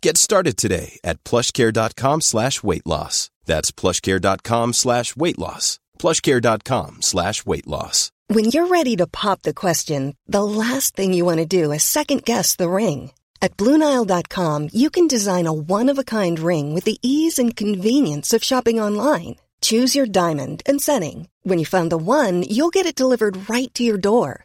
Get 0.00 0.16
started 0.16 0.56
today 0.56 0.98
at 1.02 1.22
plushcare.com 1.24 2.20
slash 2.20 2.62
weight 2.62 2.86
loss. 2.86 3.30
That's 3.46 3.72
plushcare.com 3.72 4.72
slash 4.72 5.16
weight 5.16 5.38
loss. 5.38 5.80
plushcare.com 5.98 7.02
slash 7.02 7.44
weight 7.44 7.66
loss. 7.66 8.12
When 8.28 8.44
you're 8.46 8.66
ready 8.66 8.94
to 8.96 9.06
pop 9.06 9.42
the 9.42 9.54
question, 9.54 10.14
the 10.26 10.44
last 10.44 10.94
thing 10.94 11.14
you 11.14 11.24
want 11.24 11.38
to 11.38 11.46
do 11.46 11.72
is 11.72 11.82
second 11.82 12.24
guess 12.24 12.56
the 12.56 12.68
ring. 12.68 13.12
At 13.40 13.56
Bluenile.com, 13.56 14.68
you 14.72 14.90
can 14.90 15.06
design 15.06 15.46
a 15.46 15.52
one-of-a-kind 15.52 16.38
ring 16.38 16.74
with 16.74 16.84
the 16.84 16.98
ease 17.02 17.38
and 17.38 17.56
convenience 17.56 18.32
of 18.34 18.44
shopping 18.44 18.80
online. 18.80 19.36
Choose 19.60 19.96
your 19.96 20.06
diamond 20.06 20.62
and 20.66 20.80
setting. 20.80 21.28
When 21.42 21.58
you 21.58 21.64
find 21.66 21.90
the 21.90 21.96
one, 21.96 22.42
you'll 22.42 22.68
get 22.76 22.86
it 22.86 22.94
delivered 22.94 23.48
right 23.48 23.72
to 23.74 23.82
your 23.82 23.98
door. 23.98 24.44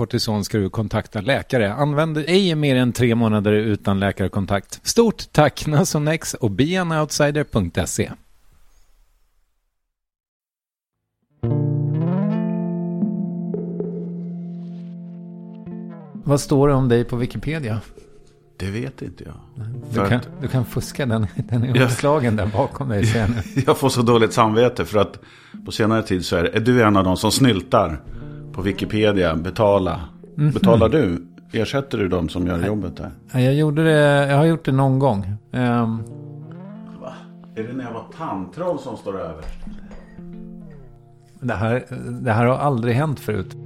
kortison 0.01 0.43
ska 0.43 0.57
du 0.57 0.69
kontakta 0.69 1.21
läkare. 1.21 1.73
Använd 1.73 2.17
ej 2.17 2.55
mer 2.55 2.75
än 2.75 2.93
tre 2.93 3.15
månader 3.15 3.51
utan 3.51 3.99
läkarkontakt. 3.99 4.79
Stort 4.83 5.31
tack 5.31 5.67
Nasonex 5.67 6.33
och 6.33 6.51
beanoutsider.se. 6.51 8.11
Vad 16.23 16.41
står 16.41 16.67
det 16.67 16.73
om 16.73 16.89
dig 16.89 17.03
på 17.03 17.15
Wikipedia? 17.15 17.81
Det 18.57 18.71
vet 18.71 19.01
inte 19.01 19.23
jag. 19.23 19.65
Du 19.93 20.09
kan, 20.09 20.21
du 20.41 20.47
kan 20.47 20.65
fuska 20.65 21.05
den, 21.05 21.27
den 21.35 21.63
är 21.63 21.81
uppslagen 21.81 22.35
där 22.35 22.45
bakom 22.45 22.89
dig 22.89 23.05
sen. 23.05 23.35
jag 23.65 23.77
får 23.77 23.89
så 23.89 24.01
dåligt 24.01 24.33
samvete 24.33 24.85
för 24.85 24.99
att 24.99 25.19
på 25.65 25.71
senare 25.71 26.03
tid 26.03 26.25
så 26.25 26.35
är, 26.35 26.43
är 26.43 26.59
du 26.59 26.83
en 26.83 26.97
av 26.97 27.03
de 27.03 27.17
som 27.17 27.31
snyltar 27.31 28.01
på 28.53 28.61
Wikipedia 28.61 29.35
betala. 29.35 30.01
Mm. 30.37 30.51
Betalar 30.51 30.89
du? 30.89 31.27
Ersätter 31.53 31.97
du 31.97 32.07
de 32.07 32.29
som 32.29 32.47
gör 32.47 32.65
jobbet 32.65 32.97
där? 32.97 33.11
Jag, 33.41 33.53
gjorde 33.53 33.83
det, 33.83 34.27
jag 34.27 34.37
har 34.37 34.45
gjort 34.45 34.65
det 34.65 34.71
någon 34.71 34.99
gång. 34.99 35.25
Um... 35.51 36.03
Va? 37.01 37.13
Är 37.55 37.63
det 37.63 37.73
när 37.73 37.83
jag 37.83 37.93
var 37.93 38.05
tandtroll 38.17 38.79
som 38.79 38.97
står 38.97 39.19
över? 39.19 39.43
Det 41.39 41.53
här, 41.53 41.83
det 42.21 42.31
här 42.31 42.45
har 42.45 42.57
aldrig 42.57 42.95
hänt 42.95 43.19
förut. 43.19 43.57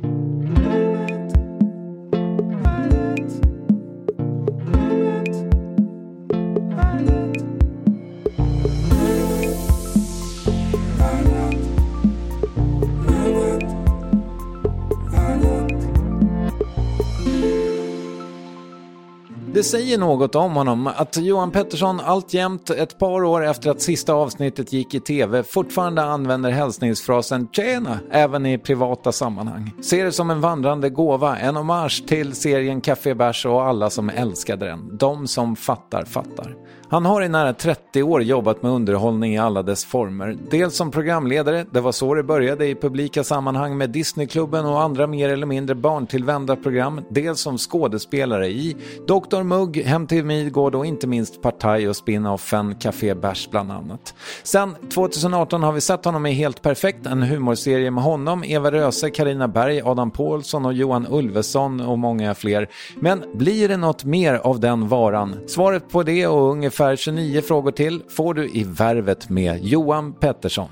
Det 19.56 19.64
säger 19.64 19.98
något 19.98 20.36
om 20.36 20.56
honom 20.56 20.88
att 20.88 21.18
Johan 21.18 21.52
Pettersson 21.52 22.00
alltjämt, 22.00 22.70
ett 22.70 23.00
par 23.00 23.24
år 23.24 23.46
efter 23.46 23.70
att 23.70 23.82
sista 23.82 24.14
avsnittet 24.14 24.74
gick 24.74 24.94
i 24.94 25.00
tv, 25.00 25.44
fortfarande 25.44 26.04
använder 26.04 26.52
hälsningsfrasen 26.52 27.48
“tjena” 27.52 28.00
även 28.12 28.46
i 28.46 28.58
privata 28.58 29.12
sammanhang. 29.12 29.72
Ser 29.84 30.06
det 30.06 30.12
som 30.12 30.32
en 30.32 30.42
vandrande 30.42 30.90
gåva, 30.90 31.38
en 31.38 31.56
hommage 31.56 32.08
till 32.08 32.36
serien 32.36 32.82
Café 32.82 33.14
Bärs 33.14 33.46
och 33.46 33.64
alla 33.64 33.90
som 33.90 34.10
älskade 34.10 34.66
den. 34.66 34.98
De 34.98 35.28
som 35.28 35.56
fattar, 35.56 36.06
fattar. 36.06 36.56
Han 36.96 37.06
har 37.06 37.22
i 37.22 37.30
nära 37.30 37.54
30 37.54 38.04
år 38.04 38.24
jobbat 38.24 38.64
med 38.64 38.72
underhållning 38.72 39.34
i 39.34 39.38
alla 39.38 39.64
dess 39.64 39.86
former. 39.86 40.38
Dels 40.52 40.76
som 40.76 40.92
programledare, 40.92 41.66
det 41.72 41.82
var 41.82 41.92
så 41.92 42.14
det 42.14 42.24
började 42.24 42.68
i 42.68 42.76
publika 42.76 43.24
sammanhang 43.24 43.78
med 43.78 43.90
Disneyklubben 43.90 44.66
och 44.66 44.82
andra 44.82 45.08
mer 45.08 45.30
eller 45.30 45.46
mindre 45.46 45.76
barntillvända 45.76 46.56
program. 46.56 47.02
Dels 47.10 47.40
som 47.40 47.58
skådespelare 47.58 48.48
i 48.48 48.76
Dr 49.08 49.44
Mugg, 49.44 49.78
Hem 49.78 50.08
till 50.08 50.26
Midgård 50.26 50.76
och 50.76 50.86
inte 50.86 51.08
minst 51.08 51.42
Partaj 51.42 51.90
och 51.90 51.96
spin-offen 51.96 52.76
Café 52.76 53.16
Bärs 53.16 53.50
bland 53.50 53.72
annat. 53.72 54.14
Sen 54.44 54.76
2018 54.94 55.64
har 55.64 55.72
vi 55.72 55.82
sett 55.82 56.06
honom 56.06 56.26
i 56.26 56.32
Helt 56.32 56.62
Perfekt, 56.62 57.06
en 57.06 57.24
humorserie 57.24 57.92
med 57.92 58.04
honom, 58.04 58.44
Eva 58.44 58.72
Röse, 58.72 59.10
Karina 59.10 59.48
Berg, 59.48 59.82
Adam 59.82 60.12
Pålsson 60.12 60.66
och 60.66 60.74
Johan 60.74 61.08
Ulveson 61.10 61.82
och 61.82 62.00
många 62.00 62.36
fler. 62.36 62.70
Men 62.96 63.24
blir 63.34 63.68
det 63.68 63.78
något 63.78 64.04
mer 64.04 64.34
av 64.34 64.60
den 64.60 64.88
varan? 64.88 65.36
Svaret 65.48 65.90
på 65.90 66.04
det 66.04 66.28
och 66.28 66.52
ungefär 66.52 66.85
ungefär 66.86 67.04
29 67.04 67.42
frågor 67.42 67.72
till 67.72 68.04
får 68.10 68.34
du 68.34 68.50
i 68.50 68.64
Värvet 68.64 69.30
med 69.30 69.64
Johan 69.64 70.14
Pettersson. 70.14 70.70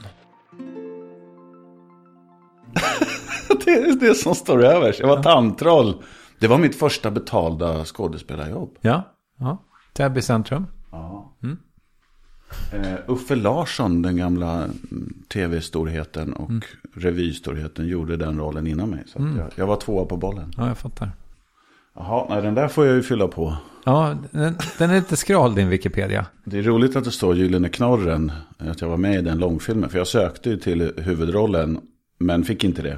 det 3.66 3.72
är 3.72 4.00
det 4.00 4.16
som 4.16 4.36
står 4.36 4.64
överst. 4.64 5.00
Jag 5.00 5.08
var 5.08 5.24
tandtroll. 5.24 6.04
Det 6.40 6.48
var 6.48 6.58
mitt 6.58 6.76
första 6.76 7.12
betalda 7.12 7.86
skådespelarjobb. 7.86 8.78
Ja, 8.82 9.04
ja. 9.40 9.64
Täby 9.94 10.22
centrum. 10.22 10.68
Ja. 10.92 11.36
Mm. 11.44 11.58
Uh, 12.74 12.96
Uffe 13.08 13.36
Larsson, 13.36 14.02
den 14.02 14.18
gamla 14.18 14.68
tv-storheten 15.34 16.34
och 16.34 16.50
mm. 16.50 16.62
revystorheten, 16.96 17.88
gjorde 17.88 18.18
den 18.18 18.40
rollen 18.40 18.68
innan 18.68 18.90
mig. 18.90 19.04
Så 19.08 19.20
mm. 19.20 19.38
jag, 19.38 19.52
jag, 19.56 19.68
var 19.68 19.76
tvåa 19.76 20.06
på 20.06 20.18
bollen. 20.18 20.54
Ja, 20.58 20.68
jag 20.68 20.78
fattar. 20.78 21.12
Jaha, 21.96 22.26
nej 22.30 22.42
den 22.42 22.56
där 22.56 22.68
får 22.68 22.86
jag 22.86 22.96
ju 22.96 23.04
fylla 23.04 23.28
på. 23.28 23.58
Ja, 23.86 24.18
den, 24.32 24.58
den, 24.78 24.90
är 24.90 24.96
lite 24.96 25.18
skral 25.18 25.56
din 25.56 25.70
Wikipedia. 25.70 26.26
Det 26.44 26.60
är 26.60 26.64
roligt 26.64 26.96
att 26.96 27.04
det 27.04 27.12
står 27.12 27.36
Gyllene 27.36 27.70
Knorren, 27.70 28.32
att 28.58 28.82
jag 28.82 28.90
var 28.90 28.98
med 28.98 29.20
i 29.20 29.22
den 29.22 29.38
långfilmen. 29.38 29.90
För 29.90 29.98
jag 29.98 30.08
sökte 30.08 30.50
ju 30.50 30.58
till 30.58 30.94
huvudrollen, 30.98 31.80
men 32.20 32.44
fick 32.44 32.64
inte 32.64 32.82
det. 32.82 32.98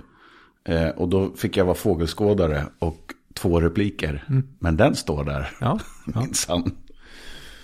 Eh, 0.73 0.89
och 0.89 1.09
då 1.09 1.31
fick 1.35 1.57
jag 1.57 1.65
vara 1.65 1.75
fågelskådare 1.75 2.65
och 2.79 3.13
två 3.33 3.61
repliker. 3.61 4.23
Mm. 4.29 4.47
Men 4.59 4.77
den 4.77 4.95
står 4.95 5.23
där, 5.23 5.51
ja, 5.59 5.79
ja. 6.13 6.21
minsann. 6.21 6.71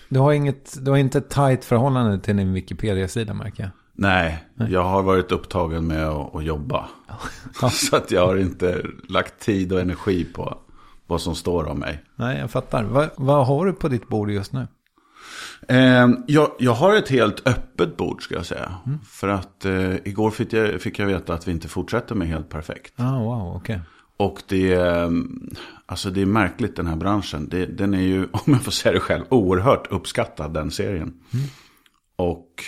Du 0.09 0.19
har, 0.19 0.33
inget, 0.33 0.77
du 0.81 0.91
har 0.91 0.97
inte 0.97 1.17
ett 1.17 1.29
tajt 1.29 1.65
förhållande 1.65 2.19
till 2.19 2.37
din 2.37 2.53
Wikipedia-sida 2.53 3.33
märker 3.33 3.63
jag. 3.63 3.71
Nej, 3.93 4.45
Nej, 4.55 4.71
jag 4.71 4.83
har 4.83 5.03
varit 5.03 5.31
upptagen 5.31 5.87
med 5.87 6.07
att, 6.07 6.35
att 6.35 6.43
jobba. 6.43 6.89
Ja. 7.59 7.69
Så 7.69 7.95
att 7.95 8.11
jag 8.11 8.27
har 8.27 8.37
inte 8.37 8.85
lagt 9.09 9.39
tid 9.39 9.73
och 9.73 9.79
energi 9.79 10.25
på 10.25 10.57
vad 11.11 11.21
som 11.21 11.35
står 11.35 11.67
om 11.67 11.79
mig. 11.79 12.03
Nej, 12.15 12.39
jag 12.39 12.51
fattar. 12.51 12.83
Va, 12.83 13.09
vad 13.17 13.47
har 13.47 13.65
du 13.65 13.73
på 13.73 13.87
ditt 13.87 14.07
bord 14.07 14.31
just 14.31 14.53
nu? 14.53 14.67
Eh, 15.67 16.09
jag, 16.27 16.51
jag, 16.59 16.73
har 16.73 16.95
ett 16.95 17.09
helt 17.09 17.47
öppet 17.47 17.97
bord 17.97 18.23
ska 18.23 18.35
jag 18.35 18.45
säga. 18.45 18.75
Mm. 18.85 18.99
För 19.05 19.27
att 19.27 19.65
eh, 19.65 19.95
igår 20.05 20.31
fick 20.31 20.53
jag, 20.53 20.81
fick 20.81 20.99
jag 20.99 21.05
veta 21.05 21.33
att 21.33 21.47
vi 21.47 21.51
inte 21.51 21.67
fortsätter 21.67 22.15
med 22.15 22.27
Helt 22.27 22.49
Perfekt. 22.49 22.93
Ah, 22.95 23.19
wow, 23.19 23.55
okay. 23.55 23.79
Och 24.17 24.43
det 24.47 24.73
är, 24.73 25.11
alltså 25.85 26.09
det 26.09 26.21
är 26.21 26.25
märkligt 26.25 26.75
den 26.75 26.87
här 26.87 26.95
branschen. 26.95 27.47
Det, 27.49 27.65
den 27.65 27.93
är 27.93 28.01
ju, 28.01 28.23
om 28.31 28.41
jag 28.45 28.61
får 28.61 28.71
säga 28.71 28.93
det 28.93 28.99
själv, 28.99 29.23
oerhört 29.29 29.91
uppskattad 29.91 30.53
den 30.53 30.71
serien. 30.71 31.13
Mm. 31.33 31.45
Och 32.15 32.63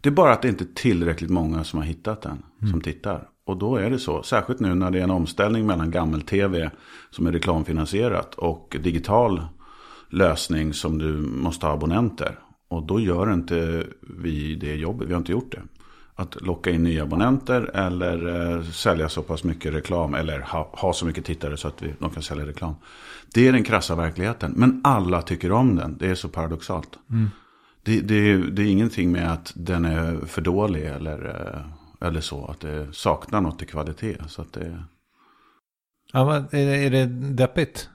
det 0.00 0.08
är 0.08 0.12
bara 0.12 0.32
att 0.32 0.42
det 0.42 0.48
inte 0.48 0.64
är 0.64 0.74
tillräckligt 0.74 1.30
många 1.30 1.64
som 1.64 1.78
har 1.78 1.86
hittat 1.86 2.22
den, 2.22 2.42
mm. 2.60 2.72
som 2.72 2.80
tittar. 2.80 3.28
Och 3.46 3.56
då 3.56 3.76
är 3.76 3.90
det 3.90 3.98
så, 3.98 4.22
särskilt 4.22 4.60
nu 4.60 4.74
när 4.74 4.90
det 4.90 4.98
är 4.98 5.02
en 5.02 5.10
omställning 5.10 5.66
mellan 5.66 5.90
gammel-tv 5.90 6.70
som 7.10 7.26
är 7.26 7.32
reklamfinansierat 7.32 8.34
och 8.34 8.76
digital 8.80 9.46
lösning 10.08 10.74
som 10.74 10.98
du 10.98 11.12
måste 11.16 11.66
ha 11.66 11.72
abonnenter. 11.72 12.38
Och 12.68 12.82
då 12.82 13.00
gör 13.00 13.32
inte 13.32 13.86
vi 14.00 14.54
det 14.54 14.74
jobbet, 14.74 15.08
vi 15.08 15.12
har 15.12 15.18
inte 15.18 15.32
gjort 15.32 15.52
det. 15.52 15.62
Att 16.14 16.42
locka 16.42 16.70
in 16.70 16.82
nya 16.82 17.02
abonnenter 17.02 17.70
eller 17.74 18.52
eh, 18.56 18.62
sälja 18.62 19.08
så 19.08 19.22
pass 19.22 19.44
mycket 19.44 19.74
reklam 19.74 20.14
eller 20.14 20.40
ha, 20.40 20.70
ha 20.72 20.92
så 20.92 21.06
mycket 21.06 21.24
tittare 21.24 21.56
så 21.56 21.68
att 21.68 21.82
vi, 21.82 21.94
de 21.98 22.10
kan 22.10 22.22
sälja 22.22 22.46
reklam. 22.46 22.74
Det 23.34 23.48
är 23.48 23.52
den 23.52 23.64
krassa 23.64 23.94
verkligheten. 23.94 24.52
Men 24.56 24.80
alla 24.84 25.22
tycker 25.22 25.52
om 25.52 25.76
den, 25.76 25.96
det 25.98 26.06
är 26.06 26.14
så 26.14 26.28
paradoxalt. 26.28 26.98
Mm. 27.10 27.30
Det, 27.82 28.00
det, 28.00 28.36
det, 28.36 28.62
är 28.62 28.66
ingenting 28.66 29.12
med 29.12 29.32
att 29.32 29.52
den 29.56 29.84
är 29.84 30.26
för 30.26 30.42
dålig 30.42 30.84
eller 30.84 31.26
eh, 31.26 31.85
eller 32.00 32.20
så, 32.20 32.44
att 32.44 32.60
det 32.60 32.88
saknar 32.92 33.40
något 33.40 33.62
i 33.62 33.66
kvalitet. 33.66 34.16
Så 34.28 34.42
att 34.42 34.52
det... 34.52 34.82
Ja, 36.12 36.24
men 36.24 36.60
är, 36.60 36.90
det 36.90 37.06
deppigt? 37.06 37.88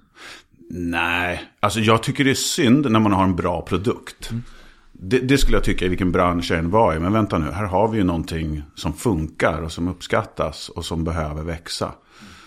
Nej, 0.70 1.44
alltså 1.60 1.80
jag 1.80 2.04
tycker 2.04 2.24
det 2.24 2.30
är 2.30 2.36
synd 2.36 2.92
när 2.92 3.00
man 3.00 3.12
har 3.12 3.24
en 3.24 3.36
bra 3.36 3.62
produkt. 3.62 4.32
Mm. 4.32 4.44
Det, 4.92 5.20
det, 5.20 5.38
skulle 5.38 5.58
jag 5.58 5.64
tycka 5.64 5.86
i 5.86 5.90
vilken 5.90 6.12
bransch 6.12 6.52
jag 6.52 6.60
än 6.60 6.70
var 6.70 6.96
i. 6.96 7.00
Men 7.00 7.14
vänta 7.14 7.38
nu, 7.38 7.52
här 7.52 7.66
har 7.66 7.88
vi 7.88 7.98
ju 7.98 8.04
någonting 8.04 8.64
som 8.76 8.94
funkar 8.94 9.62
och 9.62 9.72
som 9.72 9.88
uppskattas 9.88 10.70
och 10.70 10.86
som 10.86 11.04
behöver 11.04 11.44
växa. 11.44 11.92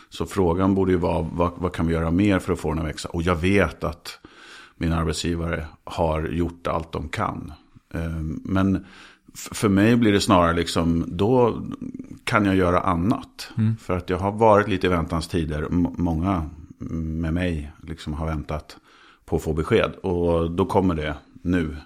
Så 0.08 0.26
frågan 0.26 0.74
borde 0.74 0.92
ju 0.92 0.98
vara, 0.98 1.28
vad, 1.32 1.52
vad, 1.56 1.72
kan 1.72 1.86
vi 1.86 1.94
göra 1.94 2.10
mer 2.10 2.38
för 2.38 2.52
att 2.52 2.60
få 2.60 2.68
den 2.68 2.78
att 2.78 2.88
växa? 2.88 3.08
Och 3.08 3.22
jag 3.22 3.36
vet 3.36 3.84
att 3.84 4.18
min 4.76 4.92
arbetsgivare 4.92 5.66
har 5.84 6.28
gjort 6.28 6.66
allt 6.66 6.92
de 6.92 7.08
kan. 7.08 7.52
Ehm, 7.94 8.40
men 8.44 8.86
för 9.34 9.68
mig 9.68 9.96
blir 9.96 10.12
det 10.12 10.20
snarare 10.20 10.52
liksom, 10.52 11.04
då 11.08 11.62
kan 12.24 12.44
jag 12.44 12.56
göra 12.56 12.80
annat. 12.80 13.50
Mm. 13.58 13.76
För 13.76 13.96
att 13.96 14.10
jag 14.10 14.18
har 14.18 14.32
varit 14.32 14.68
lite 14.68 14.86
i 14.86 14.90
väntans 14.90 15.28
tider. 15.28 15.66
Många 15.98 16.50
med 16.78 17.34
mig 17.34 17.72
liksom 17.82 18.12
har 18.12 18.26
väntat 18.26 18.76
på 19.24 19.36
att 19.36 19.42
få 19.42 19.52
besked. 19.52 19.92
Och 20.02 20.50
då 20.50 20.66
kommer 20.66 20.94
det 20.94 21.14
nu. 21.42 21.76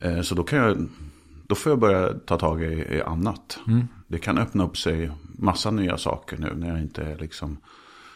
Eh, 0.00 0.20
så 0.20 0.34
då 0.34 0.42
kan 0.42 0.58
jag, 0.58 0.88
då 1.46 1.54
får 1.54 1.72
jag 1.72 1.78
börja 1.78 2.12
ta 2.12 2.38
tag 2.38 2.62
i, 2.62 2.66
i 2.66 3.02
annat. 3.02 3.58
Mm. 3.66 3.88
Det 4.06 4.18
kan 4.18 4.38
öppna 4.38 4.64
upp 4.64 4.78
sig 4.78 5.10
massa 5.38 5.70
nya 5.70 5.98
saker 5.98 6.36
nu 6.38 6.52
när 6.56 6.68
jag 6.68 6.80
inte 6.80 7.02
är 7.02 7.18
liksom... 7.18 7.58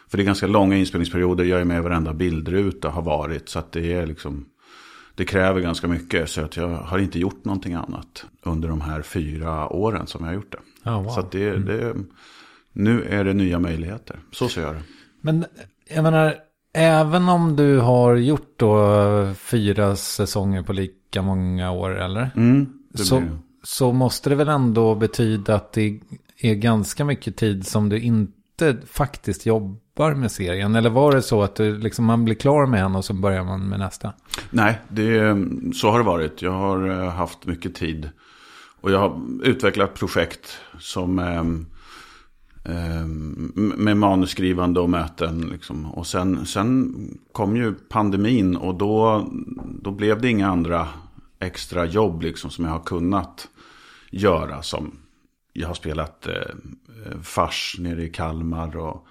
För 0.07 0.17
det 0.17 0.23
är 0.23 0.25
ganska 0.25 0.47
långa 0.47 0.75
inspelningsperioder, 0.75 1.43
jag 1.43 1.61
är 1.61 1.65
med 1.65 1.77
i 1.77 1.81
varenda 1.81 2.13
bildruta 2.13 2.89
har 2.89 3.01
varit. 3.01 3.49
Så 3.49 3.59
att 3.59 3.71
det 3.71 3.93
är 3.93 4.05
liksom 4.05 4.45
det 5.15 5.25
kräver 5.25 5.61
ganska 5.61 5.87
mycket. 5.87 6.29
Så 6.29 6.41
att 6.41 6.57
jag 6.57 6.67
har 6.67 6.99
inte 6.99 7.19
gjort 7.19 7.45
någonting 7.45 7.73
annat 7.73 8.25
under 8.43 8.69
de 8.69 8.81
här 8.81 9.01
fyra 9.01 9.69
åren 9.69 10.07
som 10.07 10.23
jag 10.23 10.31
har 10.31 10.35
gjort 10.35 10.51
det. 10.51 10.89
Oh, 10.89 11.03
wow. 11.03 11.09
Så 11.09 11.27
det, 11.31 11.49
mm. 11.49 11.65
det, 11.65 11.95
nu 12.73 13.03
är 13.03 13.23
det 13.23 13.33
nya 13.33 13.59
möjligheter. 13.59 14.19
Så 14.31 14.49
ser 14.49 14.61
jag 14.61 14.75
det. 14.75 14.81
Men 15.21 15.45
jag 15.89 16.03
menar, 16.03 16.35
även 16.73 17.29
om 17.29 17.55
du 17.55 17.79
har 17.79 18.15
gjort 18.15 18.53
då 18.57 19.33
fyra 19.35 19.95
säsonger 19.95 20.63
på 20.63 20.73
lika 20.73 21.21
många 21.21 21.71
år, 21.71 22.01
eller? 22.01 22.31
Mm, 22.35 22.73
så, 22.95 23.23
så 23.63 23.91
måste 23.91 24.29
det 24.29 24.35
väl 24.35 24.49
ändå 24.49 24.95
betyda 24.95 25.55
att 25.55 25.73
det 25.73 25.99
är 26.37 26.55
ganska 26.55 27.05
mycket 27.05 27.37
tid 27.37 27.67
som 27.67 27.89
du 27.89 27.99
inte 27.99 28.33
faktiskt 28.87 29.45
jobbar 29.45 30.13
med 30.13 30.31
serien? 30.31 30.75
Eller 30.75 30.89
var 30.89 31.11
det 31.11 31.21
så 31.21 31.43
att 31.43 31.55
du, 31.55 31.77
liksom, 31.77 32.05
man 32.05 32.25
blir 32.25 32.35
klar 32.35 32.65
med 32.65 32.83
en 32.83 32.95
och 32.95 33.05
så 33.05 33.13
börjar 33.13 33.43
man 33.43 33.69
med 33.69 33.79
nästa? 33.79 34.13
Nej, 34.49 34.79
det, 34.87 35.37
så 35.73 35.91
har 35.91 35.97
det 35.97 36.05
varit. 36.05 36.41
Jag 36.41 36.51
har 36.51 36.89
eh, 36.89 37.09
haft 37.09 37.45
mycket 37.45 37.75
tid. 37.75 38.09
Och 38.81 38.91
jag 38.91 38.99
har 38.99 39.21
utvecklat 39.43 39.93
projekt 39.93 40.57
som 40.79 41.19
eh, 41.19 41.43
eh, 42.73 43.05
med 43.55 43.97
manusskrivande 43.97 44.79
och 44.79 44.89
möten. 44.89 45.41
Liksom. 45.41 45.85
Och 45.85 46.07
sen, 46.07 46.45
sen 46.45 46.93
kom 47.31 47.57
ju 47.57 47.73
pandemin 47.73 48.55
och 48.55 48.75
då, 48.75 49.27
då 49.81 49.91
blev 49.91 50.21
det 50.21 50.29
inga 50.29 50.47
andra 50.47 50.87
extra 51.39 51.85
jobb 51.85 52.21
liksom, 52.21 52.49
som 52.49 52.65
jag 52.65 52.71
har 52.71 52.83
kunnat 52.83 53.47
göra. 54.11 54.61
Som 54.61 54.91
jag 55.53 55.67
har 55.67 55.73
spelat 55.73 56.27
eh, 56.27 57.21
fars 57.23 57.75
nere 57.79 58.03
i 58.03 58.09
Kalmar 58.09 58.77
och 58.77 59.07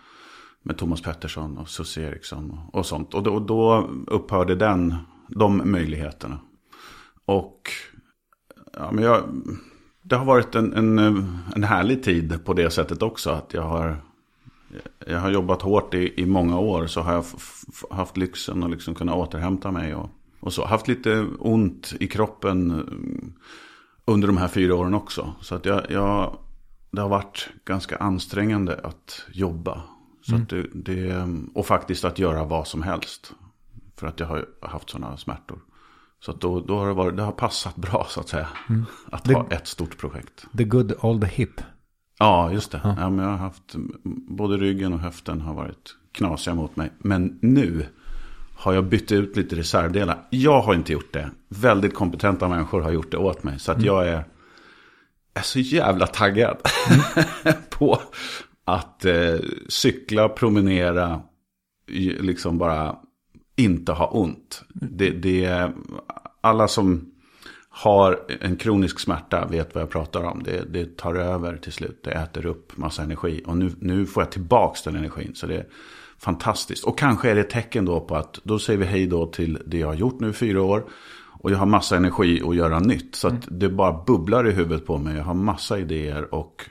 med 0.62 0.78
Thomas 0.78 1.02
Pettersson 1.02 1.59
och 1.59 1.68
Susie 1.68 2.09
Eriksson 2.09 2.61
och 2.73 2.87
sånt. 2.87 3.14
Och 3.14 3.23
då, 3.23 3.40
då 3.40 3.90
upphörde 4.06 4.54
den, 4.54 4.94
de 5.28 5.70
möjligheterna. 5.70 6.38
Och 7.25 7.70
ja, 8.73 8.92
men 8.92 9.04
jag, 9.04 9.23
det 10.02 10.16
har 10.16 10.25
varit 10.25 10.54
en, 10.54 10.73
en, 10.73 10.99
en 11.54 11.64
härlig 11.64 12.02
tid 12.02 12.44
på 12.44 12.52
det 12.52 12.70
sättet 12.70 13.02
också. 13.02 13.30
Att 13.30 13.54
jag 13.54 13.62
har, 13.62 14.02
jag 15.06 15.18
har 15.18 15.30
jobbat 15.30 15.62
hårt 15.62 15.94
i, 15.94 16.23
i 16.23 16.26
många 16.26 16.59
år. 16.59 16.87
Så 16.87 17.00
har 17.00 17.12
jag 17.12 17.25
haft 17.90 18.16
lyxen 18.16 18.62
att 18.62 18.70
liksom 18.70 18.94
kunna 18.94 19.14
återhämta 19.14 19.70
mig. 19.70 19.94
Och, 19.94 20.11
och 20.40 20.52
så. 20.52 20.64
Haft 20.64 20.88
lite 20.88 21.26
ont 21.38 21.94
i 22.00 22.06
kroppen 22.06 22.87
under 24.11 24.26
de 24.29 24.37
här 24.37 24.49
fyra 24.49 24.75
åren 24.75 24.95
också. 24.95 25.35
Så 25.40 25.55
att 25.55 25.64
jag, 25.64 25.90
jag, 25.90 26.38
det 26.90 27.00
har 27.00 27.09
varit 27.09 27.49
ganska 27.64 27.97
ansträngande 27.97 28.81
att 28.83 29.26
jobba. 29.33 29.83
Så 30.23 30.35
mm. 30.35 30.47
det, 30.49 30.67
det, 30.75 31.29
och 31.55 31.67
faktiskt 31.67 32.05
att 32.05 32.19
göra 32.19 32.45
vad 32.45 32.67
som 32.67 32.83
helst. 32.83 33.33
För 33.97 34.07
att 34.07 34.21
jag 34.21 34.26
har 34.26 34.47
haft 34.62 34.90
sådana 34.90 35.17
smärtor. 35.17 35.59
Så 36.21 36.31
att 36.31 36.40
då, 36.40 36.61
då 36.61 36.79
har 36.79 36.87
det, 36.87 36.95
varit, 36.95 37.17
det 37.17 37.23
har 37.23 37.33
passat 37.33 37.76
bra 37.76 38.07
så 38.09 38.21
att 38.21 38.29
säga. 38.29 38.49
Att 39.11 39.25
Det- 39.25 39.35
ha 39.35 39.47
ett 39.50 39.67
stort 39.67 39.99
projekt. 39.99 40.47
The 40.57 40.64
good 40.64 40.93
old 41.00 41.25
hip. 41.25 41.61
Ja, 42.19 42.52
just 42.52 42.73
det. 42.73 42.81
Ja. 42.85 43.11
men 43.11 43.25
jag 43.25 43.31
har 43.31 43.38
haft, 43.38 43.75
både 44.29 44.57
ryggen 44.57 44.93
och 44.93 44.99
höften 44.99 45.40
har 45.40 45.55
varit 45.55 45.97
knasiga 46.12 46.55
mot 46.55 46.76
mig. 46.76 46.93
Men 46.99 47.38
nu 47.43 47.87
har 48.61 48.75
jag 48.75 48.85
bytt 48.85 49.12
ut 49.12 49.37
lite 49.37 49.57
reservdelar. 49.57 50.26
Jag 50.31 50.61
har 50.61 50.75
inte 50.75 50.93
gjort 50.93 51.12
det. 51.12 51.31
Väldigt 51.49 51.95
kompetenta 51.95 52.49
människor 52.49 52.81
har 52.81 52.90
gjort 52.90 53.11
det 53.11 53.17
åt 53.17 53.43
mig. 53.43 53.59
Så 53.59 53.73
att 53.73 53.83
jag 53.83 54.09
är, 54.09 54.25
är 55.35 55.43
så 55.43 55.59
jävla 55.59 56.07
taggad 56.07 56.57
på 57.71 58.00
att 58.64 59.05
eh, 59.05 59.37
cykla, 59.69 60.29
promenera, 60.29 61.21
liksom 62.21 62.59
bara 62.59 62.97
inte 63.57 63.93
ha 63.93 64.07
ont. 64.07 64.62
Det, 64.75 65.11
det 65.11 65.45
är 65.45 65.73
alla 66.40 66.69
som 66.69 67.12
har 67.69 68.21
en 68.40 68.57
kronisk 68.57 69.00
smärta 69.00 69.47
vet 69.47 69.75
vad 69.75 69.83
jag 69.83 69.90
pratar 69.90 70.25
om. 70.25 70.43
Det, 70.43 70.64
det 70.73 70.97
tar 70.97 71.14
över 71.14 71.57
till 71.57 71.73
slut. 71.73 72.00
Det 72.05 72.11
äter 72.11 72.47
upp 72.47 72.76
massa 72.76 73.02
energi. 73.02 73.43
Och 73.47 73.57
nu, 73.57 73.71
nu 73.79 74.07
får 74.07 74.23
jag 74.23 74.33
tillbaka 74.33 74.79
den 74.85 74.97
energin. 74.97 75.35
Så 75.35 75.47
det 75.47 75.57
är 75.57 75.67
fantastiskt. 76.21 76.85
Och 76.85 76.99
kanske 76.99 77.31
är 77.31 77.35
det 77.35 77.41
ett 77.41 77.50
tecken 77.50 77.85
då 77.85 78.00
på 78.00 78.17
att 78.17 78.41
då 78.43 78.59
säger 78.59 78.79
vi 78.79 78.87
hej 78.87 79.07
då 79.07 79.27
till 79.27 79.59
det 79.67 79.79
jag 79.79 79.87
har 79.87 79.95
gjort 79.95 80.21
nu 80.21 80.31
i 80.31 80.33
fyra 80.33 80.62
år. 80.62 80.85
Och 81.43 81.50
jag 81.50 81.59
har 81.59 81.67
massa 81.67 81.97
energi 81.97 82.43
att 82.45 82.57
göra 82.57 82.81
nytt. 82.81 83.15
Så 83.15 83.29
att 83.29 83.49
det 83.49 83.69
bara 83.69 84.05
bubblar 84.07 84.49
i 84.49 84.53
huvudet 84.53 84.87
på 84.87 84.99
mig. 84.99 85.17
Jag 85.17 85.25
har 85.25 85.35
massa 85.35 85.79
idéer 85.79 86.35
och 86.35 86.65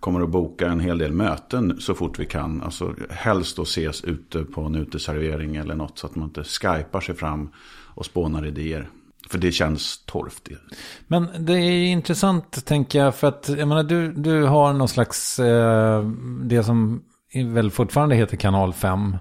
kommer 0.00 0.20
att 0.20 0.30
boka 0.30 0.68
en 0.68 0.80
hel 0.80 0.98
del 0.98 1.12
möten 1.12 1.80
så 1.80 1.94
fort 1.94 2.18
vi 2.18 2.26
kan. 2.26 2.62
Alltså 2.62 2.94
helst 3.10 3.58
att 3.58 3.66
ses 3.66 4.04
ute 4.04 4.44
på 4.44 4.60
en 4.60 4.74
uteservering 4.74 5.56
eller 5.56 5.74
något. 5.74 5.98
Så 5.98 6.06
att 6.06 6.16
man 6.16 6.28
inte 6.28 6.44
skypar 6.44 7.00
sig 7.00 7.14
fram 7.14 7.50
och 7.94 8.06
spånar 8.06 8.46
idéer. 8.46 8.88
För 9.30 9.38
det 9.38 9.52
känns 9.52 10.04
torftigt. 10.04 10.60
Men 11.06 11.28
det 11.38 11.52
är 11.52 11.86
intressant, 11.86 12.64
tänker 12.64 12.98
jag, 12.98 13.14
för 13.14 13.26
att 13.26 13.48
jag 13.48 13.68
menar, 13.68 13.82
du, 13.82 14.12
du 14.12 14.42
har 14.42 14.72
någon 14.72 14.88
slags, 14.88 15.38
eh, 15.38 16.10
det 16.42 16.64
som 16.64 17.02
väl 17.44 17.70
fortfarande 17.70 18.14
heter 18.14 18.36
kanal 18.36 18.72
5. 18.72 19.16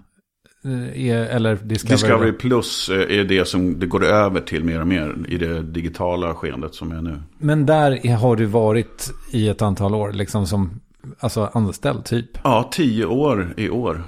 Eh, 0.96 1.36
eller 1.36 1.56
Discovery. 1.56 1.96
Discovery 1.96 2.32
Plus 2.32 2.90
eh, 2.90 3.20
är 3.20 3.24
det 3.24 3.48
som 3.48 3.80
det 3.80 3.88
går 3.88 4.06
över 4.06 4.42
till 4.42 4.64
mer 4.64 4.82
och 4.82 4.88
mer 4.88 5.16
i 5.28 5.38
det 5.38 5.62
digitala 5.62 6.34
skeendet 6.34 6.76
som 6.76 6.92
är 6.92 7.02
nu. 7.02 7.22
Men 7.38 7.66
där 7.66 8.06
är- 8.08 8.16
har 8.16 8.36
du 8.36 8.46
varit 8.46 9.12
i 9.32 9.50
ett 9.50 9.62
antal 9.62 9.96
år, 9.96 10.12
liksom 10.12 10.48
som 10.48 10.82
alltså 11.20 11.50
anställd 11.54 12.06
typ. 12.06 12.30
Ja, 12.44 12.70
tio 12.72 13.06
år 13.06 13.54
i 13.58 13.70
år. 13.70 14.04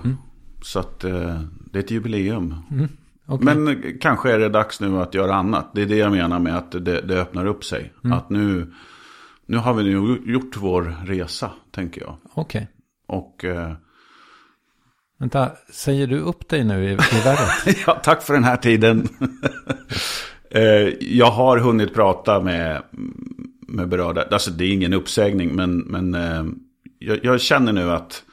Så 0.63 0.79
att 0.79 1.03
eh, 1.03 1.41
det 1.71 1.79
är 1.79 1.83
ett 1.83 1.91
jubileum. 1.91 2.55
Okej. 3.25 3.45
Men 3.55 3.67
eh, 3.67 3.75
kanske 4.01 4.31
är 4.33 4.39
det 4.39 4.49
dags 4.49 4.81
nu 4.81 5.01
att 5.01 5.13
göra 5.13 5.35
annat. 5.35 5.71
Det 5.73 5.81
är 5.81 5.85
det 5.85 5.97
jag 5.97 6.11
menar 6.11 6.39
med 6.39 6.57
att 6.57 6.71
det, 6.71 7.01
det 7.01 7.21
öppnar 7.21 7.45
upp 7.45 7.63
sig. 7.63 7.93
Att 8.03 8.29
nu, 8.29 8.73
nu 9.45 9.57
har 9.57 9.73
vi 9.73 9.83
nu 9.83 10.21
gjort 10.31 10.57
vår 10.57 10.95
resa, 11.05 11.51
tänker 11.71 12.01
jag. 12.01 12.15
Okej. 12.33 12.67
Och 13.07 13.45
eh, 13.45 13.71
Vänta, 15.17 15.51
säger 15.69 16.07
du 16.07 16.19
upp 16.19 16.49
dig 16.49 16.63
nu 16.63 16.83
i, 16.83 16.91
i 16.93 17.21
värdet? 17.23 17.77
ja, 17.87 17.99
tack 18.03 18.21
för 18.21 18.33
den 18.33 18.43
här 18.43 18.57
tiden. 18.57 19.07
eh, 20.51 20.63
jag 20.99 21.31
har 21.31 21.57
hunnit 21.57 21.93
prata 21.93 22.39
med, 22.39 22.81
med 23.67 23.89
berörda. 23.89 24.25
Alltså 24.31 24.51
det 24.51 24.65
är 24.65 24.73
ingen 24.73 24.93
uppsägning, 24.93 25.55
men, 25.55 25.77
men 25.77 26.15
eh, 26.15 26.45
jag, 26.99 27.19
jag 27.23 27.41
känner 27.41 27.73
nu 27.73 27.91
att 27.91 28.23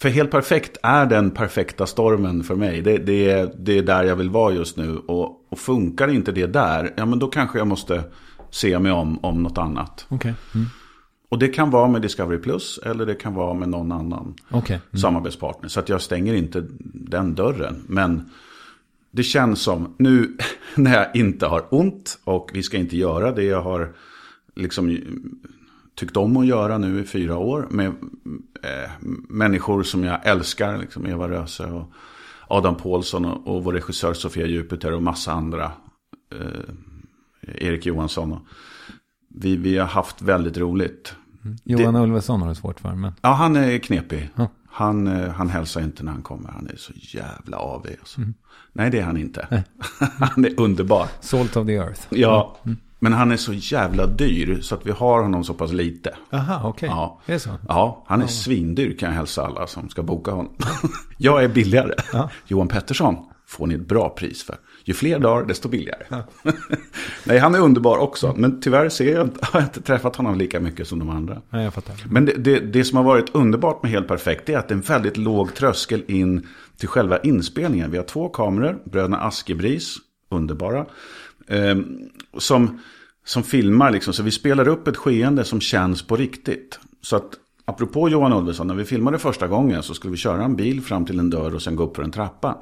för 0.00 0.08
helt 0.08 0.30
perfekt 0.30 0.76
är 0.82 1.06
den 1.06 1.30
perfekta 1.30 1.86
stormen 1.86 2.44
för 2.44 2.54
mig. 2.54 2.82
Det, 2.82 2.98
det, 2.98 3.30
är, 3.30 3.54
det 3.58 3.78
är 3.78 3.82
där 3.82 4.04
jag 4.04 4.16
vill 4.16 4.30
vara 4.30 4.54
just 4.54 4.76
nu. 4.76 4.96
Och, 4.96 5.46
och 5.48 5.58
funkar 5.58 6.08
inte 6.08 6.32
det 6.32 6.46
där, 6.46 6.92
ja 6.96 7.06
men 7.06 7.18
då 7.18 7.26
kanske 7.26 7.58
jag 7.58 7.66
måste 7.66 8.04
se 8.50 8.78
mig 8.78 8.92
om, 8.92 9.24
om 9.24 9.42
något 9.42 9.58
annat. 9.58 10.06
Okej. 10.08 10.34
Mm. 10.54 10.66
Och 11.34 11.40
det 11.40 11.48
kan 11.48 11.70
vara 11.70 11.88
med 11.88 12.02
Discovery 12.02 12.38
Plus 12.38 12.78
eller 12.78 13.06
det 13.06 13.14
kan 13.14 13.34
vara 13.34 13.54
med 13.54 13.68
någon 13.68 13.92
annan 13.92 14.34
Okej. 14.50 14.80
Mm. 14.90 15.00
samarbetspartner. 15.00 15.68
Så 15.68 15.80
att 15.80 15.88
jag 15.88 16.02
stänger 16.02 16.34
inte 16.34 16.66
den 16.82 17.34
dörren. 17.34 17.84
Men 17.86 18.30
det 19.10 19.22
känns 19.22 19.60
som 19.60 19.94
nu 19.98 20.36
när 20.74 20.94
jag 20.94 21.16
inte 21.16 21.46
har 21.46 21.66
ont 21.70 22.18
och 22.24 22.50
vi 22.54 22.62
ska 22.62 22.76
inte 22.76 22.96
göra 22.96 23.32
det 23.32 23.42
jag 23.42 23.62
har 23.62 23.92
liksom 24.54 24.98
tyckt 25.94 26.16
om 26.16 26.36
att 26.36 26.46
göra 26.46 26.78
nu 26.78 27.00
i 27.00 27.04
fyra 27.04 27.38
år. 27.38 27.66
Med 27.70 27.86
eh, 28.62 28.90
människor 29.28 29.82
som 29.82 30.04
jag 30.04 30.26
älskar, 30.26 30.78
liksom 30.78 31.06
Eva 31.06 31.28
Röse 31.28 31.64
och 31.64 31.92
Adam 32.48 32.74
Pålsson 32.74 33.24
och, 33.24 33.56
och 33.56 33.64
vår 33.64 33.72
regissör 33.72 34.14
Sofia 34.14 34.46
Jupiter 34.46 34.92
och 34.92 35.02
massa 35.02 35.32
andra. 35.32 35.72
Eh, 36.32 37.66
Erik 37.66 37.86
Johansson. 37.86 38.32
Och, 38.32 38.40
vi, 39.36 39.56
vi 39.56 39.78
har 39.78 39.86
haft 39.86 40.22
väldigt 40.22 40.58
roligt. 40.58 41.14
Johan 41.64 41.96
Ulveson 41.96 42.40
har 42.42 42.48
det 42.48 42.54
svårt 42.54 42.80
för, 42.80 42.94
men 42.94 43.12
Ja, 43.22 43.32
han 43.32 43.56
är 43.56 43.78
knepig. 43.78 44.30
Ja. 44.34 44.48
Han, 44.70 45.06
eh, 45.06 45.30
han 45.30 45.48
hälsar 45.48 45.80
inte 45.80 46.02
när 46.02 46.12
han 46.12 46.22
kommer. 46.22 46.50
Han 46.50 46.66
är 46.66 46.76
så 46.76 46.92
jävla 46.96 47.56
avig. 47.56 47.96
Alltså. 48.00 48.18
Mm. 48.20 48.34
Nej, 48.72 48.90
det 48.90 48.98
är 48.98 49.04
han 49.04 49.16
inte. 49.16 49.64
han 50.18 50.44
är 50.44 50.60
underbar. 50.60 51.06
Salt 51.20 51.56
of 51.56 51.66
the 51.66 51.74
Earth. 51.74 52.00
Ja, 52.10 52.56
Mm. 52.64 52.76
men 52.98 53.12
han 53.12 53.32
är 53.32 53.36
så 53.36 53.52
jävla 53.52 54.06
dyr 54.06 54.60
så 54.60 54.74
att 54.74 54.86
vi 54.86 54.90
har 54.90 55.22
honom 55.22 55.44
så 55.44 55.54
pass 55.54 55.72
lite. 55.72 56.14
Aha, 56.32 56.68
okej. 56.68 56.88
Ja. 56.88 57.20
Är 57.26 57.32
det 57.32 57.40
så? 57.40 57.50
Ja, 57.68 58.04
han 58.06 58.22
är 58.22 58.26
svindyr 58.26 58.96
kan 58.98 59.08
jag 59.08 59.16
hälsa 59.16 59.46
alla 59.46 59.66
som 59.66 59.88
ska 59.88 60.02
boka 60.02 60.30
honom. 60.30 60.52
jag 61.18 61.44
är 61.44 61.48
billigare. 61.48 61.94
Johan 62.46 62.68
Pettersson 62.68 63.16
får 63.46 63.66
ni 63.66 63.74
ett 63.74 63.88
bra 63.88 64.08
pris 64.08 64.42
för. 64.42 64.56
Ju 64.86 64.94
fler 64.94 65.18
dagar, 65.18 65.46
desto 65.46 65.68
billigare. 65.68 66.04
Nej, 67.24 67.38
han 67.38 67.54
är 67.54 67.58
underbar 67.58 67.98
också. 67.98 68.34
Men 68.36 68.60
tyvärr 68.60 68.88
ser 68.88 69.14
jag, 69.14 69.24
har 69.42 69.60
jag 69.60 69.62
inte 69.62 69.82
träffat 69.82 70.16
honom 70.16 70.38
lika 70.38 70.60
mycket 70.60 70.88
som 70.88 70.98
de 70.98 71.10
andra. 71.10 71.42
Nej, 71.50 71.64
jag 71.64 71.74
fattar. 71.74 71.94
Men 72.10 72.24
det, 72.24 72.32
det, 72.32 72.60
det 72.60 72.84
som 72.84 72.96
har 72.96 73.04
varit 73.04 73.34
underbart 73.34 73.82
med 73.82 73.92
Helt 73.92 74.08
Perfekt 74.08 74.48
är 74.48 74.58
att 74.58 74.68
det 74.68 74.72
är 74.72 74.76
en 74.76 74.82
väldigt 74.82 75.16
låg 75.16 75.54
tröskel 75.54 76.04
in 76.08 76.46
till 76.76 76.88
själva 76.88 77.18
inspelningen. 77.18 77.90
Vi 77.90 77.96
har 77.96 78.04
två 78.04 78.28
kameror, 78.28 78.78
bröderna 78.84 79.18
Askebris, 79.18 79.96
underbara, 80.30 80.86
eh, 81.48 81.76
som, 82.38 82.80
som 83.24 83.42
filmar 83.42 83.90
liksom. 83.90 84.14
Så 84.14 84.22
vi 84.22 84.30
spelar 84.30 84.68
upp 84.68 84.88
ett 84.88 84.96
skeende 84.96 85.44
som 85.44 85.60
känns 85.60 86.02
på 86.02 86.16
riktigt. 86.16 86.78
Så 87.00 87.16
att 87.16 87.34
apropå 87.64 88.08
Johan 88.08 88.32
Ulveson, 88.32 88.66
när 88.66 88.74
vi 88.74 88.84
filmade 88.84 89.18
första 89.18 89.46
gången 89.46 89.82
så 89.82 89.94
skulle 89.94 90.10
vi 90.10 90.16
köra 90.16 90.44
en 90.44 90.56
bil 90.56 90.82
fram 90.82 91.06
till 91.06 91.18
en 91.18 91.30
dörr 91.30 91.54
och 91.54 91.62
sen 91.62 91.76
gå 91.76 91.84
upp 91.84 91.96
för 91.96 92.02
en 92.02 92.10
trappa. 92.10 92.58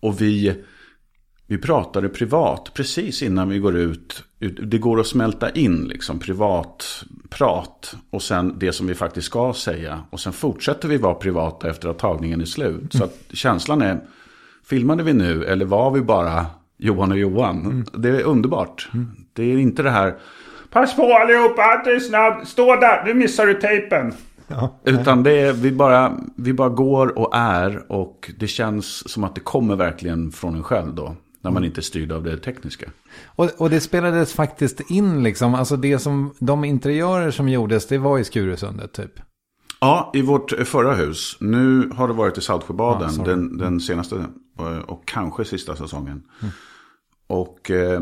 Och 0.00 0.20
vi, 0.20 0.64
vi 1.46 1.58
pratade 1.58 2.08
privat 2.08 2.70
precis 2.74 3.22
innan 3.22 3.48
vi 3.48 3.58
går 3.58 3.76
ut. 3.76 4.24
Det 4.62 4.78
går 4.78 5.00
att 5.00 5.06
smälta 5.06 5.50
in 5.50 5.84
liksom 5.84 6.18
privat 6.18 7.04
prat 7.30 7.96
och 8.10 8.22
sen 8.22 8.54
det 8.58 8.72
som 8.72 8.86
vi 8.86 8.94
faktiskt 8.94 9.26
ska 9.26 9.52
säga. 9.52 10.00
Och 10.10 10.20
sen 10.20 10.32
fortsätter 10.32 10.88
vi 10.88 10.96
vara 10.96 11.14
privata 11.14 11.70
efter 11.70 11.88
att 11.88 11.98
tagningen 11.98 12.40
är 12.40 12.44
slut. 12.44 12.92
Så 12.92 13.04
att 13.04 13.18
känslan 13.32 13.82
är, 13.82 14.00
filmade 14.64 15.02
vi 15.02 15.12
nu 15.12 15.44
eller 15.44 15.64
var 15.64 15.90
vi 15.90 16.00
bara 16.00 16.46
Johan 16.76 17.12
och 17.12 17.18
Johan? 17.18 17.86
Det 17.92 18.08
är 18.08 18.22
underbart. 18.22 18.88
Det 19.32 19.42
är 19.42 19.58
inte 19.58 19.82
det 19.82 19.90
här, 19.90 20.14
pass 20.70 20.96
på 20.96 21.02
allihopa, 21.02 21.82
det 21.84 21.90
är 21.90 22.00
snabb, 22.00 22.46
stå 22.46 22.76
där, 22.76 23.04
nu 23.06 23.14
missar 23.14 23.46
du 23.46 23.54
tejpen. 23.54 24.12
Utan 24.84 25.22
det 25.22 25.40
är, 25.40 25.52
vi 25.52 25.72
bara, 25.72 26.18
vi 26.36 26.52
bara 26.52 26.68
går 26.68 27.18
och 27.18 27.36
är 27.36 27.92
och 27.92 28.30
det 28.38 28.46
känns 28.46 29.12
som 29.12 29.24
att 29.24 29.34
det 29.34 29.40
kommer 29.40 29.76
verkligen 29.76 30.32
från 30.32 30.54
en 30.54 30.62
själv 30.62 30.94
då. 30.94 31.16
När 31.44 31.50
man 31.50 31.64
inte 31.64 31.80
är 31.80 31.82
styrd 31.82 32.12
av 32.12 32.22
det 32.22 32.36
tekniska. 32.36 32.90
Och, 33.26 33.50
och 33.58 33.70
det 33.70 33.80
spelades 33.80 34.32
faktiskt 34.32 34.90
in 34.90 35.22
liksom, 35.22 35.54
alltså 35.54 35.76
det 35.76 35.98
som, 35.98 36.34
de 36.38 36.64
interiörer 36.64 37.30
som 37.30 37.48
gjordes, 37.48 37.86
det 37.86 37.98
var 37.98 38.18
i 38.18 38.24
Skurusundet 38.24 38.92
typ. 38.92 39.20
Ja, 39.80 40.10
i 40.14 40.22
vårt 40.22 40.50
förra 40.50 40.94
hus. 40.94 41.36
Nu 41.40 41.90
har 41.94 42.08
det 42.08 42.14
varit 42.14 42.38
i 42.38 42.40
Saltsjöbaden. 42.40 43.12
sorry. 43.12 43.30
den, 43.30 43.58
den 43.58 43.80
senaste 43.80 44.16
eh, 44.58 44.78
och 44.78 45.08
kanske 45.08 45.44
sista 45.44 45.76
säsongen. 45.76 46.22
Och 47.26 47.70
eh, 47.70 48.00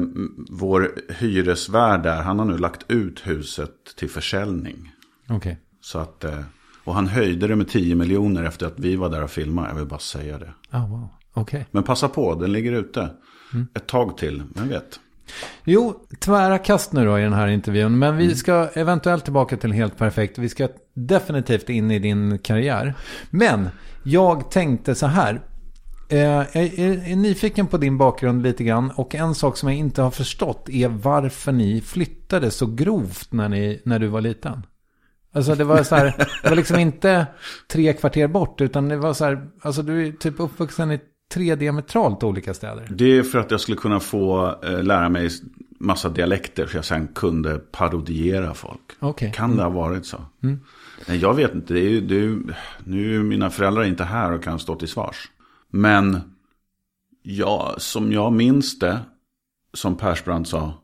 vår 0.50 0.92
hyresvärd 1.08 2.02
där, 2.02 2.22
han 2.22 2.38
har 2.38 2.46
nu 2.46 2.58
lagt 2.58 2.90
ut 2.90 3.26
huset 3.26 3.74
till 3.96 4.10
försäljning. 4.10 4.92
Okej. 5.28 5.58
Så 5.80 5.98
att, 5.98 6.24
eh, 6.24 6.40
och 6.84 6.94
han 6.94 7.06
höjde 7.06 7.46
det 7.46 7.56
med 7.56 7.68
10 7.68 7.94
miljoner 7.94 8.44
efter 8.44 8.66
att 8.66 8.78
vi 8.78 8.96
var 8.96 9.08
där 9.08 9.24
och 9.24 9.30
filmade. 9.30 9.68
Jag 9.68 9.74
vill 9.74 9.86
bara 9.86 9.98
säga 9.98 10.38
det. 10.38 10.52
Ah, 10.70 10.86
wow. 10.86 11.08
Okej. 11.34 11.66
Men 11.70 11.82
passa 11.82 12.08
på, 12.08 12.34
den 12.34 12.52
ligger 12.52 12.72
ute. 12.72 13.10
Mm. 13.52 13.66
Ett 13.74 13.86
tag 13.86 14.18
till, 14.18 14.42
vem 14.54 14.68
vet. 14.68 15.00
Jo, 15.64 15.94
tvära 16.18 16.58
kast 16.58 16.92
nu 16.92 17.04
då 17.04 17.18
i 17.18 17.22
den 17.22 17.32
här 17.32 17.48
intervjun. 17.48 17.98
Men 17.98 18.16
vi 18.16 18.34
ska 18.34 18.68
eventuellt 18.74 19.24
tillbaka 19.24 19.56
till 19.56 19.72
Helt 19.72 19.98
Perfekt. 19.98 20.38
Vi 20.38 20.48
ska 20.48 20.68
definitivt 20.94 21.68
in 21.68 21.90
i 21.90 21.98
din 21.98 22.38
karriär. 22.38 22.94
Men 23.30 23.68
jag 24.02 24.50
tänkte 24.50 24.94
så 24.94 25.06
här. 25.06 25.40
Eh, 26.08 26.18
Jag 26.18 26.56
är 26.56 27.16
nyfiken 27.16 27.66
på 27.66 27.76
din 27.78 27.98
bakgrund 27.98 28.42
lite 28.42 28.64
grann. 28.64 28.90
Och 28.90 29.14
en 29.14 29.34
sak 29.34 29.56
som 29.56 29.68
jag 29.68 29.78
inte 29.78 30.02
har 30.02 30.10
förstått 30.10 30.68
är 30.68 30.88
varför 30.88 31.52
ni 31.52 31.80
flyttade 31.80 32.50
så 32.50 32.66
grovt 32.66 33.32
när, 33.32 33.48
ni, 33.48 33.82
när 33.84 33.98
du 33.98 34.06
var 34.06 34.20
liten. 34.20 34.66
Alltså 35.34 35.54
det 35.54 35.64
var 35.64 35.82
så 35.82 35.94
här, 35.94 36.14
det 36.42 36.48
var 36.48 36.56
liksom 36.56 36.78
inte 36.78 37.26
tre 37.68 37.92
kvarter 37.92 38.26
bort. 38.26 38.60
Utan 38.60 38.88
det 38.88 38.96
var 38.96 39.14
så 39.14 39.24
här, 39.24 39.46
alltså 39.62 39.82
du 39.82 40.06
är 40.06 40.12
typ 40.12 40.40
uppvuxen 40.40 40.92
i 40.92 41.00
tre 41.32 41.54
diametralt 41.54 42.22
olika 42.22 42.54
städer? 42.54 42.88
Det 42.90 43.18
är 43.18 43.22
för 43.22 43.38
att 43.38 43.50
jag 43.50 43.60
skulle 43.60 43.76
kunna 43.76 44.00
få 44.00 44.54
eh, 44.62 44.82
lära 44.82 45.08
mig 45.08 45.30
massa 45.78 46.08
dialekter 46.08 46.66
så 46.66 46.76
jag 46.76 46.84
sen 46.84 47.08
kunde 47.08 47.58
parodiera 47.58 48.54
folk. 48.54 48.92
Okej. 48.98 49.32
Kan 49.34 49.56
det 49.56 49.62
ha 49.62 49.70
varit 49.70 50.06
så? 50.06 50.24
Nej, 51.08 51.18
jag 51.18 51.34
vet 51.34 51.54
inte. 51.54 51.74
Det 51.74 51.80
är, 51.80 52.00
det 52.00 52.16
är, 52.16 52.38
nu 52.84 53.16
är 53.16 53.22
mina 53.22 53.50
föräldrar 53.50 53.84
inte 53.84 54.04
här 54.04 54.32
och 54.32 54.42
kan 54.42 54.58
stå 54.58 54.74
till 54.74 54.88
svars. 54.88 55.30
Men 55.70 56.20
ja, 57.22 57.74
som 57.78 58.12
jag 58.12 58.32
minns 58.32 58.78
det, 58.78 58.98
som 59.72 59.96
Persbrandt 59.96 60.48
sa, 60.48 60.74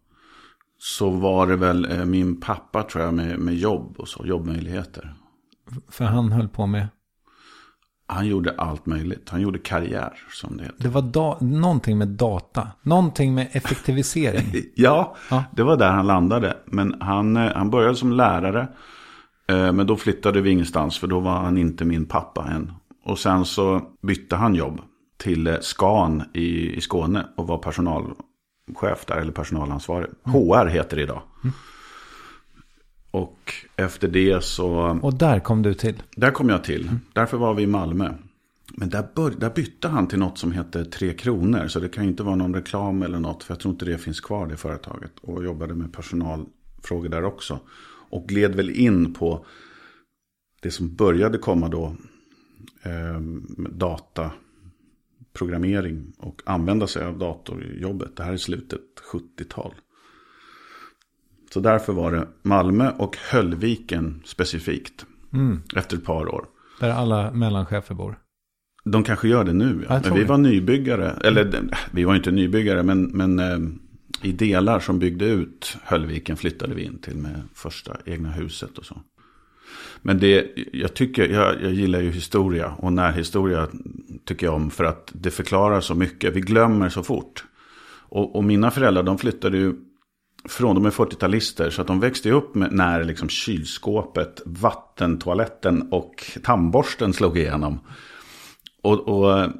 så 0.78 1.10
var 1.10 1.46
det 1.46 1.56
väl 1.56 1.84
eh, 1.84 2.04
min 2.04 2.40
pappa 2.40 2.82
tror 2.82 3.04
jag 3.04 3.14
med, 3.14 3.38
med 3.38 3.54
jobb 3.54 3.94
och 3.98 4.08
så, 4.08 4.26
jobbmöjligheter. 4.26 5.14
För 5.88 6.04
han 6.04 6.32
höll 6.32 6.48
på 6.48 6.66
med... 6.66 6.88
Han 8.10 8.26
gjorde 8.26 8.54
allt 8.58 8.86
möjligt. 8.86 9.28
Han 9.30 9.40
gjorde 9.40 9.58
karriär 9.58 10.12
som 10.32 10.56
det 10.56 10.62
heter. 10.64 10.76
Det 10.82 10.88
var 10.88 11.02
da- 11.02 11.38
någonting 11.40 11.98
med 11.98 12.08
data. 12.08 12.68
Någonting 12.82 13.34
med 13.34 13.48
effektivisering. 13.52 14.46
Ja, 14.74 15.16
Ja. 15.30 15.44
det 15.52 15.62
var 15.62 15.76
där 15.76 15.90
han 15.90 16.06
landade. 16.06 16.56
Men 16.66 16.96
han, 17.00 17.36
eh, 17.36 17.52
han 17.54 17.70
började 17.70 17.94
som 17.96 18.12
lärare. 18.12 18.68
eh, 19.48 19.72
Men 19.72 19.86
då 19.86 19.96
flyttade 19.96 20.40
vi 20.40 20.50
ingenstans 20.50 20.98
för 20.98 21.06
då 21.06 21.20
var 21.20 21.32
han 21.40 21.58
inte 21.58 21.84
min 21.84 22.06
pappa 22.06 22.44
än. 22.50 22.72
Och 23.04 23.18
sen 23.18 23.44
så 23.44 23.82
bytte 24.02 24.36
han 24.36 24.54
jobb 24.54 24.80
till 25.18 25.46
eh, 25.46 25.54
Scan 25.60 26.22
i, 26.34 26.72
i 26.76 26.80
Skåne 26.80 27.26
och 27.36 27.46
var 27.46 27.58
personalchef 27.58 29.04
där, 29.06 29.16
eller 29.16 29.32
personalansvarig. 29.32 30.06
HR 30.24 30.66
heter 30.66 30.96
det 30.96 31.02
idag. 31.02 31.22
Och 33.10 33.54
efter 33.76 34.08
det 34.08 34.44
så... 34.44 34.98
Och 35.02 35.14
där 35.14 35.40
kom 35.40 35.62
du 35.62 35.74
till. 35.74 36.02
Där 36.16 36.30
kom 36.30 36.48
jag 36.48 36.64
till. 36.64 36.90
Därför 37.12 37.36
var 37.36 37.54
vi 37.54 37.62
i 37.62 37.66
Malmö. 37.66 38.14
Men 38.74 38.88
där, 38.88 39.08
bör, 39.14 39.30
där 39.30 39.50
bytte 39.50 39.88
han 39.88 40.08
till 40.08 40.18
något 40.18 40.38
som 40.38 40.52
heter 40.52 40.84
Tre 40.84 41.14
Kronor. 41.14 41.68
Så 41.68 41.80
det 41.80 41.88
kan 41.88 42.04
ju 42.04 42.10
inte 42.10 42.22
vara 42.22 42.36
någon 42.36 42.54
reklam 42.54 43.02
eller 43.02 43.20
något. 43.20 43.42
För 43.44 43.54
jag 43.54 43.60
tror 43.60 43.72
inte 43.72 43.84
det 43.84 43.98
finns 43.98 44.20
kvar 44.20 44.46
det 44.46 44.56
företaget. 44.56 45.12
Och 45.20 45.44
jobbade 45.44 45.74
med 45.74 45.92
personalfrågor 45.92 47.08
där 47.08 47.24
också. 47.24 47.60
Och 48.10 48.28
gled 48.28 48.54
väl 48.54 48.70
in 48.70 49.14
på 49.14 49.46
det 50.60 50.70
som 50.70 50.94
började 50.94 51.38
komma 51.38 51.68
då. 51.68 51.96
Eh, 52.82 53.20
med 53.20 53.72
data, 53.72 54.30
programmering 55.32 56.12
och 56.18 56.42
använda 56.46 56.86
sig 56.86 57.04
av 57.04 57.18
dator 57.18 57.64
i 57.64 57.80
jobbet. 57.80 58.16
Det 58.16 58.22
här 58.22 58.32
är 58.32 58.36
slutet 58.36 58.80
70-tal. 59.12 59.74
Så 61.50 61.60
därför 61.60 61.92
var 61.92 62.12
det 62.12 62.26
Malmö 62.42 62.90
och 62.98 63.16
Höllviken 63.30 64.22
specifikt. 64.24 65.06
Efter 65.76 65.96
ett 65.96 66.04
par 66.04 66.34
år. 66.34 66.44
Där 66.80 66.90
alla 66.90 67.30
mellanchefer 67.30 67.94
bor. 67.94 68.18
De 68.84 69.04
kanske 69.04 69.28
gör 69.28 69.44
det 69.44 69.52
nu, 69.52 69.86
ja. 69.88 70.00
men 70.04 70.14
vi 70.14 70.24
var 70.24 70.38
nybyggare. 70.38 71.14
Eller 71.24 71.62
vi 71.90 72.04
var 72.04 72.16
inte 72.16 72.30
nybyggare, 72.30 72.82
men, 72.82 73.02
men 73.02 73.38
eh, 73.38 73.58
i 74.22 74.32
delar 74.32 74.80
som 74.80 74.98
byggde 74.98 75.24
ut 75.24 75.76
Höllviken 75.82 76.36
flyttade 76.36 76.74
vi 76.74 76.82
in 76.82 76.98
till 76.98 77.16
med 77.16 77.42
första 77.54 77.96
egna 78.04 78.30
huset 78.30 78.78
och 78.78 78.84
så. 78.84 79.02
Men 80.02 80.18
det, 80.18 80.46
jag 80.72 80.94
tycker, 80.94 81.28
jag, 81.28 81.62
jag 81.62 81.72
gillar 81.72 82.00
ju 82.00 82.10
historia 82.10 82.74
och 82.78 82.92
närhistoria 82.92 83.68
tycker 84.24 84.46
jag 84.46 84.54
om 84.54 84.70
för 84.70 84.84
att 84.84 85.12
det 85.14 85.30
förklarar 85.30 85.80
så 85.80 85.94
mycket. 85.94 86.36
Vi 86.36 86.40
glömmer 86.40 86.88
så 86.88 87.02
fort. 87.02 87.44
Och, 88.10 88.36
och 88.36 88.44
mina 88.44 88.70
föräldrar, 88.70 89.02
de 89.02 89.18
flyttade 89.18 89.58
ju 89.58 89.74
från, 90.48 90.74
de 90.74 90.86
är 90.86 90.90
40-talister, 90.90 91.70
så 91.70 91.80
att 91.80 91.86
de 91.86 92.00
växte 92.00 92.30
upp 92.30 92.54
med, 92.54 92.72
när 92.72 93.04
liksom 93.04 93.28
kylskåpet, 93.28 94.42
vattentoaletten 94.46 95.88
och 95.90 96.24
tandborsten 96.42 97.12
slog 97.12 97.38
igenom. 97.38 97.80
Och, 98.82 99.08
och, 99.08 99.50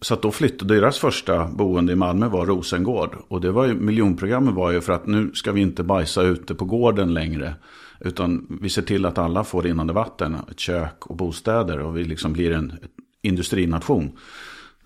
så 0.00 0.14
att 0.14 0.22
då 0.22 0.30
flyttade 0.30 0.74
deras 0.74 0.98
första 0.98 1.44
boende 1.44 1.92
i 1.92 1.96
Malmö 1.96 2.28
var 2.28 2.46
Rosengård. 2.46 3.16
Och 3.28 3.40
det 3.40 3.50
var 3.50 3.66
ju, 3.66 3.74
miljonprogrammet 3.74 4.54
var 4.54 4.70
ju 4.70 4.80
för 4.80 4.92
att 4.92 5.06
nu 5.06 5.30
ska 5.34 5.52
vi 5.52 5.60
inte 5.60 5.82
bajsa 5.82 6.22
ute 6.22 6.54
på 6.54 6.64
gården 6.64 7.14
längre. 7.14 7.54
Utan 8.00 8.58
vi 8.60 8.68
ser 8.68 8.82
till 8.82 9.06
att 9.06 9.18
alla 9.18 9.44
får 9.44 9.62
rinnande 9.62 9.92
vatten, 9.92 10.36
ett 10.50 10.60
kök 10.60 11.06
och 11.06 11.16
bostäder. 11.16 11.80
Och 11.80 11.96
vi 11.96 12.04
liksom 12.04 12.32
blir 12.32 12.52
en 12.52 12.72
industrination. 13.22 14.12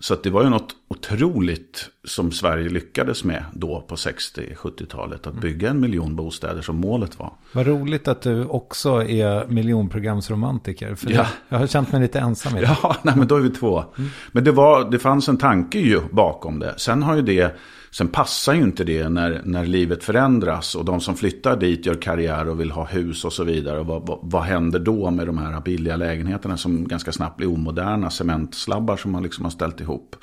Så 0.01 0.13
att 0.13 0.23
det 0.23 0.29
var 0.29 0.43
ju 0.43 0.49
något 0.49 0.75
otroligt 0.87 1.89
som 2.03 2.31
Sverige 2.31 2.69
lyckades 2.69 3.23
med 3.23 3.45
då 3.53 3.81
på 3.81 3.95
60-70-talet. 3.95 5.27
Att 5.27 5.33
bygga 5.33 5.69
en 5.69 5.79
miljon 5.79 6.15
bostäder 6.15 6.61
som 6.61 6.75
målet 6.75 7.19
var. 7.19 7.33
Vad 7.53 7.67
roligt 7.67 8.07
att 8.07 8.21
du 8.21 8.45
också 8.45 9.03
är 9.03 9.47
miljonprogramsromantiker. 9.47 10.95
För 10.95 11.11
Ja. 11.11 11.25
jag 11.49 11.57
har 11.59 11.67
känt 11.67 11.91
mig 11.91 12.01
lite 12.01 12.19
ensam 12.19 12.57
i 12.57 12.61
det. 12.61 12.77
Ja, 12.83 12.95
nej, 13.01 13.15
men 13.17 13.27
då 13.27 13.35
är 13.35 13.39
vi 13.41 13.49
två. 13.49 13.83
Men 14.31 14.43
det, 14.43 14.51
var, 14.51 14.91
det 14.91 14.99
fanns 14.99 15.29
en 15.29 15.37
tanke 15.37 15.79
ju 15.79 16.01
bakom 16.11 16.59
det. 16.59 16.73
Sen 16.77 17.03
har 17.03 17.15
ju 17.15 17.21
det, 17.21 17.55
sen 17.91 18.07
passar 18.07 18.53
ju 18.53 18.61
inte 18.61 18.83
det 18.83 19.09
när, 19.09 19.41
när 19.45 19.65
livet 19.65 20.03
förändras. 20.03 20.75
Och 20.75 20.85
de 20.85 21.01
som 21.01 21.15
flyttar 21.15 21.57
dit 21.57 21.85
gör 21.85 22.01
karriär 22.01 22.49
och 22.49 22.59
vill 22.59 22.71
ha 22.71 22.85
hus 22.85 23.25
och 23.25 23.33
så 23.33 23.43
vidare. 23.43 23.79
Och 23.79 23.85
vad, 23.85 24.07
vad, 24.07 24.19
vad 24.21 24.43
händer 24.43 24.79
då 24.79 25.11
med 25.11 25.27
de 25.27 25.37
här 25.37 25.61
billiga 25.61 25.95
lägenheterna 25.95 26.57
som 26.57 26.87
ganska 26.87 27.11
snabbt 27.11 27.37
blir 27.37 27.49
omoderna 27.49 28.09
cementslabbar 28.09 28.97
som 28.97 29.11
man 29.11 29.23
liksom 29.23 29.45
har 29.45 29.51
ställt 29.51 29.81
ihop 29.81 30.15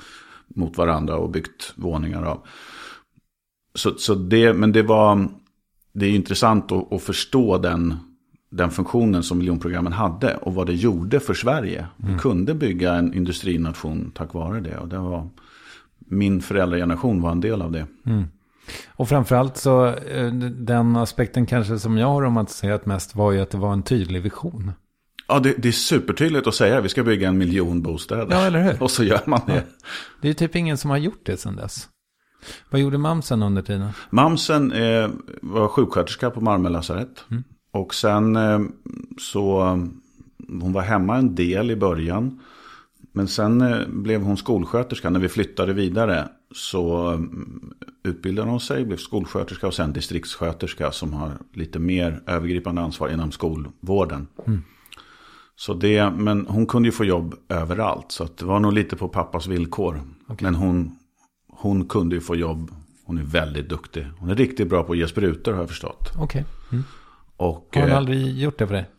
mot 0.49 0.77
varandra 0.77 1.17
och 1.17 1.31
byggt 1.31 1.73
våningar 1.77 2.23
av. 2.23 2.47
Så, 3.75 3.95
så 3.99 4.15
det, 4.15 4.53
men 4.53 4.73
det 4.73 4.83
var, 4.83 5.29
det 5.93 6.07
är 6.07 6.11
intressant 6.11 6.73
att, 6.73 6.93
att 6.93 7.03
förstå 7.03 7.59
den, 7.59 7.97
den 8.51 8.71
funktionen 8.71 9.23
som 9.23 9.39
miljonprogrammen 9.39 9.93
hade 9.93 10.37
och 10.37 10.55
vad 10.55 10.67
det 10.67 10.75
gjorde 10.75 11.21
för 11.21 11.35
Sverige. 11.35 11.87
Vi 11.97 12.19
kunde 12.19 12.55
bygga 12.55 12.95
en 12.95 13.15
industrination 13.15 14.13
tack 14.15 14.35
vare 14.35 14.61
det. 14.61 14.79
Och 14.79 14.89
det 14.89 14.99
var, 14.99 15.29
min 15.99 16.41
föräldrageneration 16.41 17.23
var 17.23 17.31
en 17.31 17.41
del 17.41 17.63
av 17.63 17.73
det. 17.73 17.87
Och 18.89 19.09
framförallt 19.09 19.57
så, 19.57 19.87
eh, 19.87 20.33
den 20.51 20.97
aspekten 20.97 21.47
kanske 21.47 21.79
som 21.79 21.99
jag 21.99 22.07
har 22.07 22.23
romantiserat 22.23 22.87
mest 22.87 23.15
var 23.15 23.33
ju 23.33 23.41
att 23.41 23.51
det 23.51 23.59
var 23.59 23.73
en 23.73 23.83
tydlig 23.83 24.23
vision. 24.23 24.73
Ja, 25.29 25.39
det, 25.41 25.55
det 25.59 25.69
är 25.69 25.73
supertydligt 25.73 26.47
att 26.47 26.55
säga 26.55 26.81
vi 26.81 26.89
ska 26.89 27.03
bygga 27.03 27.29
en 27.29 27.39
miljon 27.39 27.83
bostäder. 27.83 28.27
Ja, 28.31 28.47
eller 28.47 28.63
hur? 28.63 28.83
Och 28.83 28.91
så 28.91 29.05
gör 29.05 29.23
man 29.27 29.41
det. 29.47 29.65
Det 30.21 30.27
är 30.27 30.31
ju 30.31 30.35
typ 30.35 30.57
ingen 30.57 30.79
som 30.79 30.91
har 30.91 30.97
gjort 30.97 31.21
det 31.23 31.37
sedan 31.37 31.57
dess. 31.57 31.89
Vad 32.71 32.81
gjorde 32.81 32.99
mamsen 32.99 33.43
under 33.43 33.63
tiden? 33.63 33.91
Mamsen 34.11 34.73
eh, 34.73 35.11
var 35.43 35.69
sjuksköterska 35.69 36.31
på 36.31 36.41
Malmö 36.41 36.69
lasarett. 36.69 37.25
Och 37.73 37.95
sen 37.95 38.37
eh, 38.37 38.61
så, 39.19 39.61
hon 40.61 40.73
var 40.73 40.83
hemma 40.83 41.17
en 41.17 41.35
del 41.35 41.71
i 41.71 41.77
början. 41.77 42.41
Men 43.13 43.29
sen 43.29 43.61
eh, 43.61 43.89
blev 43.89 44.23
hon 44.23 44.37
skolsköterska. 44.37 45.11
När 45.11 45.21
vi 45.21 45.29
flyttade 45.29 45.73
vidare 45.73 46.29
så 46.55 47.13
eh, 47.13 47.21
utbildade 48.03 48.51
hon 48.51 48.61
sig, 48.61 48.85
blev 48.85 48.97
skolsköterska 48.97 49.67
och 49.67 49.75
sen 49.75 49.93
distriktssköterska 49.93 50.93
som 50.93 51.13
har 51.13 51.33
lite 51.53 51.79
mer 51.79 52.23
övergripande 52.27 52.83
ansvar 52.83 53.09
inom 53.09 53.33
skolvården. 53.33 54.27
Så 55.57 55.75
det, 55.75 56.11
men 56.11 56.47
hon 56.47 56.67
kunde 56.67 56.89
ju 56.89 56.93
få 56.93 57.05
jobb 57.05 57.35
överallt. 57.49 58.13
Så 58.13 58.29
det 58.39 58.45
var 58.45 58.61
nog 58.61 58.73
lite 58.73 58.97
på 58.97 59.09
pappas 59.09 59.47
villkor. 59.47 60.01
Men 60.41 60.55
hon, 60.55 60.99
hon 61.49 61.89
kunde 61.89 62.15
ju 62.15 62.21
få 62.21 62.37
jobb. 62.37 62.71
Hon 63.05 63.19
är 63.19 63.23
väldigt 63.23 63.69
duktig. 63.69 64.07
Hon 64.19 64.31
är 64.31 64.35
riktigt 64.35 64.69
bra 64.69 64.83
på 64.83 64.93
att 64.93 64.99
ge 64.99 65.09
sprutor 65.09 65.53
har 65.53 65.61
jag 65.61 65.69
förstått. 65.69 66.13
Okej. 66.19 66.45
Och, 67.37 67.69
Har 67.75 67.83
hon 67.83 67.91
eh, 67.91 67.97
aldrig 67.97 68.39
gjort 68.39 68.59
det 68.59 68.67
för 68.67 68.75
dig? 68.75 68.91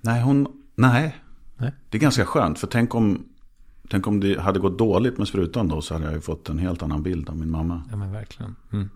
Nej, 0.00 0.22
hon, 0.22 0.46
nej. 0.74 1.16
Nej. 1.60 1.72
Det 1.88 1.98
är 1.98 2.00
ganska 2.00 2.24
skönt. 2.26 2.58
För 2.58 2.66
tänk 2.66 2.94
om, 2.94 3.24
tänk 3.88 4.06
om 4.06 4.20
det 4.20 4.40
hade 4.40 4.58
gått 4.58 4.78
dåligt 4.78 5.18
med 5.18 5.28
sprutan 5.28 5.68
då. 5.68 5.80
Så 5.80 5.94
hade 5.94 6.04
jag 6.06 6.14
ju 6.14 6.20
fått 6.20 6.48
en 6.48 6.58
helt 6.58 6.82
annan 6.82 7.02
bild 7.02 7.28
av 7.28 7.36
min 7.36 7.50
mamma. 7.50 7.82
Ja 7.90 7.96
men 7.96 8.12
verkligen. 8.12 8.56
Mm. 8.72 8.90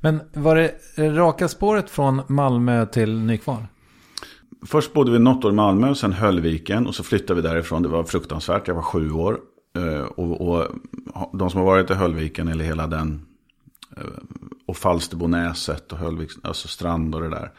Men 0.00 0.20
var 0.32 0.56
det 0.56 0.74
raka 0.98 1.48
spåret 1.48 1.90
från 1.90 2.22
Malmö 2.26 2.86
till 2.86 3.18
Nykvarn? 3.18 3.66
Först 4.66 4.92
bodde 4.92 5.10
vi 5.12 5.18
något 5.18 5.44
år 5.44 5.52
i 5.52 5.54
Malmö 5.54 5.90
och 5.90 5.96
sen 5.96 6.12
Höllviken. 6.12 6.86
Och 6.86 6.94
så 6.94 7.02
flyttade 7.02 7.42
vi 7.42 7.48
därifrån. 7.48 7.82
Det 7.82 7.88
var 7.88 8.04
fruktansvärt. 8.04 8.68
Jag 8.68 8.74
var 8.74 8.82
sju 8.82 9.12
år. 9.12 9.38
Eh, 9.76 10.00
Och, 10.02 10.48
och 10.48 10.66
de 11.32 11.50
som 11.50 11.58
har 11.60 11.66
varit 11.66 11.90
i 11.90 11.94
Höllviken 11.94 12.48
eller 12.48 12.64
hela 12.64 12.86
den. 12.86 13.26
eh, 13.96 14.02
Och 14.66 14.76
Falsterbonäset 14.76 15.92
och 15.92 15.98
Höllvik, 15.98 16.30
alltså 16.42 16.68
strand 16.68 17.14
och 17.14 17.20
det 17.20 17.28
där. 17.28 17.50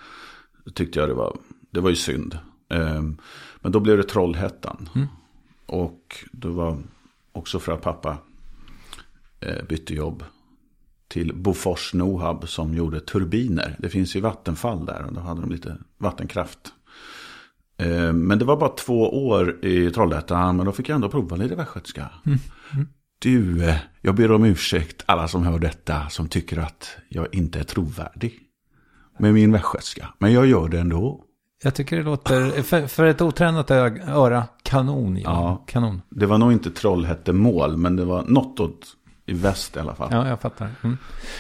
Tyckte 0.74 1.00
jag 1.00 1.10
det 1.10 1.14
var, 1.14 1.38
det 1.72 1.80
var 1.80 1.90
ju 1.90 1.96
synd. 1.96 2.38
Men 3.62 3.72
då 3.72 3.80
blev 3.80 3.98
det 3.98 4.04
Trollhättan. 4.04 4.90
Och 5.66 6.26
det 6.32 6.48
var 6.48 6.78
också 7.32 7.60
för 7.60 7.72
att 7.72 7.82
pappa 7.82 8.18
eh, 9.40 9.64
bytte 9.70 9.94
jobb 9.94 10.24
till 11.08 11.34
Bofors 11.36 11.94
Nohab 11.94 12.50
som 12.50 12.74
gjorde 12.74 13.00
turbiner. 13.00 13.76
Det 13.80 13.90
finns 13.90 14.16
ju 14.16 14.20
vattenfall 14.22 14.86
där 14.86 15.06
och 15.06 15.14
då 15.14 15.20
hade 15.20 15.42
de 15.42 15.50
lite 15.52 15.78
vattenkraft. 15.98 16.60
Eh, 17.78 18.14
Men 18.14 18.40
det 18.40 18.46
var 18.46 18.58
bara 18.58 18.70
två 18.70 19.28
år 19.28 19.66
i 19.66 19.92
Trollhättan, 19.92 20.58
men 20.58 20.66
då 20.66 20.72
fick 20.72 20.90
jag 20.90 20.96
ändå 20.96 21.10
prova 21.10 21.36
lite 21.36 21.56
västgötska. 21.56 22.10
Du, 23.20 23.66
eh, 23.66 23.76
jag 24.02 24.16
ber 24.16 24.32
om 24.32 24.46
ursäkt 24.46 25.04
alla 25.06 25.28
som 25.28 25.44
hör 25.44 25.60
detta 25.60 26.10
som 26.10 26.28
tycker 26.28 26.58
att 26.58 26.98
jag 27.10 27.36
inte 27.36 27.60
är 27.60 27.64
trovärdig 27.64 28.40
med 29.20 29.34
min 29.34 29.52
västgötska. 29.52 30.14
Men 30.20 30.34
jag 30.34 30.46
gör 30.48 30.70
det 30.70 30.80
ändå. 30.80 31.26
Jag 31.64 31.76
tycker 31.76 31.98
det 31.98 32.04
låter, 32.04 32.62
för, 32.64 32.88
för 32.88 33.06
ett 33.06 33.22
otränat 33.22 33.72
öra, 33.72 34.44
Kanon, 34.64 35.18
ja. 35.18 35.22
Ja. 35.24 35.64
Kanon. 35.68 36.02
Det 36.10 36.26
var 36.26 36.38
nog 36.38 36.52
inte 36.52 36.72
Trollhättemål, 36.72 37.78
men 37.78 37.96
det 37.96 38.06
var 38.06 38.24
något 38.24 38.60
åt 38.60 38.88
i 39.26 39.34
väst 39.34 39.76
i 39.76 39.80
alla 39.80 39.96
fall. 39.96 40.10
Ja, 40.12 40.28
jag 40.28 40.42
fattar. 40.42 40.70
Mm. 40.84 40.98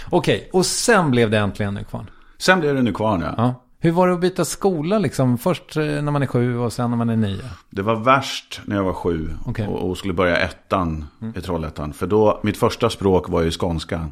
Okej, 0.09 0.49
och 0.53 0.65
sen 0.65 1.11
blev 1.11 1.29
det 1.29 1.37
äntligen 1.37 1.73
Nykvarn. 1.73 2.09
Sen 2.37 2.59
blev 2.59 2.75
det 2.75 2.81
Nykvarn, 2.81 3.21
ja. 3.21 3.33
Ja. 3.37 3.65
Hur 3.81 3.91
var 3.91 4.07
det 4.07 4.13
att 4.13 4.19
byta 4.19 4.45
skola 4.45 4.99
liksom? 4.99 5.37
Först 5.37 5.77
eh, 5.77 5.83
när 5.83 6.11
man 6.11 6.21
är 6.21 6.27
sju 6.27 6.57
och 6.57 6.73
sen 6.73 6.89
när 6.89 6.97
man 6.97 7.09
är 7.09 7.15
nio? 7.15 7.43
Det 7.69 7.81
var 7.81 7.95
värst 7.95 8.61
när 8.65 8.75
jag 8.75 8.83
var 8.83 8.93
sju 8.93 9.29
Okej. 9.45 9.67
och, 9.67 9.89
och 9.89 9.97
skulle 9.97 10.13
börja 10.13 10.37
ettan 10.37 11.05
i 11.35 11.41
Trollhättan. 11.41 11.93
För 11.93 12.07
då, 12.07 12.39
mitt 12.43 12.57
första 12.57 12.89
språk 12.89 13.29
var 13.29 13.41
ju 13.41 13.51
skånska. 13.51 14.09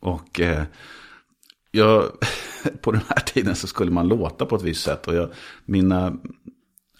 Och 0.00 0.40
eh, 0.40 0.62
jag, 1.72 2.04
på 2.80 2.92
den 2.92 3.02
här 3.08 3.20
tiden 3.20 3.54
så 3.54 3.66
skulle 3.66 3.90
man 3.90 4.08
låta 4.08 4.46
på 4.46 4.56
ett 4.56 4.62
visst 4.62 4.84
sätt. 4.84 5.08
Och 5.08 5.14
jag, 5.14 5.30
mina 5.64 6.16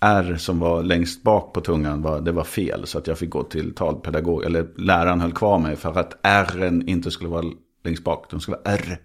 R 0.00 0.36
som 0.38 0.58
var 0.58 0.82
längst 0.82 1.22
bak 1.22 1.52
på 1.52 1.60
tungan, 1.60 2.02
var, 2.02 2.20
det 2.20 2.32
var 2.32 2.44
fel. 2.44 2.86
Så 2.86 2.98
att 2.98 3.06
jag 3.06 3.18
fick 3.18 3.30
gå 3.30 3.42
till 3.42 3.74
talpedagog, 3.74 4.44
eller 4.44 4.66
läraren 4.76 5.20
höll 5.20 5.32
kvar 5.32 5.58
mig 5.58 5.76
för 5.76 5.98
att 5.98 6.18
R 6.22 6.82
inte 6.86 7.10
skulle 7.10 7.30
vara 7.30 7.44
längst 7.84 8.04
bak, 8.04 8.26
de 8.30 8.40
skulle 8.40 8.56
vara 8.64 8.74
R. 8.76 8.98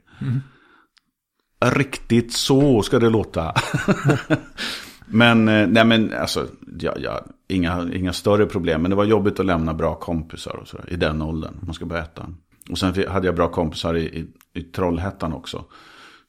Riktigt 1.66 2.34
så 2.34 2.82
ska 2.82 3.00
det 3.00 3.10
låta. 3.10 3.54
men, 5.06 5.48
eh, 5.48 5.68
nej 5.68 5.86
men 5.86 6.14
alltså, 6.14 6.48
ja, 6.80 6.94
ja, 7.00 7.26
inga, 7.48 7.90
inga 7.94 8.14
större 8.14 8.46
problem. 8.46 8.82
Men 8.82 8.92
det 8.92 8.98
var 8.98 9.06
jobbigt 9.06 9.40
att 9.40 9.46
lämna 9.46 9.74
bra 9.74 9.96
kompisar 9.96 10.56
och 10.56 10.68
så, 10.68 10.78
i 10.88 10.96
den 10.96 11.22
åldern. 11.22 11.60
Man 11.62 11.74
ska 11.74 11.86
börja 11.86 12.04
ettan. 12.04 12.38
Och 12.70 12.78
sen 12.78 13.08
hade 13.08 13.28
jag 13.28 13.36
bra 13.36 13.52
kompisar 13.52 13.94
i, 13.94 14.04
i, 14.04 14.28
i 14.54 14.64
Trollhättan 14.64 15.34
också. 15.34 15.66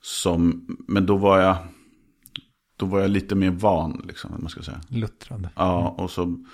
Som, 0.02 0.66
men 0.88 1.06
då 1.06 1.16
var 1.16 1.40
jag, 1.40 1.56
då 2.76 2.86
var 2.86 3.00
jag 3.00 3.10
lite 3.10 3.34
mer 3.34 3.50
van, 3.50 4.02
liksom, 4.06 4.30
man 4.38 4.48
ska 4.48 4.62
säga. 4.62 4.80
Luttrad. 4.88 5.48
Ja, 5.54 5.94
och 5.98 6.10
så 6.10 6.44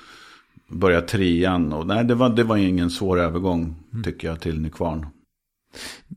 började 0.68 1.06
trean. 1.06 1.72
Och 1.72 1.86
nej, 1.86 2.04
det 2.04 2.14
var, 2.14 2.28
det 2.28 2.44
var 2.44 2.56
ingen 2.56 2.90
svår 2.90 3.20
övergång, 3.20 3.76
tycker 4.04 4.28
jag, 4.28 4.40
till 4.40 4.60
Nykvarn. 4.60 5.06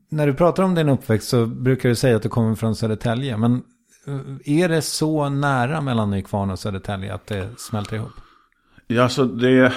När 0.08 0.26
du 0.26 0.34
pratar 0.34 0.62
om 0.62 0.74
din 0.74 0.88
uppväxt 0.88 1.28
så 1.28 1.46
brukar 1.46 1.88
du 1.88 1.94
säga 1.94 2.16
att 2.16 2.22
du 2.22 2.28
kommer 2.28 2.54
från 2.54 2.76
Södertälje. 2.76 3.36
Men 3.36 3.62
eh, 4.06 4.60
är 4.60 4.68
det 4.68 4.82
så 4.82 5.28
nära 5.28 5.80
mellan 5.80 6.10
Nykvarn 6.10 6.50
och 6.50 6.58
Södertälje 6.58 7.14
att 7.14 7.26
det 7.26 7.48
smälter 7.58 7.96
ihop? 7.96 8.12
Ja, 8.86 9.02
alltså 9.02 9.24
det... 9.24 9.72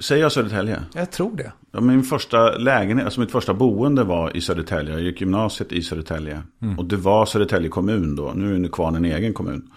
Säger 0.00 0.22
jag 0.22 0.32
Södertälje? 0.32 0.82
Jag 0.94 1.10
tror 1.10 1.36
det. 1.36 1.52
Ja, 1.70 1.80
min 1.80 2.02
första 2.02 2.56
lägenhet, 2.56 3.04
alltså 3.04 3.20
mitt 3.20 3.30
första 3.30 3.54
boende 3.54 4.04
var 4.04 4.36
i 4.36 4.40
Södertälje. 4.40 4.92
Jag 4.92 5.02
gick 5.02 5.20
gymnasiet 5.20 5.72
i 5.72 5.82
Södertälje. 5.82 6.42
Och 6.78 6.84
det 6.84 6.96
var 6.96 7.26
Södertälje 7.26 7.68
kommun 7.68 8.16
då. 8.16 8.32
Nu 8.34 8.54
är 8.54 8.58
Nykvarn 8.58 8.94
en 8.94 9.04
egen 9.04 9.34
kommun. 9.34 9.70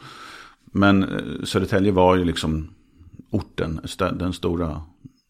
Men 0.65 1.03
eh, 1.03 1.43
Södertälje 1.43 1.91
var 1.91 2.15
ju 2.15 2.25
liksom 2.25 2.69
orten, 3.29 3.81
den 4.13 4.33
stora 4.33 4.81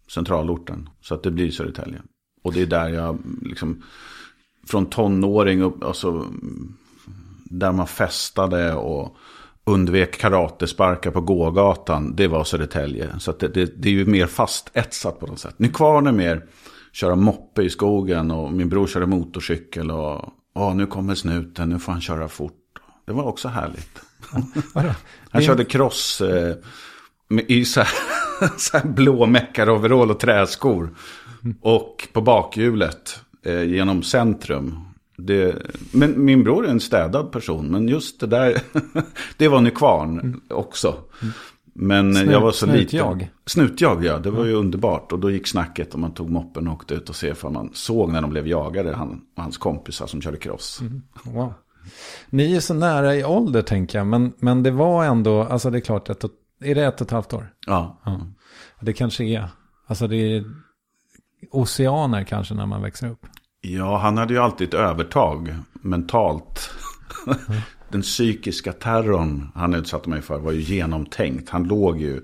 centralorten. 0.10 0.90
Så 1.02 1.16
att 1.16 1.24
det 1.24 1.32
blir 1.32 1.52
Södertälje. 1.52 2.02
Och 2.42 2.54
det 2.54 2.62
är 2.62 2.66
där 2.66 2.90
jag 2.90 3.20
liksom, 3.42 3.84
från 4.68 4.86
tonåring 4.86 5.62
upp, 5.62 5.84
alltså, 5.84 6.26
där 7.44 7.72
man 7.72 7.88
festade 7.88 8.74
och 8.74 9.18
undvek 9.70 10.18
karatesparkar 10.18 11.12
på 11.12 11.22
gågatan, 11.22 12.16
det 12.16 12.28
var 12.28 12.44
Södertälje. 12.44 13.20
Så 13.20 13.32
det, 13.32 13.48
det, 13.48 13.82
det 13.82 13.90
är 13.90 13.94
ju 13.94 14.06
mer 14.06 14.28
fastetsat 14.28 15.20
på 15.20 15.28
något 15.28 15.40
sätt. 15.40 15.60
Nykvarn 15.60 16.08
är 16.08 16.12
mer 16.12 16.46
köra 16.92 17.16
moppe 17.16 17.64
i 17.64 17.70
skogen 17.70 18.32
och 18.32 18.54
min 18.54 18.70
bror 18.70 18.88
körde 18.88 19.06
motorcykel 19.06 19.92
och 19.92 20.34
åh, 20.56 20.76
nu 20.76 20.86
kommer 20.86 21.16
snuten, 21.16 21.70
nu 21.70 21.80
får 21.80 21.92
han 21.92 22.02
köra 22.02 22.28
fort. 22.28 22.54
Det 23.06 23.14
var 23.14 23.24
också 23.24 23.48
härligt. 23.48 24.02
Han 25.30 25.42
körde 25.42 25.66
cross 25.66 26.22
eh, 26.22 26.56
med, 27.28 27.46
i 27.48 27.66
så 27.66 27.80
här, 27.80 27.90
så 28.58 28.78
här 28.78 28.86
blå 28.86 29.26
meckaroverall 29.26 30.12
och 30.12 30.20
träskor. 30.20 30.96
Och 31.62 32.08
på 32.14 32.22
bakhjulet 32.22 33.20
eh, 33.46 33.64
genom 33.64 34.04
centrum. 34.04 34.89
Det, 35.26 35.56
men 35.94 36.26
min 36.26 36.44
bror 36.44 36.66
är 36.66 36.70
en 36.72 36.80
städad 36.80 37.32
person, 37.32 37.68
men 37.68 37.88
just 37.88 38.20
det 38.20 38.28
där, 38.28 38.62
det 39.38 39.48
var 39.48 39.62
Nykvarn 39.62 40.42
också. 40.50 40.96
Men 41.74 42.14
Snut- 42.14 42.32
jag 42.32 42.42
var 42.42 42.52
så 42.52 42.66
snutjag. 42.66 43.18
liten. 43.20 43.34
Snutjag, 43.46 44.06
ja. 44.06 44.18
Det 44.20 44.32
var 44.32 44.46
ju 44.46 44.54
underbart. 44.54 45.12
Och 45.12 45.20
då 45.20 45.32
gick 45.32 45.48
snacket 45.48 45.94
och 45.94 46.00
man 46.00 46.14
tog 46.14 46.30
moppen 46.30 46.68
och 46.68 46.74
åkte 46.74 46.94
ut 46.94 47.10
och 47.10 47.16
se 47.16 47.36
för 47.36 47.50
man 47.50 47.70
såg 47.74 48.12
när 48.12 48.22
de 48.22 48.30
blev 48.30 48.48
jagade, 48.48 48.96
han 48.96 49.22
och 49.38 49.44
hans 49.44 49.58
kompisar 49.58 50.08
som 50.08 50.22
körde 50.22 50.38
cross. 50.38 50.82
Wow. 51.24 51.54
Ni 52.30 52.56
är 52.56 52.60
så 52.60 52.74
nära 52.74 53.16
i 53.16 53.24
ålder 53.24 53.62
tänker 53.62 53.98
jag. 53.98 54.08
Men, 54.08 54.34
men 54.40 54.64
det 54.64 54.72
var 54.72 55.06
ändå, 55.06 55.44
alltså 55.44 55.70
det 55.70 55.78
är 55.78 55.82
klart, 55.82 56.10
ett, 56.10 56.24
och- 56.24 56.32
är 56.64 56.76
det 56.76 56.86
ett 56.86 57.02
och 57.02 57.08
ett 57.08 57.12
halvt 57.12 57.34
år? 57.34 57.54
Ja. 57.68 58.02
Ja. 58.06 58.22
Det 58.82 58.94
kanske 58.94 59.24
är, 59.24 59.48
alltså 59.88 60.08
det 60.08 60.16
är 60.16 60.44
oceaner 61.52 62.24
kanske 62.24 62.54
när 62.54 62.66
man 62.66 62.82
växer 62.82 63.10
upp. 63.10 63.26
Ja, 63.62 63.98
han 63.98 64.18
hade 64.18 64.34
ju 64.34 64.40
alltid 64.40 64.68
ett 64.68 64.74
övertag 64.74 65.56
mentalt. 65.74 66.70
Den 67.90 68.02
psykiska 68.02 68.74
terrorn 68.74 69.52
han 69.56 69.74
utsatte 69.74 70.10
mig 70.10 70.22
för 70.22 70.40
var 70.40 70.52
ju 70.52 70.62
genomtänkt. 70.62 71.50
Han 71.50 71.64
låg 71.64 72.02
ju 72.02 72.22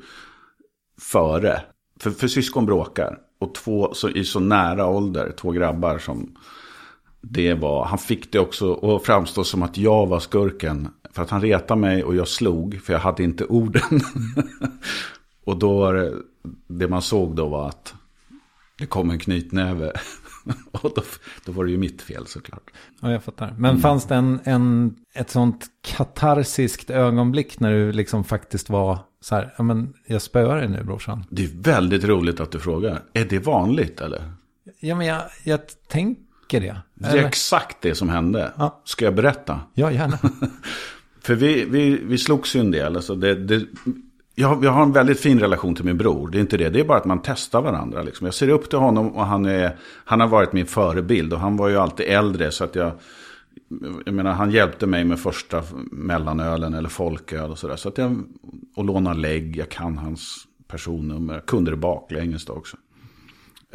före. 1.02 1.62
För, 2.00 2.12
för 2.12 2.28
syskon 2.28 2.66
bråkar. 2.66 3.18
Och 3.40 3.56
två 3.56 3.94
så, 3.94 4.10
i 4.10 4.24
så 4.24 4.40
nära 4.40 4.88
ålder, 4.88 5.34
två 5.38 5.52
grabbar 5.52 5.98
som 5.98 6.36
det 7.22 7.54
var. 7.54 7.86
Han 7.86 7.98
fick 7.98 8.32
det 8.32 8.40
också 8.40 8.96
att 8.96 9.06
framstå 9.06 9.44
som 9.44 9.64
att 9.64 9.78
jag 9.78 10.08
var 10.08 10.20
skurken. 10.20 10.88
För 11.12 11.24
att 11.24 11.30
han 11.30 11.42
retade 11.42 11.82
mig 11.82 12.04
och 12.04 12.16
jag 12.16 12.28
slog, 12.28 12.82
för 12.82 12.94
jag 12.94 13.00
hade 13.00 13.24
inte 13.24 13.46
orden. 13.46 14.02
och 15.46 15.58
då 15.58 15.80
var 15.80 15.94
det, 15.94 16.14
det 16.68 16.88
man 16.88 17.02
såg 17.02 17.36
då 17.36 17.48
var 17.48 17.68
att 17.68 17.94
det 18.78 18.86
kom 18.86 19.10
en 19.10 19.20
knytnäve. 19.20 19.92
och 20.72 20.92
då, 20.96 21.04
då 21.46 21.52
var 21.52 21.66
det 21.66 21.72
ju 21.72 21.78
mitt 21.78 22.02
fel 22.02 22.28
såklart. 22.28 22.72
Ja, 23.02 23.12
jag 23.12 23.24
fattar. 23.24 23.56
Men 23.58 23.80
fanns 23.80 24.06
det 24.06 24.16
en, 24.16 24.40
en, 24.44 24.96
ett 25.14 25.30
sånt 25.30 25.66
katarsiskt 25.82 26.90
ögonblick 26.90 27.60
när 27.60 27.72
du 27.72 27.92
liksom 27.92 28.24
faktiskt 28.24 28.70
var 28.70 29.00
så 29.22 29.36
här, 29.36 29.54
ja 29.58 29.64
men 29.64 29.94
jag 30.06 30.22
spöar 30.22 30.58
dig 30.58 30.70
nu 30.70 30.84
brorsan. 30.84 31.24
Det 31.30 31.44
är 31.44 31.50
väldigt 31.54 32.04
roligt 32.04 32.40
att 32.40 32.52
du 32.52 32.60
frågar. 32.60 33.04
Är 33.14 33.26
det 33.26 33.40
vanligt 33.40 34.02
eller? 34.02 34.32
Ja 34.80 34.96
men 34.96 35.08
jag, 35.08 35.22
jag 35.44 35.60
tänker 35.88 36.62
det. 36.62 36.78
Det 36.94 37.08
är 37.08 37.14
Eller? 37.14 37.28
exakt 37.28 37.78
det 37.82 37.96
som 37.96 38.10
hände. 38.10 38.52
Ja. 38.58 38.82
Ska 38.84 39.06
jag 39.06 39.16
berätta? 39.16 39.60
Ja, 39.74 39.92
gärna. 39.92 40.20
För 41.22 41.36
vi, 41.36 41.66
vi, 41.66 42.00
vi 42.04 42.18
slogs 42.18 42.56
ju 42.56 42.60
en 42.60 42.72
del. 42.72 42.96
Alltså 42.96 43.16
det, 43.16 43.36
det, 43.36 43.66
jag, 44.36 44.64
jag 44.64 44.72
har 44.72 44.84
en 44.84 44.92
väldigt 44.92 45.20
fin 45.20 45.40
relation 45.40 45.76
till 45.76 45.86
min 45.86 45.98
bror. 45.98 46.30
Det 46.30 46.38
är 46.38 46.40
inte 46.40 46.58
det. 46.58 46.70
Det 46.70 46.80
är 46.80 46.84
bara 46.84 46.98
att 46.98 47.06
man 47.06 47.22
testar 47.24 47.62
varandra. 47.62 48.02
Liksom. 48.02 48.26
Jag 48.26 48.34
ser 48.34 48.50
upp 48.50 48.70
till 48.70 48.80
honom 48.80 49.16
och 49.16 49.26
han, 49.26 49.46
är, 49.46 49.78
han 50.06 50.20
har 50.20 50.28
varit 50.28 50.54
min 50.54 50.66
förebild. 50.66 51.34
Och 51.34 51.40
han 51.40 51.58
var 51.58 51.70
ju 51.70 51.78
alltid 51.78 52.06
äldre. 52.06 52.52
Så 52.52 52.64
att 52.64 52.76
jag, 52.76 52.92
jag 54.06 54.14
menar, 54.14 54.32
han 54.32 54.52
hjälpte 54.52 54.88
mig 54.88 55.04
med 55.04 55.20
första 55.20 55.64
mellanölen 55.92 56.74
eller 56.74 56.90
folköl 56.90 57.52
och 57.52 57.58
sådär. 57.58 57.76
Så 57.76 57.90
att 57.90 57.98
jag, 57.98 58.24
och 58.76 58.86
låna 58.86 59.14
lägg. 59.14 59.58
Jag 59.58 59.70
kan 59.70 59.98
hans 59.98 60.48
personnummer. 60.68 61.34
Jag 61.34 61.46
kunde 61.46 61.72
det 61.72 61.78
baklänges 61.78 62.46
då 62.46 62.54
också. 62.54 62.78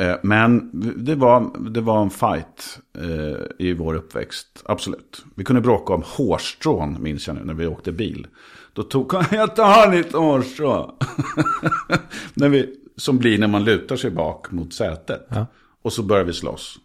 Eh, 0.00 0.16
men 0.22 0.70
det 0.96 1.14
var, 1.14 1.70
det 1.70 1.80
var 1.80 2.02
en 2.02 2.10
fight 2.10 2.80
eh, 2.98 3.66
i 3.66 3.72
vår 3.72 3.94
uppväxt, 3.94 4.62
absolut. 4.64 5.24
Vi 5.34 5.44
kunde 5.44 5.62
bråka 5.62 5.92
om 5.92 6.02
hårstrån, 6.06 6.96
minns 7.00 7.26
jag 7.26 7.36
nu, 7.36 7.44
när 7.44 7.54
vi 7.54 7.66
åkte 7.66 7.92
bil. 7.92 8.26
Då 8.72 8.82
tog 8.82 9.12
han, 9.12 9.24
jag 9.38 9.56
tar 9.56 9.92
ditt 9.92 10.12
hårstrå. 10.12 10.98
när 12.34 12.48
vi, 12.48 12.74
som 12.96 13.18
blir 13.18 13.38
när 13.38 13.48
man 13.48 13.64
lutar 13.64 13.96
sig 13.96 14.10
bak 14.10 14.50
mot 14.50 14.74
sätet. 14.74 15.26
Ja. 15.28 15.46
Och 15.82 15.92
så 15.92 16.02
började 16.02 16.26
vi 16.26 16.32
slåss. 16.32 16.78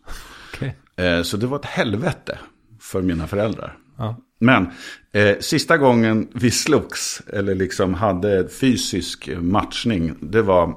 Okej. 0.54 0.76
Eh, 0.96 1.22
Så 1.22 1.38
det 1.38 1.48
var 1.48 1.60
ett 1.60 1.66
helvete 1.66 2.40
för 2.80 3.02
mina 3.02 3.28
föräldrar. 3.28 3.78
Ja. 3.98 4.16
Men 4.40 4.68
eh, 5.12 5.40
sista 5.40 5.78
gången 5.78 6.28
vi 6.34 6.52
slogs, 6.52 7.22
eller 7.28 7.56
liksom 7.56 7.94
hade 7.94 8.48
fysisk 8.50 9.30
matchning, 9.42 10.16
det 10.22 10.42
var 10.42 10.76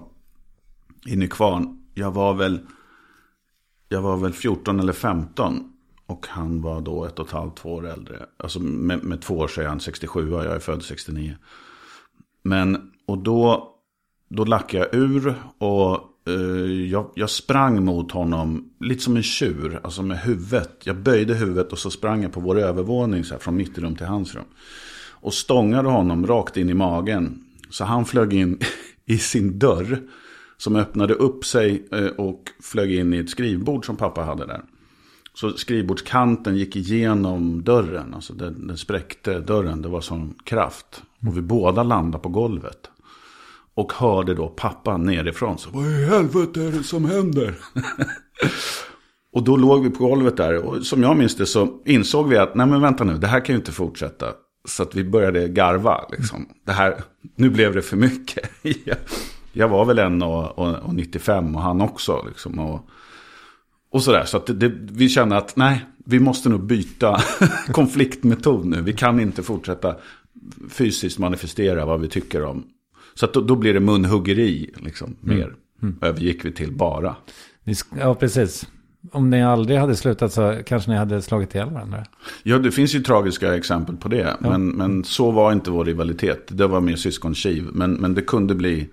i 1.06 1.16
Nykvarn. 1.16 1.78
Jag 1.94 2.10
var 2.10 2.34
väl, 2.34 2.60
jag 3.88 4.02
var 4.02 4.16
väl 4.16 4.32
14 4.32 4.80
eller 4.80 4.92
15. 4.92 5.72
Och 6.08 6.26
han 6.28 6.62
var 6.62 6.80
då 6.80 7.04
ett 7.04 7.18
och 7.18 7.26
ett 7.26 7.32
halvt, 7.32 7.56
två 7.56 7.74
år 7.74 7.86
äldre. 7.86 8.26
Alltså 8.36 8.60
med, 8.60 9.04
med 9.04 9.22
två 9.22 9.38
år 9.38 9.48
så 9.48 9.60
är 9.60 9.66
han 9.66 9.80
67 9.80 10.32
och 10.32 10.44
jag 10.44 10.54
är 10.54 10.58
född 10.58 10.82
69. 10.82 11.36
Men, 12.42 12.90
och 13.06 13.18
då, 13.18 13.72
då 14.28 14.44
lackade 14.44 14.84
jag 14.84 14.94
ur 14.94 15.34
och 15.58 15.94
eh, 16.28 16.72
jag, 16.90 17.10
jag 17.14 17.30
sprang 17.30 17.84
mot 17.84 18.12
honom 18.12 18.70
lite 18.80 19.02
som 19.02 19.16
en 19.16 19.22
tjur, 19.22 19.80
alltså 19.82 20.02
med 20.02 20.18
huvudet. 20.18 20.80
Jag 20.84 20.96
böjde 20.96 21.34
huvudet 21.34 21.72
och 21.72 21.78
så 21.78 21.90
sprang 21.90 22.22
jag 22.22 22.32
på 22.32 22.40
vår 22.40 22.58
övervåning 22.58 23.24
så 23.24 23.34
här, 23.34 23.40
från 23.40 23.56
mitt 23.56 23.78
rum 23.78 23.96
till 23.96 24.06
hans 24.06 24.34
rum. 24.34 24.44
Och 25.10 25.34
stångade 25.34 25.88
honom 25.88 26.26
rakt 26.26 26.56
in 26.56 26.70
i 26.70 26.74
magen. 26.74 27.44
Så 27.70 27.84
han 27.84 28.04
flög 28.04 28.32
in 28.32 28.58
i 29.06 29.18
sin 29.18 29.58
dörr. 29.58 30.02
Som 30.56 30.76
öppnade 30.76 31.14
upp 31.14 31.44
sig 31.44 31.88
eh, 31.92 32.06
och 32.06 32.42
flög 32.62 32.92
in 32.92 33.14
i 33.14 33.18
ett 33.18 33.30
skrivbord 33.30 33.86
som 33.86 33.96
pappa 33.96 34.22
hade 34.22 34.46
där. 34.46 34.62
Så 35.40 35.52
skrivbordskanten 35.52 36.56
gick 36.56 36.76
igenom 36.76 37.64
dörren. 37.64 38.14
Alltså 38.14 38.32
den, 38.32 38.66
den 38.66 38.76
spräckte 38.76 39.40
dörren. 39.40 39.82
Det 39.82 39.88
var 39.88 40.00
sån 40.00 40.34
kraft. 40.44 41.02
Och 41.26 41.36
vi 41.36 41.40
båda 41.40 41.82
landade 41.82 42.22
på 42.22 42.28
golvet. 42.28 42.90
Och 43.74 43.92
hörde 43.92 44.34
då 44.34 44.48
pappan 44.48 45.02
nerifrån. 45.02 45.58
Så, 45.58 45.70
Vad 45.70 45.86
i 45.86 46.04
helvete 46.04 46.62
är 46.62 46.72
det 46.72 46.82
som 46.82 47.04
händer? 47.04 47.54
och 49.32 49.42
då 49.42 49.56
låg 49.56 49.84
vi 49.84 49.90
på 49.90 50.04
golvet 50.04 50.36
där. 50.36 50.56
Och 50.56 50.86
som 50.86 51.02
jag 51.02 51.16
minns 51.16 51.36
det 51.36 51.46
så 51.46 51.82
insåg 51.84 52.28
vi 52.28 52.36
att, 52.36 52.54
nej 52.54 52.66
men 52.66 52.80
vänta 52.80 53.04
nu, 53.04 53.18
det 53.18 53.26
här 53.26 53.44
kan 53.44 53.54
ju 53.54 53.58
inte 53.58 53.72
fortsätta. 53.72 54.26
Så 54.68 54.82
att 54.82 54.94
vi 54.94 55.04
började 55.04 55.48
garva. 55.48 56.08
Liksom. 56.10 56.48
Det 56.66 56.72
här, 56.72 57.02
nu 57.36 57.50
blev 57.50 57.74
det 57.74 57.82
för 57.82 57.96
mycket. 57.96 58.50
jag 59.52 59.68
var 59.68 59.84
väl 59.84 59.98
en 59.98 60.22
och, 60.22 60.58
och, 60.58 60.76
och 60.76 60.94
95 60.94 61.56
och 61.56 61.62
han 61.62 61.80
också. 61.80 62.24
Liksom, 62.28 62.58
och, 62.58 62.88
och 63.90 64.02
sådär. 64.02 64.24
Så 64.24 64.36
att 64.36 64.46
det, 64.46 64.52
det, 64.52 64.72
vi 64.92 65.08
kände 65.08 65.36
att 65.36 65.56
nej, 65.56 65.86
vi 66.04 66.20
måste 66.20 66.48
nog 66.48 66.66
byta 66.66 67.22
konfliktmetod 67.72 68.66
nu. 68.66 68.80
Vi 68.80 68.92
kan 68.92 69.20
inte 69.20 69.42
fortsätta 69.42 69.96
fysiskt 70.68 71.18
manifestera 71.18 71.84
vad 71.84 72.00
vi 72.00 72.08
tycker 72.08 72.44
om. 72.44 72.64
Så 73.14 73.24
att 73.24 73.32
då, 73.32 73.40
då 73.40 73.56
blir 73.56 73.74
det 73.74 73.80
munhuggeri 73.80 74.70
liksom, 74.76 75.16
mm. 75.24 75.36
mer. 75.36 75.54
Mm. 75.82 75.98
Övergick 76.00 76.44
vi 76.44 76.52
till 76.52 76.72
bara. 76.72 77.16
Ja, 77.98 78.14
precis. 78.14 78.66
Om 79.12 79.30
ni 79.30 79.42
aldrig 79.42 79.78
hade 79.78 79.96
slutat 79.96 80.32
så 80.32 80.60
kanske 80.66 80.90
ni 80.90 80.96
hade 80.96 81.22
slagit 81.22 81.54
ihjäl 81.54 81.70
varandra. 81.70 82.04
Ja, 82.42 82.58
det 82.58 82.70
finns 82.70 82.94
ju 82.94 83.00
tragiska 83.00 83.56
exempel 83.56 83.96
på 83.96 84.08
det. 84.08 84.36
Ja. 84.40 84.50
Men, 84.50 84.68
men 84.68 85.04
så 85.04 85.30
var 85.30 85.52
inte 85.52 85.70
vår 85.70 85.84
rivalitet. 85.84 86.48
Det 86.48 86.66
var 86.66 86.80
mer 86.80 86.96
syskonkiv. 86.96 87.68
Men, 87.72 87.92
men 87.92 88.14
det 88.14 88.22
kunde 88.22 88.54
bli 88.54 88.88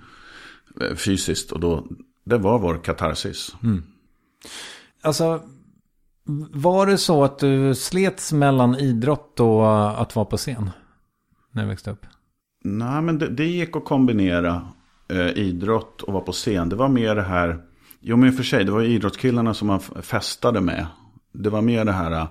eh, 0.81 0.95
fysiskt. 0.95 1.51
Och 1.51 1.59
då, 1.59 1.87
det 2.23 2.37
var 2.37 2.59
vår 2.59 2.77
katarsis. 2.83 3.55
Mm. 3.63 3.83
Alltså, 5.05 5.41
var 6.51 6.87
det 6.87 6.97
så 6.97 7.23
att 7.23 7.39
du 7.39 7.75
slets 7.75 8.33
mellan 8.33 8.75
idrott 8.75 9.39
och 9.39 10.01
att 10.01 10.15
vara 10.15 10.25
på 10.25 10.37
scen? 10.37 10.69
När 11.51 11.63
du 11.63 11.69
växte 11.69 11.91
upp? 11.91 12.05
Nej, 12.63 13.01
men 13.01 13.19
det, 13.19 13.29
det 13.29 13.45
gick 13.45 13.75
att 13.75 13.85
kombinera 13.85 14.67
eh, 15.09 15.29
idrott 15.29 16.01
och 16.01 16.13
vara 16.13 16.23
på 16.23 16.31
scen. 16.31 16.69
Det 16.69 16.75
var 16.75 16.89
mer 16.89 17.15
det 17.15 17.21
här, 17.21 17.59
jo 17.99 18.17
men 18.17 18.33
för 18.33 18.43
sig, 18.43 18.63
det 18.63 18.71
var 18.71 18.81
idrottskillarna 18.81 19.53
som 19.53 19.67
man 19.67 19.79
festade 19.79 20.61
med. 20.61 20.87
Det 21.33 21.49
var 21.49 21.61
mer 21.61 21.85
det 21.85 21.91
här, 21.91 22.11
eh, 22.11 22.27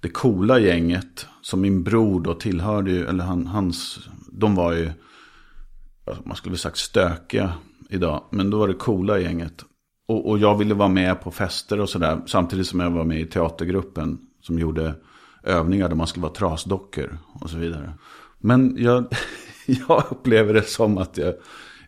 det 0.00 0.08
coola 0.08 0.58
gänget 0.58 1.26
som 1.42 1.60
min 1.60 1.82
bror 1.82 2.20
då 2.20 2.34
tillhörde 2.34 2.90
ju, 2.90 3.06
eller 3.06 3.24
han, 3.24 3.46
hans, 3.46 4.08
de 4.32 4.54
var 4.54 4.72
ju, 4.72 4.90
man 6.24 6.36
skulle 6.36 6.50
väl 6.50 6.58
sagt 6.58 6.78
stökiga 6.78 7.52
idag, 7.88 8.24
men 8.30 8.50
då 8.50 8.58
var 8.58 8.68
det 8.68 8.74
coola 8.74 9.18
gänget. 9.18 9.64
Och, 10.06 10.28
och 10.28 10.38
jag 10.38 10.58
ville 10.58 10.74
vara 10.74 10.88
med 10.88 11.20
på 11.20 11.30
fester 11.30 11.80
och 11.80 11.88
sådär. 11.88 12.20
Samtidigt 12.26 12.66
som 12.66 12.80
jag 12.80 12.90
var 12.90 13.04
med 13.04 13.20
i 13.20 13.26
teatergruppen. 13.26 14.18
Som 14.40 14.58
gjorde 14.58 14.94
övningar 15.42 15.88
där 15.88 15.96
man 15.96 16.06
skulle 16.06 16.22
vara 16.22 16.32
trasdockor 16.32 17.18
och 17.40 17.50
så 17.50 17.56
vidare. 17.56 17.92
Men 18.38 18.76
jag, 18.78 19.06
jag 19.66 20.04
upplever 20.10 20.54
det 20.54 20.68
som 20.68 20.98
att 20.98 21.16
jag, 21.16 21.34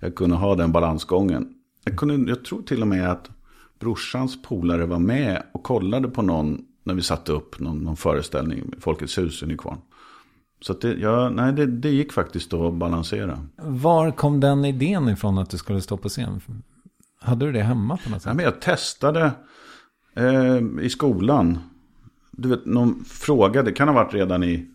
jag 0.00 0.14
kunde 0.14 0.36
ha 0.36 0.54
den 0.54 0.72
balansgången. 0.72 1.48
Jag, 1.84 1.96
kunde, 1.96 2.30
jag 2.30 2.44
tror 2.44 2.62
till 2.62 2.82
och 2.82 2.88
med 2.88 3.10
att 3.10 3.30
brorsans 3.78 4.42
polare 4.42 4.86
var 4.86 4.98
med 4.98 5.42
och 5.52 5.62
kollade 5.62 6.08
på 6.08 6.22
någon 6.22 6.64
när 6.84 6.94
vi 6.94 7.02
satte 7.02 7.32
upp 7.32 7.60
någon, 7.60 7.78
någon 7.78 7.96
föreställning, 7.96 8.74
Folkets 8.80 9.18
hus 9.18 9.42
i 9.42 9.46
Nykvarn. 9.46 9.78
Så 10.60 10.72
det, 10.72 10.94
ja, 10.94 11.30
nej, 11.30 11.52
det, 11.52 11.66
det 11.66 11.90
gick 11.90 12.12
faktiskt 12.12 12.54
att 12.54 12.74
balansera. 12.74 13.38
Var 13.56 14.10
kom 14.10 14.40
den 14.40 14.64
idén 14.64 15.08
ifrån 15.08 15.38
att 15.38 15.50
du 15.50 15.58
skulle 15.58 15.80
stå 15.80 15.96
på 15.96 16.08
scen? 16.08 16.40
Hade 17.20 17.46
du 17.46 17.52
det 17.52 17.62
hemma 17.62 17.96
på 17.96 18.10
något 18.10 18.22
sätt? 18.22 18.30
Ja, 18.30 18.34
men 18.34 18.44
jag 18.44 18.60
testade 18.60 19.32
eh, 20.14 20.58
i 20.80 20.90
skolan. 20.90 21.58
Du 22.30 22.48
vet, 22.48 22.66
någon 22.66 23.04
frågade, 23.04 23.70
det 23.70 23.76
kan 23.76 23.88
ha 23.88 23.94
varit 23.94 24.14
redan 24.14 24.44
i, 24.44 24.66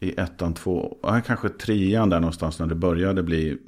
i 0.00 0.20
ettan, 0.20 0.54
två, 0.54 0.98
kanske 1.26 1.48
trean 1.48 2.08
där 2.08 2.20
någonstans 2.20 2.58
när 2.58 2.66
det 2.66 2.74
började 2.74 3.22
bli. 3.22 3.58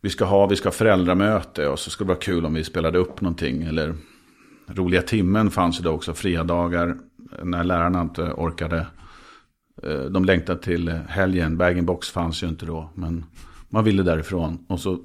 Vi 0.00 0.10
ska 0.10 0.24
ha, 0.24 0.46
vi 0.46 0.56
ska 0.56 0.66
ha 0.68 0.74
föräldramöte 0.74 1.68
och 1.68 1.78
så 1.78 1.90
skulle 1.90 2.06
det 2.06 2.14
vara 2.14 2.22
kul 2.22 2.46
om 2.46 2.54
vi 2.54 2.64
spelade 2.64 2.98
upp 2.98 3.20
någonting. 3.20 3.62
Eller 3.62 3.94
roliga 4.66 5.02
timmen 5.02 5.50
fanns 5.50 5.80
ju 5.80 5.82
då 5.82 5.90
också, 5.90 6.14
fria 6.14 6.44
dagar. 6.44 6.96
När 7.42 7.64
lärarna 7.64 8.00
inte 8.00 8.22
orkade. 8.22 8.86
Eh, 9.82 10.00
de 10.00 10.24
längtade 10.24 10.62
till 10.62 10.88
helgen, 10.88 11.56
bag-in-box 11.56 12.10
fanns 12.10 12.42
ju 12.42 12.48
inte 12.48 12.66
då. 12.66 12.90
Men 12.94 13.24
man 13.68 13.84
ville 13.84 14.02
därifrån. 14.02 14.66
Och 14.68 14.80
så 14.80 14.98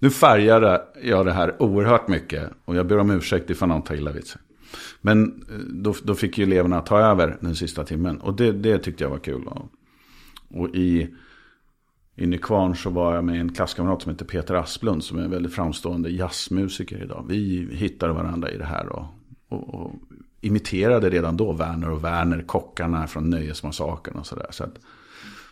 Nu 0.00 0.10
färgade 0.10 0.82
jag 1.02 1.26
det 1.26 1.32
här 1.32 1.62
oerhört 1.62 2.08
mycket. 2.08 2.50
Och 2.64 2.76
jag 2.76 2.86
ber 2.86 2.98
om 2.98 3.10
ursäkt 3.10 3.50
ifall 3.50 3.68
någon 3.68 3.82
tar 3.82 3.94
illa 3.94 4.12
vid 4.12 4.26
sig. 4.26 4.40
Men 5.00 5.44
eh, 5.50 5.58
då, 5.58 5.94
då 6.02 6.14
fick 6.14 6.38
ju 6.38 6.44
eleverna 6.44 6.80
ta 6.80 7.00
över 7.00 7.36
den 7.40 7.56
sista 7.56 7.84
timmen. 7.84 8.20
Och 8.20 8.36
det, 8.36 8.52
det 8.52 8.78
tyckte 8.78 9.04
jag 9.04 9.10
var 9.10 9.18
kul. 9.18 9.46
Och, 9.46 9.70
och 10.48 10.74
i, 10.74 11.08
i 12.16 12.26
Nykvarn 12.26 12.76
så 12.76 12.90
var 12.90 13.14
jag 13.14 13.24
med 13.24 13.40
en 13.40 13.54
klasskamrat 13.54 14.02
som 14.02 14.12
heter 14.12 14.24
Peter 14.24 14.54
Asplund. 14.54 15.04
Som 15.04 15.18
är 15.18 15.22
en 15.22 15.30
väldigt 15.30 15.54
framstående 15.54 16.10
jazzmusiker 16.10 17.02
idag. 17.02 17.24
Vi 17.28 17.68
hittade 17.72 18.12
varandra 18.12 18.50
i 18.50 18.56
det 18.56 18.64
här. 18.64 18.88
Och, 18.88 19.04
och, 19.48 19.74
och 19.74 19.94
imiterade 20.40 21.10
redan 21.10 21.36
då 21.36 21.52
Werner 21.52 21.90
och 21.90 22.04
Werner, 22.04 22.42
kockarna 22.42 23.06
från 23.06 23.30
Nöjesmassakern 23.30 24.16
och 24.18 24.26
sådär. 24.26 24.46
Så 24.50 24.64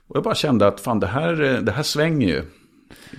och 0.09 0.17
jag 0.17 0.23
bara 0.23 0.35
kände 0.35 0.67
att 0.67 0.81
fan 0.81 1.01
det 1.01 1.07
här, 1.07 1.43
eh, 1.43 1.61
det 1.61 1.73
här 1.73 1.83
svänger 1.83 2.29
ju. 2.29 2.43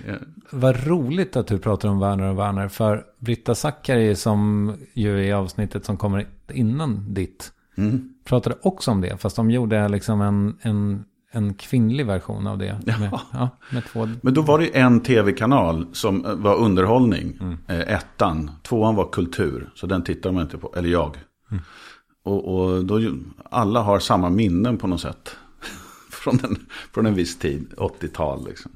Yeah. 0.06 0.22
Vad 0.52 0.88
roligt 0.88 1.36
att 1.36 1.48
du 1.48 1.60
pratar 1.60 1.90
om 1.90 2.00
Werner 2.00 2.30
och 2.30 2.40
Werner. 2.40 2.68
För 2.68 3.06
Britta 3.20 3.56
Zackari 3.56 4.16
som 4.16 4.74
ju 4.94 5.30
är 5.30 5.34
avsnittet 5.34 5.86
som 5.86 5.98
kommer 5.98 6.28
innan 6.54 7.14
ditt. 7.14 7.52
Mm. 7.78 8.14
Pratade 8.24 8.56
också 8.62 8.92
om 8.92 9.02
det. 9.02 9.18
Fast 9.18 9.36
de 9.36 9.52
gjorde 9.52 9.88
liksom 9.88 10.22
en, 10.22 10.58
en, 10.62 11.04
en 11.32 11.54
kvinnlig 11.54 12.06
version 12.06 12.48
av 12.48 12.58
det. 12.58 12.80
Med, 12.86 13.20
ja. 13.34 13.50
med 13.72 13.86
två... 13.86 14.10
Men 14.22 14.34
då 14.34 14.42
var 14.42 14.60
det 14.60 14.78
en 14.78 15.00
tv-kanal 15.00 15.88
som 15.94 16.26
eh, 16.26 16.36
var 16.36 16.56
underhållning. 16.56 17.38
Mm. 17.42 17.58
Eh, 17.68 17.94
ettan. 17.94 18.52
Tvåan 18.64 18.96
var 18.96 19.10
kultur. 19.12 19.70
Så 19.76 19.88
den 19.88 20.04
tittar 20.04 20.32
man 20.32 20.44
inte 20.44 20.58
på. 20.58 20.74
Eller 20.78 20.90
jag. 20.90 21.18
Mm. 21.52 21.64
Och, 22.24 22.56
och 22.56 22.86
då, 22.86 23.00
alla 23.50 23.82
har 23.82 24.00
samma 24.00 24.30
minnen 24.30 24.78
på 24.78 24.88
något 24.88 25.02
sätt. 25.02 25.36
från, 26.12 26.40
en, 26.44 26.66
från 26.94 27.06
en 27.06 27.16
viss 27.16 27.40
tid. 27.40 27.74
80-tal 27.78 28.46
liksom. 28.48 28.72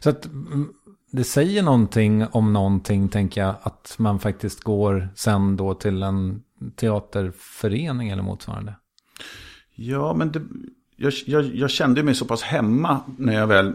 Så 0.00 0.10
att 0.10 0.26
mm, 0.26 0.68
det 1.10 1.24
säger 1.24 1.62
någonting 1.62 2.26
om 2.30 2.52
någonting, 2.52 3.08
tänker 3.08 3.40
jag, 3.40 3.54
att 3.62 3.94
man 3.98 4.18
faktiskt 4.18 4.60
går 4.60 5.08
sen 5.14 5.56
då 5.56 5.74
till 5.74 6.02
en 6.02 6.42
teaterförening 6.76 8.08
eller 8.08 8.22
motsvarande. 8.22 8.74
Ja, 9.74 10.14
men 10.14 10.32
det, 10.32 10.42
jag, 10.96 11.12
jag, 11.26 11.44
jag, 11.44 11.70
kände 11.70 12.02
mig 12.02 12.14
så 12.14 12.24
pass 12.24 12.42
hemma 12.42 13.00
när 13.16 13.34
jag 13.34 13.46
väl 13.46 13.74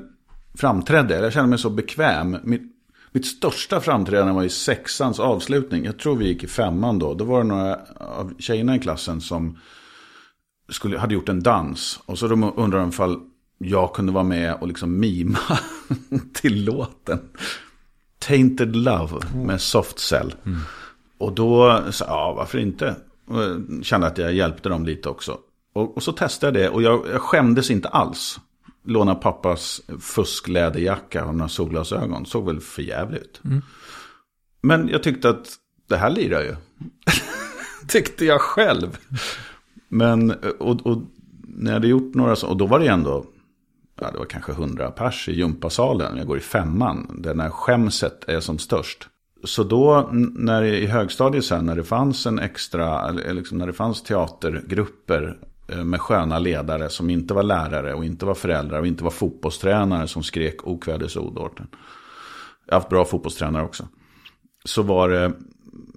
framträdde. 0.53 1.19
Jag 1.19 1.33
kände 1.33 1.49
mig 1.49 1.59
så 1.59 1.69
bekväm. 1.69 2.37
Mitt, 2.43 2.61
mitt 3.11 3.25
största 3.25 3.81
framträdande 3.81 4.33
var 4.33 4.43
i 4.43 4.49
sexans 4.49 5.19
avslutning. 5.19 5.85
Jag 5.85 5.99
tror 5.99 6.15
vi 6.15 6.27
gick 6.27 6.43
i 6.43 6.47
femman 6.47 6.99
då. 6.99 7.13
Då 7.13 7.25
var 7.25 7.37
det 7.37 7.47
några 7.47 7.79
av 7.97 8.33
tjejerna 8.39 8.75
i 8.75 8.79
klassen 8.79 9.21
som 9.21 9.57
skulle, 10.69 10.97
hade 10.97 11.13
gjort 11.13 11.29
en 11.29 11.43
dans. 11.43 11.99
Och 12.05 12.19
så 12.19 12.25
undrade 12.25 12.83
de 12.83 12.89
ifall 12.89 13.19
jag 13.65 13.93
kunde 13.93 14.11
vara 14.11 14.23
med 14.23 14.53
och 14.53 14.67
liksom 14.67 14.99
mima 14.99 15.39
till 16.33 16.65
låten. 16.65 17.19
Tainted 18.19 18.75
Love 18.75 19.19
med 19.35 19.61
Soft 19.61 19.99
Cell. 19.99 20.35
Mm. 20.45 20.59
Och 21.17 21.33
då 21.33 21.83
sa 21.91 22.05
ja 22.05 22.33
varför 22.37 22.57
inte? 22.57 22.95
Och 23.27 23.85
kände 23.85 24.07
att 24.07 24.17
jag 24.17 24.33
hjälpte 24.33 24.69
dem 24.69 24.85
lite 24.85 25.09
också. 25.09 25.37
Och, 25.73 25.97
och 25.97 26.03
så 26.03 26.11
testade 26.11 26.59
jag 26.59 26.71
det 26.71 26.75
och 26.75 26.81
jag, 26.81 27.07
jag 27.11 27.21
skämdes 27.21 27.71
inte 27.71 27.87
alls. 27.87 28.39
Låna 28.85 29.15
pappas 29.15 29.81
fuskläderjacka 29.99 31.25
och 31.25 31.35
några 31.35 31.49
solglasögon. 31.49 32.25
Såg 32.25 32.45
väl 32.45 32.59
för 32.59 32.81
jävligt. 32.81 33.41
Mm. 33.45 33.61
Men 34.61 34.87
jag 34.87 35.03
tyckte 35.03 35.29
att 35.29 35.47
det 35.89 35.97
här 35.97 36.09
lirar 36.09 36.41
ju. 36.41 36.55
tyckte 37.87 38.25
jag 38.25 38.41
själv. 38.41 38.97
Men, 39.87 40.31
och, 40.59 40.85
och 40.85 41.01
när 41.47 41.71
jag 41.71 41.73
hade 41.73 41.87
gjort 41.87 42.13
några 42.13 42.35
så, 42.35 42.47
och 42.47 42.57
då 42.57 42.65
var 42.65 42.79
det 42.79 42.87
ändå 42.87 43.25
ja, 44.03 44.11
det 44.11 44.17
var 44.17 44.25
kanske 44.25 44.51
100 44.51 44.91
pers 44.91 45.29
i 45.29 45.33
gympasalen. 45.33 46.17
Jag 46.17 46.27
går 46.27 46.37
i 46.37 46.41
femman, 46.41 47.15
där 47.19 47.33
när 47.33 47.49
skämset 47.49 48.23
är 48.27 48.39
som 48.39 48.59
störst. 48.59 49.07
Så 49.43 49.63
då 49.63 50.09
när 50.11 50.63
i 50.63 50.85
högstadiet 50.85 51.45
sen, 51.45 51.65
när 51.65 51.75
det 51.75 51.83
fanns 51.83 52.25
en 52.25 52.39
extra, 52.39 53.11
liksom 53.11 53.57
när 53.57 53.67
det 53.67 53.73
fanns 53.73 54.03
teatergrupper 54.03 55.37
eh, 55.67 55.83
med 55.83 56.01
sköna 56.01 56.39
ledare 56.39 56.89
som 56.89 57.09
inte 57.09 57.33
var 57.33 57.43
lärare 57.43 57.93
och 57.93 58.05
inte 58.05 58.25
var 58.25 58.33
föräldrar 58.33 58.79
och 58.79 58.87
inte 58.87 59.03
var 59.03 59.11
fotbollstränare 59.11 60.07
som 60.07 60.23
skrek 60.23 60.67
okvädesord 60.67 61.37
Jag 62.65 62.73
har 62.73 62.79
haft 62.79 62.89
bra 62.89 63.05
fotbollstränare 63.05 63.63
också. 63.63 63.87
Så 64.65 64.81
var 64.81 65.09
det, 65.09 65.33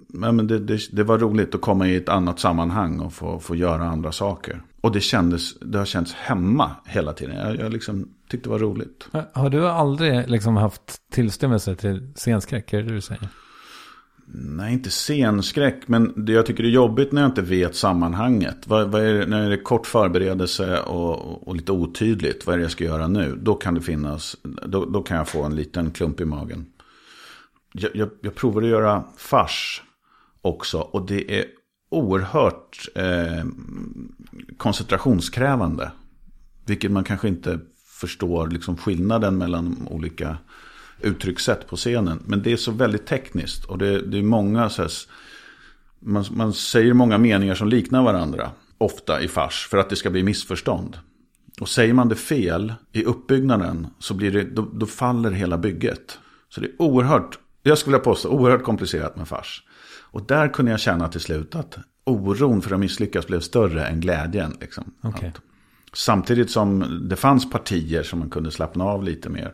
men 0.07 0.47
det, 0.47 0.59
det, 0.59 0.79
det, 0.91 1.03
var 1.03 1.17
roligt 1.17 1.55
att 1.55 1.61
komma 1.61 1.87
i 1.87 1.95
ett 1.95 2.09
annat 2.09 2.39
sammanhang 2.39 2.99
och 2.99 3.13
få, 3.13 3.39
få 3.39 3.55
göra 3.55 3.83
andra 3.83 4.11
saker. 4.11 4.61
Och 4.81 4.91
det, 4.91 5.01
kändes, 5.01 5.59
det 5.59 5.77
har 5.77 5.85
känts 5.85 6.13
hemma 6.13 6.71
hela 6.85 7.13
tiden. 7.13 7.35
Jag, 7.35 7.55
jag 7.55 7.73
liksom 7.73 8.09
tyckte 8.29 8.49
det 8.49 8.51
var 8.51 8.59
roligt. 8.59 9.07
Har 9.33 9.49
du 9.49 9.67
aldrig 9.67 10.29
liksom 10.29 10.57
haft 10.57 11.01
tillstymmelse 11.11 11.75
till 11.75 12.13
scenskräck? 12.15 12.73
Är 12.73 12.77
det 12.77 12.83
det 12.83 12.93
du 12.93 13.01
säger? 13.01 13.29
Nej, 14.29 14.73
inte 14.73 14.89
scenskräck. 14.89 15.87
Men 15.87 16.25
det 16.25 16.31
jag 16.31 16.45
tycker 16.45 16.63
är 16.63 16.67
jobbigt 16.67 17.11
när 17.11 17.21
jag 17.21 17.29
inte 17.31 17.41
vet 17.41 17.75
sammanhanget. 17.75 18.67
Vad, 18.67 18.91
vad 18.91 19.05
är 19.05 19.13
det, 19.13 19.25
när 19.25 19.49
det 19.49 19.55
är 19.55 19.63
kort 19.63 19.87
förberedelse 19.87 20.79
och, 20.79 21.47
och, 21.47 21.55
lite 21.55 21.71
otydligt. 21.71 22.45
Vad 22.45 22.53
är 22.53 22.57
det 22.57 22.63
jag 22.63 22.71
ska 22.71 22.83
göra 22.83 23.07
nu? 23.07 23.35
Då 23.41 23.55
kan 23.55 23.75
det 23.75 23.81
finnas. 23.81 24.37
Då, 24.43 24.85
då 24.85 25.01
kan 25.01 25.17
jag 25.17 25.27
få 25.27 25.43
en 25.43 25.55
liten 25.55 25.91
klump 25.91 26.21
i 26.21 26.25
magen. 26.25 26.65
Jag, 27.71 27.91
jag, 27.95 28.09
jag 28.21 28.35
provade 28.35 28.67
att 28.67 28.71
göra 28.71 29.03
fars 29.17 29.83
också. 30.41 30.79
Och 30.79 31.05
det 31.05 31.39
är 31.39 31.45
oerhört 31.89 32.89
eh, 32.95 33.45
koncentrationskrävande. 34.57 35.91
Vilket 36.65 36.91
man 36.91 37.03
kanske 37.03 37.27
inte 37.27 37.59
förstår 37.85 38.47
liksom 38.47 38.77
skillnaden 38.77 39.37
mellan 39.37 39.87
olika 39.89 40.37
uttryckssätt 41.01 41.67
på 41.67 41.75
scenen. 41.75 42.23
Men 42.25 42.43
det 42.43 42.51
är 42.51 42.57
så 42.57 42.71
väldigt 42.71 43.05
tekniskt 43.05 43.65
och 43.65 43.77
det, 43.77 44.01
det 44.01 44.17
är 44.17 44.23
många, 44.23 44.69
så 44.69 44.81
här, 44.81 44.91
man, 45.99 46.25
man 46.31 46.53
säger 46.53 46.93
många 46.93 47.17
meningar 47.17 47.55
som 47.55 47.67
liknar 47.67 48.03
varandra. 48.03 48.51
Ofta 48.77 49.21
i 49.21 49.27
fars 49.27 49.67
för 49.69 49.77
att 49.77 49.89
det 49.89 49.95
ska 49.95 50.09
bli 50.09 50.23
missförstånd. 50.23 50.97
Och 51.61 51.69
säger 51.69 51.93
man 51.93 52.09
det 52.09 52.15
fel 52.15 52.73
i 52.91 53.03
uppbyggnaden 53.03 53.87
så 53.99 54.13
blir 54.13 54.31
det, 54.31 54.43
då, 54.43 54.69
då 54.73 54.85
faller 54.85 55.31
hela 55.31 55.57
bygget. 55.57 56.19
Så 56.49 56.61
det 56.61 56.67
är 56.67 56.81
oerhört, 56.81 57.39
jag 57.63 57.77
skulle 57.77 57.95
vilja 57.95 58.03
påstå, 58.03 58.29
oerhört 58.29 58.63
komplicerat 58.63 59.15
med 59.15 59.27
fars. 59.27 59.63
Och 60.11 60.25
där 60.27 60.47
kunde 60.47 60.71
jag 60.71 60.79
känna 60.79 61.07
till 61.07 61.21
slut 61.21 61.55
att 61.55 61.77
oron 62.03 62.61
för 62.61 62.73
att 62.73 62.79
misslyckas 62.79 63.27
blev 63.27 63.39
större 63.39 63.85
än 63.85 63.99
glädjen. 63.99 64.53
Liksom. 64.61 64.93
Okay. 65.03 65.29
Att, 65.29 65.41
samtidigt 65.93 66.51
som 66.51 66.99
det 67.09 67.15
fanns 67.15 67.49
partier 67.49 68.03
som 68.03 68.19
man 68.19 68.29
kunde 68.29 68.51
slappna 68.51 68.83
av 68.83 69.03
lite 69.03 69.29
mer. 69.29 69.53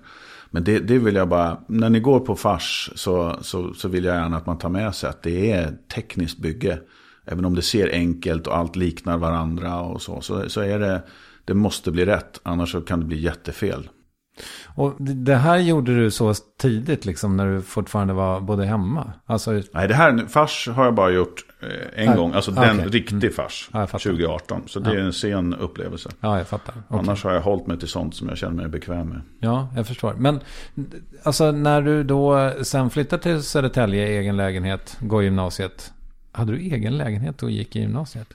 Men 0.49 0.63
det, 0.63 0.79
det 0.79 0.97
vill 0.97 1.15
jag 1.15 1.29
bara, 1.29 1.57
när 1.67 1.89
ni 1.89 1.99
går 1.99 2.19
på 2.19 2.35
fars 2.35 2.91
så, 2.95 3.37
så, 3.41 3.73
så 3.73 3.87
vill 3.87 4.03
jag 4.03 4.15
gärna 4.15 4.37
att 4.37 4.45
man 4.45 4.57
tar 4.57 4.69
med 4.69 4.95
sig 4.95 5.09
att 5.09 5.21
det 5.21 5.51
är 5.51 5.77
tekniskt 5.93 6.37
bygge. 6.37 6.79
Även 7.25 7.45
om 7.45 7.55
det 7.55 7.61
ser 7.61 7.89
enkelt 7.89 8.47
och 8.47 8.57
allt 8.57 8.75
liknar 8.75 9.17
varandra 9.17 9.81
och 9.81 10.01
så, 10.01 10.21
så, 10.21 10.49
så 10.49 10.61
är 10.61 10.79
det, 10.79 11.03
det 11.45 11.53
måste 11.53 11.91
bli 11.91 12.05
rätt. 12.05 12.39
Annars 12.43 12.71
så 12.71 12.81
kan 12.81 12.99
det 12.99 13.05
bli 13.05 13.21
jättefel. 13.21 13.89
Och 14.75 14.95
det 14.99 15.35
här 15.35 15.57
gjorde 15.57 15.95
du 15.95 16.11
så 16.11 16.33
tidigt 16.61 17.05
liksom 17.05 17.37
när 17.37 17.47
du 17.47 17.61
fortfarande 17.61 18.13
var 18.13 18.41
både 18.41 18.65
hemma? 18.65 19.13
Alltså... 19.25 19.51
Nej, 19.71 19.87
det 19.87 19.93
här, 19.93 20.25
fars 20.27 20.69
har 20.75 20.85
jag 20.85 20.95
bara 20.95 21.11
gjort 21.11 21.45
eh, 21.61 22.03
en 22.03 22.09
äh, 22.09 22.15
gång. 22.15 22.33
Alltså 22.33 22.51
okay. 22.51 22.77
den 22.77 22.89
riktig 22.89 23.23
mm. 23.23 23.33
fars. 23.33 23.69
Ja, 23.73 23.87
2018. 23.87 24.61
Så 24.67 24.79
det 24.79 24.93
ja. 24.93 24.99
är 24.99 25.03
en 25.03 25.13
sen 25.13 25.53
upplevelse. 25.53 26.09
Ja, 26.19 26.37
jag 26.37 26.47
fattar. 26.47 26.73
Okay. 26.87 26.99
Annars 26.99 27.23
har 27.23 27.33
jag 27.33 27.41
hållit 27.41 27.67
mig 27.67 27.79
till 27.79 27.87
sånt 27.87 28.15
som 28.15 28.29
jag 28.29 28.37
känner 28.37 28.55
mig 28.55 28.67
bekväm 28.67 29.09
med. 29.09 29.21
Ja, 29.39 29.67
jag 29.75 29.87
förstår. 29.87 30.13
Men 30.13 30.39
alltså 31.23 31.51
när 31.51 31.81
du 31.81 32.03
då 32.03 32.53
sen 32.61 32.89
flyttade 32.89 33.23
till 33.23 33.43
Södertälje, 33.43 34.07
egen 34.07 34.37
lägenhet, 34.37 34.97
går 34.99 35.23
gymnasiet. 35.23 35.93
Hade 36.31 36.51
du 36.51 36.59
egen 36.59 36.97
lägenhet 36.97 37.43
och 37.43 37.51
gick 37.51 37.75
i 37.75 37.79
gymnasiet? 37.79 38.27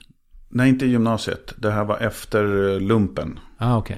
Nej, 0.49 0.69
inte 0.69 0.85
i 0.85 0.89
gymnasiet. 0.89 1.53
Det 1.57 1.71
här 1.71 1.83
var 1.83 1.97
efter 1.97 2.43
lumpen. 2.79 3.39
Ah. 3.57 3.77
Okay. 3.77 3.97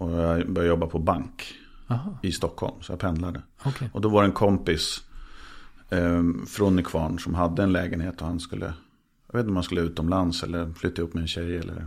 Och 0.00 0.10
jag 0.10 0.52
började 0.52 0.68
jobba 0.68 0.86
på 0.86 0.98
bank 0.98 1.54
Aha. 1.88 2.18
i 2.22 2.32
Stockholm. 2.32 2.82
Så 2.82 2.92
jag 2.92 2.98
pendlade. 2.98 3.42
Okay. 3.64 3.88
Och 3.92 4.00
då 4.00 4.08
var 4.08 4.22
det 4.22 4.28
en 4.28 4.32
kompis 4.32 5.02
eh, 5.90 6.22
från 6.48 6.76
Nykvarn 6.76 7.18
som 7.18 7.34
hade 7.34 7.62
en 7.62 7.72
lägenhet. 7.72 8.20
Och 8.20 8.26
han 8.26 8.40
skulle, 8.40 8.74
jag 9.26 9.32
vet 9.32 9.40
inte 9.40 9.48
om 9.48 9.56
han 9.56 9.62
skulle 9.62 9.80
utomlands 9.80 10.42
eller 10.42 10.72
flytta 10.72 11.02
upp 11.02 11.14
med 11.14 11.20
en 11.20 11.28
tjej. 11.28 11.56
Eller, 11.56 11.86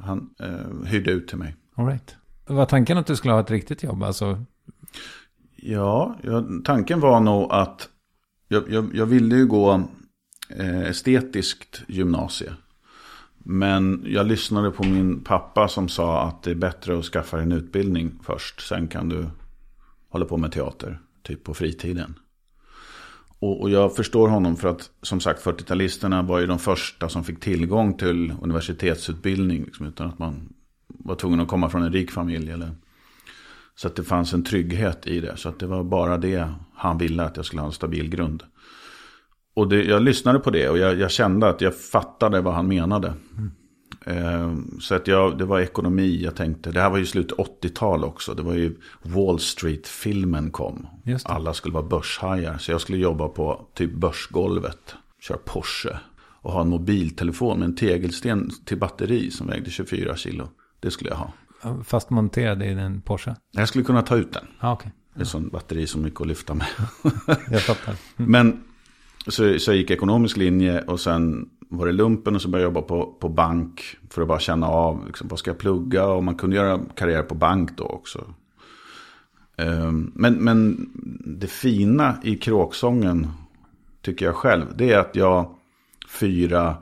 han 0.00 0.30
eh, 0.40 0.86
hyrde 0.86 1.10
ut 1.10 1.28
till 1.28 1.38
mig. 1.38 1.56
All 1.74 1.86
right. 1.86 2.16
Var 2.46 2.66
tanken 2.66 2.98
att 2.98 3.06
du 3.06 3.16
skulle 3.16 3.34
ha 3.34 3.40
ett 3.40 3.50
riktigt 3.50 3.82
jobb? 3.82 4.02
Alltså... 4.02 4.44
Ja, 5.56 6.16
ja 6.22 6.44
tanken 6.64 7.00
var 7.00 7.20
nog 7.20 7.52
att 7.52 7.88
jag, 8.48 8.70
jag, 8.70 8.94
jag 8.94 9.06
ville 9.06 9.36
ju 9.36 9.46
gå 9.46 9.88
eh, 10.50 10.80
estetiskt 10.80 11.82
gymnasie. 11.88 12.52
Men 13.50 14.04
jag 14.06 14.26
lyssnade 14.26 14.70
på 14.70 14.84
min 14.84 15.24
pappa 15.24 15.68
som 15.68 15.88
sa 15.88 16.22
att 16.22 16.42
det 16.42 16.50
är 16.50 16.54
bättre 16.54 16.98
att 16.98 17.04
skaffa 17.04 17.36
dig 17.36 17.46
en 17.46 17.52
utbildning 17.52 18.12
först. 18.22 18.60
Sen 18.60 18.88
kan 18.88 19.08
du 19.08 19.26
hålla 20.08 20.24
på 20.24 20.36
med 20.36 20.52
teater, 20.52 21.00
typ 21.22 21.44
på 21.44 21.54
fritiden. 21.54 22.14
Och, 23.38 23.60
och 23.60 23.70
jag 23.70 23.96
förstår 23.96 24.28
honom 24.28 24.56
för 24.56 24.68
att 24.68 24.90
som 25.02 25.20
sagt 25.20 25.44
40-talisterna 25.44 26.26
var 26.26 26.38
ju 26.38 26.46
de 26.46 26.58
första 26.58 27.08
som 27.08 27.24
fick 27.24 27.40
tillgång 27.40 27.96
till 27.96 28.34
universitetsutbildning. 28.42 29.64
Liksom, 29.64 29.86
utan 29.86 30.08
att 30.08 30.18
man 30.18 30.52
var 30.86 31.14
tvungen 31.14 31.40
att 31.40 31.48
komma 31.48 31.68
från 31.68 31.82
en 31.82 31.92
rik 31.92 32.10
familj. 32.10 32.50
Eller, 32.50 32.70
så 33.74 33.88
att 33.88 33.96
det 33.96 34.04
fanns 34.04 34.32
en 34.32 34.44
trygghet 34.44 35.06
i 35.06 35.20
det. 35.20 35.36
Så 35.36 35.48
att 35.48 35.58
det 35.58 35.66
var 35.66 35.84
bara 35.84 36.18
det 36.18 36.48
han 36.74 36.98
ville 36.98 37.22
att 37.22 37.36
jag 37.36 37.46
skulle 37.46 37.62
ha 37.62 37.66
en 37.66 37.72
stabil 37.72 38.10
grund. 38.10 38.42
Och 39.58 39.68
det, 39.68 39.84
jag 39.84 40.02
lyssnade 40.02 40.38
på 40.38 40.50
det 40.50 40.68
och 40.68 40.78
jag, 40.78 40.98
jag, 40.98 41.10
kände 41.10 41.48
att 41.48 41.60
jag 41.60 41.76
fattade 41.76 42.40
vad 42.40 42.54
han 42.54 42.68
menade. 42.68 43.14
Mm. 43.36 43.50
Eh, 44.06 44.78
så 44.80 44.94
att 44.94 45.06
jag, 45.06 45.38
det 45.38 45.44
var 45.44 45.60
ekonomi, 45.60 46.20
jag 46.22 46.36
tänkte, 46.36 46.70
det 46.70 46.80
här 46.80 46.90
var 46.90 46.98
ju 46.98 47.06
slutet 47.06 47.38
80-tal 47.38 48.04
också. 48.04 48.34
Det 48.34 48.42
var 48.42 48.54
ju 48.54 48.76
Wall 49.02 49.40
Street-filmen 49.40 50.50
kom. 50.50 50.86
Alla 51.24 51.54
skulle 51.54 51.74
vara 51.74 51.84
börshajar. 51.84 52.58
Så 52.58 52.70
jag 52.70 52.80
skulle 52.80 52.98
jobba 52.98 53.28
på 53.28 53.66
typ 53.74 53.92
börsgolvet, 53.94 54.94
köra 55.20 55.38
Porsche. 55.38 55.98
Och 56.40 56.52
ha 56.52 56.60
en 56.60 56.68
mobiltelefon 56.68 57.58
med 57.58 57.66
en 57.66 57.76
tegelsten 57.76 58.50
till 58.64 58.78
batteri 58.78 59.30
som 59.30 59.46
vägde 59.46 59.70
24 59.70 60.16
kilo. 60.16 60.48
Det 60.80 60.90
skulle 60.90 61.10
jag 61.10 61.16
ha. 61.16 61.32
Fast 61.84 62.10
monterad 62.10 62.62
i 62.62 62.66
en 62.66 63.00
Porsche? 63.00 63.36
Jag 63.50 63.68
skulle 63.68 63.84
kunna 63.84 64.02
ta 64.02 64.16
ut 64.16 64.32
den. 64.32 64.46
Ah, 64.58 64.72
okay. 64.72 64.90
Det 65.14 65.20
är 65.20 65.24
sån 65.24 65.48
batteri 65.48 65.86
som 65.86 66.04
gick 66.04 66.20
att 66.20 66.26
lyfta 66.26 66.54
med. 66.54 66.66
jag 67.50 67.62
fattar. 67.62 67.94
Mm. 68.18 68.30
Men 68.30 68.62
så, 69.26 69.58
så 69.58 69.70
jag 69.70 69.76
gick 69.76 69.90
ekonomisk 69.90 70.36
linje 70.36 70.82
och 70.82 71.00
sen 71.00 71.48
var 71.70 71.86
det 71.86 71.92
lumpen 71.92 72.34
och 72.34 72.42
så 72.42 72.48
började 72.48 72.64
jag 72.64 72.74
jobba 72.74 72.86
på, 72.86 73.12
på 73.20 73.28
bank. 73.28 73.96
För 74.10 74.22
att 74.22 74.28
bara 74.28 74.40
känna 74.40 74.66
av, 74.66 75.06
liksom, 75.06 75.28
vad 75.28 75.38
ska 75.38 75.50
jag 75.50 75.58
plugga? 75.58 76.06
Och 76.06 76.24
man 76.24 76.34
kunde 76.34 76.56
göra 76.56 76.80
karriär 76.96 77.22
på 77.22 77.34
bank 77.34 77.76
då 77.76 77.84
också. 77.84 78.34
Um, 79.56 80.12
men, 80.14 80.34
men 80.34 80.90
det 81.38 81.46
fina 81.46 82.16
i 82.22 82.36
kråksången, 82.36 83.26
tycker 84.02 84.26
jag 84.26 84.34
själv, 84.34 84.64
det 84.76 84.92
är 84.92 84.98
att 84.98 85.16
jag 85.16 85.54
fyra, 86.08 86.76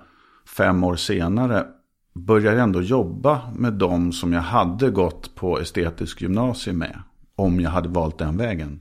fem 0.57 0.85
år 0.85 0.96
senare 0.96 1.66
börjar 2.14 2.57
ändå 2.57 2.83
jobba 2.83 3.53
med 3.55 3.72
de 3.72 4.12
som 4.12 4.33
jag 4.33 4.40
hade 4.40 4.90
gått 4.90 5.35
på 5.35 5.61
estetisk 5.61 6.22
gymnasium 6.22 6.79
med. 6.79 7.03
Om 7.37 7.61
jag 7.61 7.70
hade 7.70 7.88
valt 7.88 8.18
den 8.18 8.37
vägen. 8.37 8.81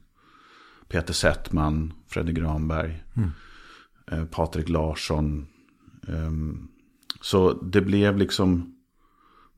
Peter 0.88 1.13
Settman, 1.13 1.94
Fredrik 2.08 2.38
Granberg. 2.38 3.04
Mm. 3.18 3.32
Eh, 4.12 4.26
Patrik 4.26 4.70
Larsson. 4.70 5.48
Ehm, 6.08 6.68
så 7.22 7.54
det 7.54 7.82
blev 7.82 8.18
liksom, 8.18 8.76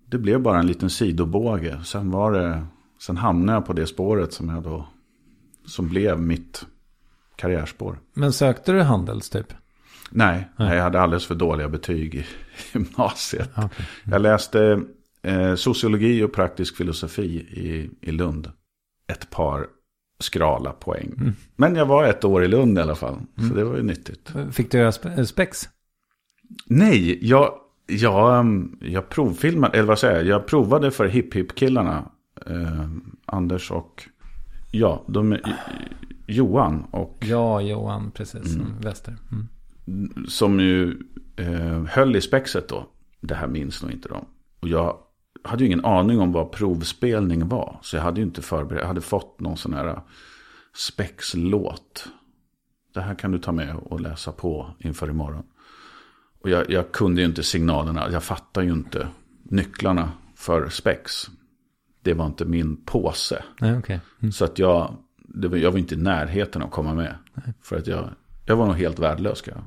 det 0.05 0.17
blev 0.17 0.41
bara 0.41 0.59
en 0.59 0.67
liten 0.67 0.89
sidobåge. 0.89 1.79
Sen 1.83 2.11
var 2.11 2.31
det, 2.31 2.65
sen 2.99 3.17
hamnade 3.17 3.55
jag 3.55 3.65
på 3.65 3.73
det 3.73 3.87
spåret 3.87 4.33
som 4.33 4.49
jag 4.49 4.63
då, 4.63 4.87
som 5.65 5.89
blev 5.89 6.21
mitt 6.21 6.65
karriärspår. 7.35 7.99
Men 8.13 8.33
sökte 8.33 8.71
du 8.71 8.81
Handels 8.81 9.29
typ? 9.29 9.53
Nej, 10.11 10.49
Nej. 10.55 10.75
jag 10.75 10.83
hade 10.83 11.01
alldeles 11.01 11.25
för 11.25 11.35
dåliga 11.35 11.69
betyg 11.69 12.15
i 12.15 12.25
gymnasiet. 12.73 13.49
Okay. 13.51 13.63
Mm. 13.63 14.11
Jag 14.11 14.21
läste 14.21 14.81
eh, 15.21 15.55
sociologi 15.55 16.23
och 16.23 16.33
praktisk 16.33 16.75
filosofi 16.77 17.37
i, 17.37 17.89
i 18.01 18.11
Lund. 18.11 18.51
Ett 19.07 19.29
par 19.29 19.67
skrala 20.19 20.71
poäng. 20.71 21.13
Mm. 21.17 21.33
Men 21.55 21.75
jag 21.75 21.85
var 21.85 22.03
ett 22.03 22.25
år 22.25 22.43
i 22.43 22.47
Lund 22.47 22.77
i 22.77 22.81
alla 22.81 22.95
fall. 22.95 23.19
Mm. 23.37 23.49
Så 23.49 23.55
det 23.55 23.63
var 23.63 23.75
ju 23.75 23.83
nyttigt. 23.83 24.33
Fick 24.51 24.71
du 24.71 24.77
göra 24.77 25.25
spex? 25.25 25.69
Nej, 26.65 27.27
jag, 27.27 27.53
jag, 27.87 28.39
um, 28.39 28.77
jag 28.81 29.09
provfilmade, 29.09 29.77
eller 29.77 29.87
vad 29.87 29.99
säger 29.99 30.15
jag, 30.15 30.25
jag 30.25 30.47
provade 30.47 30.91
för 30.91 31.07
Hip 31.07 31.33
Hip 31.33 31.55
killarna. 31.55 32.11
Eh, 32.45 32.87
Anders 33.25 33.71
och, 33.71 34.03
ja, 34.71 35.03
de, 35.07 35.37
Johan 36.27 36.83
och... 36.91 37.17
Ja, 37.19 37.61
Johan, 37.61 38.11
precis, 38.11 38.55
mm. 38.55 38.67
Väster. 38.81 39.15
Mm. 39.31 39.47
Som 40.27 40.59
ju 40.59 40.97
eh, 41.35 41.83
höll 41.83 42.15
i 42.15 42.21
spexet 42.21 42.69
då. 42.69 42.89
Det 43.21 43.35
här 43.35 43.47
minns 43.47 43.83
nog 43.83 43.91
inte 43.91 44.09
de. 44.09 44.25
Och 44.59 44.67
jag 44.67 44.97
hade 45.47 45.63
ju 45.63 45.67
ingen 45.67 45.85
aning 45.85 46.19
om 46.19 46.31
vad 46.31 46.51
provspelning 46.51 47.47
var. 47.47 47.79
Så 47.81 47.95
jag 47.95 48.03
hade 48.03 48.19
ju 48.19 48.25
inte 48.25 48.41
förberett. 48.41 48.81
Jag 48.81 48.87
hade 48.87 49.01
fått 49.01 49.39
någon 49.39 49.57
sån 49.57 49.73
här 49.73 50.01
spexlåt. 50.75 52.07
Det 52.93 53.01
här 53.01 53.15
kan 53.15 53.31
du 53.31 53.39
ta 53.39 53.51
med 53.51 53.75
och 53.75 54.01
läsa 54.01 54.31
på 54.31 54.69
inför 54.79 55.09
imorgon. 55.09 55.43
Och 56.41 56.49
jag, 56.49 56.69
jag 56.69 56.91
kunde 56.91 57.21
ju 57.21 57.27
inte 57.27 57.43
signalerna. 57.43 58.11
Jag 58.11 58.23
fattar 58.23 58.61
ju 58.61 58.71
inte 58.71 59.07
nycklarna 59.43 60.11
för 60.35 60.69
spex. 60.69 61.29
Det 62.01 62.13
var 62.13 62.25
inte 62.25 62.45
min 62.45 62.85
påse. 62.85 63.43
Nej, 63.59 63.77
okay. 63.77 63.99
Mm. 64.19 64.31
Så 64.31 64.45
att 64.45 64.59
jag, 64.59 64.95
var, 65.17 65.57
jag 65.57 65.71
var 65.71 65.79
inte 65.79 65.95
i 65.95 65.97
närheten 65.97 66.61
att 66.61 66.71
komma 66.71 66.93
med. 66.93 67.15
Nej. 67.33 67.53
För 67.61 67.77
att 67.77 67.87
jag, 67.87 68.09
jag 68.45 68.55
var 68.55 68.65
nog 68.65 68.75
helt 68.75 68.99
värdelös 68.99 69.37
ska 69.37 69.51
jag 69.51 69.63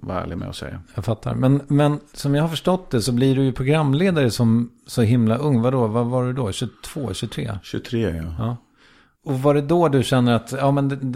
vara 0.00 0.22
ärlig 0.22 0.38
med 0.38 0.48
att 0.48 0.56
säga. 0.56 0.80
Jag 0.94 1.04
fattar. 1.04 1.34
Men, 1.34 1.60
men 1.68 2.00
som 2.12 2.34
jag 2.34 2.42
har 2.42 2.48
förstått 2.48 2.90
det 2.90 3.02
så 3.02 3.12
blir 3.12 3.36
du 3.36 3.42
ju 3.42 3.52
programledare 3.52 4.30
som 4.30 4.70
så 4.86 5.02
himla 5.02 5.36
ung. 5.36 5.62
Vadå, 5.62 5.86
vad 5.86 6.06
var 6.06 6.24
du 6.24 6.32
då? 6.32 6.52
22, 6.52 7.14
23? 7.14 7.58
23 7.62 8.00
ja. 8.00 8.34
ja. 8.38 8.56
Och 9.24 9.42
var 9.42 9.54
det 9.54 9.60
då 9.60 9.88
du 9.88 10.02
känner 10.02 10.34
att, 10.34 10.52
ja 10.52 10.70
men 10.70 11.14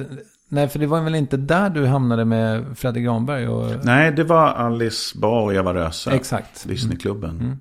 Nej, 0.49 0.69
för 0.69 0.79
det 0.79 0.87
var 0.87 1.01
väl 1.01 1.15
inte 1.15 1.37
där 1.37 1.71
du 1.71 1.87
hamnade 1.87 2.25
med 2.25 2.79
Fredrik 2.79 3.05
Granberg? 3.05 3.49
Och... 3.49 3.85
Nej, 3.85 4.13
det 4.13 4.25
var 4.25 4.49
Alice 4.49 5.19
Ba 5.19 5.43
och 5.43 5.55
Eva 5.55 5.75
Röse. 5.75 6.11
Exakt. 6.11 6.69
Disneyklubben. 6.69 7.41
Mm. 7.41 7.57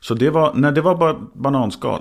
Så 0.00 0.14
det 0.14 0.30
var, 0.30 0.54
nej 0.54 0.72
det 0.72 0.80
var 0.80 0.96
bara 0.96 1.16
bananskal. 1.34 2.00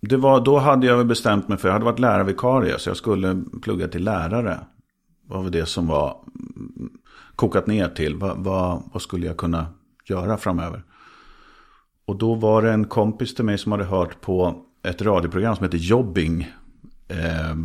Det 0.00 0.16
var, 0.16 0.40
då 0.40 0.58
hade 0.58 0.86
jag 0.86 1.06
bestämt 1.06 1.48
mig 1.48 1.58
för, 1.58 1.68
jag 1.68 1.72
hade 1.72 1.84
varit 1.84 1.98
lärarvikarie 1.98 2.78
så 2.78 2.90
jag 2.90 2.96
skulle 2.96 3.42
plugga 3.62 3.88
till 3.88 4.04
lärare. 4.04 4.60
Det 5.28 5.34
var 5.34 5.42
väl 5.42 5.52
det 5.52 5.66
som 5.66 5.86
var 5.86 6.16
kokat 7.36 7.66
ner 7.66 7.88
till. 7.88 8.16
Vad, 8.16 8.38
vad, 8.38 8.82
vad 8.92 9.02
skulle 9.02 9.26
jag 9.26 9.36
kunna 9.36 9.66
göra 10.04 10.36
framöver? 10.36 10.82
Och 12.04 12.16
då 12.16 12.34
var 12.34 12.62
det 12.62 12.72
en 12.72 12.84
kompis 12.84 13.34
till 13.34 13.44
mig 13.44 13.58
som 13.58 13.72
hade 13.72 13.84
hört 13.84 14.20
på 14.20 14.64
ett 14.82 15.02
radioprogram 15.02 15.56
som 15.56 15.64
heter 15.64 15.78
Jobbing. 15.78 16.52
Eh, 17.08 17.56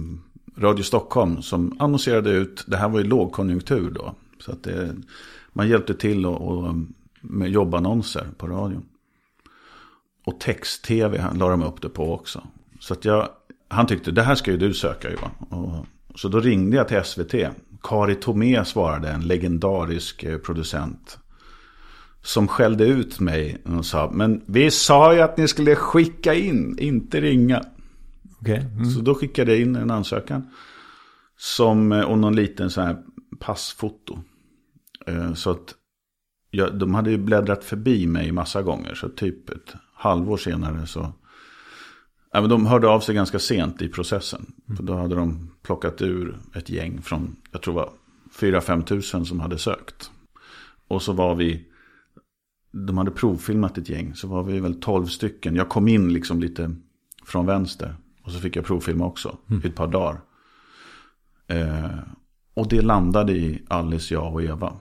Radio 0.57 0.83
Stockholm 0.83 1.41
som 1.41 1.75
annonserade 1.79 2.31
ut, 2.31 2.63
det 2.67 2.77
här 2.77 2.89
var 2.89 2.99
ju 2.99 3.05
lågkonjunktur 3.05 3.91
då. 3.91 4.15
Så 4.39 4.51
att 4.51 4.63
det, 4.63 4.95
man 5.53 5.69
hjälpte 5.69 5.93
till 5.93 6.25
och, 6.25 6.41
och 6.41 6.75
med 7.21 7.49
jobbannonser 7.49 8.27
på 8.37 8.47
radion. 8.47 8.85
Och 10.25 10.39
text-tv 10.39 11.25
la 11.35 11.49
de 11.49 11.63
upp 11.63 11.81
det 11.81 11.89
på 11.89 12.13
också. 12.13 12.47
Så 12.79 12.93
att 12.93 13.05
jag, 13.05 13.29
han 13.67 13.87
tyckte, 13.87 14.11
det 14.11 14.21
här 14.21 14.35
ska 14.35 14.51
ju 14.51 14.57
du 14.57 14.73
söka 14.73 15.11
Johan. 15.11 15.31
Och, 15.49 15.85
så 16.15 16.27
då 16.27 16.39
ringde 16.39 16.77
jag 16.77 16.87
till 16.87 17.03
SVT. 17.03 17.33
Kari 17.83 18.15
Tomé 18.15 18.65
svarade, 18.65 19.09
en 19.09 19.27
legendarisk 19.27 20.23
eh, 20.23 20.37
producent. 20.37 21.19
Som 22.21 22.47
skällde 22.47 22.85
ut 22.85 23.19
mig 23.19 23.61
och 23.77 23.85
sa, 23.85 24.11
men 24.13 24.41
vi 24.45 24.71
sa 24.71 25.13
ju 25.13 25.21
att 25.21 25.37
ni 25.37 25.47
skulle 25.47 25.75
skicka 25.75 26.33
in, 26.33 26.79
inte 26.79 27.21
ringa. 27.21 27.63
Okay. 28.41 28.57
Mm. 28.57 28.85
Så 28.85 29.01
då 29.01 29.15
skickade 29.15 29.51
jag 29.51 29.61
in 29.61 29.75
en 29.75 29.91
ansökan. 29.91 30.49
Som, 31.37 31.91
eh, 31.91 32.01
och 32.01 32.19
någon 32.19 32.35
liten 32.35 32.69
sån 32.69 32.83
här 32.83 32.97
passfoto. 33.39 34.19
Eh, 35.07 35.33
så 35.33 35.51
att 35.51 35.75
ja, 36.51 36.69
de 36.69 36.95
hade 36.95 37.11
ju 37.11 37.17
bläddrat 37.17 37.63
förbi 37.63 38.07
mig 38.07 38.31
massa 38.31 38.61
gånger. 38.61 38.93
Så 38.93 39.09
typ 39.09 39.49
ett 39.49 39.73
halvår 39.93 40.37
senare 40.37 40.87
så... 40.87 41.13
Ja, 42.31 42.41
men 42.41 42.49
de 42.49 42.65
hörde 42.65 42.87
av 42.87 42.99
sig 42.99 43.15
ganska 43.15 43.39
sent 43.39 43.81
i 43.81 43.89
processen. 43.89 44.53
Mm. 44.69 44.85
Då 44.85 44.95
hade 44.95 45.15
de 45.15 45.51
plockat 45.61 46.01
ur 46.01 46.37
ett 46.55 46.69
gäng 46.69 47.01
från, 47.01 47.35
jag 47.51 47.61
tror 47.61 47.73
det 47.73 47.79
var 47.79 47.91
4-5 48.33 48.83
tusen 48.83 49.25
som 49.25 49.39
hade 49.39 49.57
sökt. 49.57 50.11
Och 50.87 51.01
så 51.01 51.13
var 51.13 51.35
vi, 51.35 51.65
de 52.71 52.97
hade 52.97 53.11
provfilmat 53.11 53.77
ett 53.77 53.89
gäng, 53.89 54.15
så 54.15 54.27
var 54.27 54.43
vi 54.43 54.59
väl 54.59 54.81
12 54.81 55.05
stycken. 55.05 55.55
Jag 55.55 55.69
kom 55.69 55.87
in 55.87 56.13
liksom 56.13 56.39
lite 56.39 56.75
från 57.25 57.45
vänster. 57.45 57.95
Och 58.23 58.31
så 58.31 58.39
fick 58.39 58.55
jag 58.55 58.65
provfilma 58.65 59.05
också, 59.05 59.37
mm. 59.49 59.61
i 59.63 59.67
ett 59.67 59.75
par 59.75 59.87
dagar. 59.87 60.21
Eh, 61.47 61.99
och 62.53 62.67
det 62.67 62.81
landade 62.81 63.31
i 63.31 63.63
Alice, 63.67 64.13
jag 64.13 64.33
och 64.33 64.43
Eva 64.43 64.73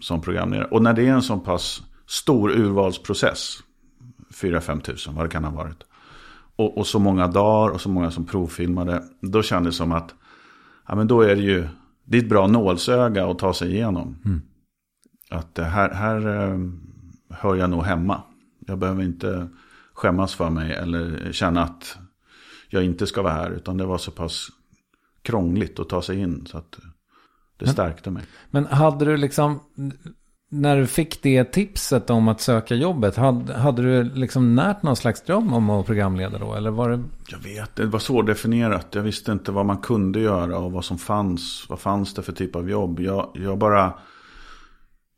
som 0.00 0.20
programledare. 0.20 0.68
Och 0.68 0.82
när 0.82 0.92
det 0.92 1.06
är 1.06 1.12
en 1.12 1.22
sån 1.22 1.40
pass 1.40 1.82
stor 2.06 2.50
urvalsprocess, 2.50 3.58
4-5 4.32 4.80
tusen, 4.80 5.14
vad 5.14 5.24
det 5.24 5.30
kan 5.30 5.44
ha 5.44 5.50
varit. 5.50 5.84
Och, 6.56 6.78
och, 6.78 6.86
så 6.86 6.98
många 6.98 7.28
dagar 7.28 7.74
och 7.74 7.80
så 7.80 7.88
många 7.88 8.10
som 8.10 8.26
provfilmade. 8.26 9.02
Då 9.20 9.42
kändes 9.42 9.74
det 9.74 9.78
som 9.78 9.92
att, 9.92 10.14
ja 10.88 10.94
men 10.94 11.06
då 11.06 11.20
är 11.20 11.36
det 11.36 11.42
ju, 11.42 11.68
det 12.04 12.18
är 12.18 12.22
ett 12.22 12.28
bra 12.28 12.46
nålsöga 12.46 13.26
att 13.26 13.38
ta 13.38 13.54
sig 13.54 13.72
igenom. 13.72 14.16
Mm. 14.24 14.42
Att 15.30 15.58
här, 15.58 15.90
här 15.90 16.26
eh, 16.26 16.58
hör 17.30 17.56
jag 17.56 17.70
nog 17.70 17.82
hemma. 17.82 18.22
Jag 18.66 18.78
behöver 18.78 19.02
inte 19.02 19.48
skämmas 19.94 20.34
för 20.34 20.50
mig 20.50 20.72
eller 20.72 21.32
känna 21.32 21.62
att 21.62 21.98
jag 22.68 22.84
inte 22.84 23.06
ska 23.06 23.22
vara 23.22 23.32
här. 23.32 23.50
Utan 23.50 23.76
det 23.76 23.86
var 23.86 23.98
så 23.98 24.10
pass 24.10 24.48
krångligt 25.22 25.78
att 25.78 25.88
ta 25.88 26.02
sig 26.02 26.18
in. 26.18 26.46
Så 26.46 26.58
att 26.58 26.78
det 27.56 27.66
stärkte 27.66 28.10
mig. 28.10 28.22
Men 28.50 28.66
hade 28.66 29.04
du 29.04 29.16
liksom, 29.16 29.60
när 30.60 30.76
du 30.76 30.86
fick 30.86 31.22
det 31.22 31.44
tipset 31.44 32.10
om 32.10 32.28
att 32.28 32.40
söka 32.40 32.74
jobbet, 32.74 33.16
hade, 33.16 33.54
hade 33.54 33.82
du 33.82 34.04
liksom 34.04 34.54
närt 34.54 34.82
någon 34.82 34.96
slags 34.96 35.22
dröm 35.22 35.52
om 35.52 35.70
att 35.70 35.86
programleda 35.86 36.38
då? 36.38 36.54
Eller 36.54 36.70
var 36.70 36.90
det... 36.90 37.02
Jag 37.28 37.38
vet, 37.38 37.76
det 37.76 37.86
var 37.86 37.98
svårdefinierat. 37.98 38.86
Jag 38.90 39.02
visste 39.02 39.32
inte 39.32 39.52
vad 39.52 39.66
man 39.66 39.78
kunde 39.78 40.20
göra 40.20 40.58
och 40.58 40.72
vad 40.72 40.84
som 40.84 40.98
fanns. 40.98 41.66
Vad 41.68 41.78
fanns 41.78 42.14
det 42.14 42.22
för 42.22 42.32
typ 42.32 42.56
av 42.56 42.70
jobb? 42.70 43.00
Jag, 43.00 43.30
jag 43.34 43.58
bara, 43.58 43.92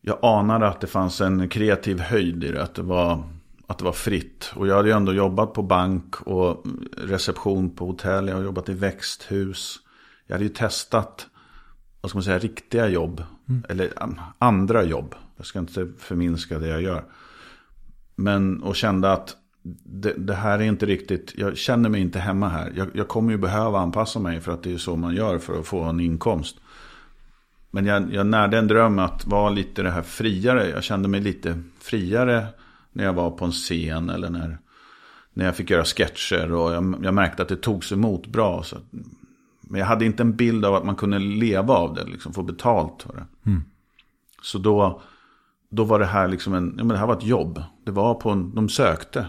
jag 0.01 0.18
anade 0.22 0.68
att 0.68 0.80
det 0.80 0.87
fanns 0.87 1.20
en 1.20 1.49
kreativ 1.49 2.01
höjd 2.01 2.45
i 2.45 2.53
det. 2.53 2.62
Att 2.62 2.74
det 2.74 2.82
var 2.82 3.22
att 3.66 3.78
det 3.78 3.84
var 3.84 3.93
fritt. 3.93 4.53
Och 4.55 4.66
jag 4.66 4.76
hade 4.76 4.89
ju 4.89 4.95
ändå 4.95 5.12
jobbat 5.12 5.53
på 5.53 5.62
bank 5.62 6.20
och 6.20 6.66
reception 6.97 7.70
på 7.70 7.87
hotell. 7.87 8.28
Jag 8.28 8.37
har 8.37 8.43
jobbat 8.43 8.68
i 8.68 8.74
växthus. 8.74 9.76
Jag 10.26 10.34
hade 10.34 10.45
ju 10.45 10.51
testat, 10.51 11.26
vad 12.01 12.11
ska 12.11 12.16
man 12.16 12.24
säga, 12.24 12.39
riktiga 12.39 12.89
jobb. 12.89 13.22
Mm. 13.49 13.64
Eller 13.68 13.93
andra 14.39 14.84
jobb. 14.84 15.14
Jag 15.37 15.47
ska 15.47 15.59
inte 15.59 15.89
förminska 15.99 16.59
det 16.59 16.68
jag 16.68 16.82
gör. 16.82 17.05
Men, 18.16 18.62
och 18.62 18.76
kände 18.76 19.12
att 19.12 19.37
det, 19.84 20.12
det, 20.12 20.34
här 20.34 20.59
är 20.59 20.62
inte 20.62 20.87
riktigt, 20.87 21.34
jag 21.37 21.57
känner 21.57 21.89
mig 21.89 22.01
inte 22.01 22.18
hemma 22.18 22.49
här. 22.49 22.72
Jag, 22.76 22.89
jag, 22.95 23.09
kommer 23.09 23.32
ju 23.32 23.39
behöva 23.39 23.78
anpassa 23.78 24.18
mig 24.18 24.41
för 24.41 24.53
att 24.53 24.62
det 24.62 24.74
är 24.74 24.78
så 24.78 24.97
man 24.97 25.14
gör 25.14 25.39
för 25.39 25.61
att 25.61 25.66
få 25.66 25.82
en 25.82 26.01
inkomst. 26.01 26.57
Men 27.70 27.87
jag, 27.87 28.14
jag 28.14 28.26
närde 28.26 28.59
en 28.59 28.68
dröm 28.68 28.99
att 28.99 29.26
vara 29.26 29.51
lite 29.51 29.82
det 29.82 29.91
här 29.91 30.03
friare. 30.03 30.68
Jag 30.68 30.84
kände 30.84 31.09
mig 31.09 31.20
lite 31.20 31.62
friare 31.80 32.47
när 32.93 33.05
jag 33.05 33.12
var 33.12 33.30
på 33.30 33.45
en 33.45 33.53
scen 33.53 34.11
eller 34.11 34.30
när, 34.30 34.59
när 35.32 35.45
jag 35.45 35.57
fick 35.57 35.70
göra 35.70 35.84
sketcher. 35.84 36.53
Och 36.53 36.72
jag, 36.72 36.97
jag 37.03 37.14
märkte 37.14 37.43
att 37.43 37.49
det 37.49 37.57
togs 37.57 37.93
emot 37.93 38.26
bra. 38.26 38.62
Så, 38.62 38.76
men 39.61 39.80
jag 39.80 39.87
hade 39.87 40.05
inte 40.05 40.22
en 40.22 40.37
bild 40.37 40.64
av 40.64 40.74
att 40.74 40.84
man 40.84 40.97
kunde 40.97 41.18
leva 41.18 41.74
av 41.74 41.95
det, 41.95 42.05
liksom 42.05 42.32
få 42.32 42.43
betalt 42.43 43.03
för 43.03 43.12
det. 43.12 43.51
Mm. 43.51 43.62
Så 44.43 44.59
då, 44.59 45.03
då 45.70 45.84
var 45.84 45.98
det 45.98 46.06
här 46.06 46.28
liksom 46.28 46.54
en, 46.54 46.74
ja 46.78 46.84
men 46.84 46.88
det 46.88 46.98
här 46.98 47.06
var 47.06 47.16
ett 47.16 47.26
jobb. 47.26 47.62
Det 47.84 47.90
var 47.90 48.14
på 48.14 48.30
en, 48.30 48.54
de 48.54 48.68
sökte. 48.68 49.26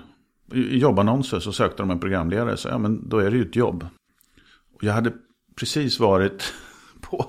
I 0.53 0.77
jobbannonser 0.77 1.39
så 1.39 1.51
sökte 1.51 1.83
de 1.83 1.91
en 1.91 1.99
programledare. 1.99 2.57
Så 2.57 2.67
ja 2.67 2.77
men 2.77 3.09
då 3.09 3.17
är 3.17 3.31
det 3.31 3.37
ju 3.37 3.45
ett 3.45 3.55
jobb. 3.55 3.87
Och 4.73 4.83
jag 4.83 4.93
hade 4.93 5.13
precis 5.55 5.99
varit 5.99 6.53
på 7.01 7.25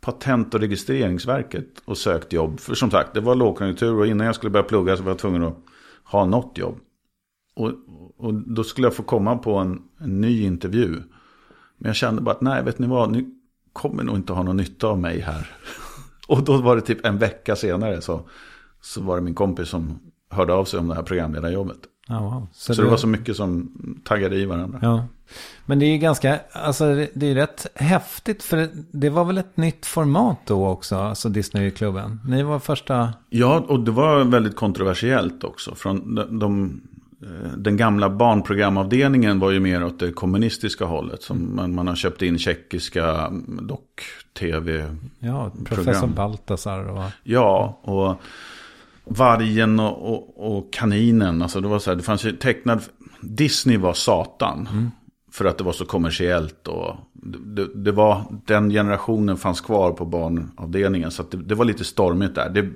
Patent 0.00 0.54
och 0.54 0.60
registreringsverket 0.60 1.82
och 1.84 1.98
sökt 1.98 2.32
jobb. 2.32 2.60
För 2.60 2.74
som 2.74 2.90
sagt, 2.90 3.14
det 3.14 3.20
var 3.20 3.34
lågkonjunktur 3.34 3.94
och 3.94 4.06
innan 4.06 4.26
jag 4.26 4.34
skulle 4.34 4.50
börja 4.50 4.64
plugga 4.64 4.96
så 4.96 5.02
var 5.02 5.10
jag 5.10 5.18
tvungen 5.18 5.42
att 5.42 5.58
ha 6.04 6.26
något 6.26 6.58
jobb. 6.58 6.78
Och, 7.54 7.72
och 8.16 8.34
då 8.34 8.64
skulle 8.64 8.86
jag 8.86 8.94
få 8.94 9.02
komma 9.02 9.38
på 9.38 9.54
en, 9.54 9.82
en 9.98 10.20
ny 10.20 10.42
intervju. 10.42 11.02
Men 11.76 11.88
jag 11.88 11.96
kände 11.96 12.22
bara 12.22 12.34
att 12.34 12.40
nej, 12.40 12.64
vet 12.64 12.78
ni 12.78 12.86
vad, 12.86 13.12
ni 13.12 13.34
kommer 13.72 14.02
nog 14.02 14.16
inte 14.16 14.32
ha 14.32 14.42
någon 14.42 14.56
nytta 14.56 14.86
av 14.86 14.98
mig 14.98 15.20
här. 15.20 15.50
och 16.28 16.44
då 16.44 16.56
var 16.56 16.76
det 16.76 16.82
typ 16.82 17.06
en 17.06 17.18
vecka 17.18 17.56
senare 17.56 18.00
så, 18.00 18.20
så 18.80 19.02
var 19.02 19.16
det 19.16 19.22
min 19.22 19.34
kompis 19.34 19.68
som 19.68 19.98
hörde 20.30 20.52
av 20.52 20.64
sig 20.64 20.80
om 20.80 20.88
det 20.88 20.94
här 20.94 21.02
programledarjobbet. 21.02 21.78
Oh, 22.08 22.22
wow. 22.22 22.46
Så, 22.52 22.74
så 22.74 22.82
det 22.82 22.88
var 22.88 22.96
så 22.96 23.06
mycket 23.06 23.36
som 23.36 23.70
taggade 24.04 24.36
i 24.36 24.44
varandra. 24.44 24.78
Ja. 24.82 25.04
Men 25.66 25.78
det 25.78 25.86
är 25.86 25.90
ju 25.90 25.98
ganska, 25.98 26.40
alltså 26.52 27.06
det 27.14 27.26
är 27.26 27.34
rätt 27.34 27.66
häftigt 27.74 28.42
för 28.42 28.68
det 28.90 29.10
var 29.10 29.24
väl 29.24 29.38
ett 29.38 29.56
nytt 29.56 29.86
format 29.86 30.38
då 30.46 30.66
också, 30.66 30.96
alltså 30.96 31.28
Disneyklubben. 31.28 32.20
Ni 32.28 32.42
var 32.42 32.58
första... 32.58 33.12
Ja, 33.28 33.64
och 33.68 33.80
det 33.80 33.90
var 33.90 34.24
väldigt 34.24 34.56
kontroversiellt 34.56 35.44
också. 35.44 35.74
Från 35.74 36.14
de, 36.14 36.38
de, 36.38 36.80
den 37.56 37.76
gamla 37.76 38.10
barnprogramavdelningen 38.10 39.38
var 39.38 39.50
ju 39.50 39.60
mer 39.60 39.84
åt 39.84 39.98
det 39.98 40.12
kommunistiska 40.12 40.84
hållet. 40.84 41.22
Som 41.22 41.36
mm. 41.36 41.56
man, 41.56 41.74
man 41.74 41.86
har 41.86 41.94
köpt 41.94 42.22
in 42.22 42.38
tjeckiska 42.38 43.32
dock-tv. 43.62 44.94
Ja, 45.18 45.52
professor 45.64 46.06
Baltasar 46.06 46.88
och... 46.88 47.04
Ja, 47.22 47.78
och 47.82 48.22
vargen 49.04 49.80
och, 49.80 50.12
och, 50.12 50.56
och, 50.56 50.72
kaninen. 50.72 51.42
Alltså 51.42 51.60
det 51.60 51.68
var 51.68 51.78
så 51.78 51.90
här, 51.90 51.96
det 51.96 52.02
fanns 52.02 52.24
ju 52.24 52.32
tecknad... 52.32 52.80
Disney 53.20 53.76
var 53.76 53.92
satan. 53.92 54.68
Mm. 54.72 54.90
För 55.32 55.44
att 55.44 55.58
det 55.58 55.64
var 55.64 55.72
så 55.72 55.84
kommersiellt 55.84 56.68
och 56.68 56.96
det, 57.22 57.66
det, 57.74 57.92
var, 57.92 58.22
den 58.46 58.70
generationen 58.70 59.36
fanns 59.36 59.60
kvar 59.60 59.92
på 59.92 60.04
barnavdelningen. 60.04 61.10
Så 61.10 61.22
det, 61.30 61.36
det, 61.36 61.54
var 61.54 61.64
lite 61.64 61.84
stormigt 61.84 62.34
där. 62.34 62.50
Det 62.50 62.68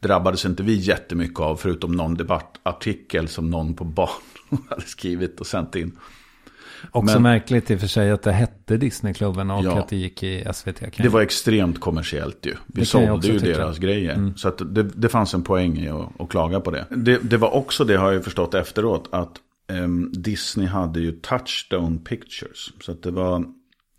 drabbades 0.00 0.44
inte 0.44 0.62
vi 0.62 0.74
jättemycket 0.74 1.40
av 1.40 1.56
förutom 1.56 1.92
någon 1.92 2.14
debattartikel 2.14 3.28
som 3.28 3.50
någon 3.50 3.74
på 3.74 3.84
barn 3.84 4.10
hade 4.68 4.82
skrivit 4.82 5.40
och 5.40 5.46
sänt 5.46 5.76
in. 5.76 5.98
Också 6.90 7.14
Men, 7.14 7.22
märkligt 7.22 7.70
i 7.70 7.74
och 7.76 7.80
för 7.80 7.86
sig 7.86 8.10
att 8.10 8.22
det 8.22 8.32
hette 8.32 8.76
Disneyklubben 8.76 9.50
och 9.50 9.64
ja, 9.64 9.78
att 9.78 9.88
det 9.88 9.96
gick 9.96 10.22
i 10.22 10.44
SVT. 10.54 10.96
Det 10.96 11.08
var 11.08 11.20
extremt 11.20 11.80
kommersiellt 11.80 12.46
ju. 12.46 12.54
Vi 12.66 12.86
sålde 12.86 13.26
ju 13.26 13.40
tycka. 13.40 13.58
deras 13.58 13.78
grejer. 13.78 14.14
Mm. 14.14 14.36
Så 14.36 14.48
att 14.48 14.74
det, 14.74 14.82
det 14.82 15.08
fanns 15.08 15.34
en 15.34 15.42
poäng 15.42 15.78
i 15.78 15.88
att, 15.88 16.20
att 16.20 16.28
klaga 16.28 16.60
på 16.60 16.70
det. 16.70 16.86
det. 16.90 17.18
det. 17.18 17.36
var 17.36 17.54
också 17.54 17.84
det 17.84 17.96
har 17.96 18.12
jag 18.12 18.24
förstått 18.24 18.54
efteråt. 18.54 19.08
Att 19.12 19.36
um, 19.68 20.12
Disney 20.12 20.66
hade 20.66 21.00
ju 21.00 21.12
Touchstone 21.12 21.98
Pictures. 21.98 22.72
Så 22.80 22.92
att 22.92 23.02
det 23.02 23.10
var 23.10 23.44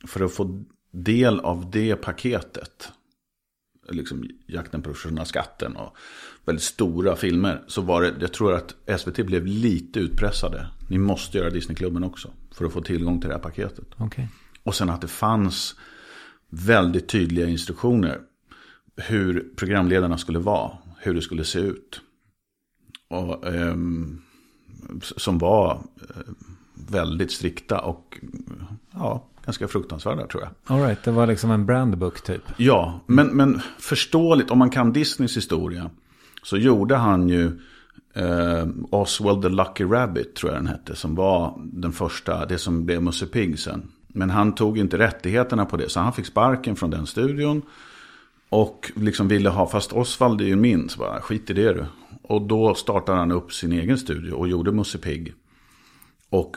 för 0.07 0.25
att 0.25 0.33
få 0.33 0.63
del 0.91 1.39
av 1.39 1.71
det 1.71 1.95
paketet. 1.95 2.91
Liksom 3.89 4.29
Jakten 4.47 4.81
på 4.81 4.93
den 5.03 5.25
skatten 5.25 5.75
och 5.75 5.97
väldigt 6.45 6.63
stora 6.63 7.15
filmer. 7.15 7.63
Så 7.67 7.81
var 7.81 8.01
det, 8.01 8.13
jag 8.19 8.33
tror 8.33 8.53
att 8.53 8.99
SVT 8.99 9.25
blev 9.25 9.45
lite 9.45 9.99
utpressade. 9.99 10.67
Ni 10.89 10.97
måste 10.97 11.37
göra 11.37 11.49
Disneyklubben 11.49 12.03
också. 12.03 12.31
För 12.51 12.65
att 12.65 12.73
få 12.73 12.81
tillgång 12.81 13.21
till 13.21 13.29
det 13.29 13.35
här 13.35 13.41
paketet. 13.41 14.01
Okay. 14.01 14.25
Och 14.63 14.75
sen 14.75 14.89
att 14.89 15.01
det 15.01 15.07
fanns 15.07 15.75
väldigt 16.49 17.09
tydliga 17.09 17.47
instruktioner. 17.47 18.19
Hur 18.95 19.53
programledarna 19.55 20.17
skulle 20.17 20.39
vara, 20.39 20.77
hur 20.99 21.13
det 21.13 21.21
skulle 21.21 21.43
se 21.43 21.59
ut. 21.59 22.01
Och, 23.07 23.47
eh, 23.47 23.75
som 25.01 25.37
var 25.37 25.83
eh, 26.09 26.33
väldigt 26.73 27.31
strikta 27.31 27.79
och 27.79 28.19
ja, 28.91 29.29
ganska 29.47 29.67
fruktansvärda 29.67 30.27
tror 30.27 30.43
jag. 30.43 30.77
All 30.77 30.83
right, 30.83 31.03
det 31.03 31.11
var 31.11 31.27
liksom 31.27 31.51
en 31.51 31.65
brandbook 31.65 32.21
typ. 32.21 32.41
Ja, 32.57 32.99
men, 33.05 33.27
men 33.27 33.61
förståeligt, 33.79 34.51
om 34.51 34.57
man 34.57 34.69
kan 34.69 34.93
Disneys 34.93 35.37
historia. 35.37 35.89
Så 36.43 36.57
gjorde 36.57 36.95
han 36.95 37.29
ju 37.29 37.59
eh, 38.13 38.67
Oswald 38.89 39.41
the 39.41 39.49
Lucky 39.49 39.83
Rabbit, 39.83 40.35
tror 40.35 40.51
jag 40.51 40.61
den 40.61 40.67
hette. 40.67 40.95
Som 40.95 41.15
var 41.15 41.53
den 41.57 41.91
första, 41.91 42.45
det 42.45 42.57
som 42.57 42.85
blev 42.85 43.01
Musse 43.01 43.25
Pigg 43.25 43.59
sen. 43.59 43.87
Men 44.07 44.29
han 44.29 44.55
tog 44.55 44.77
inte 44.77 44.97
rättigheterna 44.97 45.65
på 45.65 45.77
det, 45.77 45.89
så 45.89 45.99
han 45.99 46.13
fick 46.13 46.25
sparken 46.25 46.75
från 46.75 46.89
den 46.89 47.05
studion. 47.07 47.61
Och 48.49 48.91
liksom 48.95 49.27
ville 49.27 49.49
ha, 49.49 49.67
fast 49.67 49.93
Oswald 49.93 50.41
är 50.41 50.45
ju 50.45 50.55
min, 50.55 50.89
så 50.89 50.99
bara 50.99 51.21
skit 51.21 51.49
i 51.49 51.53
det 51.53 51.73
du. 51.73 51.85
Och 52.21 52.41
då 52.41 52.75
startade 52.75 53.17
han 53.17 53.31
upp 53.31 53.53
sin 53.53 53.71
egen 53.71 53.97
studio 53.97 54.33
och 54.33 54.47
gjorde 54.47 54.71
Musse 54.71 54.97
Pigg. 54.97 55.33
Och 56.29 56.55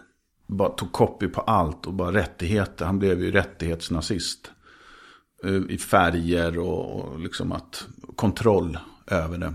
bara 0.56 0.68
tog 0.68 0.92
copy 0.92 1.28
på 1.28 1.40
allt 1.40 1.86
och 1.86 1.94
bara 1.94 2.12
rättigheter. 2.12 2.84
Han 2.84 2.98
blev 2.98 3.22
ju 3.22 3.30
rättighetsnazist. 3.30 4.50
Eh, 5.44 5.60
I 5.68 5.78
färger 5.78 6.58
och 6.58 7.20
liksom 7.20 7.52
att 7.52 7.88
kontroll 8.16 8.78
över 9.06 9.38
det. 9.38 9.54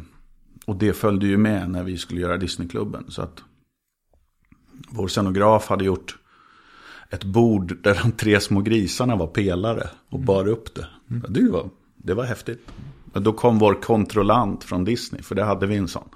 Och 0.65 0.75
det 0.75 0.93
följde 0.93 1.27
ju 1.27 1.37
med 1.37 1.69
när 1.69 1.83
vi 1.83 1.97
skulle 1.97 2.21
göra 2.21 2.37
Disneyklubben. 2.37 3.05
Så 3.09 3.21
att 3.21 3.43
vår 4.89 5.07
scenograf 5.07 5.67
hade 5.67 5.85
gjort 5.85 6.17
ett 7.09 7.23
bord 7.23 7.83
där 7.83 7.99
de 8.03 8.11
tre 8.11 8.39
små 8.39 8.61
grisarna 8.61 9.15
var 9.15 9.27
pelare 9.27 9.89
och 10.09 10.17
mm. 10.17 10.25
bar 10.25 10.47
upp 10.47 10.75
det. 10.75 10.87
Mm. 11.11 11.25
Det, 11.29 11.51
var, 11.51 11.69
det 11.95 12.13
var 12.13 12.23
häftigt. 12.23 12.71
Men 13.13 13.23
då 13.23 13.33
kom 13.33 13.59
vår 13.59 13.81
kontrollant 13.81 14.63
från 14.63 14.85
Disney, 14.85 15.21
för 15.21 15.35
det 15.35 15.43
hade 15.43 15.67
vi 15.67 15.75
en 15.75 15.87
sån. 15.87 16.09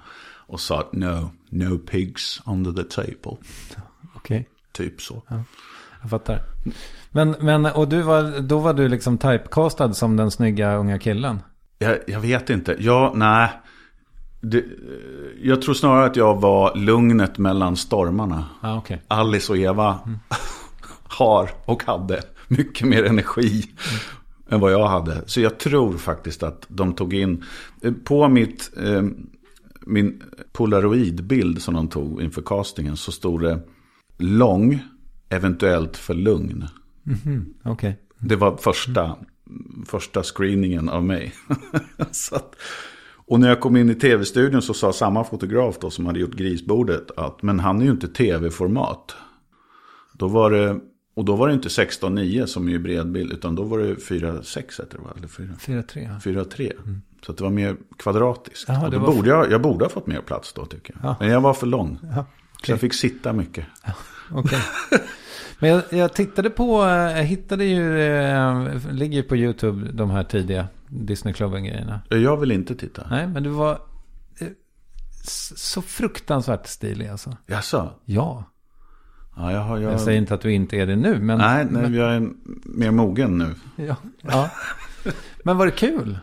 Och 0.46 0.60
sa 0.60 0.88
no, 0.92 1.30
no 1.48 1.78
pigs 1.78 2.42
under 2.46 2.72
the 2.72 2.84
table. 2.84 3.14
Okej. 3.22 3.36
Okay. 4.14 4.44
Typ 4.80 5.02
så. 5.02 5.22
Ja, 5.28 5.42
jag 6.00 6.10
fattar. 6.10 6.42
Men, 7.10 7.36
men 7.40 7.66
och 7.66 7.88
du 7.88 8.02
var, 8.02 8.40
då 8.40 8.58
var 8.58 8.74
du 8.74 8.88
liksom 8.88 9.18
typecastad 9.18 9.92
som 9.92 10.16
den 10.16 10.30
snygga 10.30 10.74
unga 10.76 10.98
killen? 10.98 11.42
Jag, 11.78 11.98
jag 12.06 12.20
vet 12.20 12.50
inte. 12.50 12.76
Ja, 12.78 13.12
nej. 13.16 13.48
Det, 14.40 14.64
jag 15.42 15.62
tror 15.62 15.74
snarare 15.74 16.06
att 16.06 16.16
jag 16.16 16.40
var 16.40 16.76
lugnet 16.76 17.38
mellan 17.38 17.76
stormarna. 17.76 18.44
Ah, 18.60 18.78
okay. 18.78 18.98
Alice 19.08 19.52
och 19.52 19.58
Eva 19.58 19.98
mm. 20.06 20.18
har 21.08 21.50
och 21.64 21.84
hade 21.84 22.22
mycket 22.48 22.88
mer 22.88 23.04
energi 23.04 23.50
mm. 23.50 24.00
än 24.50 24.60
vad 24.60 24.72
jag 24.72 24.88
hade. 24.88 25.22
Så 25.26 25.40
jag 25.40 25.58
tror 25.58 25.98
faktiskt 25.98 26.42
att 26.42 26.66
de 26.68 26.92
tog 26.92 27.14
in, 27.14 27.44
på 28.04 28.28
mitt, 28.28 28.70
eh, 28.76 29.02
min 29.86 30.22
polaroidbild 30.52 31.62
som 31.62 31.74
de 31.74 31.88
tog 31.88 32.22
inför 32.22 32.42
castingen 32.42 32.96
så 32.96 33.12
stod 33.12 33.42
det 33.42 33.60
lång, 34.22 34.82
eventuellt 35.28 35.96
för 35.96 36.14
lugn. 36.14 36.68
Mm 37.06 37.18
-hmm. 37.18 37.72
okay. 37.72 37.92
Det 38.18 38.36
var 38.36 38.56
första, 38.56 39.16
första 39.86 40.22
screeningen 40.22 40.88
av 40.88 41.04
mig. 41.04 41.34
att, 42.32 42.56
och 43.26 43.40
när 43.40 43.48
jag 43.48 43.60
kom 43.60 43.76
in 43.76 43.90
i 43.90 43.94
tv-studion 43.94 44.62
så 44.62 44.74
sa 44.74 44.92
samma 44.92 45.24
fotograf 45.24 45.78
då 45.80 45.90
som 45.90 46.06
hade 46.06 46.20
gjort 46.20 46.34
grisbordet 46.34 47.10
att 47.16 47.42
men 47.42 47.60
han 47.60 47.80
är 47.80 47.84
ju 47.84 47.90
inte 47.90 48.08
tv-format. 48.08 49.16
Då 50.12 50.28
var 50.28 50.50
det, 50.50 50.80
och 51.14 51.24
då 51.24 51.36
var 51.36 51.48
det 51.48 51.54
inte 51.54 51.68
16.9 51.68 52.46
som 52.46 52.68
är 52.68 52.78
bredbild 52.78 53.32
utan 53.32 53.54
då 53.54 53.62
var 53.62 53.78
det 53.78 53.94
4.6 53.94 54.56
heter 54.56 54.98
det 54.98 55.04
va? 55.04 55.10
4.3. 55.20 56.20
4.3. 56.20 56.72
Mm. 56.84 57.02
Så 57.26 57.32
det 57.32 57.42
var 57.42 57.50
mer 57.50 57.76
kvadratiskt. 57.98 58.64
Jaha, 58.68 58.84
och 58.84 58.90
då 58.90 58.98
borde 58.98 59.28
jag, 59.28 59.50
jag 59.50 59.62
borde 59.62 59.84
ha 59.84 59.90
fått 59.90 60.06
mer 60.06 60.20
plats 60.20 60.52
då 60.52 60.66
tycker 60.66 60.94
jag. 60.94 61.10
Ja. 61.10 61.16
Men 61.20 61.28
jag 61.28 61.40
var 61.40 61.54
för 61.54 61.66
lång. 61.66 61.98
Ja. 62.02 62.26
Så 62.64 62.72
jag 62.72 62.80
fick 62.80 62.94
sitta 62.94 63.32
mycket. 63.32 63.66
Okay. 64.32 64.60
Men 65.58 65.70
jag, 65.70 65.82
jag, 65.90 66.14
tittade 66.14 66.50
på, 66.50 66.84
jag 66.86 67.24
hittade 67.24 67.64
ju, 67.64 68.00
eh, 68.00 68.68
ligger 68.90 69.16
ju 69.16 69.22
på 69.22 69.36
YouTube 69.36 69.92
de 69.92 70.10
här 70.10 70.24
tidiga 70.24 70.68
Disneyklubben-grejerna. 70.88 72.00
Jag 72.08 72.36
vill 72.36 72.52
inte 72.52 72.74
titta. 72.74 73.06
Nej, 73.10 73.26
men 73.26 73.42
du 73.42 73.50
var 73.50 73.72
eh, 74.40 74.48
så 75.56 75.82
fruktansvärt 75.82 76.66
stilig 76.66 77.08
alltså. 77.08 77.36
Jaså? 77.46 77.92
Ja. 78.04 78.44
Ja, 79.36 79.52
jag, 79.52 79.60
har, 79.60 79.78
jag... 79.78 79.92
jag 79.92 80.00
säger 80.00 80.18
inte 80.18 80.34
att 80.34 80.40
du 80.40 80.52
inte 80.52 80.76
är 80.76 80.86
det 80.86 80.96
nu. 80.96 81.18
Men, 81.20 81.38
nej, 81.38 81.66
nej 81.70 81.82
men... 81.82 81.94
jag 81.94 82.14
är 82.14 82.28
mer 82.64 82.90
mogen 82.90 83.38
nu. 83.38 83.54
Ja, 83.76 83.96
ja. 84.20 84.50
Men 85.44 85.56
var 85.56 85.66
det 85.66 85.72
kul? 85.72 86.18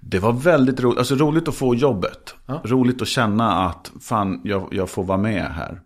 Det 0.00 0.18
var 0.18 0.32
väldigt 0.32 0.80
roligt. 0.80 0.98
Alltså 0.98 1.14
roligt 1.14 1.48
att 1.48 1.54
få 1.54 1.74
jobbet. 1.74 2.34
Ja. 2.46 2.60
Roligt 2.64 3.02
att 3.02 3.08
känna 3.08 3.66
att 3.66 3.92
fan, 4.00 4.40
jag, 4.44 4.68
jag 4.70 4.90
får 4.90 5.04
vara 5.04 5.18
med 5.18 5.44
här. 5.44 5.80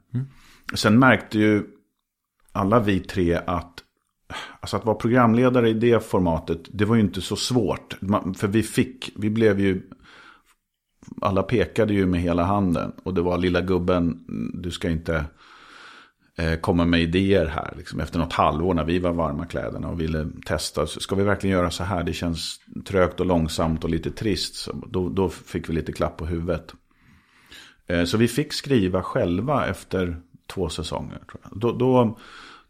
Sen 0.75 0.99
märkte 0.99 1.39
ju 1.39 1.65
alla 2.53 2.81
vi 2.81 3.01
tre 3.01 3.35
att 3.47 3.81
Alltså 4.61 4.77
att 4.77 4.85
vara 4.85 4.97
programledare 4.97 5.69
i 5.69 5.75
det 5.75 6.05
formatet, 6.05 6.61
det 6.73 6.85
var 6.85 6.95
ju 6.95 7.01
inte 7.01 7.21
så 7.21 7.37
svårt. 7.37 7.97
För 8.37 8.49
vi 8.49 8.63
fick, 8.63 9.13
vi 9.17 9.31
blev 9.31 9.61
ju, 9.61 9.83
alla 11.21 11.43
pekade 11.43 11.95
ju 11.95 12.07
med 12.07 12.21
hela 12.21 12.45
handen. 12.45 12.93
Och 13.03 13.15
det 13.15 13.23
var 13.23 13.39
lilla 13.39 13.61
gubben, 13.61 14.25
du 14.55 14.71
ska 14.71 14.91
inte 14.91 15.25
Eh, 16.37 16.57
komma 16.57 16.85
med 16.85 17.01
idéer 17.01 17.47
här. 17.47 17.75
Liksom, 17.77 18.01
efter 18.01 18.19
något 18.19 18.33
halvår 18.33 18.75
när 18.75 18.85
vi 18.85 18.99
var 18.99 19.13
varma 19.13 19.47
kläderna 19.47 19.89
och 19.89 20.01
ville 20.01 20.27
testa. 20.47 20.87
Ska 20.87 21.15
vi 21.15 21.25
verkligen 21.25 21.57
göra 21.57 21.71
så 21.71 21.85
här? 21.85 22.05
Det 22.05 22.13
känns 22.13 22.61
trögt 22.85 23.21
och 23.21 23.27
långsamt 23.27 23.85
och 23.85 23.91
lite 23.91 24.11
trist. 24.11 24.55
Så 24.55 24.73
då, 24.87 25.09
då 25.09 25.29
fick 25.29 25.69
vi 25.69 25.73
lite 25.73 25.93
klapp 25.93 26.17
på 26.17 26.27
huvudet. 26.27 26.75
Eh, 27.87 28.05
så 28.05 28.17
vi 28.17 28.29
fick 28.29 28.53
skriva 28.53 29.03
själva 29.03 29.67
efter 29.67 30.17
två 30.47 30.69
säsonger. 30.69 31.19
Tror 31.31 31.41
jag. 31.43 31.61
Då, 31.61 31.73
då, 31.73 32.19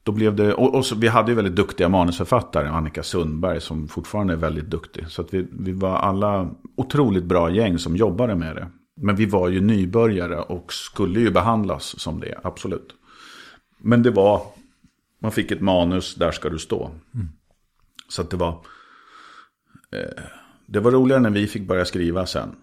då 0.02 0.12
blev 0.12 0.36
det, 0.36 0.54
och, 0.54 0.74
och 0.74 0.86
så, 0.86 0.94
vi 0.94 1.08
hade 1.08 1.30
ju 1.30 1.34
väldigt 1.34 1.56
duktiga 1.56 1.88
manusförfattare, 1.88 2.68
Annika 2.68 3.02
Sundberg 3.02 3.60
som 3.60 3.88
fortfarande 3.88 4.32
är 4.32 4.36
väldigt 4.36 4.70
duktig. 4.70 5.08
Så 5.08 5.24
vi, 5.30 5.46
vi 5.52 5.72
var 5.72 5.96
alla 5.96 6.50
otroligt 6.76 7.24
bra 7.24 7.50
gäng 7.50 7.78
som 7.78 7.96
jobbade 7.96 8.34
med 8.34 8.56
det. 8.56 8.68
Men 8.96 9.16
vi 9.16 9.26
var 9.26 9.48
ju 9.48 9.60
nybörjare 9.60 10.40
och 10.40 10.72
skulle 10.72 11.20
ju 11.20 11.30
behandlas 11.30 12.00
som 12.00 12.20
det, 12.20 12.40
absolut. 12.42 12.94
Men 13.78 14.02
det 14.02 14.10
var, 14.10 14.42
man 15.18 15.32
fick 15.32 15.50
ett 15.50 15.60
manus, 15.60 16.14
där 16.14 16.30
ska 16.30 16.48
du 16.48 16.58
stå. 16.58 16.90
Mm. 17.14 17.28
Så 18.08 18.22
det 18.22 18.36
var, 18.36 18.48
eh, 19.92 20.24
det 20.66 20.80
var 20.80 20.90
roligare 20.90 21.20
när 21.20 21.30
vi 21.30 21.46
fick 21.46 21.68
börja 21.68 21.84
skriva 21.84 22.26
sen. 22.26 22.54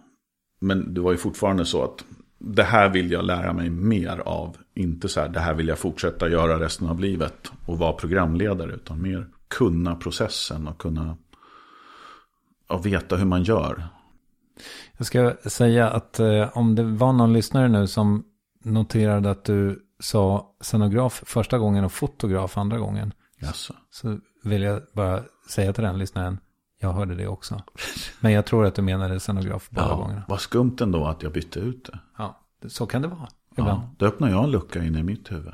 Men 0.59 0.93
det 0.93 1.01
var 1.01 1.11
ju 1.11 1.17
fortfarande 1.17 1.65
så 1.65 1.83
att 1.83 2.05
det 2.43 2.63
här 2.63 2.89
vill 2.89 3.11
jag 3.11 3.25
lära 3.25 3.53
mig 3.53 3.69
mer 3.69 4.19
av. 4.25 4.57
Inte 4.73 5.09
så 5.09 5.21
här, 5.21 5.29
det 5.29 5.39
här 5.39 5.53
vill 5.53 5.67
jag 5.67 5.79
fortsätta 5.79 6.29
göra 6.29 6.59
resten 6.59 6.87
av 6.87 6.99
livet 6.99 7.51
och 7.65 7.77
vara 7.77 7.93
programledare. 7.93 8.73
Utan 8.73 9.01
mer 9.01 9.27
kunna 9.47 9.95
processen 9.95 10.67
och 10.67 10.77
kunna 10.77 11.17
och 12.67 12.85
veta 12.85 13.15
hur 13.15 13.25
man 13.25 13.43
gör. 13.43 13.83
Jag 14.97 15.07
ska 15.07 15.33
säga 15.45 15.89
att 15.89 16.19
eh, 16.19 16.57
om 16.57 16.75
det 16.75 16.83
var 16.83 17.13
någon 17.13 17.33
lyssnare 17.33 17.67
nu 17.67 17.87
som 17.87 18.23
noterade 18.63 19.31
att 19.31 19.43
du 19.43 19.85
sa 19.99 20.55
scenograf 20.61 21.23
första 21.25 21.57
gången 21.57 21.85
och 21.85 21.91
fotograf 21.91 22.57
andra 22.57 22.77
gången. 22.77 23.13
Jaså. 23.39 23.73
Så 23.89 24.19
vill 24.43 24.61
jag 24.61 24.81
bara 24.93 25.23
säga 25.49 25.73
till 25.73 25.83
den 25.83 25.97
lyssnaren, 25.97 26.37
jag 26.81 26.93
hörde 26.93 27.15
det 27.15 27.27
också. 27.27 27.61
Men 28.19 28.31
jag 28.31 28.45
tror 28.45 28.65
att 28.65 28.75
du 28.75 28.81
menade 28.81 29.19
scenograf 29.19 29.69
båda 29.69 29.87
ja, 29.87 29.95
gångerna. 29.95 30.23
Vad 30.27 30.39
skumt 30.39 30.75
ändå 30.81 31.05
att 31.05 31.23
jag 31.23 31.31
bytte 31.31 31.59
ut 31.59 31.85
det. 31.85 31.99
Ja, 32.17 32.39
så 32.67 32.85
kan 32.85 33.01
det 33.01 33.07
vara. 33.07 33.27
Ibland. 33.51 33.81
Ja, 33.81 33.89
då 33.97 34.05
öppnar 34.05 34.29
jag 34.29 34.43
en 34.43 34.51
lucka 34.51 34.83
in 34.83 34.95
i 34.95 35.03
mitt 35.03 35.31
huvud. 35.31 35.53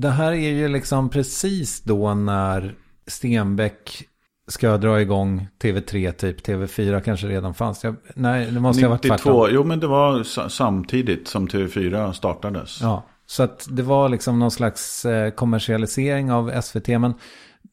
det 0.00 0.10
här 0.10 0.32
är 0.32 0.50
ju 0.50 0.68
liksom 0.68 1.08
precis 1.08 1.80
då 1.80 2.14
när 2.14 2.74
Stenbeck 3.06 4.04
ska 4.48 4.76
dra 4.76 5.00
igång 5.00 5.48
TV3 5.62 6.12
typ, 6.12 6.46
TV4 6.46 7.00
kanske 7.00 7.26
redan 7.26 7.54
fanns. 7.54 7.84
Jag, 7.84 7.96
nej, 8.14 8.50
det 8.50 8.60
måste 8.60 8.82
ha 8.82 8.88
varit 8.90 9.02
92, 9.02 9.16
tvärtom. 9.16 9.48
jo 9.54 9.64
men 9.64 9.80
det 9.80 9.86
var 9.86 10.22
sa- 10.22 10.48
samtidigt 10.48 11.28
som 11.28 11.48
TV4 11.48 12.12
startades. 12.12 12.80
Ja, 12.80 13.06
så 13.26 13.42
att 13.42 13.66
det 13.70 13.82
var 13.82 14.08
liksom 14.08 14.38
någon 14.38 14.50
slags 14.50 15.04
eh, 15.04 15.30
kommersialisering 15.30 16.32
av 16.32 16.60
SVT. 16.62 16.88
Men 16.88 17.14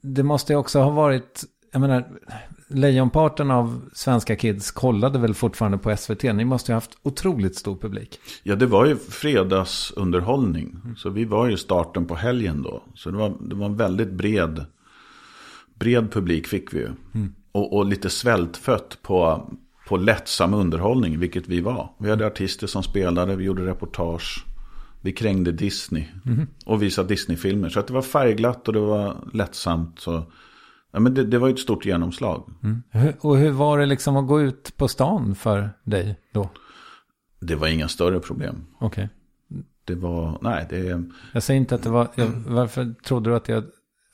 det 0.02 0.24
måste 0.24 0.54
ju 0.54 0.60
också 0.60 0.80
ha 0.80 0.90
varit, 0.90 1.44
jag 1.74 1.82
menar, 1.82 2.08
lejonparten 2.68 3.52
av 3.52 3.82
svenska 3.94 4.36
kids 4.36 4.72
kollade 4.72 5.20
väl 5.20 5.34
fortfarande 5.34 5.78
på 5.78 5.98
SVT. 5.98 6.24
Ni 6.24 6.46
måste 6.46 6.72
ju 6.72 6.74
ha 6.74 6.78
haft 6.78 6.98
otroligt 7.04 7.56
stor 7.56 7.76
publik. 7.76 8.20
Ja, 8.44 8.56
det 8.56 8.66
var 8.66 8.86
ju 8.86 8.96
fredagsunderhållning. 8.96 10.78
Så 10.98 11.10
vi 11.10 11.26
var 11.26 11.48
ju 11.48 11.58
starten 11.58 12.06
på 12.06 12.16
helgen 12.16 12.62
då. 12.62 12.84
Så 12.96 13.12
det 13.12 13.18
var, 13.18 13.34
det 13.40 13.56
var 13.56 13.66
en 13.66 13.78
väldigt 13.78 14.12
bred, 14.12 14.66
bred 15.80 16.12
publik 16.12 16.48
fick 16.48 16.74
vi 16.74 16.78
ju. 16.78 16.90
Och, 17.52 17.78
och 17.78 17.86
lite 17.86 18.10
svältfött 18.10 18.98
på, 19.02 19.50
på 19.88 19.98
lättsam 19.98 20.54
underhållning, 20.54 21.20
vilket 21.20 21.48
vi 21.48 21.62
var. 21.62 21.92
Vi 21.98 22.10
hade 22.10 22.28
artister 22.28 22.68
som 22.68 22.84
spelade, 22.84 23.36
vi 23.36 23.44
gjorde 23.44 23.66
reportage. 23.66 24.46
Vi 25.02 25.12
krängde 25.12 25.52
Disney 25.52 26.04
och 26.66 26.82
visade 26.82 27.08
Disney-filmer. 27.08 27.70
Så 27.70 27.80
att 27.80 27.88
det 27.88 27.94
var 27.94 28.02
färgglatt 28.02 28.68
och 28.68 28.74
det 28.74 28.80
var 28.80 29.16
lättsamt. 29.34 30.00
Så, 30.00 30.24
ja, 30.98 31.02
men 31.02 31.14
det, 31.14 31.24
det 31.24 31.38
var 31.40 31.48
ju 31.48 31.54
ett 31.54 31.60
stort 31.60 31.86
genomslag. 31.86 32.44
Hur- 32.90 33.14
Och 33.22 33.38
hur 33.38 33.52
var 33.52 33.80
det 33.80 33.86
liksom 33.86 34.18
att 34.18 34.28
gå 34.28 34.42
ut 34.42 34.78
på 34.78 34.88
stan 34.88 35.36
för 35.36 35.70
dig 35.84 36.20
då? 36.34 36.50
Det 37.40 37.56
var 37.56 37.68
inga 37.68 37.88
större 37.88 38.20
problem. 38.20 38.56
Okej. 38.80 39.10
Det 39.86 39.96
var, 39.96 40.38
nej, 40.42 40.66
det... 40.70 41.04
Jag 41.34 41.44
säger 41.44 41.60
inte 41.60 41.76
att 41.76 41.84
det 41.84 41.90
var, 41.90 42.08
jag, 42.16 42.28
varför 42.48 42.94
trodde 43.04 43.30
du 43.30 43.36
att 43.36 43.50
jag 43.50 43.64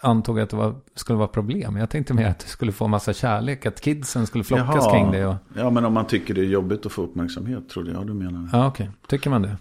antog 0.01 0.39
att 0.39 0.49
det 0.49 0.55
var, 0.55 0.75
skulle 0.95 1.17
vara 1.17 1.27
problem? 1.27 1.77
Jag 1.77 1.89
tänkte 1.89 2.13
mer 2.13 2.27
att 2.27 2.39
du 2.39 2.47
skulle 2.47 2.71
få 2.71 2.87
massa 2.87 3.13
kärlek, 3.13 3.65
att 3.65 3.81
kidsen 3.81 4.27
skulle 4.27 4.43
flockas 4.43 4.75
Jaha. 4.75 4.91
kring 4.93 5.11
dig. 5.11 5.25
Och, 5.25 5.35
Ja, 5.55 5.69
men 5.69 5.85
om 5.85 5.93
man 5.93 6.07
tycker 6.07 6.33
det 6.33 6.41
är 6.41 6.45
jobbigt 6.45 6.85
att 6.85 6.91
få 6.91 7.01
uppmärksamhet, 7.03 7.69
trodde 7.69 7.91
jag 7.91 8.07
du 8.07 8.13
menar. 8.13 8.49
ja, 8.53 8.67
okej. 8.67 8.89
Tycker 9.07 9.29
man 9.29 9.41
det? 9.41 9.55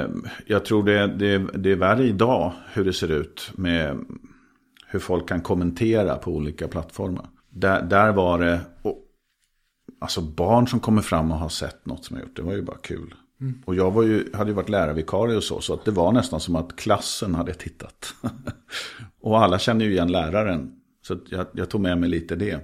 Eh, 0.00 0.06
jag 0.46 0.64
tror 0.64 0.82
det, 0.82 1.06
det, 1.06 1.38
det 1.38 1.72
är 1.72 1.76
värre 1.76 2.04
idag 2.04 2.52
hur 2.72 2.84
det 2.84 2.92
ser 2.92 3.10
ut 3.10 3.50
med 3.54 3.98
hur 4.94 5.00
folk 5.00 5.28
kan 5.28 5.40
kommentera 5.40 6.16
på 6.16 6.30
olika 6.30 6.68
plattformar. 6.68 7.26
Där, 7.50 7.82
där 7.82 8.12
var 8.12 8.38
det, 8.38 8.60
och, 8.82 8.98
alltså 10.00 10.20
barn 10.20 10.68
som 10.68 10.80
kommer 10.80 11.02
fram 11.02 11.32
och 11.32 11.38
har 11.38 11.48
sett 11.48 11.86
något 11.86 12.04
som 12.04 12.16
jag 12.16 12.26
gjort, 12.26 12.36
det 12.36 12.42
var 12.42 12.52
ju 12.52 12.62
bara 12.62 12.76
kul. 12.76 13.14
Och 13.64 13.74
jag 13.74 13.90
var 13.90 14.02
ju, 14.02 14.30
hade 14.34 14.50
ju 14.50 14.54
varit 14.54 14.68
lärarvikarie 14.68 15.36
och 15.36 15.44
så, 15.44 15.60
så 15.60 15.74
att 15.74 15.84
det 15.84 15.90
var 15.90 16.12
nästan 16.12 16.40
som 16.40 16.56
att 16.56 16.76
klassen 16.76 17.34
hade 17.34 17.54
tittat. 17.54 18.14
och 19.20 19.42
alla 19.42 19.58
kände 19.58 19.84
ju 19.84 19.90
igen 19.90 20.12
läraren. 20.12 20.72
Så 21.06 21.16
jag, 21.28 21.46
jag 21.52 21.68
tog 21.68 21.80
med 21.80 21.98
mig 21.98 22.08
lite 22.08 22.36
det. 22.36 22.60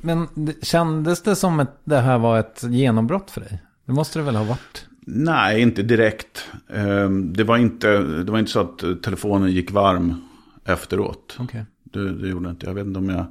Men 0.00 0.28
kändes 0.62 1.22
det 1.22 1.36
som 1.36 1.60
att 1.60 1.80
det 1.84 1.98
här 1.98 2.18
var 2.18 2.38
ett 2.38 2.62
genombrott 2.62 3.30
för 3.30 3.40
dig? 3.40 3.62
Det 3.84 3.92
måste 3.92 4.18
det 4.18 4.22
väl 4.22 4.36
ha 4.36 4.44
varit? 4.44 4.86
Nej, 5.06 5.62
inte 5.62 5.82
direkt. 5.82 6.44
Ehm, 6.68 7.32
Det 7.32 7.44
var 7.44 7.56
inte, 7.56 7.98
det 7.98 8.32
var 8.32 8.38
inte 8.38 8.50
så 8.50 8.60
att 8.60 9.02
telefonen 9.02 9.50
gick 9.50 9.70
varm 9.70 10.27
efteråt. 10.68 11.36
Okej. 11.40 11.64
Det, 11.84 12.12
det 12.12 12.28
gjorde 12.28 12.50
inte. 12.50 12.66
Jag 12.66 12.74
vet 12.74 12.86
inte 12.86 12.98
om 12.98 13.08
jag... 13.08 13.26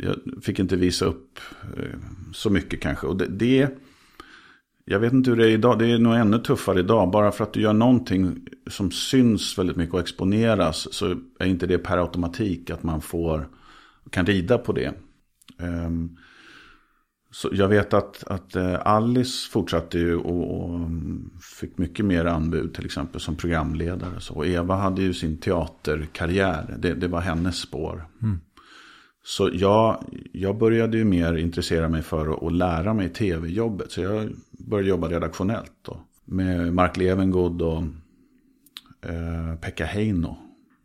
Jag 0.00 0.16
fick 0.42 0.58
inte 0.58 0.76
visa 0.76 1.04
upp 1.04 1.38
eh, 1.76 1.98
så 2.32 2.50
mycket 2.50 2.80
kanske. 2.80 3.06
Och 3.06 3.16
det, 3.16 3.26
det... 3.26 3.68
Jag 4.84 5.00
vet 5.00 5.12
inte 5.12 5.30
hur 5.30 5.36
det 5.36 5.46
är 5.46 5.50
idag. 5.50 5.78
Det 5.78 5.86
är 5.86 5.98
nog 5.98 6.14
ännu 6.14 6.38
tuffare 6.38 6.80
idag. 6.80 7.10
Bara 7.10 7.32
för 7.32 7.44
att 7.44 7.52
du 7.52 7.60
gör 7.60 7.72
någonting 7.72 8.46
som 8.66 8.90
syns 8.90 9.58
väldigt 9.58 9.76
mycket 9.76 9.94
och 9.94 10.00
exponeras. 10.00 10.94
Så 10.94 11.16
är 11.38 11.46
inte 11.46 11.66
det 11.66 11.78
per 11.78 11.98
automatik 11.98 12.70
att 12.70 12.82
man 12.82 13.00
får... 13.00 13.48
Kan 14.10 14.26
rida 14.26 14.58
på 14.58 14.72
det. 14.72 14.94
Ehm, 15.58 16.16
så 17.30 17.48
jag 17.52 17.68
vet 17.68 17.94
att, 17.94 18.24
att 18.26 18.56
eh, 18.56 18.86
Alice 18.86 19.50
fortsatte 19.50 19.98
ju 19.98 20.16
och, 20.16 20.60
och 20.60 20.74
mm, 20.74 21.30
fick 21.60 21.78
mycket 21.78 22.04
mer 22.04 22.24
anbud 22.24 22.74
till 22.74 22.84
exempel 22.84 23.20
som 23.20 23.36
programledare. 23.36 24.20
Så. 24.20 24.34
Och 24.34 24.46
Eva 24.46 24.74
hade 24.74 25.02
ju 25.02 25.14
sin 25.14 25.38
teaterkarriär. 25.38 26.76
Det, 26.78 26.94
det 26.94 27.08
var 27.08 27.20
hennes 27.20 27.56
spår. 27.56 28.06
Så 29.24 29.50
jag, 29.52 30.04
jag 30.32 30.58
började 30.58 30.96
ju 30.96 31.04
mer 31.04 31.34
intressera 31.34 31.88
mig 31.88 32.02
för 32.02 32.46
att, 32.46 32.52
lära 32.52 32.94
mig 32.94 33.08
tv-jobbet. 33.08 33.92
Så 33.92 34.00
jag 34.00 34.30
började 34.50 34.88
jobba 34.88 35.08
redaktionellt 35.08 35.72
då. 35.82 36.00
Med 36.24 36.74
Mark 36.74 36.96
Levengood 36.96 37.62
och 37.62 37.82
eh, 39.10 39.54
Pekka 39.60 39.84
Heino 39.86 40.36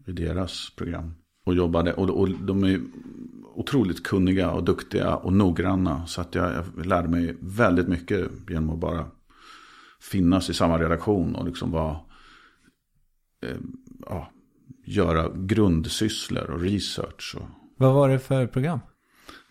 i 0.07 0.11
deras 0.11 0.69
program. 0.75 1.13
Och 1.45 1.55
jobbade, 1.55 1.93
och, 1.93 2.09
och 2.09 2.29
de 2.29 2.63
är 2.63 2.79
otroligt 3.55 4.03
kunniga 4.03 4.51
och 4.51 4.63
duktiga 4.63 5.15
och 5.15 5.33
noggranna. 5.33 6.05
Så 6.07 6.21
att 6.21 6.35
jag, 6.35 6.53
jag 6.75 6.85
lärde 6.85 7.07
mig 7.07 7.37
väldigt 7.39 7.87
mycket 7.87 8.31
genom 8.49 8.69
att 8.69 8.79
bara 8.79 9.05
finnas 10.01 10.49
i 10.49 10.53
samma 10.53 10.77
redaktion 10.79 11.35
och 11.35 11.45
liksom 11.45 11.71
vara, 11.71 11.95
eh, 13.45 13.57
ja, 14.05 14.31
göra 14.85 15.29
grundsysslor 15.35 16.49
och 16.49 16.59
research. 16.61 17.35
Och, 17.39 17.47
Vad 17.77 17.93
var 17.93 18.09
det 18.09 18.19
för 18.19 18.47
program? 18.47 18.79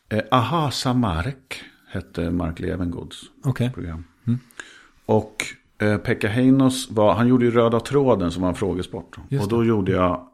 eh, 0.09 0.23
Aha 0.31 0.71
Samark 0.71 1.63
hette 1.89 2.31
Mark 2.31 2.61
Levengoods 2.61 3.23
Okej. 3.45 3.71
program. 3.75 4.05
Och 5.07 5.45
eh, 5.79 5.97
Pekka 5.99 6.29
Heinos 6.29 6.91
var, 6.91 7.15
han 7.15 7.29
gjorde 7.29 7.45
ju 7.45 7.51
Röda 7.51 7.81
tråden 7.81 8.31
som 8.31 8.43
var 8.43 8.49
en 8.49 8.55
frågesport. 8.55 9.17
Just 9.29 9.45
och 9.45 9.51
då 9.51 9.65
gjorde 9.65 9.93
jag 9.93 10.29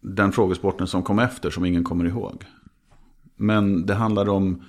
den 0.00 0.32
frågesporten 0.32 0.86
som 0.86 1.02
kom 1.02 1.18
efter 1.18 1.50
som 1.50 1.64
ingen 1.64 1.84
kommer 1.84 2.04
ihåg. 2.04 2.44
Men 3.40 3.86
det 3.86 3.94
handlade 3.94 4.30
om 4.30 4.62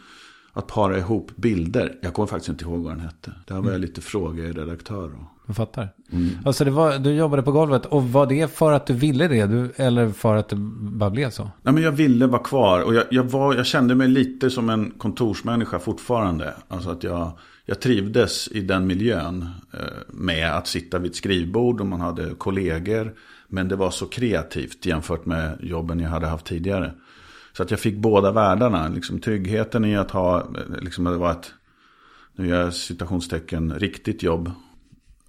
att 0.54 0.68
para 0.68 0.98
ihop 0.98 1.32
bilder. 1.36 1.96
Jag 2.02 2.14
kommer 2.14 2.28
faktiskt 2.28 2.50
inte 2.50 2.66
ihåg 2.66 2.84
vad 2.84 2.92
den 2.92 3.00
hette. 3.00 3.32
Där 3.48 3.62
var 3.62 3.72
jag 3.72 3.82
lite 3.82 4.02
frågeredaktör. 4.02 5.06
Och... 5.06 5.24
Jag 5.48 5.56
fattar. 5.56 5.90
Alltså 6.46 6.66
det 6.66 6.72
var, 6.72 7.00
du 7.00 7.12
jobbade 7.12 7.44
på 7.44 7.52
golvet 7.52 7.86
och 7.86 8.04
var 8.04 8.26
det 8.26 8.54
för 8.54 8.72
att 8.72 8.86
du 8.86 8.94
ville 8.94 9.28
det? 9.28 9.46
Du, 9.46 9.72
eller 9.76 10.10
för 10.10 10.36
att 10.36 10.50
det 10.50 10.56
bara 10.80 11.10
blev 11.10 11.30
så? 11.30 11.44
Nej, 11.62 11.74
men 11.74 11.84
jag 11.84 11.92
ville 11.92 12.28
vara 12.28 12.44
kvar 12.44 12.82
och 12.82 12.94
jag, 12.94 13.04
jag, 13.10 13.24
var, 13.24 13.56
jag 13.56 13.66
kände 13.66 13.96
mig 13.96 14.08
lite 14.08 14.50
som 14.50 14.70
en 14.70 14.92
kontorsmänniska 14.92 15.80
fortfarande. 15.80 16.54
Alltså 16.68 16.90
att 16.90 17.04
jag, 17.04 17.32
jag 17.66 17.80
trivdes 17.80 18.48
i 18.52 18.62
den 18.62 18.88
miljön 18.88 19.50
eh, 19.74 19.80
med 20.08 20.58
att 20.58 20.68
sitta 20.68 21.00
vid 21.00 21.12
ett 21.12 21.18
skrivbord 21.18 21.82
och 21.82 21.88
man 21.88 22.02
hade 22.02 22.34
kollegor. 22.38 23.14
Men 23.48 23.68
det 23.68 23.76
var 23.76 23.92
så 23.92 24.06
kreativt 24.06 24.86
jämfört 24.86 25.26
med 25.26 25.58
jobben 25.62 26.00
jag 26.00 26.10
hade 26.10 26.28
haft 26.28 26.46
tidigare. 26.46 26.94
Så 27.54 27.64
att 27.64 27.72
jag 27.72 27.80
fick 27.80 27.98
båda 27.98 28.32
världarna. 28.32 28.88
Liksom 28.88 29.20
tryggheten 29.20 29.86
i 29.86 29.98
att 29.98 30.12
ha, 30.12 30.40
eh, 30.40 30.82
liksom 30.82 31.04
det 31.04 31.18
var 31.18 31.32
ett, 31.32 31.54
nu 32.36 32.48
gör 32.48 32.62
jag 32.62 32.74
citationstecken, 32.74 33.74
riktigt 33.74 34.24
jobb. 34.24 34.52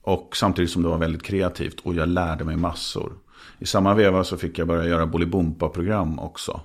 Och 0.02 0.36
samtidigt 0.36 0.70
som 0.70 0.82
det 0.82 0.88
var 0.88 0.98
väldigt 0.98 1.22
kreativt 1.22 1.80
och 1.80 1.94
jag 1.94 2.08
lärde 2.08 2.44
mig 2.44 2.56
massor. 2.56 3.12
I 3.58 3.66
samma 3.66 3.94
veva 3.94 4.24
så 4.24 4.36
fick 4.36 4.58
jag 4.58 4.68
börja 4.68 4.88
göra 4.88 5.06
Bolibompa-program 5.06 6.18
också. 6.18 6.60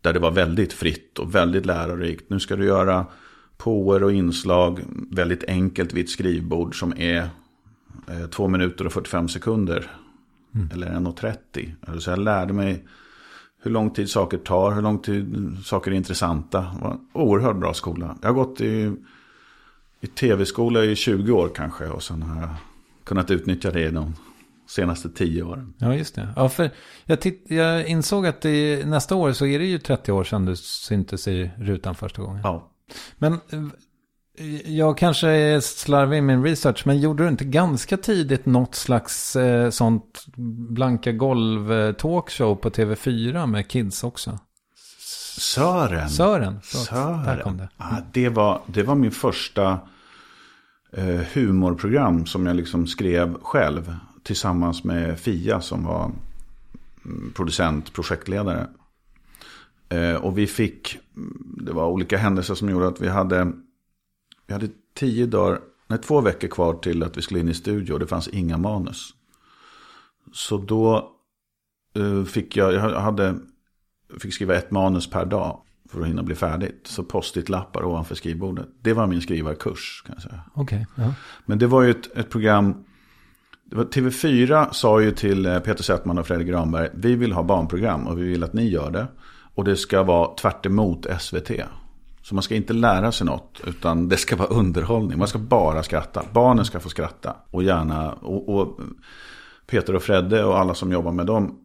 Där 0.00 0.12
det 0.12 0.18
var 0.18 0.30
väldigt 0.30 0.72
fritt 0.72 1.18
och 1.18 1.34
väldigt 1.34 1.66
lärorikt. 1.66 2.30
Nu 2.30 2.40
ska 2.40 2.56
du 2.56 2.64
göra 2.64 3.06
påer 3.56 4.02
och 4.02 4.12
inslag 4.12 4.80
väldigt 5.10 5.44
enkelt 5.44 5.92
vid 5.92 6.04
ett 6.04 6.10
skrivbord 6.10 6.78
som 6.78 6.94
är 6.96 7.28
eh, 8.08 8.26
2 8.30 8.48
minuter 8.48 8.86
och 8.86 8.92
45 8.92 9.28
sekunder. 9.28 9.90
Eller 10.72 10.86
1.30. 10.86 11.72
Alltså 11.86 12.10
jag 12.10 12.18
lärde 12.18 12.52
mig 12.52 12.84
hur 13.66 13.72
lång 13.72 13.90
tid 13.90 14.10
saker 14.10 14.38
tar, 14.38 14.72
hur 14.72 14.82
lång 14.82 14.98
tid 14.98 15.56
saker 15.64 15.90
är 15.90 15.94
intressanta. 15.94 16.60
Det 16.60 16.82
var 16.82 16.90
en 16.90 17.00
oerhört 17.12 17.56
bra 17.56 17.74
skola. 17.74 18.18
Jag 18.22 18.28
har 18.28 18.34
gått 18.34 18.60
i, 18.60 18.92
i 20.00 20.06
tv-skola 20.06 20.84
i 20.84 20.96
20 20.96 21.32
år 21.32 21.50
kanske. 21.54 21.86
Och 21.86 22.02
sen 22.02 22.22
har 22.22 22.40
jag 22.40 22.50
kunnat 23.04 23.30
utnyttja 23.30 23.70
det 23.70 23.80
i 23.80 23.90
de 23.90 24.14
senaste 24.68 25.08
10 25.08 25.42
åren. 25.42 25.74
Ja, 25.78 25.94
just 25.94 26.14
det. 26.14 26.28
Ja, 26.36 26.48
för 26.48 26.70
jag, 27.04 27.20
titt, 27.20 27.44
jag 27.48 27.86
insåg 27.86 28.26
att 28.26 28.40
det, 28.40 28.86
nästa 28.86 29.14
år 29.14 29.32
så 29.32 29.46
är 29.46 29.58
det 29.58 29.64
ju 29.64 29.78
30 29.78 30.12
år 30.12 30.24
sedan 30.24 30.44
du 30.44 30.56
syntes 30.56 31.28
i 31.28 31.50
rutan 31.58 31.94
första 31.94 32.22
gången. 32.22 32.40
Ja. 32.44 32.70
Men 33.18 33.40
Jag 34.64 34.98
kanske 34.98 35.28
är 35.28 35.60
slarvig 35.60 36.18
i 36.18 36.20
min 36.20 36.44
research, 36.44 36.82
men 36.86 37.00
gjorde 37.00 37.24
du 37.24 37.28
inte 37.28 37.44
ganska 37.44 37.96
tidigt 37.96 38.46
något 38.46 38.74
slags 38.74 39.36
eh, 39.36 39.70
sånt 39.70 40.24
blanka 40.68 41.12
golv 41.12 41.72
eh, 41.72 41.92
talkshow 41.92 42.56
på 42.56 42.70
TV4 42.70 43.46
med 43.46 43.68
kids 43.68 44.04
också? 44.04 44.38
Sören. 45.38 46.10
Sören. 46.10 46.60
förlåt. 46.62 46.86
Sören. 46.86 47.24
Där 47.24 47.42
kom 47.42 47.56
det. 47.56 47.68
Ja, 47.76 47.96
det, 48.12 48.28
var, 48.28 48.60
det 48.66 48.82
var 48.82 48.94
min 48.94 49.10
första 49.10 49.78
eh, 50.92 51.20
humorprogram 51.32 52.26
som 52.26 52.46
jag 52.46 52.56
liksom 52.56 52.86
skrev 52.86 53.34
själv. 53.42 53.96
Tillsammans 54.22 54.84
med 54.84 55.20
Fia 55.20 55.60
som 55.60 55.84
var 55.84 56.10
mm, 57.04 57.32
producent, 57.36 57.92
projektledare. 57.92 58.66
Eh, 59.88 60.14
och 60.14 60.38
vi 60.38 60.46
fick, 60.46 60.98
det 61.64 61.72
var 61.72 61.86
olika 61.86 62.18
händelser 62.18 62.54
som 62.54 62.70
gjorde 62.70 62.88
att 62.88 63.00
vi 63.00 63.08
hade, 63.08 63.52
vi 64.46 64.52
hade 64.54 64.68
tio 64.94 65.26
dagar, 65.26 65.60
nej 65.86 65.98
två 65.98 66.20
veckor 66.20 66.48
kvar 66.48 66.74
till 66.74 67.02
att 67.02 67.16
vi 67.16 67.22
skulle 67.22 67.40
in 67.40 67.48
i 67.48 67.54
studio. 67.54 67.92
och 67.92 68.00
Det 68.00 68.06
fanns 68.06 68.28
inga 68.28 68.58
manus. 68.58 69.14
Så 70.32 70.58
då 70.58 71.12
eh, 71.96 72.24
fick 72.24 72.56
jag, 72.56 72.74
jag 72.74 73.00
hade, 73.00 73.38
fick 74.20 74.34
skriva 74.34 74.54
ett 74.54 74.70
manus 74.70 75.10
per 75.10 75.24
dag 75.24 75.60
för 75.90 76.00
att 76.00 76.06
hinna 76.06 76.22
bli 76.22 76.34
färdigt. 76.34 76.80
Så 76.84 77.04
post-it-lappar 77.04 77.84
ovanför 77.84 78.14
skrivbordet. 78.14 78.68
Det 78.82 78.92
var 78.92 79.06
min 79.06 79.20
skrivarkurs 79.20 80.02
kan 80.06 80.14
jag 80.14 80.22
säga. 80.22 80.40
Okej. 80.54 80.86
ja. 80.94 81.14
Men 81.46 81.58
det 81.58 81.66
var 81.66 81.82
ju 81.82 81.90
ett, 81.90 82.16
ett 82.16 82.30
program. 82.30 82.84
Det 83.64 83.76
var, 83.76 83.84
TV4 83.84 84.72
sa 84.72 85.00
ju 85.00 85.10
till 85.10 85.46
eh, 85.46 85.58
Peter 85.58 85.82
Settman 85.82 86.18
och 86.18 86.26
Fredrik 86.26 86.48
Granberg. 86.48 86.90
Vi 86.94 87.14
vill 87.14 87.32
ha 87.32 87.42
barnprogram 87.42 88.06
och 88.06 88.18
vi 88.18 88.22
vill 88.22 88.44
att 88.44 88.52
ni 88.52 88.68
gör 88.68 88.90
det. 88.90 89.06
Och 89.54 89.64
det 89.64 89.76
ska 89.76 90.02
vara 90.02 90.34
tvärt 90.34 90.66
emot 90.66 91.06
SVT. 91.20 91.50
Så 92.26 92.34
man 92.34 92.42
ska 92.42 92.54
inte 92.54 92.72
lära 92.72 93.12
sig 93.12 93.26
något. 93.26 93.60
Utan 93.66 94.08
det 94.08 94.16
ska 94.16 94.36
vara 94.36 94.48
underhållning. 94.48 95.18
Man 95.18 95.28
ska 95.28 95.38
bara 95.38 95.82
skratta. 95.82 96.22
Barnen 96.32 96.64
ska 96.64 96.80
få 96.80 96.88
skratta. 96.88 97.36
Och 97.50 97.62
gärna. 97.62 98.12
Och, 98.12 98.48
och 98.48 98.80
Peter 99.66 99.94
och 99.94 100.02
Fredde 100.02 100.44
och 100.44 100.58
alla 100.58 100.74
som 100.74 100.92
jobbar 100.92 101.12
med 101.12 101.26
dem. 101.26 101.58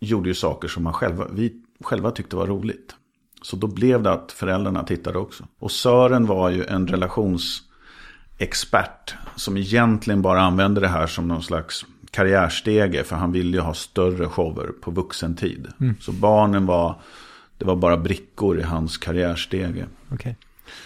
Gjorde 0.00 0.28
ju 0.28 0.34
saker 0.34 0.68
som 0.68 0.82
man 0.82 0.92
själva, 0.92 1.26
vi 1.32 1.62
själva 1.80 2.10
tyckte 2.10 2.36
var 2.36 2.46
roligt. 2.46 2.94
Så 3.42 3.56
då 3.56 3.66
blev 3.66 4.02
det 4.02 4.12
att 4.12 4.32
föräldrarna 4.32 4.82
tittade 4.82 5.18
också. 5.18 5.44
Och 5.58 5.70
Sören 5.70 6.26
var 6.26 6.50
ju 6.50 6.64
en 6.64 6.86
relationsexpert. 6.86 9.14
Som 9.36 9.56
egentligen 9.56 10.22
bara 10.22 10.40
använde 10.40 10.80
det 10.80 10.88
här 10.88 11.06
som 11.06 11.28
någon 11.28 11.42
slags 11.42 11.84
karriärstege. 12.10 13.04
För 13.04 13.16
han 13.16 13.32
ville 13.32 13.56
ju 13.56 13.60
ha 13.60 13.74
större 13.74 14.28
shower 14.28 14.72
på 14.80 14.90
vuxentid. 14.90 15.68
Så 16.00 16.12
barnen 16.12 16.66
var, 16.66 17.00
det 17.58 17.64
var 17.64 17.76
bara 17.76 17.96
brickor 17.96 18.58
i 18.58 18.62
hans 18.62 18.98
karriärstege. 18.98 19.86
Okej. 20.12 20.36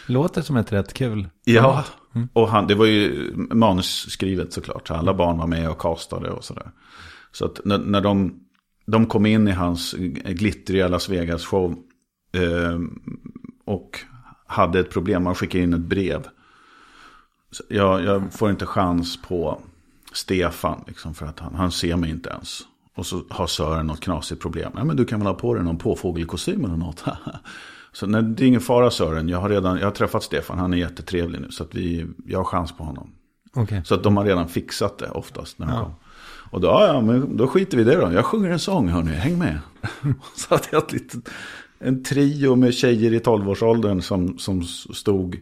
Låter 0.07 0.43
som 0.43 0.57
ett 0.57 0.73
rätt 0.73 0.93
kul. 0.93 1.29
Ja, 1.45 1.85
och 2.33 2.49
han, 2.49 2.67
det 2.67 2.75
var 2.75 2.87
ju 2.87 3.33
manusskrivet 3.35 4.53
såklart. 4.53 4.89
Så 4.89 4.95
alla 4.95 5.15
barn 5.15 5.39
var 5.39 5.47
med 5.47 5.71
och 5.71 5.79
castade 5.79 6.31
och 6.31 6.45
sådär. 6.45 6.71
Så 7.33 7.45
att 7.45 7.61
när, 7.65 7.79
när 7.79 8.01
de, 8.01 8.41
de 8.87 9.07
kom 9.07 9.27
in 9.27 9.49
i 9.49 9.53
hans 9.53 9.95
glittriga 10.25 10.89
Las 10.89 11.09
Vegas 11.09 11.45
show. 11.45 11.77
Eh, 12.33 12.79
och 13.65 14.01
hade 14.47 14.81
ett 14.81 14.91
problem, 14.91 15.25
man 15.25 15.35
skickade 15.35 15.65
in 15.65 15.75
ett 15.75 15.81
brev. 15.81 16.27
Jag, 17.69 18.05
jag 18.05 18.33
får 18.33 18.51
inte 18.51 18.67
chans 18.67 19.23
på 19.23 19.61
Stefan, 20.13 20.85
liksom, 20.87 21.15
för 21.15 21.27
att 21.27 21.39
han, 21.39 21.55
han 21.55 21.73
ser 21.73 21.97
mig 21.97 22.11
inte 22.11 22.31
ens. 22.31 22.61
Och 22.99 23.07
så 23.07 23.23
har 23.31 23.47
Sören 23.47 23.87
något 23.87 24.01
knasigt 24.01 24.43
problem. 24.43 24.73
Ja, 24.77 24.85
men 24.85 24.97
du 24.97 25.05
kan 25.05 25.21
väl 25.21 25.27
ha 25.27 25.35
på 25.35 25.55
dig 25.55 25.65
någon 25.65 25.79
påfågelkostym 25.79 26.65
eller 26.65 26.77
något. 26.77 27.05
så 27.93 28.07
nej, 28.07 28.23
det 28.23 28.45
är 28.45 28.47
ingen 28.47 28.61
fara 28.61 28.91
Sören, 28.91 29.29
jag 29.29 29.39
har 29.39 29.49
redan 29.49 29.79
jag 29.79 29.85
har 29.87 29.91
träffat 29.91 30.23
Stefan, 30.23 30.59
han 30.59 30.73
är 30.73 30.77
jättetrevlig 30.79 31.41
nu. 31.41 31.51
Så 31.51 31.63
att 31.63 31.75
vi, 31.75 32.07
jag 32.27 32.39
har 32.39 32.45
chans 32.45 32.73
på 32.77 32.85
honom. 32.85 33.11
Okej. 33.55 33.83
Så 33.85 33.95
att 33.95 34.03
de 34.03 34.17
har 34.17 34.25
redan 34.25 34.49
fixat 34.49 34.99
det 34.99 35.11
oftast 35.11 35.59
när 35.59 35.67
de 35.67 35.73
Ja. 35.75 35.83
kom. 35.85 35.95
Och 36.51 36.61
då, 36.61 36.69
ja, 36.69 37.01
men 37.01 37.37
då 37.37 37.47
skiter 37.47 37.77
vi 37.77 37.83
i 37.83 37.87
det 37.87 37.97
då. 38.01 38.13
Jag 38.13 38.25
sjunger 38.25 38.51
en 38.51 38.59
sång, 38.59 38.89
hörni, 38.89 39.11
häng 39.11 39.39
med. 39.39 39.59
så 40.37 40.55
hade 40.55 40.65
jag 40.73 40.83
ett 40.83 40.93
litet, 40.93 41.29
en 41.79 42.05
trio 42.05 42.55
med 42.57 42.75
tjejer 42.75 43.13
i 43.13 43.19
12-årsåldern 43.19 44.03
som, 44.03 44.39
som 44.39 44.63
stod, 44.65 45.37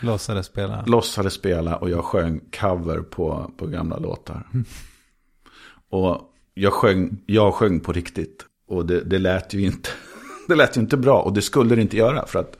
Låtsades 0.00 0.46
spela. 0.46 0.84
låtsades 0.86 1.32
spela 1.34 1.76
och 1.76 1.90
jag 1.90 2.04
sjöng 2.04 2.40
cover 2.60 2.98
på, 3.00 3.50
på 3.56 3.66
gamla 3.66 3.96
låtar. 3.98 4.46
Och 5.90 6.20
jag 6.60 6.72
sjöng, 6.72 7.22
jag 7.26 7.54
sjöng 7.54 7.80
på 7.80 7.92
riktigt. 7.92 8.46
Och 8.66 8.86
det, 8.86 9.00
det 9.00 9.18
lät 9.18 9.54
ju 9.54 9.60
inte, 9.60 9.90
det 10.48 10.54
lät 10.54 10.76
ju 10.76 10.80
inte 10.80 10.96
bra. 10.96 11.22
Och 11.22 11.32
det 11.32 11.42
skulle 11.42 11.74
det 11.74 11.82
inte 11.82 11.96
göra 11.96 12.26
för 12.26 12.38
att 12.38 12.58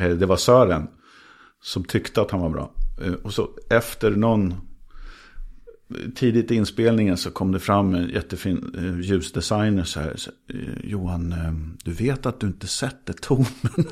eh, 0.00 0.10
det 0.10 0.26
var 0.26 0.36
Sören 0.36 0.88
som 1.62 1.84
tyckte 1.84 2.20
att 2.20 2.30
han 2.30 2.40
var 2.40 2.50
bra. 2.50 2.70
Eh, 3.04 3.12
Och 3.12 3.34
så 3.34 3.50
efter 3.70 4.10
någon 4.10 4.54
tidigt 6.14 6.50
i 6.50 6.54
inspelningen 6.54 7.16
så 7.16 7.30
kom 7.30 7.52
det 7.52 7.60
fram 7.60 7.94
en 7.94 8.08
jättefin 8.08 8.74
eh, 8.78 9.00
ljusdesigner 9.00 9.84
så 9.84 10.00
här. 10.00 10.16
Eh, 10.54 10.58
Johan, 10.84 11.32
eh, 11.32 11.52
du 11.84 11.92
vet 11.92 12.26
att 12.26 12.40
du 12.40 12.46
inte 12.46 12.66
sätter 12.66 13.12
tonen. 13.12 13.46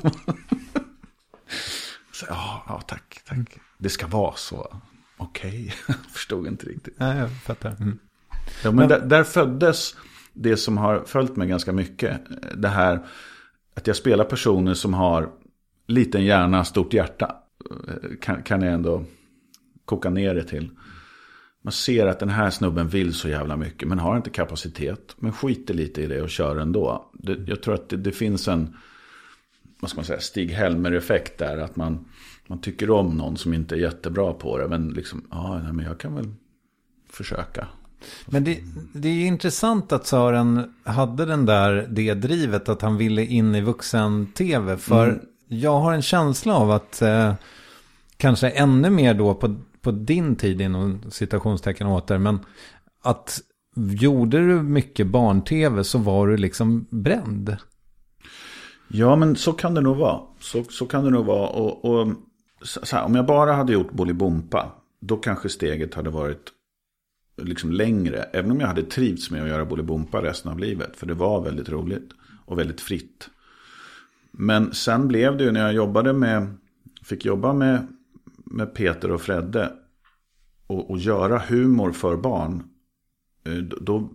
så, 2.11 2.25
ja, 2.29 2.63
ja, 2.67 2.81
tack, 2.87 3.21
tack. 3.27 3.57
Det 3.77 3.89
ska 3.89 4.07
vara 4.07 4.35
så. 4.35 4.81
Okej, 5.17 5.73
förstod 6.13 6.47
inte 6.47 6.65
riktigt. 6.65 6.99
Nej, 6.99 7.17
jag 7.17 7.31
fattar. 7.43 7.75
Mm. 7.79 7.99
Ja, 8.63 8.71
men 8.71 8.89
där, 8.89 8.99
där 8.99 9.23
föddes 9.23 9.95
det 10.33 10.57
som 10.57 10.77
har 10.77 11.03
följt 11.05 11.35
mig 11.35 11.47
ganska 11.47 11.73
mycket. 11.73 12.21
Det 12.55 12.67
här 12.67 13.05
att 13.75 13.87
jag 13.87 13.95
spelar 13.95 14.25
personer 14.25 14.73
som 14.73 14.93
har 14.93 15.29
liten 15.87 16.25
hjärna, 16.25 16.65
stort 16.65 16.93
hjärta. 16.93 17.35
Kan, 18.21 18.43
kan 18.43 18.61
jag 18.61 18.73
ändå 18.73 19.03
koka 19.85 20.09
ner 20.09 20.35
det 20.35 20.43
till. 20.43 20.69
Man 21.61 21.71
ser 21.71 22.07
att 22.07 22.19
den 22.19 22.29
här 22.29 22.49
snubben 22.49 22.87
vill 22.87 23.13
så 23.13 23.29
jävla 23.29 23.57
mycket. 23.57 23.87
Men 23.87 23.99
har 23.99 24.17
inte 24.17 24.29
kapacitet. 24.29 25.15
Men 25.17 25.31
skiter 25.31 25.73
lite 25.73 26.01
i 26.01 26.07
det 26.07 26.21
och 26.21 26.29
kör 26.29 26.55
ändå. 26.55 27.11
Det, 27.13 27.37
jag 27.47 27.63
tror 27.63 27.73
att 27.73 27.89
det, 27.89 27.97
det 27.97 28.11
finns 28.11 28.47
en 28.47 28.75
vad 29.79 29.89
ska 29.89 29.97
man 29.97 30.05
säga, 30.05 30.19
Stig-Helmer-effekt 30.19 31.37
där. 31.37 31.57
Att 31.57 31.75
man, 31.75 32.05
man 32.47 32.61
tycker 32.61 32.89
om 32.89 33.17
någon 33.17 33.37
som 33.37 33.53
inte 33.53 33.75
är 33.75 33.79
jättebra 33.79 34.33
på 34.33 34.57
det. 34.57 34.67
Men 34.67 34.89
liksom, 34.89 35.27
ja, 35.31 35.71
men 35.73 35.85
jag 35.85 35.99
kan 35.99 36.15
väl 36.15 36.33
försöka. 37.09 37.67
Men 38.25 38.43
det, 38.43 38.59
det 38.93 39.09
är 39.09 39.25
intressant 39.27 39.91
att 39.91 40.07
Sören 40.07 40.73
hade 40.83 41.25
den 41.25 41.45
där, 41.45 41.87
det 41.89 42.13
drivet 42.13 42.69
att 42.69 42.81
han 42.81 42.97
ville 42.97 43.25
in 43.25 43.55
i 43.55 43.61
vuxen-tv. 43.61 44.77
För 44.77 45.07
Mm. 45.09 45.19
jag 45.47 45.79
har 45.79 45.93
en 45.93 46.01
känsla 46.01 46.55
av 46.55 46.71
att 46.71 47.01
eh, 47.01 47.33
kanske 48.17 48.49
ännu 48.49 48.89
mer 48.89 49.13
då 49.13 49.33
på, 49.33 49.55
på 49.81 49.91
din 49.91 50.35
tid 50.35 50.61
inom 50.61 51.01
citationstecken 51.11 51.87
åter. 51.87 52.17
Men 52.17 52.39
att 53.01 53.39
gjorde 53.75 54.37
du 54.47 54.61
mycket 54.63 55.07
barn-tv 55.07 55.83
så 55.83 55.97
var 55.97 56.27
du 56.27 56.37
liksom 56.37 56.85
bränd. 56.89 57.57
Ja, 58.87 59.15
men 59.15 59.35
så 59.35 59.53
kan 59.53 59.73
det 59.73 59.81
nog 59.81 59.97
vara. 59.97 60.21
Så, 60.39 60.63
så 60.63 60.85
kan 60.85 61.03
det 61.03 61.09
nog 61.09 61.25
vara. 61.25 61.47
Och, 61.47 61.85
och 61.85 62.07
här, 62.91 63.03
om 63.03 63.15
jag 63.15 63.25
bara 63.25 63.53
hade 63.53 63.73
gjort 63.73 63.91
Bolibompa, 63.91 64.71
då 64.99 65.17
kanske 65.17 65.49
steget 65.49 65.93
hade 65.93 66.09
varit 66.09 66.51
liksom 67.37 67.71
längre. 67.71 68.17
Även 68.17 68.51
om 68.51 68.59
jag 68.59 68.67
hade 68.67 68.83
trivts 68.83 69.31
med 69.31 69.43
att 69.43 69.49
göra 69.49 69.65
Bolibompa 69.65 70.21
resten 70.21 70.51
av 70.51 70.59
livet. 70.59 70.97
För 70.97 71.05
det 71.05 71.13
var 71.13 71.41
väldigt 71.41 71.69
roligt 71.69 72.09
och 72.45 72.59
väldigt 72.59 72.81
fritt. 72.81 73.29
Men 74.31 74.73
sen 74.73 75.07
blev 75.07 75.37
det 75.37 75.43
ju 75.43 75.51
när 75.51 75.61
jag 75.61 75.73
jobbade 75.73 76.13
med, 76.13 76.53
fick 77.03 77.25
jobba 77.25 77.53
med, 77.53 77.87
med 78.45 78.73
Peter 78.73 79.11
och 79.11 79.21
Fredde. 79.21 79.71
Och, 80.67 80.91
och 80.91 80.97
göra 80.97 81.39
humor 81.39 81.91
för 81.91 82.17
barn. 82.17 82.63
Eh, 83.45 83.53
då, 83.81 84.09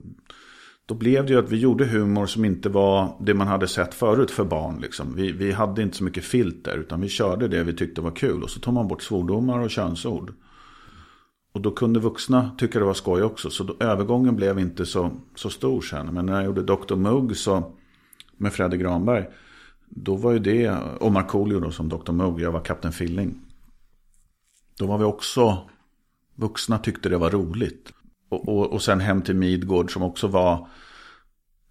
då 0.86 0.94
blev 0.94 1.26
det 1.26 1.32
ju 1.32 1.38
att 1.38 1.50
vi 1.50 1.56
gjorde 1.56 1.84
humor 1.84 2.26
som 2.26 2.44
inte 2.44 2.68
var 2.68 3.16
det 3.20 3.34
man 3.34 3.46
hade 3.46 3.68
sett 3.68 3.94
förut 3.94 4.30
för 4.30 4.44
barn. 4.44 4.80
Liksom. 4.80 5.14
Vi, 5.14 5.32
vi 5.32 5.52
hade 5.52 5.82
inte 5.82 5.96
så 5.96 6.04
mycket 6.04 6.24
filter 6.24 6.78
utan 6.78 7.00
vi 7.00 7.08
körde 7.08 7.48
det 7.48 7.64
vi 7.64 7.72
tyckte 7.72 8.00
var 8.00 8.10
kul. 8.10 8.42
Och 8.42 8.50
så 8.50 8.60
tog 8.60 8.74
man 8.74 8.88
bort 8.88 9.02
svordomar 9.02 9.58
och 9.58 9.70
könsord. 9.70 10.32
Och 11.52 11.60
då 11.60 11.70
kunde 11.70 12.00
vuxna 12.00 12.50
tycka 12.58 12.78
det 12.78 12.84
var 12.84 12.94
skoj 12.94 13.22
också. 13.22 13.50
Så 13.50 13.64
då, 13.64 13.76
övergången 13.80 14.36
blev 14.36 14.58
inte 14.58 14.86
så, 14.86 15.10
så 15.34 15.50
stor 15.50 15.80
sen. 15.80 16.06
Men 16.06 16.26
när 16.26 16.34
jag 16.34 16.44
gjorde 16.44 16.62
Dr. 16.62 16.96
Mugg 16.96 17.36
så, 17.36 17.72
med 18.36 18.52
Fredde 18.52 18.76
Granberg. 18.76 19.26
Då 19.88 20.16
var 20.16 20.32
ju 20.32 20.38
det, 20.38 20.70
och 21.00 21.12
Markoolio 21.12 21.60
då 21.60 21.70
som 21.70 21.88
Dr. 21.88 22.12
Mugg, 22.12 22.40
jag 22.40 22.52
var 22.52 22.64
Kapten 22.64 22.92
Filling. 22.92 23.40
Då 24.78 24.86
var 24.86 24.98
vi 24.98 25.04
också, 25.04 25.68
vuxna 26.34 26.78
tyckte 26.78 27.08
det 27.08 27.18
var 27.18 27.30
roligt. 27.30 27.92
Och, 28.28 28.48
och, 28.48 28.72
och 28.72 28.82
sen 28.82 29.00
hem 29.00 29.22
till 29.22 29.36
Midgård 29.36 29.92
som 29.92 30.02
också 30.02 30.26
var 30.26 30.68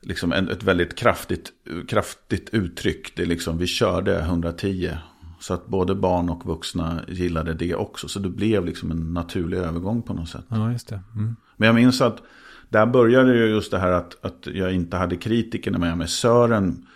liksom 0.01 0.31
en, 0.31 0.49
ett 0.49 0.63
väldigt 0.63 0.95
kraftigt, 0.95 1.51
kraftigt 1.87 2.49
uttryck. 2.49 3.15
Det 3.15 3.25
liksom, 3.25 3.57
vi 3.57 3.67
körde 3.67 4.19
110. 4.19 4.97
Så 5.39 5.53
att 5.53 5.67
både 5.67 5.95
barn 5.95 6.29
och 6.29 6.45
vuxna 6.45 7.01
gillade 7.07 7.53
det 7.53 7.75
också. 7.75 8.07
Så 8.07 8.19
det 8.19 8.29
blev 8.29 8.65
liksom 8.65 8.91
en 8.91 9.13
naturlig 9.13 9.57
övergång 9.57 10.01
på 10.01 10.13
något 10.13 10.29
sätt. 10.29 10.45
Ja, 10.47 10.71
just 10.71 10.87
det. 10.87 11.01
Mm. 11.15 11.35
Men 11.57 11.65
jag 11.65 11.75
minns 11.75 12.01
att 12.01 12.21
där 12.69 12.85
började 12.85 13.37
ju 13.37 13.45
just 13.45 13.71
det 13.71 13.79
här 13.79 13.91
att, 13.91 14.25
att 14.25 14.47
jag 14.47 14.73
inte 14.73 14.97
hade 14.97 15.15
kritikerna 15.15 15.77
med 15.77 15.97
mig. 15.97 16.07
Sören 16.07 16.87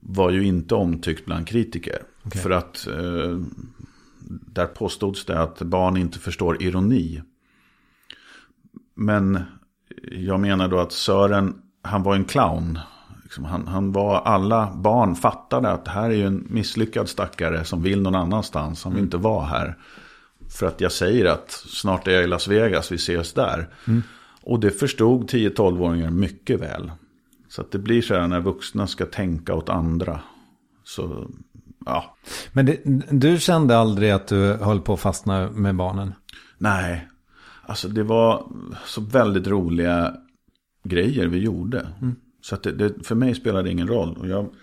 var 0.00 0.30
ju 0.30 0.44
inte 0.44 0.74
omtyckt 0.74 1.26
bland 1.26 1.48
kritiker. 1.48 1.98
För 2.42 2.50
att 2.50 2.86
eh, 2.86 3.38
där 4.28 4.66
påstods 4.66 5.24
det 5.24 5.40
att 5.40 5.62
barn 5.62 5.96
inte 5.96 6.18
förstår 6.18 6.62
ironi. 6.62 7.22
Men 8.94 9.40
jag 10.12 10.40
menar 10.40 10.68
då 10.68 10.78
att 10.78 10.92
Sören, 10.92 11.54
han 11.82 12.02
var 12.02 12.14
en 12.14 12.24
clown. 12.24 12.78
Liksom 13.34 13.44
han, 13.44 13.68
han 13.68 13.92
var, 13.92 14.20
alla 14.20 14.72
barn 14.74 15.14
fattade 15.14 15.70
att 15.70 15.84
det 15.84 15.90
här 15.90 16.10
är 16.10 16.14
ju 16.14 16.26
en 16.26 16.46
misslyckad 16.50 17.08
stackare 17.08 17.64
som 17.64 17.82
vill 17.82 18.02
någon 18.02 18.14
annanstans. 18.14 18.84
Han 18.84 18.94
vill 18.94 19.02
inte 19.02 19.16
vara 19.16 19.44
här. 19.44 19.78
För 20.50 20.66
att 20.66 20.80
jag 20.80 20.92
säger 20.92 21.24
att 21.24 21.50
snart 21.50 22.08
är 22.08 22.12
jag 22.12 22.24
i 22.24 22.26
Las 22.26 22.48
Vegas, 22.48 22.92
vi 22.92 22.96
ses 22.96 23.32
där. 23.32 23.68
Mm. 23.86 24.02
Och 24.42 24.60
det 24.60 24.70
förstod 24.70 25.30
10-12-åringar 25.30 26.10
mycket 26.10 26.60
väl. 26.60 26.92
Så 27.48 27.60
att 27.60 27.72
det 27.72 27.78
blir 27.78 28.02
så 28.02 28.14
här 28.14 28.28
när 28.28 28.40
vuxna 28.40 28.86
ska 28.86 29.06
tänka 29.06 29.54
åt 29.54 29.68
andra. 29.68 30.20
Så, 30.84 31.30
ja. 31.86 32.16
Men 32.52 32.66
det, 32.66 32.80
du 33.10 33.40
kände 33.40 33.78
aldrig 33.78 34.10
att 34.10 34.26
du 34.26 34.52
höll 34.52 34.80
på 34.80 34.92
att 34.92 35.00
fastna 35.00 35.50
med 35.50 35.76
barnen? 35.76 36.14
Nej, 36.58 37.08
alltså 37.62 37.88
det 37.88 38.02
var 38.02 38.46
så 38.86 39.00
väldigt 39.00 39.46
roliga 39.46 40.14
grejer 40.84 41.26
vi 41.26 41.38
gjorde. 41.38 41.86
Mm. 42.00 42.16
Så 42.44 42.56
det, 42.56 42.72
det, 42.72 43.06
för 43.06 43.14
mig 43.14 43.34
spelade 43.34 43.62
det 43.62 43.70
ingen 43.70 43.88
roll. 43.88 44.16
Och 44.16 44.28
jag, 44.28 44.54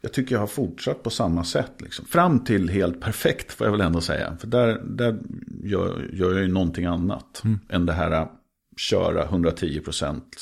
jag 0.00 0.12
tycker 0.12 0.34
jag 0.34 0.40
har 0.40 0.46
fortsatt 0.46 1.02
på 1.02 1.10
samma 1.10 1.44
sätt. 1.44 1.72
Liksom. 1.78 2.06
Fram 2.06 2.44
till 2.44 2.68
helt 2.68 3.00
perfekt 3.00 3.52
får 3.52 3.66
jag 3.66 3.72
väl 3.72 3.80
ändå 3.80 4.00
säga. 4.00 4.36
För 4.40 4.46
där, 4.46 4.82
där 4.84 5.18
gör, 5.64 6.10
gör 6.12 6.32
jag 6.32 6.42
ju 6.42 6.48
någonting 6.48 6.84
annat. 6.84 7.42
Mm. 7.44 7.60
Än 7.68 7.86
det 7.86 7.92
här 7.92 8.28
köra 8.76 9.24
110 9.24 9.80
procent 9.80 10.36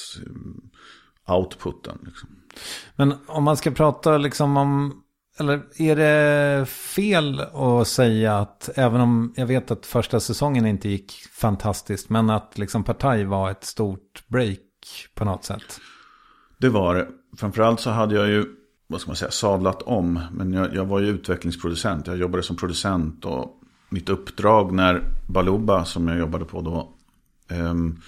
outputen. 1.29 1.99
Liksom. 2.07 2.29
Men 2.97 3.15
om 3.27 3.45
man 3.45 3.57
ska 3.57 3.71
prata 3.71 4.19
liksom 4.19 4.57
om, 4.57 5.03
eller 5.39 5.63
är 5.77 5.97
det 5.97 6.67
fel 6.67 7.41
att 7.41 7.89
säga 7.89 8.39
att 8.39 8.71
även 8.75 9.01
om 9.01 9.35
jag 9.37 9.47
vet 9.47 9.71
att 9.71 9.87
första 9.87 10.21
säsongen 10.21 10.67
inte 10.67 10.89
gick 10.89 11.13
fantastiskt, 11.33 12.11
men 12.11 12.31
att 12.31 12.59
liksom 12.59 12.85
Partaj 12.85 13.25
var 13.25 13.51
ett 13.51 13.65
stort 13.65 14.29
break 14.29 14.59
på 15.15 15.25
något 15.25 15.45
sätt? 15.45 15.81
Det 16.59 16.69
var 16.69 16.95
det. 16.95 17.09
Framförallt 17.37 17.81
så 17.81 17.91
hade 17.91 18.15
jag 18.15 18.29
ju, 18.29 18.45
vad 18.87 19.01
ska 19.01 19.09
man 19.09 19.17
säga, 19.17 19.31
sadlat 19.31 19.83
om. 19.83 20.21
Men 20.33 20.53
jag, 20.53 20.75
jag 20.75 20.85
var 20.85 21.01
ju 21.01 21.07
utvecklingsproducent. 21.07 22.07
Jag 22.07 22.17
jobbade 22.17 22.43
som 22.43 22.57
producent 22.57 23.25
och 23.25 23.61
mitt 23.89 24.09
uppdrag 24.09 24.73
när 24.73 25.03
Baluba, 25.27 25.85
som 25.85 26.09
jag 26.09 26.19
jobbade 26.19 26.45
på 26.45 26.61
då, 26.61 26.93
um, 27.57 28.01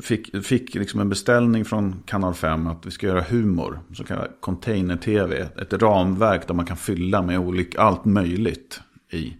fick, 0.00 0.44
fick 0.44 0.74
liksom 0.74 1.00
en 1.00 1.08
beställning 1.08 1.64
från 1.64 2.02
Kanal 2.06 2.34
5 2.34 2.66
att 2.66 2.86
vi 2.86 2.90
ska 2.90 3.06
göra 3.06 3.20
humor. 3.20 3.80
Så 3.94 4.04
kallad 4.04 4.28
container-tv. 4.40 5.48
Ett 5.56 5.72
ramverk 5.72 6.46
där 6.46 6.54
man 6.54 6.66
kan 6.66 6.76
fylla 6.76 7.22
med 7.22 7.38
olika, 7.38 7.80
allt 7.80 8.04
möjligt 8.04 8.80
i. 9.10 9.36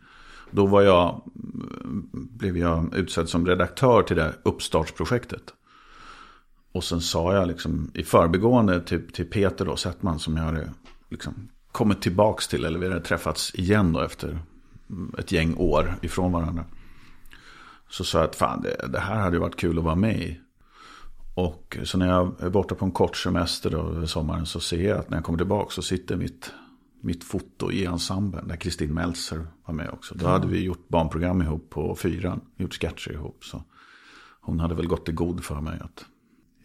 Då 0.51 0.66
var 0.66 0.83
jag, 0.83 1.22
blev 2.12 2.57
jag 2.59 2.95
utsedd 2.97 3.29
som 3.29 3.47
redaktör 3.47 4.03
till 4.03 4.16
det 4.16 4.35
uppstartsprojektet. 4.43 5.43
Och 6.73 6.85
sen 6.85 7.01
sa 7.01 7.35
jag 7.35 7.49
liksom 7.49 7.91
i 7.95 8.05
förbigående 8.05 8.81
till, 8.81 9.12
till 9.12 9.31
Peter 9.31 9.64
då, 9.64 9.77
Settman 9.77 10.19
som 10.19 10.37
jag 10.37 10.45
hade 10.45 10.71
liksom 11.11 11.49
kommit 11.73 12.03
tillbaks 12.03 12.49
till. 12.49 12.64
Eller 12.64 12.79
vi 12.79 12.89
hade 12.89 13.01
träffats 13.01 13.55
igen 13.55 13.93
då 13.93 14.01
efter 14.01 14.39
ett 15.19 15.33
gäng 15.33 15.55
år 15.57 15.95
ifrån 16.03 16.33
varandra. 16.33 16.64
Så 17.91 18.05
sa 18.05 18.19
jag 18.19 18.29
att 18.29 18.37
fan 18.37 18.62
det, 18.62 18.89
det 18.89 19.01
här 19.01 19.21
hade 19.21 19.37
ju 19.37 19.41
varit 19.41 19.57
kul 19.57 19.79
att 19.79 19.85
vara 19.85 19.95
med 19.95 20.23
i. 20.23 20.41
Och 21.35 21.79
så 21.85 21.99
när 21.99 22.09
jag 22.09 22.43
är 22.43 22.51
borta 22.51 22.75
på 22.75 22.85
en 22.85 22.91
kort 22.91 23.16
semester 23.16 23.71
då, 23.71 23.79
över 23.79 24.07
sommaren 24.07 24.47
så 24.47 24.61
ser 24.61 24.89
jag 24.89 24.99
att 24.99 25.11
när 25.11 25.16
jag 25.16 25.25
kommer 25.25 25.39
tillbaka 25.39 25.71
så 25.71 25.83
sitter 25.83 26.16
mitt, 26.16 26.53
mitt 27.01 27.25
foto 27.25 27.73
i 27.73 27.85
ensemblen. 27.85 28.49
Där 28.49 28.57
Kristin 28.57 28.95
Meltzer 28.95 29.47
var 29.64 29.75
med 29.75 29.91
också. 29.91 30.14
Då 30.14 30.27
hade 30.27 30.47
vi 30.47 30.62
gjort 30.62 30.89
barnprogram 30.89 31.43
ihop 31.43 31.71
på 31.71 31.95
fyran. 31.95 32.41
Gjort 32.57 32.75
sketcher 32.75 33.12
ihop. 33.12 33.45
Så 33.45 33.62
hon 34.41 34.61
hade 34.61 34.75
väl 34.75 34.87
gått 34.87 35.09
i 35.09 35.12
god 35.12 35.45
för 35.45 35.61
mig 35.61 35.81
att 35.81 36.05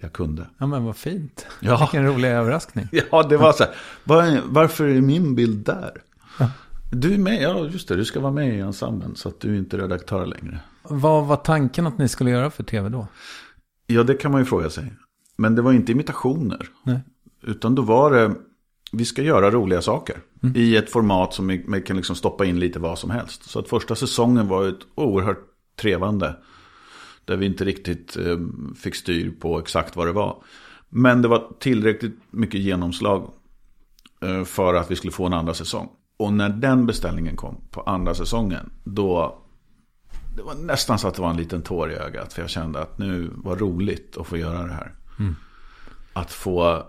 jag 0.03 0.13
kunde. 0.13 0.47
Ja 0.57 0.67
men 0.67 0.83
vad 0.85 0.95
fint. 0.95 1.45
Ja. 1.59 1.77
Vilken 1.77 2.05
rolig 2.05 2.29
överraskning. 2.29 2.87
Ja 3.11 3.23
det 3.23 3.37
var 3.37 3.53
så 3.53 3.63
här. 3.63 3.73
Var, 4.03 4.39
varför 4.45 4.87
är 4.87 5.01
min 5.01 5.35
bild 5.35 5.65
där? 5.65 5.91
Ja. 6.39 6.51
Du 6.91 7.13
är 7.13 7.17
med, 7.17 7.41
ja 7.41 7.65
just 7.65 7.87
det, 7.87 7.95
du 7.95 8.05
ska 8.05 8.19
vara 8.19 8.31
med 8.31 8.55
i 8.55 8.59
ensemblen 8.59 9.15
så 9.15 9.29
att 9.29 9.39
du 9.39 9.53
är 9.53 9.57
inte 9.57 9.77
redaktör 9.77 10.25
längre. 10.25 10.59
Vad 10.83 11.25
var 11.25 11.35
tanken 11.35 11.87
att 11.87 11.97
ni 11.97 12.07
skulle 12.07 12.29
göra 12.29 12.51
för 12.51 12.63
tv 12.63 12.89
då? 12.89 13.07
Ja, 13.87 14.03
det 14.03 14.13
kan 14.13 14.31
man 14.31 14.41
ju 14.41 14.45
fråga 14.45 14.69
sig. 14.69 14.93
Men 15.37 15.55
det 15.55 15.61
var 15.61 15.73
inte 15.73 15.91
imitationer. 15.91 16.69
Nej. 16.83 16.99
Utan 17.41 17.75
då 17.75 17.81
var 17.81 18.11
det, 18.11 18.35
vi 18.91 19.05
ska 19.05 19.21
göra 19.21 19.51
roliga 19.51 19.81
saker. 19.81 20.17
Mm. 20.43 20.55
I 20.55 20.75
ett 20.75 20.89
format 20.89 21.33
som 21.33 21.61
man 21.67 21.81
kan 21.81 21.97
liksom 21.97 22.15
stoppa 22.15 22.45
in 22.45 22.59
lite 22.59 22.79
vad 22.79 22.99
som 22.99 23.09
helst. 23.09 23.49
Så 23.49 23.59
att 23.59 23.69
första 23.69 23.95
säsongen 23.95 24.47
var 24.47 24.67
ett 24.67 24.79
oerhört 24.95 25.39
trevande. 25.81 26.35
Där 27.25 27.37
vi 27.37 27.45
inte 27.45 27.65
riktigt 27.65 28.17
eh, 28.17 28.37
fick 28.75 28.95
styr 28.95 29.31
på 29.39 29.59
exakt 29.59 29.95
vad 29.95 30.07
det 30.07 30.13
var. 30.13 30.43
Men 30.89 31.21
det 31.21 31.27
var 31.27 31.51
tillräckligt 31.59 32.19
mycket 32.31 32.61
genomslag 32.61 33.31
eh, 34.21 34.43
för 34.43 34.73
att 34.73 34.91
vi 34.91 34.95
skulle 34.95 35.13
få 35.13 35.25
en 35.25 35.33
andra 35.33 35.53
säsong. 35.53 35.89
Och 36.17 36.33
när 36.33 36.49
den 36.49 36.85
beställningen 36.85 37.35
kom 37.35 37.57
på 37.71 37.81
andra 37.81 38.13
säsongen, 38.13 38.69
då 38.83 39.39
det 40.35 40.43
var 40.43 40.55
nästan 40.55 40.99
så 40.99 41.07
att 41.07 41.15
det 41.15 41.21
var 41.21 41.29
en 41.29 41.37
liten 41.37 41.61
tår 41.61 41.91
i 41.91 41.95
ögat. 41.95 42.33
För 42.33 42.41
jag 42.41 42.49
kände 42.49 42.81
att 42.81 42.97
nu 42.97 43.31
var 43.35 43.55
roligt 43.55 44.17
att 44.17 44.27
få 44.27 44.37
göra 44.37 44.63
det 44.63 44.73
här. 44.73 44.93
Mm. 45.19 45.35
Att 46.13 46.31
få 46.31 46.83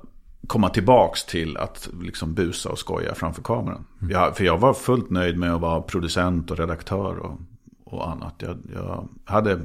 komma 0.46 0.68
tillbaks 0.68 1.24
till 1.24 1.56
att 1.56 1.88
liksom 2.00 2.34
busa 2.34 2.68
och 2.70 2.78
skoja 2.78 3.14
framför 3.14 3.42
kameran. 3.42 3.84
Mm. 4.00 4.12
Jag, 4.12 4.36
för 4.36 4.44
jag 4.44 4.58
var 4.58 4.74
fullt 4.74 5.10
nöjd 5.10 5.38
med 5.38 5.54
att 5.54 5.60
vara 5.60 5.80
producent 5.80 6.50
och 6.50 6.58
redaktör 6.58 7.18
och, 7.18 7.40
och 7.84 8.10
annat. 8.10 8.34
Jag, 8.38 8.56
jag 8.74 9.08
hade, 9.24 9.60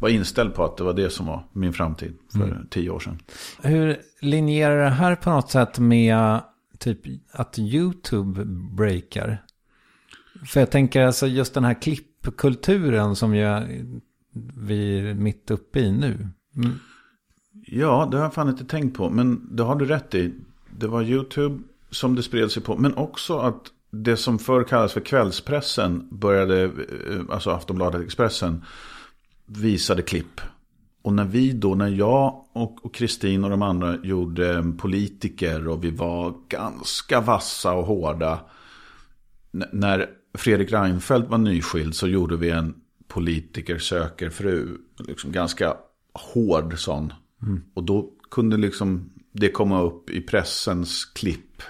var 0.00 0.08
inställd 0.08 0.54
på 0.54 0.64
att 0.64 0.76
det 0.76 0.84
var 0.84 0.92
det 0.92 1.10
som 1.10 1.26
var 1.26 1.44
min 1.52 1.72
framtid 1.72 2.18
för 2.32 2.44
mm. 2.44 2.66
tio 2.70 2.90
år 2.90 3.00
sedan. 3.00 3.18
Hur 3.62 3.96
linjerar 4.20 4.84
det 4.84 4.90
här 4.90 5.16
på 5.16 5.30
något 5.30 5.50
sätt 5.50 5.78
med 5.78 6.40
typ 6.78 7.00
att 7.32 7.58
YouTube 7.58 8.44
breakar? 8.76 9.42
För 10.46 10.60
jag 10.60 10.70
tänker 10.70 11.06
alltså 11.06 11.26
just 11.26 11.54
den 11.54 11.64
här 11.64 11.82
klippkulturen 11.82 13.16
som 13.16 13.34
jag, 13.34 13.64
vi 14.56 14.98
är 14.98 15.14
mitt 15.14 15.50
uppe 15.50 15.80
i 15.80 15.92
nu. 15.92 16.28
Mm. 16.56 16.78
Ja, 17.66 18.08
det 18.10 18.16
har 18.16 18.24
jag 18.24 18.34
fan 18.34 18.48
inte 18.48 18.64
tänkt 18.64 18.96
på. 18.96 19.10
Men 19.10 19.56
det 19.56 19.62
har 19.62 19.76
du 19.76 19.86
rätt 19.86 20.14
i. 20.14 20.34
Det 20.78 20.86
var 20.86 21.02
YouTube 21.02 21.62
som 21.90 22.14
det 22.14 22.22
spred 22.22 22.50
sig 22.50 22.62
på. 22.62 22.76
Men 22.76 22.94
också 22.94 23.38
att 23.38 23.62
det 23.90 24.16
som 24.16 24.38
förr 24.38 24.64
kallades 24.64 24.92
för 24.92 25.00
kvällspressen 25.00 26.08
började, 26.10 26.64
eh, 26.64 26.70
alltså 27.30 27.50
Aftonbladet 27.50 28.04
Expressen, 28.04 28.64
visade 29.46 30.02
klipp. 30.02 30.40
Och 31.02 31.12
när 31.12 31.24
vi 31.24 31.52
då, 31.52 31.74
när 31.74 31.88
jag 31.88 32.44
och 32.52 32.94
Kristin 32.94 33.44
och 33.44 33.50
de 33.50 33.62
andra 33.62 33.96
gjorde 34.02 34.72
politiker 34.78 35.68
och 35.68 35.84
vi 35.84 35.90
var 35.90 36.34
ganska 36.48 37.20
vassa 37.20 37.72
och 37.72 37.86
hårda. 37.86 38.40
När 39.72 40.06
Fredrik 40.34 40.72
Reinfeldt 40.72 41.30
var 41.30 41.38
nyskild 41.38 41.94
så 41.94 42.08
gjorde 42.08 42.36
vi 42.36 42.50
en 42.50 42.74
politiker 43.08 43.78
söker 43.78 44.30
fru. 44.30 44.78
Liksom 44.98 45.32
ganska 45.32 45.76
hård 46.12 46.78
sån. 46.78 47.12
Mm. 47.42 47.62
Och 47.74 47.84
då 47.84 48.10
kunde 48.30 48.56
liksom 48.56 49.10
det 49.32 49.48
komma 49.48 49.82
upp 49.82 50.10
i 50.10 50.20
pressens 50.20 51.04
klipp. 51.04 51.62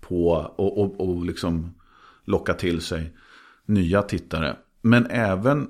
På, 0.00 0.30
och, 0.56 0.80
och, 0.80 1.00
och 1.00 1.24
liksom 1.24 1.74
locka 2.24 2.54
till 2.54 2.80
sig 2.80 3.16
nya 3.66 4.02
tittare. 4.02 4.56
Men 4.82 5.06
även 5.06 5.68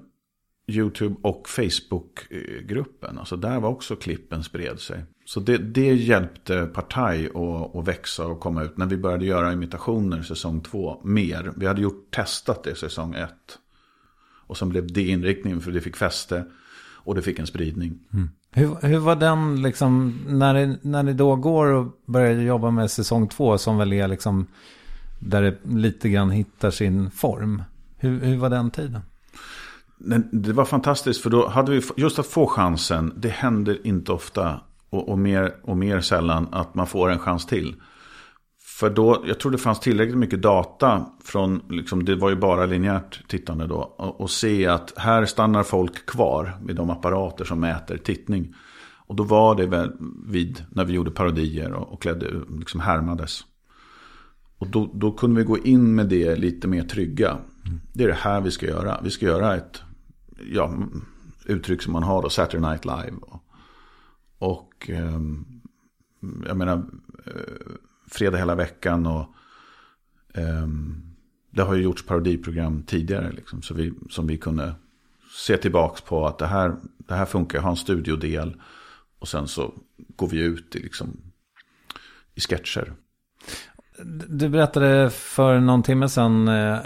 YouTube 0.67 1.17
och 1.23 1.49
Facebook-gruppen. 1.49 3.19
Alltså 3.19 3.37
där 3.37 3.61
var 3.61 3.69
också 3.69 3.97
klippen 3.97 4.45
spred 4.45 4.81
sig. 4.81 5.05
Så 5.25 5.41
det, 5.41 5.59
det 5.59 5.95
hjälpte 5.95 6.67
Partaj 6.67 7.27
att, 7.27 7.77
att 7.77 7.89
växa 7.89 8.27
och 8.27 8.41
komma 8.41 8.62
ut 8.62 8.77
när 8.77 8.87
vi 8.87 8.97
började 8.97 9.25
göra 9.25 9.53
imitationer 9.53 10.23
säsong 10.23 10.61
två 10.61 11.01
mer. 11.05 11.53
Vi 11.57 11.67
hade 11.67 11.83
gjort, 11.83 12.11
testat 12.11 12.65
det 12.65 12.75
säsong 12.75 13.15
ett. 13.15 13.59
Och 14.47 14.57
sen 14.57 14.69
blev 14.69 14.93
det 14.93 15.09
inriktningen 15.09 15.61
för 15.61 15.71
det 15.71 15.81
fick 15.81 15.97
fäste 15.97 16.45
och 17.05 17.15
det 17.15 17.23
fick 17.23 17.39
en 17.39 17.47
spridning. 17.47 17.99
Mm. 18.12 18.31
Hur, 18.51 18.77
hur 18.83 18.99
var 18.99 19.17
den 19.17 19.62
liksom, 19.62 20.21
när 20.27 20.55
ni, 20.55 20.79
när 20.83 21.03
ni 21.03 21.12
då 21.12 21.37
går 21.37 21.67
och 21.67 22.01
börjar 22.07 22.33
jobba 22.33 22.71
med 22.71 22.91
säsong 22.91 23.29
två 23.29 23.59
som 23.59 23.79
väl 23.79 23.93
är 23.93 24.09
liksom 24.09 24.47
där 25.19 25.43
det 25.43 25.59
lite 25.65 26.09
grann 26.09 26.31
hittar 26.31 26.71
sin 26.71 27.11
form. 27.11 27.62
Hur, 27.97 28.21
hur 28.21 28.37
var 28.37 28.51
den 28.51 28.71
tiden? 28.71 29.01
Det 30.32 30.53
var 30.53 30.64
fantastiskt 30.64 31.22
för 31.22 31.30
då 31.30 31.49
hade 31.49 31.72
vi 31.72 31.82
just 31.97 32.18
att 32.18 32.26
få 32.26 32.47
chansen. 32.47 33.12
Det 33.16 33.28
händer 33.28 33.86
inte 33.86 34.12
ofta 34.12 34.61
och, 34.90 35.09
och, 35.09 35.18
mer, 35.18 35.55
och 35.62 35.76
mer 35.76 36.01
sällan 36.01 36.49
att 36.53 36.74
man 36.74 36.86
får 36.86 37.11
en 37.11 37.18
chans 37.18 37.47
till. 37.47 37.74
För 38.78 38.90
då, 38.90 39.24
jag 39.26 39.40
tror 39.40 39.53
det 39.53 39.59
fanns 39.59 39.80
tillräckligt 39.80 40.18
mycket 40.18 40.42
data 40.42 41.07
från, 41.24 41.62
liksom, 41.70 42.05
det 42.05 42.16
var 42.16 42.30
ju 42.30 42.36
bara 42.36 42.66
linjärt 42.66 43.28
tittande 43.28 43.66
då. 43.66 43.76
Och, 43.76 44.20
och 44.20 44.30
se 44.30 44.66
att 44.66 44.92
här 44.97 45.24
stannar 45.24 45.62
folk 45.62 46.07
kvar 46.07 46.59
med 46.62 46.76
de 46.76 46.90
apparater 46.90 47.45
som 47.45 47.61
mäter 47.61 47.97
tittning. 47.97 48.55
Och 49.07 49.16
då 49.16 49.22
var 49.22 49.55
det 49.55 49.66
väl 49.66 49.92
vid, 50.26 50.64
när 50.70 50.84
vi 50.84 50.92
gjorde 50.92 51.11
parodier 51.11 51.72
och, 51.72 51.92
och 51.92 52.03
klädde, 52.03 52.30
liksom 52.59 52.80
härmades. 52.80 53.40
Och 54.59 54.68
då, 54.68 54.90
då 54.95 55.12
kunde 55.12 55.40
vi 55.40 55.47
gå 55.47 55.59
in 55.59 55.95
med 55.95 56.09
det 56.09 56.36
lite 56.36 56.68
mer 56.68 56.82
trygga. 56.82 57.38
Det 57.93 58.05
är 58.05 58.09
det 58.09 58.15
här 58.15 58.41
vi 58.41 58.51
ska 58.51 58.67
göra. 58.67 59.01
Vi 59.05 59.11
ska 59.11 59.27
göra 59.27 59.57
ett 59.57 59.83
ja, 60.53 60.75
uttryck 61.45 61.83
som 61.83 61.93
man 61.93 62.03
har 62.03 62.23
då, 62.23 62.31
Saturday 62.31 62.71
Night 62.71 62.85
Live. 62.85 63.17
Och, 63.21 63.45
och 64.39 64.91
eh, 64.91 65.21
jag 66.47 66.57
menar, 66.57 66.85
eh, 67.27 67.33
fredag 68.07 68.39
hela 68.39 68.55
veckan 68.55 69.07
och 69.07 69.35
eh, 70.35 70.69
det 71.51 71.62
har 71.62 71.75
ju 71.75 71.83
gjorts 71.83 72.07
parodiprogram 72.07 72.83
tidigare 72.83 73.33
liksom, 73.33 73.62
så 73.62 73.75
vi, 73.75 73.93
som 74.11 74.27
vi 74.27 74.39
kunde 74.39 74.75
se 75.31 75.57
tillbaka 75.57 76.01
på 76.07 76.27
att 76.27 76.39
det 76.39 76.47
här, 76.47 76.77
det 76.99 77.15
här 77.15 77.27
funkar, 77.27 77.61
ha 77.61 77.71
en 77.71 77.77
studiodel 77.77 78.61
och 79.19 79.29
sen 79.29 79.49
så 79.49 79.75
går 79.97 80.29
vi 80.29 80.39
ut 80.39 80.77
i, 80.77 80.79
liksom, 80.79 81.17
i 82.35 82.41
sketcher. 82.41 82.93
Du 84.28 84.49
berättade 84.49 85.11
för 85.11 85.61
någon 85.61 85.82
timme 85.82 86.09
sedan 86.09 86.49
eh, 86.49 86.78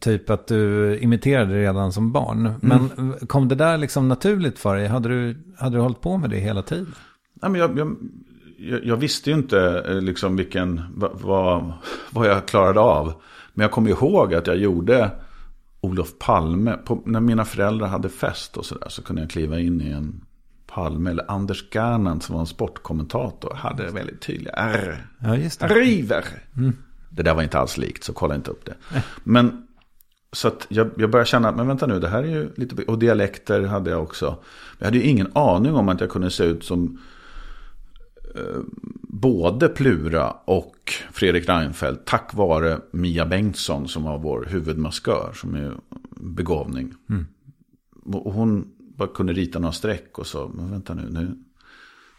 typ 0.00 0.30
att 0.30 0.46
du 0.46 0.98
imiterade 0.98 1.54
redan 1.54 1.92
som 1.92 2.12
barn. 2.12 2.54
Men 2.60 2.90
mm. 2.98 3.26
kom 3.26 3.48
det 3.48 3.54
där 3.54 3.78
liksom 3.78 4.08
naturligt 4.08 4.58
för 4.58 4.76
dig? 4.76 4.86
Hade 4.86 5.08
du, 5.08 5.36
hade 5.58 5.76
du 5.76 5.80
hållit 5.80 6.00
på 6.00 6.16
med 6.16 6.30
det 6.30 6.38
hela 6.38 6.62
tiden? 6.62 6.94
Nej, 7.42 7.50
men 7.50 7.60
jag, 7.60 7.96
jag, 8.58 8.84
jag 8.84 8.96
visste 8.96 9.30
ju 9.30 9.36
inte 9.36 9.84
eh, 9.88 10.00
liksom 10.00 10.36
vilken, 10.36 10.82
vad, 11.12 11.72
vad 12.10 12.28
jag 12.28 12.46
klarade 12.46 12.80
av. 12.80 13.12
Men 13.54 13.62
jag 13.62 13.70
kommer 13.70 13.90
ihåg 13.90 14.34
att 14.34 14.46
jag 14.46 14.56
gjorde 14.56 15.10
Olof 15.80 16.18
Palme. 16.18 16.72
På, 16.72 17.02
när 17.06 17.20
mina 17.20 17.44
föräldrar 17.44 17.88
hade 17.88 18.08
fest 18.08 18.56
och 18.56 18.66
sådär 18.66 18.88
så 18.88 19.02
kunde 19.02 19.22
jag 19.22 19.30
kliva 19.30 19.60
in 19.60 19.80
i 19.80 19.90
en 19.90 20.25
Palme. 20.66 21.10
Eller 21.10 21.30
Anders 21.30 21.70
Gernandt 21.70 22.24
som 22.24 22.34
var 22.34 22.40
en 22.40 22.46
sportkommentator. 22.46 23.54
Hade 23.54 23.90
väldigt 23.90 24.20
tydliga 24.20 24.52
R. 24.52 25.06
Ja, 25.18 25.36
just 25.36 25.60
det. 25.60 25.66
River. 25.66 26.24
Mm. 26.56 26.76
Det 27.10 27.22
där 27.22 27.34
var 27.34 27.42
inte 27.42 27.58
alls 27.58 27.78
likt 27.78 28.04
så 28.04 28.12
kolla 28.12 28.34
inte 28.34 28.50
upp 28.50 28.64
det. 28.64 28.74
Men 29.24 29.66
så 30.32 30.48
att 30.48 30.66
jag, 30.68 30.90
jag 30.96 31.10
började 31.10 31.28
känna, 31.28 31.52
men 31.52 31.66
vänta 31.66 31.86
nu, 31.86 32.00
det 32.00 32.08
här 32.08 32.22
är 32.22 32.28
ju 32.28 32.50
lite... 32.56 32.82
Och 32.82 32.98
dialekter 32.98 33.62
hade 33.62 33.90
jag 33.90 34.02
också. 34.02 34.38
Jag 34.78 34.84
hade 34.84 34.98
ju 34.98 35.04
ingen 35.04 35.30
aning 35.32 35.74
om 35.74 35.88
att 35.88 36.00
jag 36.00 36.10
kunde 36.10 36.30
se 36.30 36.44
ut 36.44 36.64
som 36.64 36.98
eh, 38.34 38.60
både 39.02 39.68
Plura 39.68 40.30
och 40.30 40.92
Fredrik 41.12 41.48
Reinfeldt. 41.48 42.04
Tack 42.04 42.34
vare 42.34 42.78
Mia 42.90 43.26
Bengtsson 43.26 43.88
som 43.88 44.02
var 44.02 44.18
vår 44.18 44.46
huvudmaskör, 44.50 45.32
som 45.34 45.54
är 45.54 45.72
begåvning. 46.10 46.94
Mm. 47.10 47.26
Och 48.04 48.32
hon 48.32 48.75
bara 48.96 49.08
kunde 49.08 49.32
rita 49.32 49.58
några 49.58 49.72
streck 49.72 50.18
och 50.18 50.26
så, 50.26 50.48
men 50.54 50.70
vänta 50.70 50.94
nu, 50.94 51.08
nu, 51.10 51.36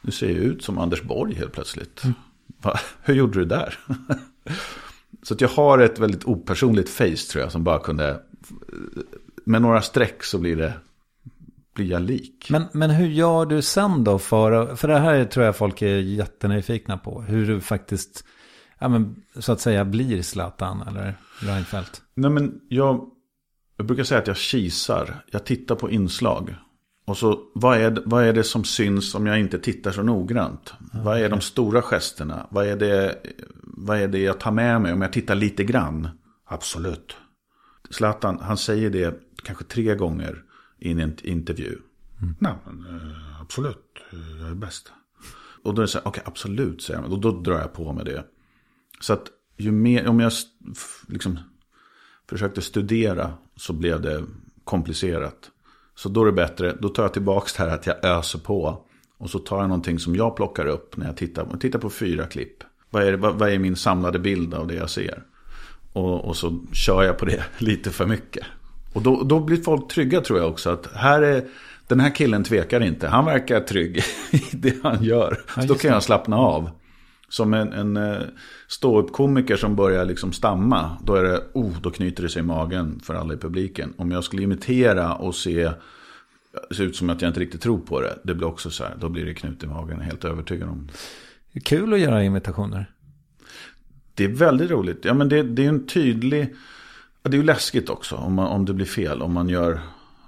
nu 0.02 0.12
ser 0.12 0.28
jag 0.28 0.38
ut 0.38 0.64
som 0.64 0.78
Anders 0.78 1.04
Borg 1.04 1.34
helt 1.34 1.54
plötsligt. 1.54 2.04
Mm. 2.04 2.16
Va, 2.62 2.80
hur 3.02 3.14
gjorde 3.14 3.40
du 3.40 3.46
där? 3.46 3.80
så 5.24 5.34
att 5.34 5.42
jag 5.42 5.50
har 5.50 5.80
ett 5.80 6.00
väldigt 6.00 6.26
opersonligt 6.26 6.90
face 6.90 7.32
tror 7.32 7.44
jag, 7.44 7.52
som 7.52 7.64
bara 7.64 7.80
kunde, 7.80 8.22
med 9.46 9.62
några 9.62 9.82
streck 9.82 10.24
så 10.24 10.38
blir 10.38 10.56
det 10.56 10.74
blir 11.78 11.92
jag 11.92 12.02
lik. 12.02 12.48
Men, 12.50 12.66
men 12.72 12.90
hur 12.90 13.08
gör 13.08 13.46
du 13.46 13.62
sen 13.62 14.04
då 14.04 14.20
för, 14.20 14.76
för 14.76 14.88
det 14.88 15.00
här 15.00 15.26
tror 15.26 15.46
jag 15.46 15.56
folk 15.56 15.82
är 15.82 15.98
jättenyfikna 15.98 16.98
på. 16.98 17.22
Hur 17.22 17.48
du 17.48 17.62
faktiskt, 17.62 18.24
ja 18.80 18.88
men 18.88 19.24
så 19.36 19.52
att 19.52 19.62
säga 19.62 19.86
blir 19.86 20.22
Zlatan 20.22 20.82
eller 20.88 21.16
Reinfeldt. 21.40 22.02
Nej 22.14 22.32
men 22.32 22.62
jag, 22.70 23.10
jag 23.78 23.86
brukar 23.86 24.04
säga 24.04 24.22
att 24.22 24.28
jag 24.28 24.38
kisar. 24.38 25.24
Jag 25.32 25.46
tittar 25.46 25.76
på 25.76 25.92
inslag. 25.92 26.56
Och 27.08 27.18
så 27.18 27.40
vad 27.54 27.78
är, 27.78 28.02
vad 28.06 28.24
är 28.24 28.34
det 28.34 28.44
som 28.44 28.64
syns 28.64 29.16
om 29.16 29.26
jag 29.26 29.40
inte 29.40 29.60
tittar 29.60 29.92
så 29.92 30.04
noggrant? 30.04 30.74
Okay. 30.88 31.02
Vad 31.02 31.20
är 31.22 31.30
de 31.30 31.42
stora 31.42 31.82
gesterna? 31.82 32.48
Vad 32.50 32.68
är, 32.68 32.78
det, 32.78 33.16
vad 33.64 33.98
är 33.98 34.08
det 34.08 34.20
jag 34.20 34.40
tar 34.40 34.52
med 34.52 34.82
mig 34.82 34.94
om 34.94 35.02
jag 35.02 35.14
tittar 35.14 35.36
lite 35.36 35.64
grann? 35.64 36.10
Absolut. 36.46 37.18
Zlatan, 37.90 38.40
han 38.42 38.58
säger 38.58 38.90
det 38.90 39.20
kanske 39.44 39.64
tre 39.64 39.96
gånger 39.96 40.44
i 40.80 40.92
en 40.92 41.16
intervju. 41.24 41.80
Mm. 42.22 42.36
Nej, 42.40 42.54
men, 42.66 42.86
eh, 42.86 43.42
absolut, 43.42 44.00
jag 44.40 44.50
är 44.50 44.56
bäst. 44.56 44.92
Och 45.64 45.74
då 45.74 45.82
är 45.82 45.84
det 45.84 45.88
så 45.88 45.98
här, 45.98 46.08
okej, 46.08 46.22
okay, 46.22 46.32
absolut, 46.32 46.82
säger 46.82 47.00
han. 47.00 47.12
Och 47.12 47.20
då 47.20 47.32
drar 47.32 47.60
jag 47.60 47.74
på 47.74 47.94
med 47.94 48.06
det. 48.06 48.24
Så 49.00 49.14
att 49.14 49.28
ju 49.58 49.72
mer, 49.72 50.08
om 50.08 50.20
jag 50.20 50.32
liksom 51.08 51.40
försökte 52.30 52.62
studera 52.62 53.34
så 53.56 53.74
blev 53.74 54.02
det 54.02 54.24
komplicerat. 54.64 55.52
Så 55.98 56.10
då 56.10 56.22
är 56.22 56.26
det 56.26 56.32
bättre, 56.32 56.76
då 56.80 56.90
tar 56.90 57.04
jag 57.04 57.14
tillbaka 57.14 57.50
det 57.58 57.70
här 57.70 57.76
att 57.76 57.88
jag 57.88 58.06
öser 58.06 58.40
på. 58.40 58.82
Och 59.18 59.30
så 59.30 59.40
tar 59.40 59.58
jag 59.60 59.68
någonting 59.68 60.00
som 60.00 60.16
jag 60.16 60.36
plockar 60.36 60.66
upp 60.66 60.98
när 60.98 61.06
jag 61.06 61.18
tittar, 61.18 61.58
tittar 61.60 61.80
på 61.80 61.90
fyra 61.90 62.26
klipp. 62.26 62.64
Vad 62.90 63.04
är, 63.04 63.12
det, 63.12 63.18
vad, 63.18 63.36
vad 63.36 63.50
är 63.50 63.60
min 63.60 63.76
samlade 63.76 64.20
bild 64.20 64.54
av 64.54 64.68
det 64.68 64.76
jag 64.76 64.90
ser? 64.90 65.24
Och, 65.94 66.26
och, 66.26 66.38
så 66.38 66.60
kör 66.74 67.04
jag 67.04 67.18
på 67.18 67.26
det 67.26 67.44
lite 67.58 67.90
för 67.90 68.06
mycket. 68.06 68.46
Och 68.94 69.02
då, 69.02 69.24
då 69.24 69.40
blir 69.40 69.58
folk 69.58 69.88
trygga 69.88 70.22
tror 70.22 70.40
jag 70.40 70.50
också. 70.50 70.70
Att 70.70 70.88
här 70.94 71.22
är, 71.22 71.44
den 71.88 72.00
här 72.00 72.16
killen 72.16 72.44
tvekar 72.44 72.84
inte. 72.84 73.08
Han 73.08 73.26
verkar 73.26 73.60
trygg 73.60 73.98
i 74.32 74.42
det 74.52 74.76
han 74.84 75.04
gör. 75.04 75.40
Så 75.56 75.62
då 75.62 75.76
kan 75.76 75.92
jag 75.92 76.04
slappna 76.04 76.38
av. 76.38 76.70
Som 77.30 77.54
en, 77.54 77.74
en 77.74 77.98
eh, 77.98 78.22
ståuppkomiker 78.68 79.56
som 79.56 79.76
börjar 79.76 80.06
liksom 80.06 80.34
stamma. 80.34 80.98
Då, 81.04 81.16
är 81.16 81.24
det, 81.24 81.44
oh, 81.54 81.82
då 81.82 81.92
knyter 81.92 82.24
det 82.24 82.30
sig 82.30 82.40
i 82.40 82.46
magen 82.46 83.00
för 83.04 83.14
alla 83.14 83.34
i 83.34 83.38
publiken. 83.38 83.94
Om 83.98 84.12
jag 84.12 84.24
skulle 84.24 84.44
imitera 84.44 85.14
och 85.16 85.36
se, 85.36 85.72
se 86.72 86.84
ut 86.84 86.96
som 86.96 87.10
att 87.10 87.22
jag 87.22 87.30
inte 87.30 87.40
riktigt 87.40 87.62
tror 87.62 87.80
på 87.80 88.02
det. 88.02 88.20
Det 88.24 88.36
blir 88.36 88.48
också 88.48 88.70
så 88.70 88.84
här, 88.84 88.96
då 89.00 89.10
blir 89.10 89.26
det 89.26 89.34
knut 89.34 89.64
i 89.64 89.68
magen, 89.68 90.02
helt 90.02 90.26
övertygad 90.26 90.70
om. 90.70 90.90
Det 91.52 91.60
är 91.60 91.64
kul 91.64 91.94
att 91.94 92.00
göra 92.00 92.24
imitationer. 92.24 92.92
Det 94.14 94.24
är 94.24 94.28
väldigt 94.28 94.72
roligt. 94.72 95.06
Ja, 95.06 95.14
men 95.14 95.30
det, 95.30 95.44
det 95.44 95.66
är 95.66 95.70
en 95.70 95.88
tydlig... 95.88 96.56
Det 97.24 97.34
är 97.34 97.38
ju 97.38 97.44
läskigt 97.44 97.90
också 97.90 98.16
om, 98.16 98.34
man, 98.34 98.48
om 98.48 98.66
det 98.66 98.74
blir 98.74 98.86
fel. 98.86 99.22
Om 99.22 99.34
man 99.34 99.50
gör 99.50 99.80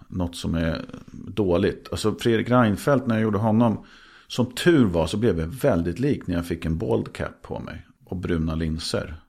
något 0.07 0.35
som 0.35 0.55
är 0.55 0.81
dåligt. 1.11 1.87
Alltså 1.91 2.15
Fredrik 2.15 2.49
Reinfeldt 2.49 3.07
när 3.07 3.15
jag 3.15 3.23
gjorde 3.23 3.37
honom. 3.37 3.85
Som 4.29 4.51
tur 4.51 4.85
var 4.85 5.07
så 5.07 5.17
blev 5.17 5.39
jag 5.39 5.47
väldigt 5.47 5.99
lik 5.99 6.27
när 6.27 6.35
jag 6.35 6.45
fick 6.45 6.65
en 6.65 6.77
bald 6.77 7.13
cap 7.13 7.41
på 7.41 7.59
mig. 7.59 7.85
Och 8.05 8.17
bruna 8.17 8.55
linser. 8.55 9.21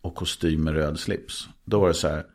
Och 0.00 0.14
kostym 0.14 0.64
med 0.64 0.74
röd 0.74 0.98
slips. 0.98 1.48
Då 1.64 1.80
var 1.80 1.88
det 1.88 1.94
så 1.94 2.08
här. 2.08 2.26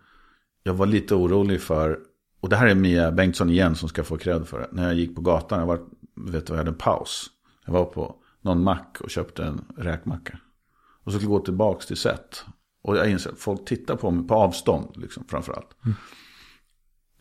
Jag 0.63 0.73
var 0.73 0.85
lite 0.85 1.15
orolig 1.15 1.61
för. 1.61 1.99
Och 2.39 2.49
det 2.49 2.55
här 2.55 2.67
är 2.67 2.75
Mia 2.75 3.11
Bengtsson 3.11 3.49
igen 3.49 3.75
som 3.75 3.89
ska 3.89 4.03
få 4.03 4.17
cred 4.17 4.47
för 4.47 4.59
det. 4.59 4.67
När 4.71 4.83
jag 4.83 4.93
gick 4.93 5.15
på 5.15 5.21
gatan. 5.21 5.59
Jag 5.59 5.67
var, 5.67 5.79
vet 6.15 6.47
du, 6.47 6.53
jag 6.53 6.57
hade 6.57 6.69
en 6.69 6.77
paus. 6.77 7.27
Jag 7.65 7.73
var 7.73 7.85
på 7.85 8.15
någon 8.41 8.63
mack 8.63 8.97
och 9.01 9.09
köpte 9.09 9.43
en 9.43 9.65
räkmacka. 9.77 10.39
Och 11.03 11.11
så 11.11 11.17
skulle 11.17 11.31
jag 11.31 11.39
gå 11.39 11.45
tillbaka 11.45 11.85
till 11.85 11.97
set. 11.97 12.45
Och 12.81 12.97
jag 12.97 13.09
inser 13.11 13.29
att 13.29 13.39
folk 13.39 13.65
tittar 13.65 13.95
på 13.95 14.11
mig 14.11 14.27
på 14.27 14.35
avstånd, 14.35 14.97
liksom, 14.97 15.23
framförallt. 15.27 15.69
Mm. 15.85 15.95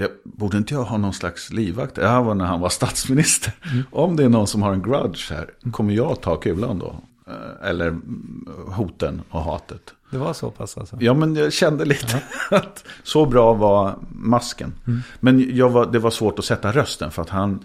Jag, 0.01 0.11
borde 0.25 0.57
inte 0.57 0.75
jag 0.75 0.83
ha 0.83 0.97
någon 0.97 1.13
slags 1.13 1.51
livvakt? 1.51 1.95
Det 1.95 2.09
här 2.09 2.23
var 2.23 2.35
när 2.35 2.45
han 2.45 2.61
var 2.61 2.69
statsminister. 2.69 3.53
Mm. 3.73 3.85
Om 3.91 4.17
det 4.17 4.25
är 4.25 4.29
någon 4.29 4.47
som 4.47 4.63
har 4.63 4.73
en 4.73 4.83
grudge 4.83 5.31
här, 5.31 5.51
kommer 5.73 5.95
jag 5.95 6.21
ta 6.21 6.37
kulan 6.37 6.79
då? 6.79 6.95
Eh, 7.27 7.69
eller 7.69 7.97
hoten 8.73 9.23
och 9.31 9.43
hatet. 9.43 9.95
Det 10.11 10.19
var 10.19 10.33
så 10.33 10.51
pass 10.51 10.79
alltså? 10.79 10.97
Ja, 11.01 11.15
men 11.15 11.35
jag 11.35 11.53
kände 11.53 11.85
lite 11.85 12.23
ja. 12.51 12.57
att 12.57 12.85
så 13.03 13.27
bra 13.27 13.55
var 13.55 13.99
masken. 14.11 14.73
Mm. 14.87 15.01
Men 15.21 15.57
jag 15.57 15.71
var, 15.71 15.87
det 15.87 15.99
var 15.99 16.11
svårt 16.11 16.39
att 16.39 16.45
sätta 16.45 16.73
rösten 16.73 17.11
för 17.11 17.23
att 17.23 17.31
han 17.31 17.65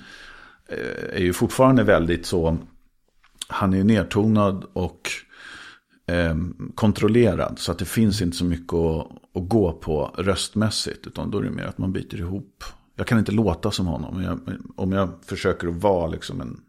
eh, 0.69 1.15
är 1.15 1.21
ju 1.21 1.33
fortfarande 1.33 1.83
väldigt 1.83 2.25
så, 2.25 2.57
han 3.47 3.73
är 3.73 3.83
nedtonad 3.83 4.65
och 4.73 5.11
eh, 6.05 6.35
kontrollerad. 6.75 7.59
Så 7.59 7.71
att 7.71 7.79
det 7.79 7.85
finns 7.85 8.21
inte 8.21 8.37
så 8.37 8.45
mycket 8.45 8.73
att, 8.73 9.07
att, 9.33 9.49
gå 9.49 9.73
på 9.73 10.15
röstmässigt. 10.17 11.07
Utan 11.07 11.31
då 11.31 11.37
är 11.37 11.43
det 11.43 11.51
mer 11.51 11.65
att 11.65 11.77
man 11.77 11.93
byter 11.93 12.19
ihop. 12.19 12.63
Jag 12.95 13.07
kan 13.07 13.19
inte 13.19 13.31
låta 13.31 13.71
som 13.71 13.87
honom. 13.87 14.23
Jag, 14.23 14.39
om 14.75 14.91
jag 14.91 15.09
försöker 15.25 15.67
att 15.67 15.75
vara 15.75 16.07
liksom 16.07 16.41
en, 16.41 16.61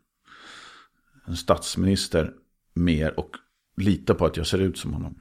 en 1.27 1.37
statsminister 1.37 2.33
mer 2.75 3.21
och 3.21 3.31
lita 3.77 4.15
på 4.15 4.27
att 4.27 4.37
jag 4.37 4.47
ser 4.47 4.59
ut 4.59 4.79
som 4.79 4.93
honom. 4.93 5.15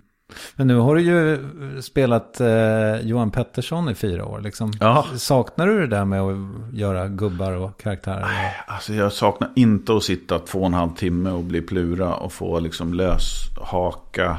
Men 0.55 0.67
nu 0.67 0.75
har 0.75 0.95
du 0.95 1.01
ju 1.01 1.41
spelat 1.81 2.39
eh, 2.41 2.99
Johan 3.01 3.31
Pettersson 3.31 3.89
i 3.89 3.95
fyra 3.95 4.25
år. 4.25 4.41
Liksom. 4.41 4.71
Ja. 4.79 5.05
Saknar 5.17 5.67
du 5.67 5.79
det 5.79 5.87
där 5.87 6.05
med 6.05 6.21
att 6.21 6.37
göra 6.73 7.07
gubbar 7.07 7.51
och 7.51 7.81
karaktärer? 7.81 8.21
Nej, 8.21 8.55
alltså 8.67 8.93
jag 8.93 9.13
saknar 9.13 9.51
inte 9.55 9.95
att 9.95 10.03
sitta 10.03 10.39
två 10.39 10.59
och 10.59 10.65
en 10.65 10.73
halv 10.73 10.93
timme 10.93 11.31
och 11.31 11.43
bli 11.43 11.61
plura 11.61 12.15
och 12.15 12.33
få 12.33 12.59
liksom 12.59 12.93
lös 12.93 13.49
haka. 13.61 14.37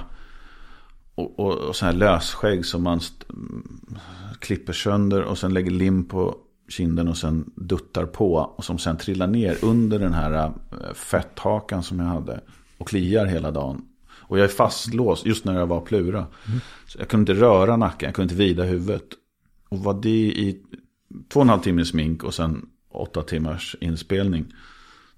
Och, 1.14 1.39
och, 1.39 1.55
och 1.55 1.76
sån 1.76 1.87
här 1.87 1.95
lösskägg 1.95 2.66
som 2.66 2.82
man 2.82 3.01
klipper 4.39 4.72
sönder 4.72 5.22
och 5.22 5.39
sen 5.39 5.55
lägger 5.55 5.70
lim 5.70 6.05
på 6.05 6.37
kinden 6.68 7.09
och 7.09 7.16
sen 7.16 7.51
duttar 7.55 8.07
på. 8.07 8.34
Och 8.34 8.64
som 8.64 8.78
sen 8.78 8.97
trillar 8.97 9.26
ner 9.26 9.57
under 9.62 9.99
den 9.99 10.14
här 10.14 10.32
eh, 10.32 10.53
fetthakan 10.95 11.82
som 11.82 11.99
jag 11.99 12.07
hade. 12.07 12.41
Och 12.78 12.89
kliar 12.89 13.26
hela 13.26 13.51
dagen. 13.51 13.82
Och 14.28 14.38
jag 14.38 14.44
är 14.44 14.48
fastlåst 14.48 15.26
just 15.26 15.44
när 15.44 15.58
jag 15.58 15.66
var 15.66 15.80
plura. 15.80 16.18
Mm. 16.18 16.60
Så 16.86 16.98
jag 16.98 17.08
kunde 17.08 17.32
inte 17.32 17.44
röra 17.44 17.76
nacken, 17.76 18.06
jag 18.06 18.14
kunde 18.14 18.34
inte 18.34 18.44
vida 18.44 18.64
huvudet. 18.64 19.06
Och 19.68 19.78
var 19.78 19.94
det 19.94 20.08
i 20.08 20.62
två 21.28 21.40
och 21.40 21.44
en 21.44 21.48
halv 21.48 21.60
timme 21.60 21.84
smink 21.84 22.24
och 22.24 22.34
sen 22.34 22.66
åtta 22.90 23.22
timmars 23.22 23.76
inspelning. 23.80 24.54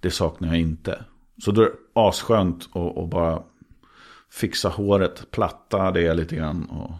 Det 0.00 0.10
saknar 0.10 0.48
jag 0.48 0.58
inte. 0.58 1.04
Så 1.44 1.50
då 1.50 1.62
är 1.62 1.64
det 1.64 1.72
asskönt 1.92 2.68
att 2.74 3.10
bara 3.10 3.42
fixa 4.30 4.68
håret, 4.68 5.30
platta 5.30 5.90
det 5.90 6.14
lite 6.14 6.36
grann 6.36 6.64
och 6.64 6.92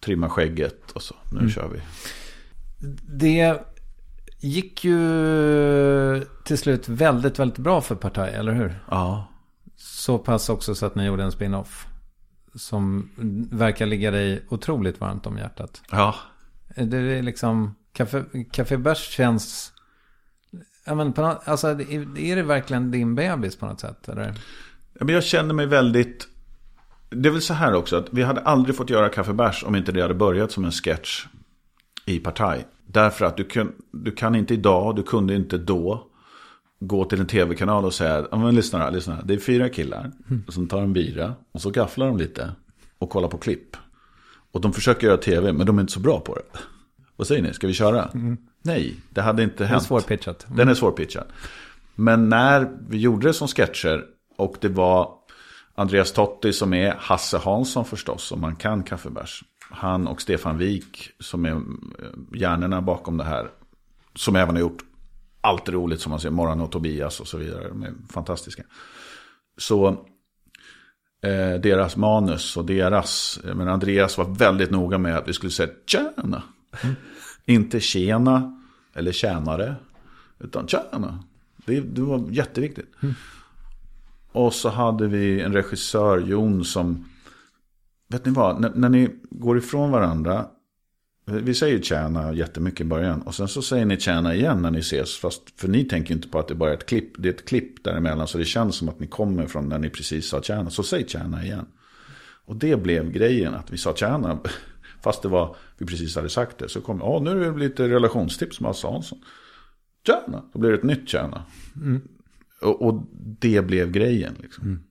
trimma 0.00 0.28
skägget 0.28 0.90
och 0.90 1.02
så. 1.02 1.14
Nu 1.32 1.38
mm. 1.38 1.50
kör 1.50 1.68
vi. 1.68 1.80
Det 3.18 3.60
gick 4.40 4.84
ju 4.84 6.24
till 6.44 6.58
slut 6.58 6.88
väldigt, 6.88 7.38
väldigt 7.38 7.58
bra 7.58 7.80
för 7.80 7.94
Partaj, 7.94 8.34
eller 8.34 8.52
hur? 8.52 8.78
Ja. 8.90 9.28
Så 10.08 10.18
pass 10.18 10.48
också 10.48 10.74
så 10.74 10.86
att 10.86 10.94
ni 10.94 11.06
gjorde 11.06 11.22
en 11.22 11.32
spin-off. 11.32 11.86
Som 12.54 13.10
verkar 13.50 13.86
ligga 13.86 14.10
dig 14.10 14.46
otroligt 14.48 15.00
varmt 15.00 15.26
om 15.26 15.38
hjärtat. 15.38 15.82
Ja. 15.90 16.14
Det 16.76 16.96
är 16.96 17.22
liksom, 17.22 17.74
Café, 17.92 18.22
Café 18.52 18.76
Bärs 18.76 18.98
känns... 18.98 19.72
Ja, 20.86 20.94
men 20.94 21.12
på 21.12 21.22
något, 21.22 21.42
alltså, 21.44 21.68
är 21.68 22.36
det 22.36 22.42
verkligen 22.42 22.90
din 22.90 23.14
bebis 23.14 23.56
på 23.56 23.66
något 23.66 23.80
sätt? 23.80 24.08
Eller? 24.08 24.34
Ja, 24.98 25.04
men 25.04 25.14
jag 25.14 25.24
känner 25.24 25.54
mig 25.54 25.66
väldigt... 25.66 26.28
Det 27.10 27.28
är 27.28 27.32
väl 27.32 27.42
så 27.42 27.54
här 27.54 27.74
också, 27.74 27.96
att 27.96 28.08
vi 28.10 28.22
hade 28.22 28.40
aldrig 28.40 28.76
fått 28.76 28.90
göra 28.90 29.08
Café 29.08 29.32
Bärs 29.32 29.64
om 29.64 29.76
inte 29.76 29.92
det 29.92 30.02
hade 30.02 30.14
börjat 30.14 30.52
som 30.52 30.64
en 30.64 30.72
sketch 30.72 31.26
i 32.06 32.18
Partaj. 32.18 32.66
Därför 32.86 33.24
att 33.24 33.36
du 33.36 33.44
kan, 33.44 33.72
du 33.92 34.12
kan 34.12 34.34
inte 34.34 34.54
idag, 34.54 34.96
du 34.96 35.02
kunde 35.02 35.34
inte 35.34 35.58
då 35.58 36.07
gå 36.80 37.04
till 37.04 37.20
en 37.20 37.26
tv-kanal 37.26 37.84
och 37.84 37.94
säga, 37.94 38.26
ja 38.30 38.36
men 38.36 38.54
lyssna 38.54 38.78
här, 38.78 38.90
lyssna 38.90 39.14
här. 39.14 39.22
Det 39.22 39.34
är 39.34 39.38
fyra 39.38 39.68
killar 39.68 40.10
mm. 40.30 40.44
som 40.48 40.66
tar 40.66 40.82
en 40.82 40.92
bira 40.92 41.34
och 41.52 41.60
så 41.60 41.70
gafflar 41.70 42.06
de 42.06 42.16
lite 42.18 42.50
och 42.98 43.10
kollar 43.10 43.28
på 43.28 43.38
klipp. 43.38 43.76
Och 44.52 44.60
de 44.60 44.72
försöker 44.72 45.06
göra 45.06 45.16
tv, 45.16 45.52
men 45.52 45.66
de 45.66 45.78
är 45.78 45.80
inte 45.80 45.92
så 45.92 46.00
bra 46.00 46.20
på 46.20 46.34
det. 46.34 46.58
Vad 47.16 47.26
säger 47.26 47.42
ni, 47.42 47.52
ska 47.52 47.66
vi 47.66 47.72
köra? 47.72 48.04
Mm. 48.04 48.36
Nej, 48.62 48.94
det 49.10 49.22
hade 49.22 49.42
inte 49.42 49.64
hänt. 49.64 49.70
Den 49.70 49.76
är 49.76 50.00
svårpitchat. 50.00 50.44
Mm. 50.46 50.56
Den 50.56 50.68
är 50.68 50.74
svårpitchad. 50.74 51.24
Men 51.94 52.28
när 52.28 52.70
vi 52.88 52.98
gjorde 52.98 53.26
det 53.26 53.32
som 53.32 53.48
sketcher 53.48 54.04
och 54.36 54.56
det 54.60 54.68
var 54.68 55.10
Andreas 55.74 56.12
Totti 56.12 56.52
som 56.52 56.74
är 56.74 56.94
Hasse 56.98 57.38
Hansson 57.38 57.84
förstås, 57.84 58.32
om 58.32 58.40
man 58.40 58.56
kan 58.56 58.82
kaffebärs. 58.82 59.44
Han 59.70 60.08
och 60.08 60.22
Stefan 60.22 60.58
Wik 60.58 61.10
som 61.20 61.44
är 61.44 61.62
hjärnorna 62.34 62.82
bakom 62.82 63.16
det 63.16 63.24
här. 63.24 63.50
Som 64.14 64.36
även 64.36 64.54
har 64.54 64.60
gjort 64.60 64.82
allt 65.40 65.68
roligt 65.68 66.00
som 66.00 66.10
man 66.10 66.20
ser, 66.20 66.30
Morgon 66.30 66.60
och 66.60 66.72
Tobias 66.72 67.20
och 67.20 67.28
så 67.28 67.38
vidare. 67.38 67.68
De 67.68 67.82
är 67.82 67.92
fantastiska. 68.08 68.62
Så 69.56 69.88
eh, 71.22 71.60
deras 71.62 71.96
manus 71.96 72.56
och 72.56 72.64
deras, 72.64 73.40
men 73.44 73.68
Andreas 73.68 74.18
var 74.18 74.24
väldigt 74.24 74.70
noga 74.70 74.98
med 74.98 75.16
att 75.16 75.28
vi 75.28 75.32
skulle 75.32 75.52
säga 75.52 75.70
tjäna. 75.86 76.42
Mm. 76.82 76.96
Inte 77.44 77.80
tjena 77.80 78.60
eller 78.94 79.12
tjänare, 79.12 79.74
utan 80.38 80.68
tjäna. 80.68 81.24
Det, 81.56 81.80
det 81.80 82.02
var 82.02 82.28
jätteviktigt. 82.30 82.94
Mm. 83.02 83.14
Och 84.32 84.54
så 84.54 84.68
hade 84.68 85.06
vi 85.06 85.40
en 85.40 85.52
regissör, 85.52 86.18
Jon, 86.18 86.64
som... 86.64 87.08
Vet 88.08 88.24
ni 88.24 88.32
vad? 88.32 88.64
N 88.64 88.72
när 88.74 88.88
ni 88.88 89.10
går 89.30 89.58
ifrån 89.58 89.90
varandra. 89.90 90.46
Vi 91.30 91.54
säger 91.54 91.78
tjäna 91.78 92.32
jättemycket 92.32 92.80
i 92.80 92.84
början. 92.84 93.22
Och 93.22 93.34
sen 93.34 93.48
så 93.48 93.62
säger 93.62 93.84
ni 93.84 94.00
tjäna 94.00 94.34
igen 94.34 94.62
när 94.62 94.70
ni 94.70 94.78
ses. 94.78 95.18
Fast 95.18 95.60
för 95.60 95.68
ni 95.68 95.84
tänker 95.84 96.14
inte 96.14 96.28
på 96.28 96.38
att 96.38 96.48
det 96.48 96.54
bara 96.54 96.70
är 96.70 96.74
ett 96.74 96.86
klipp. 96.86 97.12
Det 97.18 97.28
är 97.28 97.32
ett 97.32 97.48
klipp 97.48 97.84
däremellan. 97.84 98.28
Så 98.28 98.38
det 98.38 98.44
känns 98.44 98.76
som 98.76 98.88
att 98.88 99.00
ni 99.00 99.06
kommer 99.06 99.46
från 99.46 99.68
när 99.68 99.78
ni 99.78 99.90
precis 99.90 100.28
sa 100.28 100.42
tjäna. 100.42 100.70
Så 100.70 100.82
säg 100.82 101.08
tjäna 101.08 101.44
igen. 101.44 101.66
Och 102.44 102.56
det 102.56 102.82
blev 102.82 103.10
grejen. 103.12 103.54
Att 103.54 103.72
vi 103.72 103.78
sa 103.78 103.94
tjäna. 103.94 104.38
Fast 105.02 105.22
det 105.22 105.28
var, 105.28 105.56
vi 105.78 105.86
precis 105.86 106.16
hade 106.16 106.28
sagt 106.28 106.58
det. 106.58 106.68
Så 106.68 106.80
kom, 106.80 106.98
ja 107.00 107.20
nu 107.22 107.44
är 107.44 107.52
det 107.52 107.58
lite 107.58 107.88
relationstips 107.88 108.60
med 108.60 108.68
Hasse 108.68 108.86
Hansson. 108.86 109.18
Tjäna. 110.06 110.42
Då 110.52 110.58
blir 110.58 110.70
det 110.70 110.76
ett 110.76 110.82
nytt 110.82 111.08
tjäna. 111.08 111.44
Mm. 111.76 112.00
Och, 112.62 112.82
och, 112.82 113.06
det 113.40 113.62
blev 113.66 113.90
grejen. 113.90 114.34
Liksom. 114.42 114.64
Mm. 114.64 114.82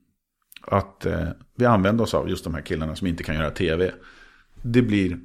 Att 0.61 1.05
eh, 1.05 1.27
vi 1.55 1.65
använder 1.65 2.03
oss 2.03 2.13
av 2.13 2.29
just 2.29 2.43
de 2.43 2.53
här 2.53 2.61
killarna 2.61 2.95
som 2.95 3.07
inte 3.07 3.23
kan 3.23 3.35
göra 3.35 3.51
tv. 3.51 3.91
Det 4.61 4.81
blir, 4.81 5.19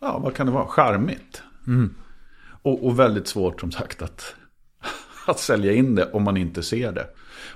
ja 0.00 0.18
vad 0.18 0.34
kan 0.34 0.46
det 0.46 0.52
vara, 0.52 0.66
charmigt. 0.66 1.42
Mm. 1.66 1.94
Och, 2.62 2.86
och, 2.86 2.98
väldigt 2.98 3.28
svårt 3.28 3.60
som 3.60 3.72
sagt 3.72 4.02
att, 4.02 4.34
att 5.26 5.38
sälja 5.38 5.72
in 5.72 5.94
det 5.94 6.10
om 6.12 6.22
man 6.22 6.36
inte 6.36 6.62
ser 6.62 6.92
det. 6.92 7.06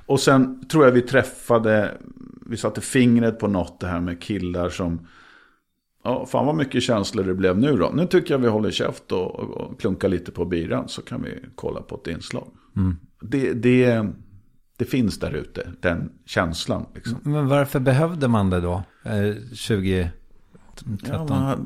Och 0.07 0.20
sen 0.20 0.68
tror 0.68 0.84
jag 0.84 0.92
vi 0.92 1.03
träffade, 1.03 1.95
vi 2.47 2.57
satte 2.57 2.80
fingret 2.80 3.38
på 3.38 3.49
något 3.49 3.80
det 3.80 3.86
här 3.86 4.01
med 4.01 4.22
killar 4.22 4.68
som 4.68 5.07
Ja, 6.07 6.26
fan 6.26 6.47
vad 6.47 6.55
mycket 6.55 6.82
känslor 6.82 7.24
det 7.24 7.34
blev 7.34 7.59
nu 7.59 7.76
då. 7.76 7.92
Nu 7.95 8.07
tycker 8.07 8.34
jag 8.34 8.38
vi 8.38 8.49
håller 8.49 8.70
käft 8.70 9.12
och, 9.12 9.40
och 9.40 9.80
klunkar 9.80 10.09
lite 10.09 10.32
på 10.32 10.45
biran 10.45 10.88
så 10.88 11.03
kan 11.03 11.22
vi 11.22 11.30
kolla 11.55 11.80
på 11.80 11.95
ett 11.95 12.07
inslag. 12.07 12.49
Mm. 12.76 12.97
Det, 13.20 13.53
det, 13.53 14.07
det 14.76 14.84
finns 14.84 15.18
där 15.18 15.32
ute, 15.32 15.72
den 15.80 16.12
känslan. 16.24 16.86
Liksom. 16.95 17.18
Men 17.22 17.49
varför 17.49 17.80
behövde 17.80 18.28
man 18.28 18.51
det 18.51 18.61
då, 18.61 18.82
eh, 19.03 19.34
2013? 19.34 20.11
Ja, 21.07 21.26
man 21.28 21.42
hade 21.42 21.62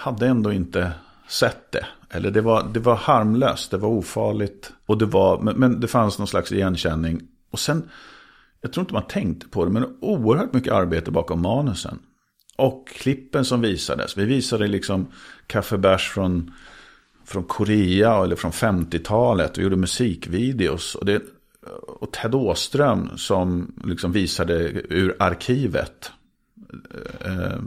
hade 0.00 0.26
ändå 0.26 0.52
inte 0.52 0.92
sett 1.28 1.72
det. 1.72 1.86
Eller 2.10 2.30
det 2.30 2.40
var, 2.40 2.68
det 2.72 2.80
var 2.80 2.94
harmlöst, 2.94 3.70
det 3.70 3.76
var 3.76 3.88
ofarligt. 3.88 4.72
Och 4.86 4.98
det 4.98 5.06
var, 5.06 5.40
men, 5.40 5.56
men 5.56 5.80
det 5.80 5.88
fanns 5.88 6.18
någon 6.18 6.28
slags 6.28 6.52
igenkänning. 6.52 7.22
Och 7.50 7.58
sen, 7.58 7.88
jag 8.60 8.72
tror 8.72 8.82
inte 8.82 8.94
man 8.94 9.06
tänkte 9.06 9.48
på 9.48 9.64
det, 9.64 9.70
men 9.70 9.96
oerhört 10.00 10.52
mycket 10.52 10.72
arbete 10.72 11.10
bakom 11.10 11.42
manusen. 11.42 11.98
Och 12.56 12.88
klippen 12.88 13.44
som 13.44 13.60
visades. 13.60 14.16
Vi 14.18 14.24
visade 14.24 14.66
liksom 14.66 15.06
kaffebärs 15.46 16.08
från, 16.08 16.52
från 17.24 17.44
Korea 17.44 18.24
eller 18.24 18.36
från 18.36 18.50
50-talet. 18.50 19.58
Vi 19.58 19.62
gjorde 19.62 19.76
musikvideos. 19.76 20.94
Och, 20.94 21.04
det, 21.04 21.22
och 21.86 22.12
Ted 22.12 22.34
Åström 22.34 23.10
som 23.16 23.74
liksom 23.84 24.12
visade 24.12 24.54
ur 24.72 25.16
arkivet. 25.18 26.12
Eh, 27.24 27.58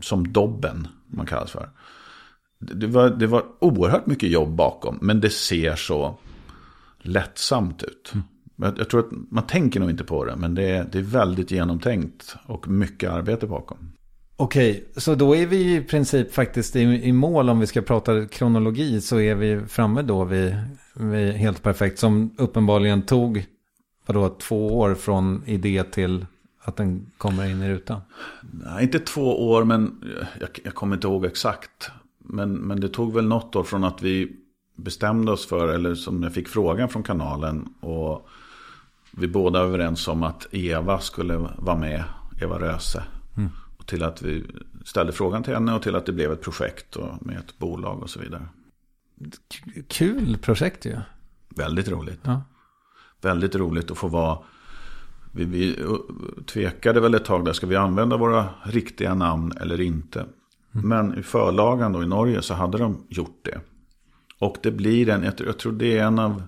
som 0.00 0.32
Dobben, 0.32 0.88
man 1.08 1.26
kallas 1.26 1.50
för. 1.50 1.70
Det 2.58 2.86
var, 2.86 3.10
det 3.10 3.26
var 3.26 3.44
oerhört 3.60 4.06
mycket 4.06 4.30
jobb 4.30 4.56
bakom. 4.56 4.98
Men 5.02 5.20
det 5.20 5.30
ser 5.30 5.76
så 5.76 6.18
lättsamt 6.98 7.82
ut. 7.82 8.12
Mm. 8.14 8.74
Jag 8.78 8.90
tror 8.90 9.00
att 9.00 9.12
man 9.30 9.46
tänker 9.46 9.80
nog 9.80 9.90
inte 9.90 10.04
på 10.04 10.24
det. 10.24 10.36
Men 10.36 10.54
det 10.54 10.70
är, 10.70 10.84
det 10.92 10.98
är 10.98 11.02
väldigt 11.02 11.50
genomtänkt. 11.50 12.36
Och 12.46 12.68
mycket 12.68 13.10
arbete 13.10 13.46
bakom. 13.46 13.92
Okej, 14.38 14.88
så 14.96 15.14
då 15.14 15.36
är 15.36 15.46
vi 15.46 15.76
i 15.76 15.82
princip 15.82 16.32
faktiskt 16.32 16.76
i, 16.76 16.80
i, 16.80 17.12
mål 17.12 17.50
om 17.50 17.60
vi 17.60 17.66
ska 17.66 17.82
prata 17.82 18.26
kronologi 18.26 19.00
så 19.00 19.20
är 19.20 19.34
vi 19.34 19.60
framme 19.66 20.02
då 20.02 20.24
vid, 20.24 20.56
vid 20.94 21.32
Helt 21.32 21.62
Perfekt 21.62 21.98
som 21.98 22.34
uppenbarligen 22.38 23.02
tog 23.02 23.46
vadå, 24.06 24.28
två 24.28 24.78
år 24.78 24.94
från 24.94 25.42
idé 25.46 25.82
till 25.82 26.26
att 26.68 26.76
den 26.76 27.10
kommer 27.18 27.50
in 27.50 27.62
i 27.62 27.68
rutan? 27.68 28.00
Nej, 28.52 28.84
inte 28.84 28.98
två 28.98 29.50
år 29.50 29.64
men 29.64 30.04
jag, 30.40 30.48
jag 30.64 30.74
kommer 30.74 30.96
inte 30.96 31.06
ihåg 31.06 31.24
exakt. 31.24 31.90
Men, 32.18 32.52
men 32.52 32.80
det 32.80 32.88
tog 32.88 33.14
väl 33.14 33.26
något 33.26 33.56
år 33.56 33.64
från 33.64 33.84
att 33.84 34.02
vi 34.02 34.36
bestämde 34.76 35.32
oss 35.32 35.46
för, 35.46 35.68
eller 35.68 35.94
som 35.94 36.22
jag 36.22 36.34
fick 36.34 36.48
frågan 36.48 36.88
från 36.88 37.02
kanalen 37.02 37.68
och 37.80 38.28
vi 39.10 39.28
båda 39.28 39.58
överens 39.58 40.08
om 40.08 40.22
att 40.22 40.46
Eva 40.50 41.00
skulle 41.00 41.36
vara 41.36 41.76
med, 41.76 42.04
Eva 42.40 42.58
Röse. 42.58 43.04
Mm 43.36 43.50
till 43.86 44.02
att 44.02 44.22
vi 44.22 44.46
ställde 44.84 45.12
frågan 45.12 45.42
till 45.42 45.54
henne 45.54 45.74
och 45.74 45.82
till 45.82 45.96
att 45.96 46.06
det 46.06 46.12
blev 46.12 46.32
ett 46.32 46.42
projekt 46.42 46.96
och 46.96 47.26
med 47.26 47.38
ett 47.38 47.58
bolag 47.58 48.02
och 48.02 48.10
så 48.10 48.20
vidare. 48.20 48.48
Kul 49.88 50.38
projekt 50.38 50.84
ju. 50.86 50.96
Väldigt 51.48 51.88
roligt. 51.88 52.20
Ja. 52.22 52.42
Väldigt 53.20 53.54
roligt 53.54 53.90
att 53.90 53.98
få 53.98 54.08
vara... 54.08 54.38
Vi, 55.36 55.44
vi 55.44 55.76
tvekade 56.46 57.00
väl 57.00 57.14
ett 57.14 57.24
tag 57.24 57.44
där, 57.44 57.52
ska 57.52 57.66
vi 57.66 57.76
använda 57.76 58.16
våra 58.16 58.48
riktiga 58.62 59.14
namn 59.14 59.52
eller 59.60 59.80
inte? 59.80 60.20
Mm. 60.20 60.88
Men 60.88 61.18
i 61.18 61.22
förlagan 61.22 61.92
då 61.92 62.02
i 62.02 62.06
Norge 62.06 62.42
så 62.42 62.54
hade 62.54 62.78
de 62.78 63.06
gjort 63.08 63.40
det. 63.42 63.60
Och 64.38 64.56
det 64.62 64.70
blir 64.70 65.08
en, 65.08 65.32
jag 65.38 65.58
tror 65.58 65.72
det 65.72 65.98
är 65.98 66.04
en 66.04 66.18
av, 66.18 66.42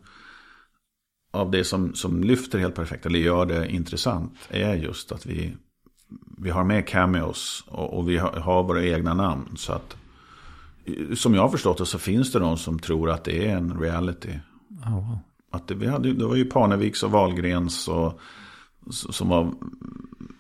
av 1.31 1.51
det 1.51 1.65
som, 1.65 1.95
som 1.95 2.25
lyfter 2.25 2.59
helt 2.59 2.75
perfekt, 2.75 3.07
eller 3.07 3.19
gör 3.19 3.47
det 3.47 3.69
intressant, 3.69 4.33
är 4.51 4.75
just 4.75 5.13
att 5.13 5.27
vi 5.27 5.55
vi 6.41 6.51
har 6.51 6.65
med 6.65 6.89
cameos 6.89 7.65
och, 7.69 7.99
och 7.99 8.09
vi 8.09 8.19
har, 8.19 8.33
har, 8.33 8.63
våra 8.63 8.85
egna 8.85 9.15
namn. 9.15 9.57
Så 9.57 9.73
att, 9.73 9.97
som 11.17 11.35
jag 11.35 11.43
har 11.43 11.49
förstått 11.49 11.79
det 11.79 11.87
så 11.87 11.99
finns 11.99 12.33
det 12.33 12.39
de 12.39 12.57
som 12.57 12.79
tror 12.79 13.11
att 13.11 13.25
det 13.25 13.49
är 13.49 13.57
en 13.57 13.81
reality. 13.81 14.33
Oh. 14.87 15.17
Att 15.51 15.69
det, 15.69 15.75
vi 15.75 15.87
hade, 15.87 16.13
det 16.13 16.25
var 16.25 16.37
ju 16.37 16.45
Parneviks 16.45 17.03
och 17.03 17.11
Wahlgrens 17.11 17.89
och, 17.89 18.21
som 18.91 19.29
var, 19.29 19.53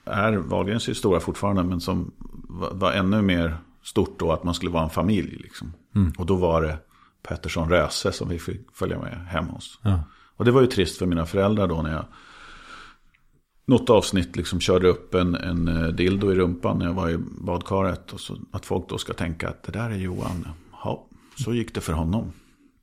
är, 0.04 0.36
Wahlgrens 0.36 0.98
stora 0.98 1.20
fortfarande, 1.20 1.62
men 1.62 1.80
som 1.80 2.12
var, 2.48 2.74
var, 2.74 2.92
ännu 2.92 3.22
mer 3.22 3.56
stort 3.82 4.18
då 4.18 4.32
att 4.32 4.44
man 4.44 4.54
skulle 4.54 4.72
vara 4.72 4.84
en 4.84 4.90
familj. 4.90 5.36
Liksom. 5.36 5.72
Mm. 5.94 6.12
Och 6.18 6.26
då 6.26 6.36
var 6.36 6.62
det 6.62 6.78
Pettersson 7.28 7.70
Röse 7.70 8.12
som 8.12 8.28
vi 8.28 8.38
fick 8.38 8.60
följa 8.72 8.98
med 8.98 9.26
hem 9.26 9.46
hos. 9.46 9.78
Ja. 9.82 10.00
Och 10.36 10.44
det 10.44 10.50
var 10.50 10.60
ju 10.60 10.66
trist 10.66 10.98
för 10.98 11.06
mina 11.06 11.26
föräldrar 11.26 11.68
då 11.68 11.82
när 11.82 11.92
jag 11.92 12.04
något 13.68 13.90
avsnitt 13.90 14.36
liksom 14.36 14.60
körde 14.60 14.88
upp 14.88 15.14
en, 15.14 15.34
en 15.34 15.68
eh, 15.68 15.88
dildo 15.88 16.32
i 16.32 16.34
rumpan 16.34 16.78
när 16.78 16.86
jag 16.86 16.94
var 16.94 17.10
i 17.10 17.18
badkaret. 17.18 18.12
Och 18.12 18.20
så, 18.20 18.36
att 18.50 18.66
folk 18.66 18.88
då 18.88 18.98
ska 18.98 19.12
tänka 19.12 19.48
att 19.48 19.62
det 19.62 19.72
där 19.72 19.90
är 19.90 19.96
Johan. 19.96 20.48
Ja, 20.84 21.06
så 21.44 21.54
gick 21.54 21.74
det 21.74 21.80
för 21.80 21.92
honom. 21.92 22.32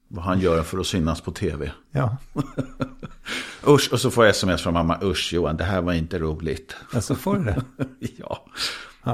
Vad 0.07 0.23
han 0.23 0.39
gör 0.39 0.63
för 0.63 0.77
att 0.77 0.87
synas 0.87 1.21
på 1.21 1.31
tv. 1.31 1.71
Ja. 1.91 2.17
Usch, 3.67 3.89
och 3.93 3.99
så 3.99 4.11
får 4.11 4.25
jag 4.25 4.31
sms 4.31 4.63
från 4.63 4.73
mamma. 4.73 4.99
Usch 5.03 5.33
Johan, 5.33 5.57
det 5.57 5.63
här 5.63 5.81
var 5.81 5.93
inte 5.93 6.19
roligt. 6.19 6.75
Ja, 6.93 7.01
så 7.01 7.15
får 7.15 7.35
du 7.35 7.43
det. 7.43 7.63
ja. 8.17 8.45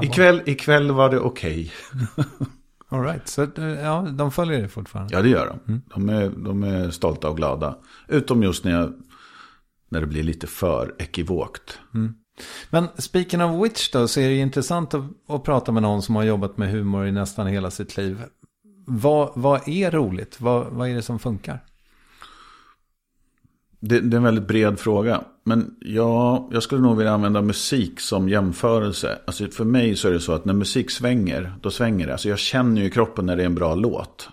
Ikväll, 0.02 0.42
ikväll 0.46 0.90
var 0.90 1.10
det 1.10 1.20
okej. 1.20 1.72
All 2.88 3.02
right. 3.02 3.28
Så 3.28 3.46
ja, 3.82 4.08
de 4.12 4.32
följer 4.32 4.62
det 4.62 4.68
fortfarande? 4.68 5.14
Ja, 5.14 5.22
det 5.22 5.28
gör 5.28 5.46
de. 5.46 5.72
Mm. 5.72 5.82
De, 5.94 6.08
är, 6.08 6.30
de 6.30 6.62
är 6.62 6.90
stolta 6.90 7.28
och 7.28 7.36
glada. 7.36 7.78
Utom 8.08 8.42
just 8.42 8.64
när, 8.64 8.72
jag, 8.72 8.92
när 9.88 10.00
det 10.00 10.06
blir 10.06 10.22
lite 10.22 10.46
för 10.46 10.94
ekivokt. 10.98 11.78
Mm. 11.94 12.14
Men 12.70 12.88
speaking 12.98 13.42
of 13.42 13.64
which 13.64 13.90
då, 13.92 14.08
så 14.08 14.20
är 14.20 14.28
det 14.28 14.36
intressant 14.36 14.94
att, 14.94 15.04
att, 15.28 15.44
prata 15.44 15.72
med 15.72 15.82
någon 15.82 16.02
som 16.02 16.16
har 16.16 16.22
jobbat 16.22 16.56
med 16.56 16.70
humor 16.70 17.06
i 17.06 17.12
nästan 17.12 17.46
hela 17.46 17.70
sitt 17.70 17.96
liv. 17.96 18.22
Vad, 18.94 19.32
vad 19.34 19.68
är 19.68 19.90
roligt? 19.90 20.40
Vad, 20.40 20.66
vad 20.66 20.88
är 20.88 20.94
det 20.94 21.02
som 21.02 21.18
funkar? 21.18 21.64
Det, 23.80 24.00
det, 24.00 24.14
är 24.14 24.18
en 24.18 24.22
väldigt 24.22 24.48
bred 24.48 24.78
fråga. 24.78 25.24
Men 25.44 25.76
jag, 25.80 26.48
jag 26.52 26.62
skulle 26.62 26.80
nog 26.80 26.96
vilja 26.96 27.12
använda 27.12 27.42
musik 27.42 28.00
som 28.00 28.28
jämförelse. 28.28 29.18
Alltså 29.26 29.46
för 29.46 29.64
mig 29.64 29.96
så 29.96 30.08
är 30.08 30.12
det 30.12 30.20
så 30.20 30.32
att 30.32 30.44
när 30.44 30.54
musik 30.54 30.90
svänger, 30.90 31.54
då 31.60 31.70
svänger 31.70 32.06
det. 32.06 32.12
Alltså 32.12 32.28
jag 32.28 32.38
känner 32.38 32.80
ju 32.80 32.86
i 32.86 32.90
kroppen 32.90 33.26
när 33.26 33.36
det 33.36 33.42
är 33.42 33.46
en 33.46 33.54
bra 33.54 33.74
låt. 33.74 34.28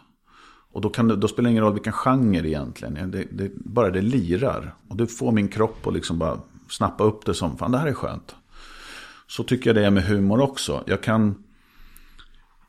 Och 0.72 0.81
då, 0.81 0.90
kan 0.90 1.07
det, 1.07 1.15
då 1.15 1.27
spelar 1.27 1.48
det 1.48 1.52
ingen 1.52 1.64
roll 1.64 1.73
vilken 1.73 1.94
genre 1.94 2.48
egentligen. 2.48 3.11
Det, 3.11 3.26
det, 3.31 3.52
bara 3.56 3.90
det 3.90 4.02
lirar. 4.02 4.76
Och 4.90 4.98
det 4.98 5.07
får 5.07 5.31
min 5.31 5.48
kropp 5.48 5.88
att 5.88 5.94
liksom 5.94 6.19
bara 6.19 6.38
snappa 6.69 7.03
upp 7.03 7.26
det 7.26 7.34
som, 7.34 7.57
fan 7.57 7.72
det 7.72 7.77
här 7.77 7.88
är 7.88 7.94
skönt. 7.94 8.36
Så 9.27 9.44
tycker 9.44 9.69
jag 9.69 9.76
det 9.76 9.86
är 9.86 9.91
med 9.91 10.03
humor 10.03 10.41
också. 10.41 10.84
Jag 10.86 11.03
kan 11.03 11.44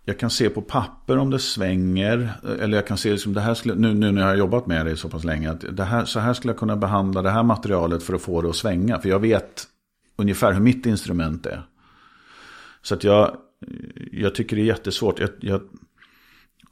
jag 0.05 0.18
kan 0.18 0.31
se 0.31 0.51
på 0.51 0.62
papper 0.62 1.18
om 1.18 1.31
det 1.31 1.39
svänger. 1.39 2.32
Eh, 2.44 2.64
eller 2.64 2.78
jag 2.78 2.86
kan 2.86 2.98
se, 2.98 3.10
liksom, 3.10 3.35
det 3.35 3.40
här 3.40 3.55
skulle, 3.55 3.74
nu, 3.74 3.94
nu 3.94 4.12
när 4.12 4.20
jag 4.20 4.28
har 4.28 4.36
jobbat 4.36 4.66
med 4.66 4.86
det 4.86 4.97
så 4.97 5.09
pass 5.09 5.24
länge. 5.24 5.51
Att 5.51 5.77
det 5.77 5.85
här, 5.85 6.05
så 6.05 6.20
här 6.20 6.35
skulle 6.35 6.52
jag 6.52 6.59
kunna 6.59 6.77
behandla 6.77 7.22
det 7.22 7.31
här 7.31 7.43
materialet 7.43 8.02
för 8.02 8.14
att 8.14 8.22
få 8.22 8.43
det 8.43 8.48
att 8.51 8.56
svänga. 8.56 8.98
För 8.98 9.09
jag 9.09 9.20
vet 9.20 9.66
ungefär 10.16 10.52
hur 10.52 10.60
mitt 10.60 10.86
instrument 10.86 11.47
är. 11.47 11.62
Så 12.82 12.94
att 12.94 13.05
jag, 13.05 13.36
jag 14.12 14.35
tycker 14.35 14.56
det 14.56 14.62
är 14.62 14.66
jättesvårt. 14.66 15.20
Jag, 15.20 15.31
jag, 15.40 15.60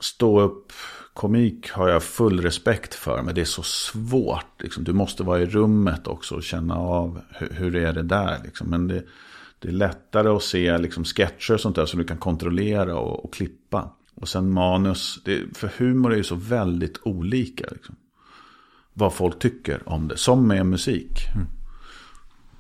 stå 0.01 0.41
upp 0.41 0.73
komik 1.13 1.71
har 1.71 1.89
jag 1.89 2.03
full 2.03 2.41
respekt 2.41 2.95
för. 2.95 3.23
Men 3.23 3.35
det 3.35 3.41
är 3.41 3.45
så 3.45 3.63
svårt. 3.63 4.63
Liksom. 4.63 4.85
Du 4.85 4.93
måste 4.93 5.23
vara 5.23 5.41
i 5.41 5.47
rummet 5.47 6.07
också 6.07 6.35
och 6.35 6.43
känna 6.43 6.77
av 6.77 7.21
hur, 7.31 7.51
hur 7.51 7.77
är 7.77 7.93
det 7.93 8.03
där. 8.03 8.41
Liksom. 8.45 8.71
Men 8.71 8.89
det, 8.89 9.05
det 9.59 9.69
är 9.69 9.73
lättare 9.73 10.29
att 10.29 10.43
se 10.43 10.79
liksom 10.79 11.05
sketcher 11.05 11.55
och 11.55 11.61
sånt 11.61 11.77
där 11.77 11.87
som 11.87 11.99
du 11.99 12.05
kan 12.05 12.17
kontrollera 12.17 12.99
och, 12.99 13.25
och 13.25 13.35
klippa. 13.35 13.95
Och 14.15 14.29
sen 14.29 14.51
manus, 14.51 15.21
det, 15.25 15.57
för 15.57 15.71
humor 15.79 16.13
är 16.13 16.17
ju 16.17 16.25
så 16.25 16.35
väldigt 16.35 17.01
olika. 17.03 17.67
Liksom. 17.71 17.97
Vad 18.93 19.15
folk 19.15 19.39
tycker 19.39 19.89
om 19.89 20.09
det, 20.09 20.17
som 20.17 20.47
med 20.47 20.67
musik. 20.67 21.27
Mm. 21.35 21.47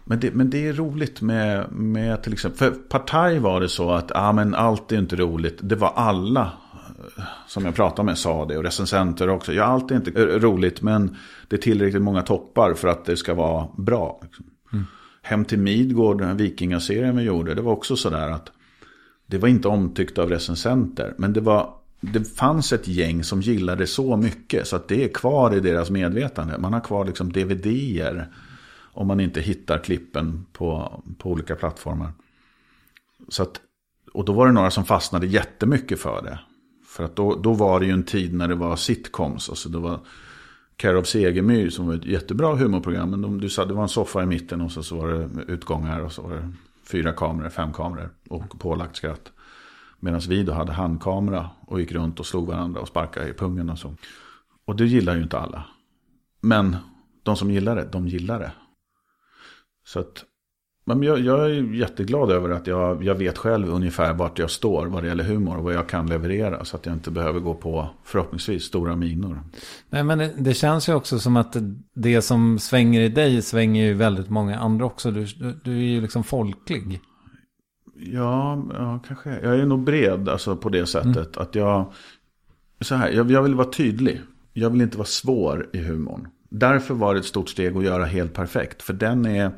Men, 0.05 0.21
det, 0.21 0.35
men 0.35 0.51
det 0.51 0.67
är 0.67 0.73
roligt 0.73 1.21
med, 1.21 1.73
med 1.73 2.23
till 2.23 2.33
exempel, 2.33 2.59
för 2.59 2.71
Partaj 2.71 3.39
var 3.39 3.61
det 3.61 3.69
så 3.69 3.91
att 3.91 4.13
ah, 4.15 4.33
men 4.33 4.55
allt 4.55 4.93
är 4.93 4.99
inte 4.99 5.17
roligt. 5.17 5.59
Det 5.63 5.77
var 5.77 5.93
alla 5.97 6.53
eh, 7.17 7.25
som 7.47 7.65
jag 7.65 7.75
pratade 7.75 8.07
med 8.07 8.19
sa 8.19 8.45
det 8.45 8.57
och 8.57 8.65
recensenter 8.65 9.29
också. 9.29 9.53
Ja, 9.53 9.65
allt 9.65 9.91
är 9.91 9.97
inte 9.97 10.11
roligt 10.39 10.83
men 10.83 11.17
det 11.49 11.57
är 11.57 11.61
tillräckligt 11.61 12.03
många 12.03 12.23
toppar 12.23 12.75
för 12.75 12.89
att 12.89 13.05
det 13.05 13.17
ska 13.17 13.35
vara 13.35 13.69
bra. 13.77 14.21
Liksom. 14.23 14.47
Hem 15.29 15.45
till 15.45 15.59
Midgård, 15.59 16.19
den 16.19 16.29
här 16.29 16.35
vikingaserien 16.35 17.17
vi 17.17 17.23
gjorde, 17.23 17.55
det 17.55 17.63
var 17.63 17.73
också 17.73 17.97
sådär 17.97 18.29
att 18.29 18.51
det 19.27 19.39
var 19.39 19.49
inte 19.49 19.69
omtyckt 19.69 20.19
av 20.19 20.29
recensenter. 20.29 21.15
Men 21.19 21.33
det, 21.33 21.41
var, 21.41 21.75
det 22.01 22.25
fanns 22.25 22.73
ett 22.73 22.89
gäng 22.89 23.25
som 23.25 23.41
gillade 23.41 23.87
så 23.87 24.17
mycket 24.17 24.67
så 24.67 24.77
att 24.77 24.89
det 24.89 25.05
är 25.05 25.09
kvar 25.09 25.55
i 25.55 25.61
deras 25.61 25.91
medvetande. 25.91 26.59
Man 26.59 26.73
har 26.73 26.81
kvar 26.81 27.05
liksom 27.05 27.33
DVD-er 27.33 28.29
om 28.93 29.07
man 29.07 29.21
inte 29.21 29.41
hittar 29.41 29.79
klippen 29.79 30.47
på, 30.53 31.03
på 31.19 31.31
olika 31.31 31.55
plattformar. 31.57 32.13
Så 33.29 33.43
att, 33.43 33.61
och 34.13 34.25
då 34.25 34.33
var 34.33 34.47
det 34.47 34.53
några 34.53 34.71
som 34.71 34.85
fastnade 34.85 35.27
jättemycket 35.27 36.01
för 36.01 36.23
det. 36.23 36.39
För 36.87 37.05
att 37.05 37.17
då, 37.17 37.35
då 37.35 37.53
var 37.53 37.81
det 37.81 37.87
ju 37.87 37.93
en 37.93 38.03
tid 38.03 38.35
när 38.35 38.49
det 38.49 38.55
var 38.55 38.77
sitcoms. 38.77 39.49
Alltså 39.49 39.69
det 39.69 39.79
var 39.79 40.01
Care 40.79 40.99
of 40.99 41.07
Segemyhr 41.07 41.71
som 41.71 41.87
var 41.87 41.95
ett 41.95 42.05
jättebra 42.05 42.55
humorprogram. 42.55 43.11
Men 43.11 43.23
de, 43.23 43.41
du 43.41 43.49
sa, 43.49 43.65
det 43.65 43.75
var 43.75 43.83
en 43.83 43.89
soffa 43.89 44.23
i 44.23 44.27
mitten 44.27 44.61
och 44.61 44.73
så, 44.73 44.83
så 44.83 44.97
var 44.97 45.09
det 45.09 45.53
utgångar 45.53 46.01
och 46.01 46.13
så 46.13 46.23
var 46.23 46.35
det 46.35 46.53
fyra 46.85 47.13
kameror, 47.13 47.49
fem 47.49 47.73
kameror 47.73 48.11
och 48.29 48.61
pålagt 48.61 48.97
skratt. 48.97 49.33
Medan 50.01 50.21
vi 50.29 50.43
då 50.43 50.53
hade 50.53 50.73
handkamera 50.73 51.51
och 51.61 51.81
gick 51.81 51.93
runt 51.93 52.21
och 52.21 52.27
slog 52.27 52.47
varandra 52.47 52.81
och 52.81 52.89
sparkade 52.89 53.29
i 53.29 53.33
pungen 53.33 53.71
och 53.71 53.79
så. 53.79 53.95
Och 54.65 54.77
det 54.77 54.87
gillar 54.87 55.17
ju 55.17 55.23
inte 55.23 55.39
alla. 55.39 55.65
Men 56.41 56.77
de 57.23 57.37
som 57.37 57.51
gillar 57.51 57.77
det, 57.77 57.89
de 57.93 58.09
gillar 58.09 58.41
det. 58.41 58.53
Så 59.85 60.01
att 60.01 60.25
men 60.97 61.03
jag, 61.03 61.19
jag, 61.19 61.51
är 61.51 61.75
jätteglad 61.75 62.31
över 62.31 62.51
att 62.51 62.67
jag, 62.67 63.05
jag 63.05 63.15
vet 63.15 63.39
själv 63.39 63.69
ungefär 63.69 64.15
vart 64.15 64.39
jag 64.39 64.51
står 64.51 64.87
vad 64.87 65.03
det 65.03 65.09
gäller 65.09 65.25
humor 65.25 65.57
och 65.57 65.65
vad 65.65 65.75
jag 65.75 65.89
kan 65.89 66.07
leverera. 66.07 66.65
Så 66.65 66.77
att 66.77 66.87
jag 66.87 66.95
inte 66.95 67.11
behöver 67.11 67.41
gå 67.41 67.55
på, 67.55 67.91
förhoppningsvis, 68.05 68.65
stora 68.65 68.97
minor. 68.97 69.43
Nej, 69.91 70.05
men 70.05 70.19
det, 70.19 70.35
det 70.39 70.55
känns 70.55 70.89
ju 70.89 70.95
också 70.95 71.19
som 71.19 71.37
att 71.37 71.57
det 71.95 72.23
som 72.23 72.59
svänger 72.59 73.01
i 73.01 73.09
dig 73.09 73.43
svänger 73.43 73.87
ju 73.87 73.95
väldigt 73.95 74.31
många 74.31 74.59
andra 74.59 74.85
också. 74.85 75.11
Du, 75.11 75.25
du, 75.25 75.61
du 75.65 75.73
är 75.73 75.83
ju 75.83 76.01
liksom 76.01 76.25
folklig. 76.25 77.01
Ja, 78.01 78.67
ja, 78.73 79.03
kanske. 79.09 79.31
Jag 79.43 79.61
är 79.61 79.67
nog 79.67 79.85
bred 79.85 80.29
alltså, 80.29 80.57
på 80.57 80.69
det 80.69 80.87
sättet. 80.87 81.17
Mm. 81.37 81.43
Att 81.43 81.55
jag, 81.55 81.93
så 82.81 82.95
här, 82.95 83.11
jag, 83.11 83.31
jag 83.31 83.43
vill 83.43 83.55
vara 83.55 83.71
tydlig. 83.71 84.21
Jag 84.53 84.71
vill 84.71 84.81
inte 84.81 84.99
vara 84.99 85.07
svår 85.07 85.71
i 85.73 85.79
humorn. 85.79 86.29
Därför 86.51 86.95
var 86.95 87.15
det 87.15 87.21
ett 87.21 87.27
stort 87.27 87.49
steg 87.49 87.77
att 87.77 87.85
göra 87.85 88.05
helt 88.05 88.35
perfekt. 88.35 88.83
För 88.83 88.93
den 88.93 89.27
är 89.27 89.53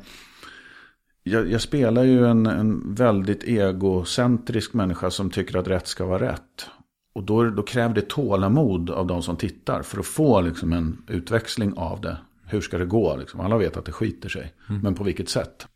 jag, 1.23 1.51
jag, 1.51 1.61
spelar 1.61 2.03
ju 2.03 2.27
en, 2.27 2.45
en 2.45 2.93
väldigt 2.95 3.43
egocentrisk 3.43 4.73
människa 4.73 5.11
som 5.11 5.29
tycker 5.29 5.57
att 5.57 5.67
rätt 5.67 5.87
ska 5.87 6.05
vara 6.05 6.31
rätt. 6.31 6.69
Och 7.13 7.23
då, 7.23 7.43
då 7.43 7.63
kräver 7.63 7.95
det 7.95 8.09
tålamod 8.09 8.89
av 8.89 9.07
de 9.07 9.23
som 9.23 9.35
tittar 9.35 9.81
för 9.81 9.99
att 9.99 10.05
få 10.05 10.41
liksom 10.41 10.73
en 10.73 11.03
utväxling 11.07 11.73
av 11.77 12.01
det. 12.01 12.17
Hur 12.45 12.61
ska 12.61 12.77
det 12.77 12.85
gå? 12.85 13.15
Liksom? 13.15 13.39
Alla 13.39 13.57
vet 13.57 13.77
att 13.77 13.85
det 13.85 13.91
skiter 13.91 14.29
sig. 14.29 14.53
Mm. 14.69 14.81
Men 14.81 14.95
på 14.95 15.03
vilket 15.03 15.29
sätt? 15.29 15.67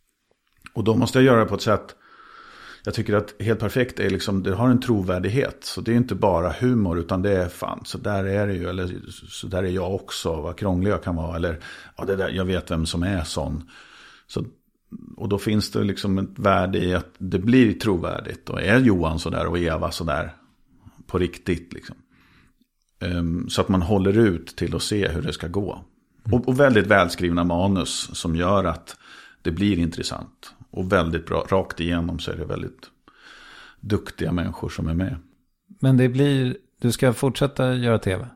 Och 0.73 0.83
då 0.83 0.95
måste 0.95 1.17
jag 1.17 1.25
göra 1.25 1.39
det 1.39 1.45
på 1.45 1.55
ett 1.55 1.61
sätt. 1.61 1.95
Jag 2.83 2.93
tycker 2.93 3.13
att 3.13 3.35
helt 3.39 3.59
perfekt 3.59 3.99
är 3.99 4.09
liksom, 4.09 4.43
det 4.43 4.55
har 4.55 4.69
en 4.69 4.79
trovärdighet. 4.79 5.57
Så 5.63 5.81
det 5.81 5.91
är 5.91 5.95
inte 5.95 6.15
bara 6.15 6.51
humor 6.59 6.99
utan 6.99 7.21
det 7.21 7.31
är 7.31 7.47
fan, 7.47 7.81
så 7.85 7.97
där 7.97 8.25
är 8.25 8.47
det 8.47 8.53
ju. 8.53 8.69
Eller 8.69 8.89
så 9.29 9.47
där 9.47 9.63
är 9.63 9.67
jag 9.67 9.95
också, 9.95 10.41
vad 10.41 10.57
krånglig 10.57 10.91
jag 10.91 11.03
kan 11.03 11.15
vara. 11.15 11.35
Eller 11.35 11.59
ja, 11.97 12.05
det 12.05 12.15
där, 12.15 12.29
jag 12.29 12.45
vet 12.45 12.71
vem 12.71 12.85
som 12.85 13.03
är 13.03 13.23
sån. 13.23 13.69
Så 14.27 14.45
och 15.17 15.29
då 15.29 15.37
finns 15.37 15.71
det 15.71 15.83
liksom 15.83 16.17
ett 16.17 16.39
värde 16.39 16.77
i 16.77 16.95
att 16.95 17.13
det 17.17 17.39
blir 17.39 17.73
trovärdigt. 17.73 18.49
Och 18.49 18.61
är 18.61 18.79
Johan 18.79 19.19
sådär 19.19 19.45
och 19.45 19.59
Eva 19.59 19.91
sådär 19.91 20.35
på 21.07 21.17
riktigt 21.17 21.73
liksom. 21.73 21.95
Um, 22.99 23.49
så 23.49 23.61
att 23.61 23.69
man 23.69 23.81
håller 23.81 24.17
ut 24.17 24.47
till 24.47 24.75
att 24.75 24.83
se 24.83 25.07
hur 25.07 25.21
det 25.21 25.33
ska 25.33 25.47
gå. 25.47 25.85
Och, 26.31 26.47
och, 26.47 26.59
väldigt 26.59 26.87
välskrivna 26.87 27.43
manus 27.43 28.09
som 28.13 28.35
gör 28.35 28.63
att 28.63 28.97
det 29.41 29.51
blir 29.51 29.79
intressant. 29.79 30.53
Och 30.69 30.91
väldigt 30.91 31.25
bra, 31.25 31.45
rakt 31.49 31.79
igenom 31.79 32.19
så 32.19 32.31
är 32.31 32.35
det 32.35 32.45
väldigt 32.45 32.89
duktiga 33.79 34.31
människor 34.31 34.69
som 34.69 34.87
är 34.87 34.93
med. 34.93 35.15
Men 35.79 35.97
det 35.97 36.09
blir, 36.09 36.57
du 36.81 36.91
ska 36.91 37.13
fortsätta 37.13 37.73
göra 37.73 37.99
tv? 37.99 38.27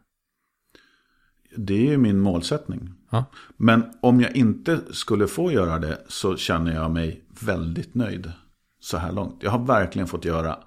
Det 1.55 1.73
är 1.73 1.91
ju 1.91 1.97
min 1.97 2.19
målsättning. 2.19 2.98
Ja. 3.09 3.25
Men 3.57 3.83
om 4.01 4.21
jag 4.21 4.35
inte 4.35 4.79
skulle 4.91 5.27
få 5.27 5.51
göra 5.51 5.79
det 5.79 6.05
så 6.07 6.37
känner 6.37 6.73
jag 6.73 6.91
mig 6.91 7.23
väldigt 7.41 7.95
nöjd 7.95 8.31
så 8.79 8.97
här 8.97 9.11
långt. 9.11 9.43
Jag 9.43 9.51
har 9.51 9.65
verkligen 9.65 10.07
fått 10.07 10.25
göra 10.25 10.57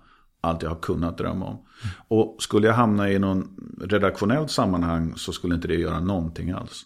allt 0.40 0.62
jag 0.62 0.70
har 0.70 0.81
kunnat 0.81 1.19
drömma 1.19 1.47
om. 1.47 1.55
Mm. 1.55 1.94
Och 2.09 2.36
skulle 2.43 2.66
jag 2.66 2.74
hamna 2.74 3.10
i 3.10 3.19
någon 3.19 3.48
redaktionellt 3.81 4.51
sammanhang 4.51 5.12
så 5.16 5.32
skulle 5.32 5.55
inte 5.55 5.69
det 5.69 5.74
göra 5.74 6.01
någonting 6.01 6.51
alls. 6.51 6.82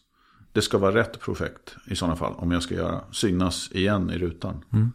Det 0.53 0.63
ska 0.63 0.79
vara 0.79 0.95
rätt 0.95 1.21
projekt 1.21 1.77
i 1.87 1.97
sådana 1.97 2.17
fall. 2.17 2.35
Om 2.37 2.53
jag 2.53 2.63
ska 2.63 2.75
göra, 2.75 3.01
synas 3.13 3.73
igen 3.73 4.11
i 4.11 4.19
rutan. 4.19 4.65
Mm. 4.73 4.93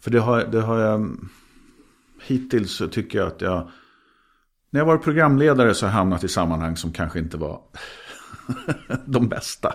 För 0.00 0.10
det 0.10 0.18
har, 0.18 0.44
det 0.44 0.60
har 0.60 0.78
jag, 0.78 1.16
hittills 2.22 2.72
så 2.72 2.88
tycker 2.88 3.18
jag 3.18 3.28
att 3.28 3.40
jag, 3.40 3.70
när 4.70 4.80
jag 4.80 4.86
var 4.86 4.98
programledare 4.98 5.74
så 5.74 5.86
har 5.86 5.90
jag 5.90 5.98
hamnat 5.98 6.24
i 6.24 6.28
sammanhang 6.28 6.76
som 6.76 6.92
kanske 6.92 7.18
inte 7.18 7.36
var 7.36 7.60
de 9.06 9.28
bästa. 9.28 9.74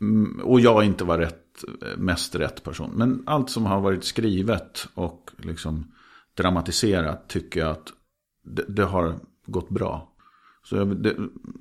Mm, 0.00 0.40
och 0.44 0.60
jag 0.60 0.84
inte 0.84 1.04
var 1.04 1.18
rätt, 1.18 1.64
mest 1.96 2.34
rätt 2.34 2.62
person. 2.62 2.90
Men 2.94 3.22
allt 3.26 3.50
som 3.50 3.66
har 3.66 3.80
varit 3.80 4.04
skrivet 4.04 4.88
och 4.94 5.30
liksom 5.38 5.92
dramatiserat 6.34 7.28
tycker 7.28 7.60
jag 7.60 7.70
att 7.70 7.92
det, 8.44 8.64
det 8.68 8.84
har 8.84 9.14
gått 9.46 9.68
bra. 9.68 10.12
Så, 10.64 10.76
jag, 10.76 10.96
det, 10.96 11.16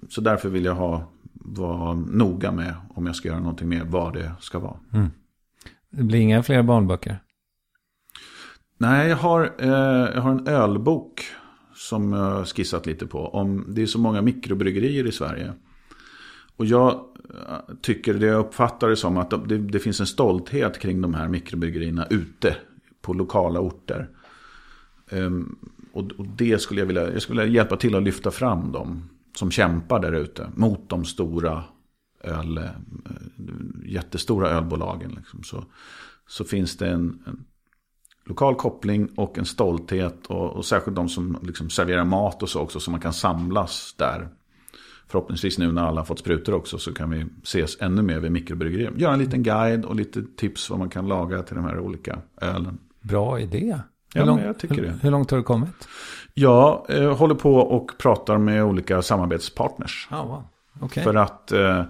så 0.10 0.22
därför 0.22 0.50
vill 0.50 0.66
jag 0.66 0.76
ha, 0.76 1.12
vara 1.34 1.94
noga 1.94 2.52
med 2.52 2.76
om 2.90 3.06
jag 3.06 3.16
ska 3.16 3.28
göra 3.28 3.40
någonting 3.40 3.70
mer, 3.70 3.84
vad 3.84 4.14
det 4.14 4.32
ska 4.40 4.60
vara. 4.60 4.80
Mm. 4.94 5.10
Det 5.90 6.04
blir 6.04 6.20
inga 6.20 6.44
fler 6.44 6.64
barnböcker? 6.64 7.20
Nej, 8.78 9.10
jag 9.10 9.18
har, 9.18 9.54
eh, 9.58 9.70
jag 10.16 10.22
har 10.22 10.32
en 10.32 10.48
ölbok 10.48 11.24
som 11.76 12.14
jag 12.14 12.48
skissat 12.48 12.86
lite 12.86 13.08
på. 13.08 13.28
Om, 13.28 13.66
det 13.68 13.82
är 13.82 13.86
så 13.86 14.00
många 14.00 14.22
mikrobryggerier 14.22 15.08
i 15.08 15.12
Sverige. 15.12 15.54
Och 16.62 16.68
jag 16.68 16.92
eh, 16.94 17.76
tycker, 17.82 18.14
det 18.14 18.26
jag 18.26 18.40
uppfattar 18.40 18.90
det 18.90 18.96
som 18.96 19.18
att 19.18 19.30
det, 19.50 19.58
det 19.58 19.80
finns 19.80 20.00
en 20.00 20.06
stolthet 20.06 20.80
kring 20.80 21.02
de 21.02 21.14
här 21.14 21.28
mikrobryggerierna 21.28 22.08
ute 22.10 22.56
på 23.02 23.14
lokala 23.14 23.60
orter. 23.60 24.10
Um, 25.12 25.60
och, 25.94 26.12
och, 26.12 26.28
det 26.28 26.62
skulle 26.62 26.82
jag 26.82 26.88
vilja, 26.88 27.14
jag 27.14 27.22
skulle 27.22 27.42
vilja 27.42 27.56
hjälpa 27.56 27.78
till 27.78 27.96
att 27.96 28.04
lyfta 28.04 28.32
fram 28.32 28.72
dem 28.72 29.10
som 29.36 29.52
kämpar 29.52 30.00
där 30.00 30.12
ute 30.12 30.50
mot 30.56 30.90
de 30.90 31.06
stora 31.06 31.64
öl, 32.24 32.58
eh, 32.58 32.70
jättestora 33.86 34.50
ölbolagen. 34.50 35.12
Liksom. 35.12 35.44
Så, 35.44 35.64
så 36.28 36.44
finns 36.44 36.78
det 36.78 36.88
en, 36.88 37.24
en 37.28 37.46
lokal 38.26 38.56
koppling 38.56 39.10
och 39.16 39.38
en 39.38 39.46
stolthet. 39.46 40.28
Och, 40.28 40.50
och 40.52 40.66
särskilt 40.66 40.96
de 40.96 41.10
som 41.10 41.40
liksom 41.42 41.70
serverar 41.70 42.06
mat 42.06 42.44
och 42.44 42.50
så 42.50 42.60
också. 42.60 42.80
Så 42.80 42.92
man 42.92 43.00
kan 43.00 43.14
samlas 43.14 43.96
där. 43.98 44.30
Förhoppningsvis 45.12 45.58
nu 45.58 45.72
när 45.72 45.82
alla 45.82 46.06
fått 46.06 46.20
sprutor 46.20 46.54
också 46.54 46.78
så 46.78 46.94
kan 46.94 47.10
vi 47.10 47.26
ses 47.44 47.82
ännu 47.82 48.02
mer 48.02 48.20
vid 48.20 48.32
mikrobryggerier. 48.32 48.92
Göra 48.96 49.14
en 49.14 49.20
liten 49.20 49.44
guide 49.44 49.86
och 49.86 49.96
lite 49.96 50.24
tips 50.38 50.70
vad 50.70 50.80
man 50.80 50.90
kan 50.90 51.08
laga 51.08 51.44
till 51.44 51.56
de 51.56 51.66
här 51.66 51.80
olika 51.80 52.20
ölen. 52.42 52.78
Bra 53.02 53.40
idé. 53.40 53.80
Ja, 54.14 54.26
lång, 54.26 54.40
jag 54.40 54.60
tycker 54.60 54.76
hur, 54.76 54.84
det. 54.84 55.00
Hur 55.02 55.12
långt 55.12 55.32
har 55.32 55.38
du 55.38 55.44
kommit? 55.44 55.88
Jag 56.34 56.86
eh, 56.90 57.18
håller 57.18 57.36
på 57.36 57.56
och 57.56 57.92
pratar 57.98 58.38
med 58.38 58.64
olika 58.64 59.02
samarbetspartners. 59.02 60.08
Oh, 60.12 60.28
wow. 60.28 60.44
okay. 60.82 61.04
För 61.04 61.16
att 61.16 61.52
eh, 61.52 61.84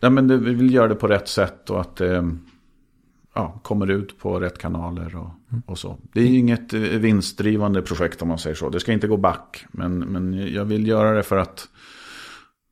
ja, 0.00 0.10
men 0.10 0.28
det, 0.28 0.36
vi 0.36 0.54
vill 0.54 0.74
göra 0.74 0.88
det 0.88 0.94
på 0.94 1.06
rätt 1.06 1.28
sätt 1.28 1.70
och 1.70 1.80
att 1.80 2.00
eh, 2.00 2.22
ja, 3.34 3.60
kommer 3.62 3.90
ut 3.90 4.18
på 4.18 4.40
rätt 4.40 4.58
kanaler 4.58 5.16
och, 5.16 5.30
mm. 5.50 5.62
och 5.66 5.78
så. 5.78 5.96
Det 6.12 6.20
är 6.20 6.26
ju 6.26 6.38
inget 6.38 6.74
eh, 6.74 6.80
vinstdrivande 6.80 7.82
projekt 7.82 8.22
om 8.22 8.28
man 8.28 8.38
säger 8.38 8.56
så. 8.56 8.68
Det 8.68 8.80
ska 8.80 8.92
inte 8.92 9.08
gå 9.08 9.16
back. 9.16 9.66
Men, 9.70 9.98
men 9.98 10.52
jag 10.52 10.64
vill 10.64 10.86
göra 10.86 11.12
det 11.12 11.22
för 11.22 11.36
att 11.36 11.68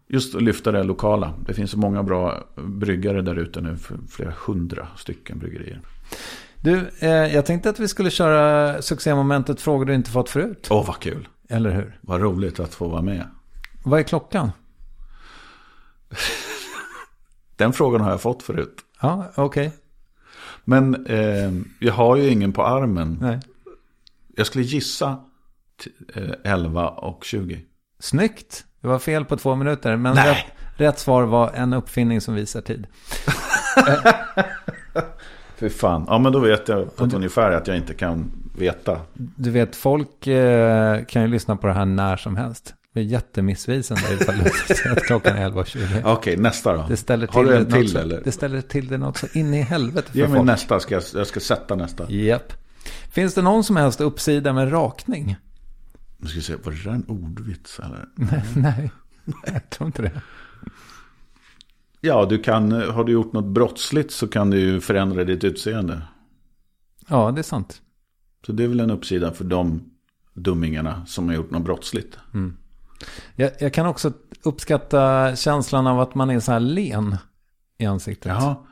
just 0.08 0.34
lyfta 0.34 0.72
det 0.72 0.82
lokala. 0.82 1.34
Det 1.46 1.54
finns 1.54 1.70
så 1.70 1.78
många 1.78 2.02
bra 2.02 2.44
bryggare 2.56 3.22
där 3.22 3.36
ute 3.36 3.60
nu. 3.60 3.76
Flera 4.08 4.34
hundra 4.46 4.88
stycken 4.96 5.38
bryggerier. 5.38 5.80
Du, 6.60 6.90
eh, 6.98 7.10
jag 7.10 7.46
tänkte 7.46 7.70
att 7.70 7.78
vi 7.78 7.88
skulle 7.88 8.10
köra 8.10 8.82
succémomentet 8.82 9.60
frågor 9.60 9.84
du 9.84 9.94
inte 9.94 10.10
fått 10.10 10.30
förut. 10.30 10.68
Åh, 10.70 10.80
oh, 10.80 10.86
vad 10.86 10.98
kul. 10.98 11.28
Eller 11.48 11.70
hur? 11.70 11.98
Vad 12.00 12.20
roligt 12.20 12.60
att 12.60 12.74
få 12.74 12.88
vara 12.88 13.02
med. 13.02 13.26
Vad 13.84 14.00
är 14.00 14.04
klockan? 14.04 14.50
Den 17.56 17.72
frågan 17.72 18.00
har 18.00 18.10
jag 18.10 18.20
fått 18.20 18.42
förut. 18.42 18.80
Ja, 19.00 19.32
okej. 19.34 19.66
Okay. 19.66 19.78
Men 20.64 21.06
eh, 21.06 21.52
jag 21.78 21.92
har 21.92 22.16
ju 22.16 22.28
ingen 22.28 22.52
på 22.52 22.66
armen. 22.66 23.18
Nej. 23.20 23.40
Jag 24.36 24.46
skulle 24.46 24.64
gissa 24.64 25.20
eh, 26.14 26.30
11 26.44 26.88
och 26.88 27.24
20. 27.24 27.60
Snyggt. 27.98 28.64
Det 28.86 28.90
var 28.90 28.98
fel 28.98 29.24
på 29.24 29.36
två 29.36 29.54
minuter. 29.54 29.96
Men 29.96 30.14
rätt, 30.14 30.44
rätt, 30.76 30.98
svar 30.98 31.22
var 31.22 31.50
en 31.54 31.72
uppfinning 31.72 32.20
som 32.20 32.34
visar 32.34 32.60
tid. 32.60 32.86
Fy 35.56 35.68
fan. 35.68 36.04
Ja, 36.08 36.18
men 36.18 36.32
då 36.32 36.38
vet 36.38 36.68
jag 36.68 36.96
på 36.96 37.04
ett 37.04 37.14
ungefär 37.14 37.50
att 37.50 37.66
jag 37.66 37.76
inte 37.76 37.94
kan 37.94 38.32
veta. 38.58 39.00
Du 39.14 39.50
vet, 39.50 39.76
folk 39.76 40.26
eh, 40.26 41.04
kan 41.04 41.22
ju 41.22 41.28
lyssna 41.28 41.56
på 41.56 41.66
det 41.66 41.72
här 41.72 41.84
när 41.84 42.16
som 42.16 42.36
helst. 42.36 42.74
Det 42.92 43.00
är 43.00 43.04
jättemissvisande 43.04 44.02
ifall 44.20 44.34
du 44.38 44.90
att 44.92 45.02
klockan 45.02 45.36
är 45.36 45.50
11.20. 45.50 46.00
Okej, 46.00 46.12
okay, 46.12 46.36
nästa 46.36 46.76
då. 46.76 46.84
Det 46.88 46.96
ställer 46.96 47.26
till 47.26 47.36
Har 47.36 47.44
du 47.44 47.56
en 47.56 47.72
till 47.72 47.92
så, 47.92 47.98
eller? 47.98 48.20
Det 48.24 48.32
ställer 48.32 48.60
till 48.60 48.88
det 48.88 48.98
något 48.98 49.16
så 49.16 49.26
in 49.32 49.54
i 49.54 49.62
helvete 49.62 50.10
för 50.10 50.18
Ge 50.18 50.24
mig 50.24 50.36
folk. 50.36 50.46
nästa, 50.46 50.80
ska 50.80 50.94
jag, 50.94 51.02
jag 51.14 51.26
ska 51.26 51.40
sätta 51.40 51.74
nästa. 51.74 52.10
Japp. 52.10 52.52
Finns 53.12 53.34
det 53.34 53.42
någon 53.42 53.64
som 53.64 53.76
helst 53.76 54.00
uppsida 54.00 54.52
med 54.52 54.72
rakning? 54.72 55.36
Nu 56.16 56.28
ska 56.28 56.40
se, 56.40 56.56
var 56.56 56.72
det 56.72 56.84
där 56.84 56.90
en 56.90 57.04
ordvits 57.08 57.80
eller? 57.80 58.08
Nej, 58.14 58.90
nej, 59.24 59.36
jag 59.46 59.70
tror 59.70 59.86
inte 59.86 60.02
det. 60.02 60.22
Ja, 62.00 62.26
du 62.26 62.38
kan, 62.38 62.72
har 62.72 63.04
du 63.04 63.12
gjort 63.12 63.32
något 63.32 63.44
brottsligt 63.44 64.10
så 64.10 64.28
kan 64.28 64.50
du 64.50 64.58
ju 64.58 64.80
förändra 64.80 65.24
ditt 65.24 65.44
utseende. 65.44 66.02
Ja, 67.08 67.30
det 67.30 67.40
är 67.40 67.42
sant. 67.42 67.82
Så 68.46 68.52
det 68.52 68.64
är 68.64 68.68
väl 68.68 68.80
en 68.80 68.90
uppsida 68.90 69.32
för 69.32 69.44
de 69.44 69.90
dummingarna 70.34 71.06
som 71.06 71.28
har 71.28 71.34
gjort 71.34 71.50
något 71.50 71.64
brottsligt. 71.64 72.18
Mm. 72.34 72.56
Jag, 73.34 73.50
jag, 73.60 73.74
kan 73.74 73.86
också 73.86 74.12
uppskatta 74.42 75.36
känslan 75.36 75.86
av 75.86 76.00
att 76.00 76.14
man 76.14 76.30
är 76.30 76.40
så 76.40 76.52
här 76.52 76.60
len 76.60 77.16
i 77.78 77.86
ansiktet. 77.86 78.32
Ja, 78.32 78.66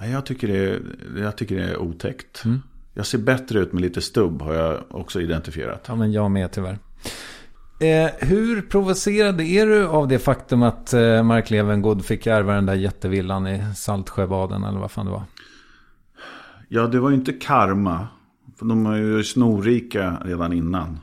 jag 0.00 0.26
tycker 0.26 0.48
det 0.48 0.58
är, 0.58 0.82
jag 1.16 1.36
tycker 1.36 1.56
det 1.56 1.64
är 1.64 1.76
otäckt. 1.76 2.44
Mm. 2.44 2.62
Jag 2.98 3.06
ser 3.06 3.18
bättre 3.18 3.58
ut 3.58 3.72
med 3.72 3.82
lite 3.82 4.00
stubb 4.00 4.42
har 4.42 4.54
jag 4.54 4.78
också 4.90 5.20
identifierat. 5.20 5.84
Ja, 5.88 5.94
men 5.94 6.12
jag 6.12 6.30
med 6.30 6.52
tyvärr. 6.52 6.78
Eh, 7.80 8.10
hur 8.18 8.62
provocerad 8.62 9.40
är 9.40 9.66
du 9.66 9.86
av 9.86 10.08
det 10.08 10.18
faktum 10.18 10.62
att 10.62 10.92
eh, 10.92 11.22
Mark 11.22 11.50
Levengood 11.50 12.04
fick 12.04 12.26
ärva 12.26 12.54
den 12.54 12.66
där 12.66 12.74
jättevillan 12.74 13.46
i 13.46 13.64
Saltsjöbaden 13.76 14.64
eller 14.64 14.78
vad 14.78 14.90
fan 14.90 15.06
det 15.06 15.12
var? 15.12 15.22
Ja, 16.68 16.86
det 16.86 17.00
var 17.00 17.10
ju 17.10 17.16
inte 17.16 17.32
karma. 17.32 18.08
För 18.58 18.66
de 18.66 18.86
är 18.86 18.96
ju 18.96 19.24
snorrika 19.24 20.22
redan 20.24 20.52
innan. 20.52 20.98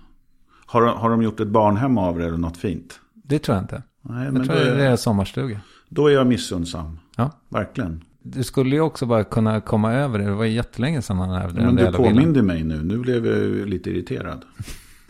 Har, 0.66 0.82
har 0.82 1.10
de 1.10 1.22
gjort 1.24 1.40
ett 1.40 1.48
barnhem 1.48 1.98
av 1.98 2.18
det 2.18 2.26
eller 2.26 2.38
något 2.38 2.58
fint? 2.58 3.00
Det 3.14 3.40
tror 3.40 3.56
jag 3.56 3.64
inte. 3.64 3.84
Nej, 4.02 4.26
jag 4.26 4.34
men 4.34 4.46
tror 4.46 4.56
det 4.56 4.72
är, 4.72 4.78
deras 4.78 5.02
sommarstuga. 5.02 5.62
Då 5.90 6.08
är 6.08 6.14
jag 6.14 6.28
missunnsam. 6.28 7.00
Ja. 7.16 7.32
Verkligen. 7.50 8.04
Du 8.28 8.44
skulle 8.44 8.76
ju 8.76 8.82
också 8.82 9.06
bara 9.06 9.24
kunna 9.24 9.62
komma 9.62 9.94
över 9.94 10.20
det. 10.20 10.26
Det 10.26 10.32
var 10.32 10.46
jättelänge 10.46 11.02
sedan 11.02 11.18
han 11.18 11.30
ärvde 11.30 11.62
Men 11.62 11.76
du 11.76 11.92
påminde 11.92 12.44
mig 12.44 12.64
nu. 12.64 12.84
Nu 12.84 12.98
blev 12.98 13.26
jag 13.26 13.70
lite 13.70 13.90
irriterad. 13.90 14.46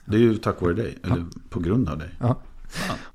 Det 0.05 0.17
är 0.17 0.21
ju 0.21 0.37
tack 0.37 0.61
vare 0.61 0.73
dig. 0.73 0.97
Eller 1.03 1.17
ja. 1.17 1.25
på 1.49 1.59
grund 1.59 1.89
av 1.89 1.97
dig. 1.97 2.09
Ja. 2.19 2.37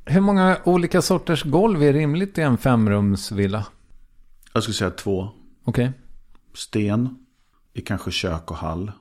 Hur 0.05 0.21
många 0.21 0.57
olika 0.65 1.03
sorters 1.03 1.45
golv 1.45 1.83
är 1.83 1.93
rimligt 1.93 2.39
i 2.39 2.41
en 2.41 2.59
femrumsvilla? 2.59 3.67
Jag 4.53 4.63
skulle 4.63 4.75
säga 4.75 4.91
två. 4.91 5.29
Okej. 5.65 5.89
Okay. 5.89 6.01
Sten 6.55 7.17
i 7.75 7.81
kanske 7.81 8.11
kök 8.11 8.51
och 8.51 8.57
hall. 8.57 8.93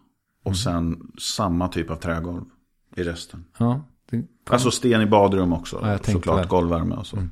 Och 0.43 0.51
mm. 0.51 0.55
sen 0.55 1.11
samma 1.19 1.67
typ 1.67 1.89
av 1.89 1.95
trägolv 1.95 2.43
i 2.95 3.03
resten. 3.03 3.45
Ja. 3.57 3.85
Alltså 4.49 4.71
sten 4.71 5.01
i 5.01 5.05
badrum 5.05 5.53
också. 5.53 5.79
Ja, 5.83 5.97
såklart 6.13 6.47
golvvärme 6.47 6.95
och 6.95 7.07
så. 7.07 7.17
Mm. 7.17 7.31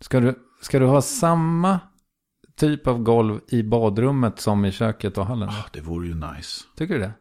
Ska, 0.00 0.20
du, 0.20 0.34
ska 0.60 0.78
du 0.78 0.86
ha 0.86 1.02
samma 1.02 1.80
typ 2.56 2.86
av 2.86 3.02
golv 3.02 3.40
i 3.48 3.62
badrummet 3.62 4.40
som 4.40 4.64
i 4.64 4.72
köket 4.72 5.18
och 5.18 5.26
hallen? 5.26 5.48
Oh, 5.48 5.66
det 5.72 5.80
vore 5.80 6.06
ju 6.06 6.14
nice. 6.14 6.64
Tycker 6.76 6.94
du 6.94 7.00
det? 7.00 7.12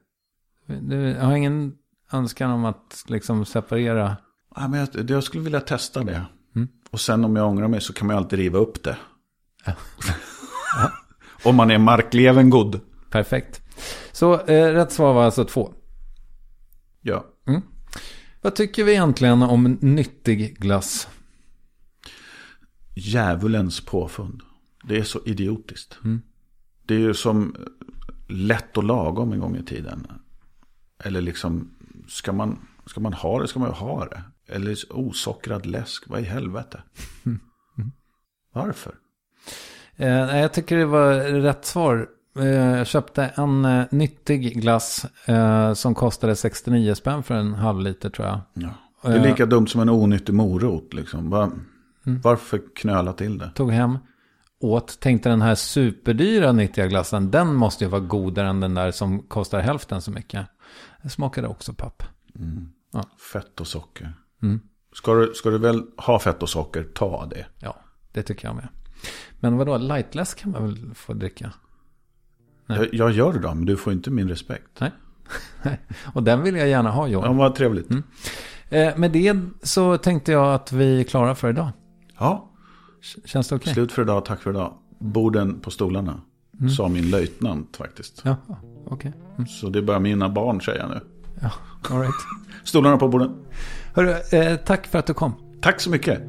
Du 0.81 1.17
har 1.19 1.35
ingen 1.35 1.73
önskan 2.11 2.51
om 2.51 2.65
att 2.65 3.05
liksom 3.07 3.45
separera? 3.45 4.17
Ja, 4.55 4.67
men 4.67 4.79
jag, 4.79 5.09
jag 5.09 5.23
skulle 5.23 5.43
vilja 5.43 5.59
testa 5.61 6.03
det. 6.03 6.25
Mm. 6.55 6.67
Och 6.91 6.99
sen 6.99 7.25
om 7.25 7.35
jag 7.35 7.47
ångrar 7.47 7.67
mig 7.67 7.81
så 7.81 7.93
kan 7.93 8.07
man 8.07 8.15
alltid 8.15 8.39
riva 8.39 8.59
upp 8.59 8.83
det. 8.83 8.97
Ja. 9.65 9.73
om 11.43 11.55
man 11.55 11.71
är 11.71 11.77
markleven 11.77 12.49
god. 12.49 12.79
Perfekt. 13.09 13.61
Så 14.11 14.33
eh, 14.33 14.73
rätt 14.73 14.91
svar 14.91 15.13
var 15.13 15.23
alltså 15.23 15.45
två. 15.45 15.73
Ja. 17.01 17.25
Mm. 17.47 17.61
Vad 18.41 18.55
tycker 18.55 18.83
vi 18.83 18.91
egentligen 18.91 19.43
om 19.43 19.77
nyttig 19.81 20.59
glass? 20.59 21.07
Djävulens 22.95 23.85
påfund. 23.85 24.41
Det 24.87 24.97
är 24.97 25.03
så 25.03 25.19
idiotiskt. 25.25 25.99
Mm. 26.03 26.21
Det 26.85 26.95
är 26.95 26.99
ju 26.99 27.13
som 27.13 27.55
lätt 28.27 28.77
och 28.77 28.83
lagom 28.83 29.31
en 29.31 29.39
gång 29.39 29.55
i 29.55 29.63
tiden. 29.63 30.07
Eller 30.99 31.21
liksom, 31.21 31.69
ska 32.07 32.33
man, 32.33 32.59
ska 32.85 32.99
man 32.99 33.13
ha 33.13 33.41
det 33.41 33.47
ska 33.47 33.59
man 33.59 33.69
ju 33.69 33.75
ha 33.75 34.05
det. 34.05 34.23
Eller 34.47 34.77
osockrad 34.89 35.65
läsk, 35.65 36.03
vad 36.07 36.19
i 36.19 36.23
helvete. 36.23 36.83
Mm. 37.75 37.91
Varför? 38.53 38.95
Eh, 39.95 40.37
jag 40.37 40.53
tycker 40.53 40.77
det 40.77 40.85
var 40.85 41.13
rätt 41.41 41.65
svar. 41.65 42.07
Eh, 42.39 42.45
jag 42.45 42.87
köpte 42.87 43.23
en 43.23 43.65
eh, 43.65 43.85
nyttig 43.91 44.61
glass 44.61 45.05
eh, 45.25 45.73
som 45.73 45.95
kostade 45.95 46.35
69 46.35 46.95
spänn 46.95 47.23
för 47.23 47.35
en 47.35 47.53
halv 47.53 47.81
liter 47.81 48.09
tror 48.09 48.27
jag. 48.27 48.39
Ja. 48.53 48.69
Det 49.01 49.17
är 49.17 49.27
lika 49.27 49.45
dumt 49.45 49.67
som 49.67 49.81
en 49.81 49.89
onyttig 49.89 50.33
morot. 50.33 50.93
Liksom. 50.93 51.29
Var, 51.29 51.43
mm. 51.43 52.21
Varför 52.23 52.61
knöla 52.75 53.13
till 53.13 53.37
det? 53.37 53.51
Tog 53.55 53.71
hem, 53.71 53.97
åt, 54.63 54.99
tänkte 54.99 55.29
den 55.29 55.41
här 55.41 55.55
superdyra 55.55 56.51
nyttiga 56.51 56.87
glassen, 56.87 57.31
den 57.31 57.55
måste 57.55 57.83
ju 57.83 57.89
vara 57.89 58.01
godare 58.01 58.47
än 58.47 58.59
den 58.59 58.73
där 58.73 58.91
som 58.91 59.19
kostar 59.19 59.59
hälften 59.59 60.01
så 60.01 60.11
mycket. 60.11 60.47
Det 61.01 61.09
smakade 61.09 61.47
också 61.47 61.73
papp. 61.73 62.03
Mm. 62.35 62.69
Ja. 62.91 63.03
Fett 63.33 63.61
och 63.61 63.67
socker. 63.67 64.13
Mm. 64.41 64.59
Ska, 64.93 65.13
du, 65.13 65.33
ska 65.33 65.49
du 65.49 65.57
väl 65.57 65.83
ha 65.97 66.19
fett 66.19 66.43
och 66.43 66.49
socker, 66.49 66.83
ta 66.83 67.25
det. 67.25 67.45
Ja, 67.59 67.75
det 68.11 68.23
tycker 68.23 68.47
jag 68.47 68.55
med. 68.55 68.67
Men 69.39 69.57
vadå, 69.57 69.77
lightläsk 69.77 70.39
kan 70.39 70.51
man 70.51 70.63
väl 70.63 70.95
få 70.95 71.13
dricka? 71.13 71.53
Jag, 72.67 72.93
jag, 72.93 73.11
gör 73.11 73.33
det 73.33 73.39
då, 73.39 73.53
men 73.53 73.65
du 73.65 73.77
får 73.77 73.93
inte 73.93 74.11
min 74.11 74.29
respekt. 74.29 74.79
Nej. 74.79 74.91
och 76.13 76.23
den 76.23 76.41
vill 76.41 76.55
jag 76.55 76.67
gärna 76.67 76.91
ha 76.91 77.07
Johan. 77.07 77.31
Ja, 77.31 77.37
vad 77.37 77.55
trevligt. 77.55 77.89
Mm. 77.89 78.03
Eh, 78.69 78.97
med 78.97 79.11
det 79.11 79.39
så 79.61 79.97
tänkte 79.97 80.31
jag 80.31 80.53
att 80.53 80.71
vi 80.71 80.99
är 80.99 81.03
klara 81.03 81.35
för 81.35 81.49
idag. 81.49 81.69
Ja. 82.19 82.52
Känns 83.25 83.47
det 83.47 83.55
okej? 83.55 83.63
Okay? 83.63 83.73
Slut 83.73 83.91
för 83.91 84.01
idag, 84.01 84.25
tack 84.25 84.41
för 84.41 84.49
idag. 84.49 84.73
Borden 84.99 85.59
på 85.59 85.71
stolarna. 85.71 86.21
Mm. 86.59 86.69
Sa 86.69 86.87
min 86.87 87.09
löjtnant 87.09 87.77
faktiskt. 87.77 88.21
Ja. 88.25 88.35
Okay. 88.85 89.11
Mm. 89.37 89.47
Så 89.47 89.69
det 89.69 89.79
är 89.79 89.83
bara 89.83 89.99
mina 89.99 90.29
barn 90.29 90.61
säger 90.61 90.87
nu. 90.87 90.99
Ja, 91.41 91.51
all 91.89 92.01
right. 92.01 92.13
Stolarna 92.63 92.97
på 92.97 93.07
borden. 93.07 93.35
Hörru, 93.93 94.15
eh, 94.31 94.57
tack 94.57 94.87
för 94.87 94.99
att 94.99 95.05
du 95.05 95.13
kom. 95.13 95.33
Tack 95.61 95.81
så 95.81 95.89
mycket. 95.89 96.21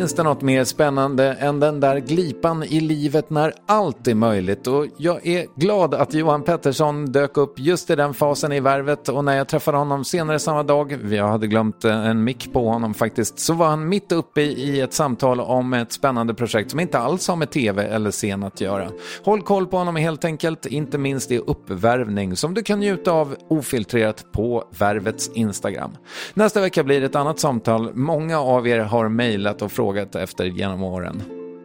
Finns 0.00 0.14
det 0.14 0.22
något 0.22 0.42
mer 0.42 0.64
spännande 0.64 1.32
än 1.32 1.60
den 1.60 1.80
där 1.80 1.98
glipan 1.98 2.62
i 2.62 2.80
livet 2.80 3.30
när 3.30 3.52
allt 3.66 4.08
är 4.08 4.14
möjligt? 4.14 4.66
Och 4.66 4.86
jag 4.96 5.26
är 5.26 5.46
glad 5.56 5.94
att 5.94 6.14
Johan 6.14 6.42
Pettersson 6.42 7.12
dök 7.12 7.36
upp 7.36 7.58
just 7.58 7.90
i 7.90 7.96
den 7.96 8.14
fasen 8.14 8.52
i 8.52 8.60
värvet 8.60 9.08
och 9.08 9.24
när 9.24 9.36
jag 9.36 9.48
träffade 9.48 9.78
honom 9.78 10.04
senare 10.04 10.38
samma 10.38 10.62
dag, 10.62 11.12
jag 11.12 11.28
hade 11.28 11.46
glömt 11.46 11.84
eh, 11.84 12.06
en 12.06 12.24
mick 12.24 12.52
på 12.52 12.68
honom 12.68 12.94
faktiskt, 12.94 13.38
så 13.38 13.54
var 13.54 13.66
han 13.66 13.88
mitt 13.88 14.12
uppe 14.12 14.40
i 14.40 14.80
ett 14.80 14.92
samtal 14.92 15.40
om 15.40 15.72
ett 15.72 15.92
spännande 15.92 16.34
projekt 16.34 16.70
som 16.70 16.80
inte 16.80 16.98
alls 16.98 17.28
har 17.28 17.36
med 17.36 17.50
tv 17.50 17.86
eller 17.86 18.10
scen 18.10 18.42
att 18.42 18.60
göra. 18.60 18.88
Håll 19.24 19.42
koll 19.42 19.66
på 19.66 19.76
honom 19.76 19.96
helt 19.96 20.24
enkelt, 20.24 20.66
inte 20.66 20.98
minst 20.98 21.30
i 21.30 21.38
uppvärvning 21.38 22.36
som 22.36 22.54
du 22.54 22.62
kan 22.62 22.80
njuta 22.80 23.12
av 23.12 23.36
ofiltrerat 23.48 24.26
på 24.32 24.64
Värvets 24.78 25.30
Instagram. 25.34 25.96
Nästa 26.34 26.60
vecka 26.60 26.84
blir 26.84 27.00
det 27.00 27.06
ett 27.06 27.16
annat 27.16 27.38
samtal. 27.38 27.94
Många 27.94 28.40
av 28.40 28.68
er 28.68 28.78
har 28.78 29.08
mejlat 29.08 29.62
och 29.62 29.72
frågat 29.72 29.89
efter 29.96 30.44
genom 30.44 30.82
åren. 30.82 31.22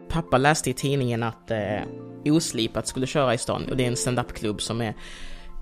Pappa 0.08 0.38
läste 0.38 0.70
i 0.70 0.72
tidningen 0.72 1.22
att 1.22 1.50
eh, 1.50 1.82
Oslipat 2.24 2.86
skulle 2.86 3.06
köra 3.06 3.34
i 3.34 3.38
stan 3.38 3.68
och 3.70 3.76
det 3.76 3.84
är 3.84 3.88
en 3.88 3.96
standupklubb 3.96 4.62
som 4.62 4.80
är 4.80 4.94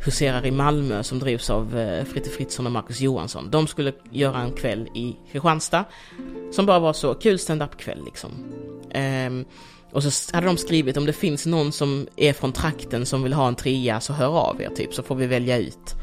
huserar 0.05 0.47
i 0.47 0.51
Malmö 0.51 1.03
som 1.03 1.19
drivs 1.19 1.51
av 1.51 1.79
eh, 1.79 2.05
Fritte 2.05 2.31
Fritzson 2.31 2.67
och 2.67 2.73
Marcus 2.73 3.01
Johansson. 3.01 3.51
De 3.51 3.67
skulle 3.67 3.93
göra 4.11 4.41
en 4.41 4.53
kväll 4.53 4.89
i 4.95 5.17
Kristianstad 5.33 5.85
som 6.53 6.67
bara 6.67 6.79
var 6.79 6.93
så 6.93 7.15
kul 7.15 7.39
standup-kväll 7.39 8.05
liksom. 8.05 8.31
Ehm, 8.91 9.45
och 9.93 10.03
så 10.03 10.35
hade 10.37 10.47
de 10.47 10.57
skrivit 10.57 10.97
om 10.97 11.07
det 11.07 11.13
finns 11.13 11.47
någon 11.47 11.73
som 11.73 12.07
är 12.17 12.33
från 12.33 12.53
trakten 12.53 13.07
som 13.07 13.23
vill 13.23 13.33
ha 13.33 13.49
en 13.49 13.55
trea 13.55 14.01
så 14.01 14.13
hör 14.13 14.39
av 14.39 14.63
er 14.63 14.69
typ 14.69 14.95
så 14.95 15.03
får 15.03 15.15
vi 15.15 15.27
välja 15.27 15.59
ut. 15.59 15.95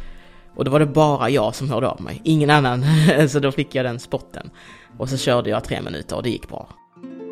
Och 0.55 0.65
då 0.65 0.71
var 0.71 0.79
det 0.79 0.85
bara 0.85 1.29
jag 1.29 1.55
som 1.55 1.69
hörde 1.69 1.87
av 1.87 2.01
mig, 2.01 2.21
ingen 2.23 2.49
annan. 2.49 2.85
så 3.29 3.39
då 3.39 3.51
fick 3.51 3.75
jag 3.75 3.85
den 3.85 3.99
spotten. 3.99 4.49
Och 4.97 5.09
så 5.09 5.17
körde 5.17 5.49
jag 5.49 5.63
tre 5.63 5.81
minuter 5.81 6.15
och 6.15 6.23
det 6.23 6.29
gick 6.29 6.49
bra. 6.49 6.67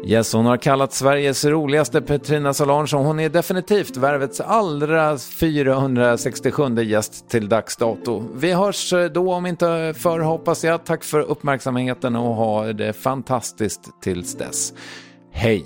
Yes, 0.06 0.34
hon 0.34 0.46
har 0.46 0.58
kallat 0.58 0.94
Sveriges 0.94 1.46
roligaste 1.46 2.02
Petrina 2.02 2.54
Solange 2.54 2.96
och 2.96 3.04
hon 3.04 3.20
är 3.20 3.30
definitivt 3.30 3.98
Värvets 3.98 4.42
allra 4.42 5.18
467 5.18 6.84
gäst 6.84 7.30
till 7.30 7.50
dags 7.50 7.78
dato. 7.78 8.24
Vi 8.36 8.54
hörs 8.54 8.94
eh, 8.94 9.06
då 9.06 9.34
om 9.34 9.46
inte 9.46 9.94
förr 9.98 10.20
hoppas 10.20 10.64
jag. 10.64 10.86
Tack 10.86 11.04
för 11.04 11.20
uppmärksamheten 11.20 12.16
och 12.16 12.36
ha 12.36 12.74
det 12.74 12.94
fantastiskt 12.94 14.02
tills 14.02 14.36
dess. 14.36 14.74
Hej! 15.32 15.66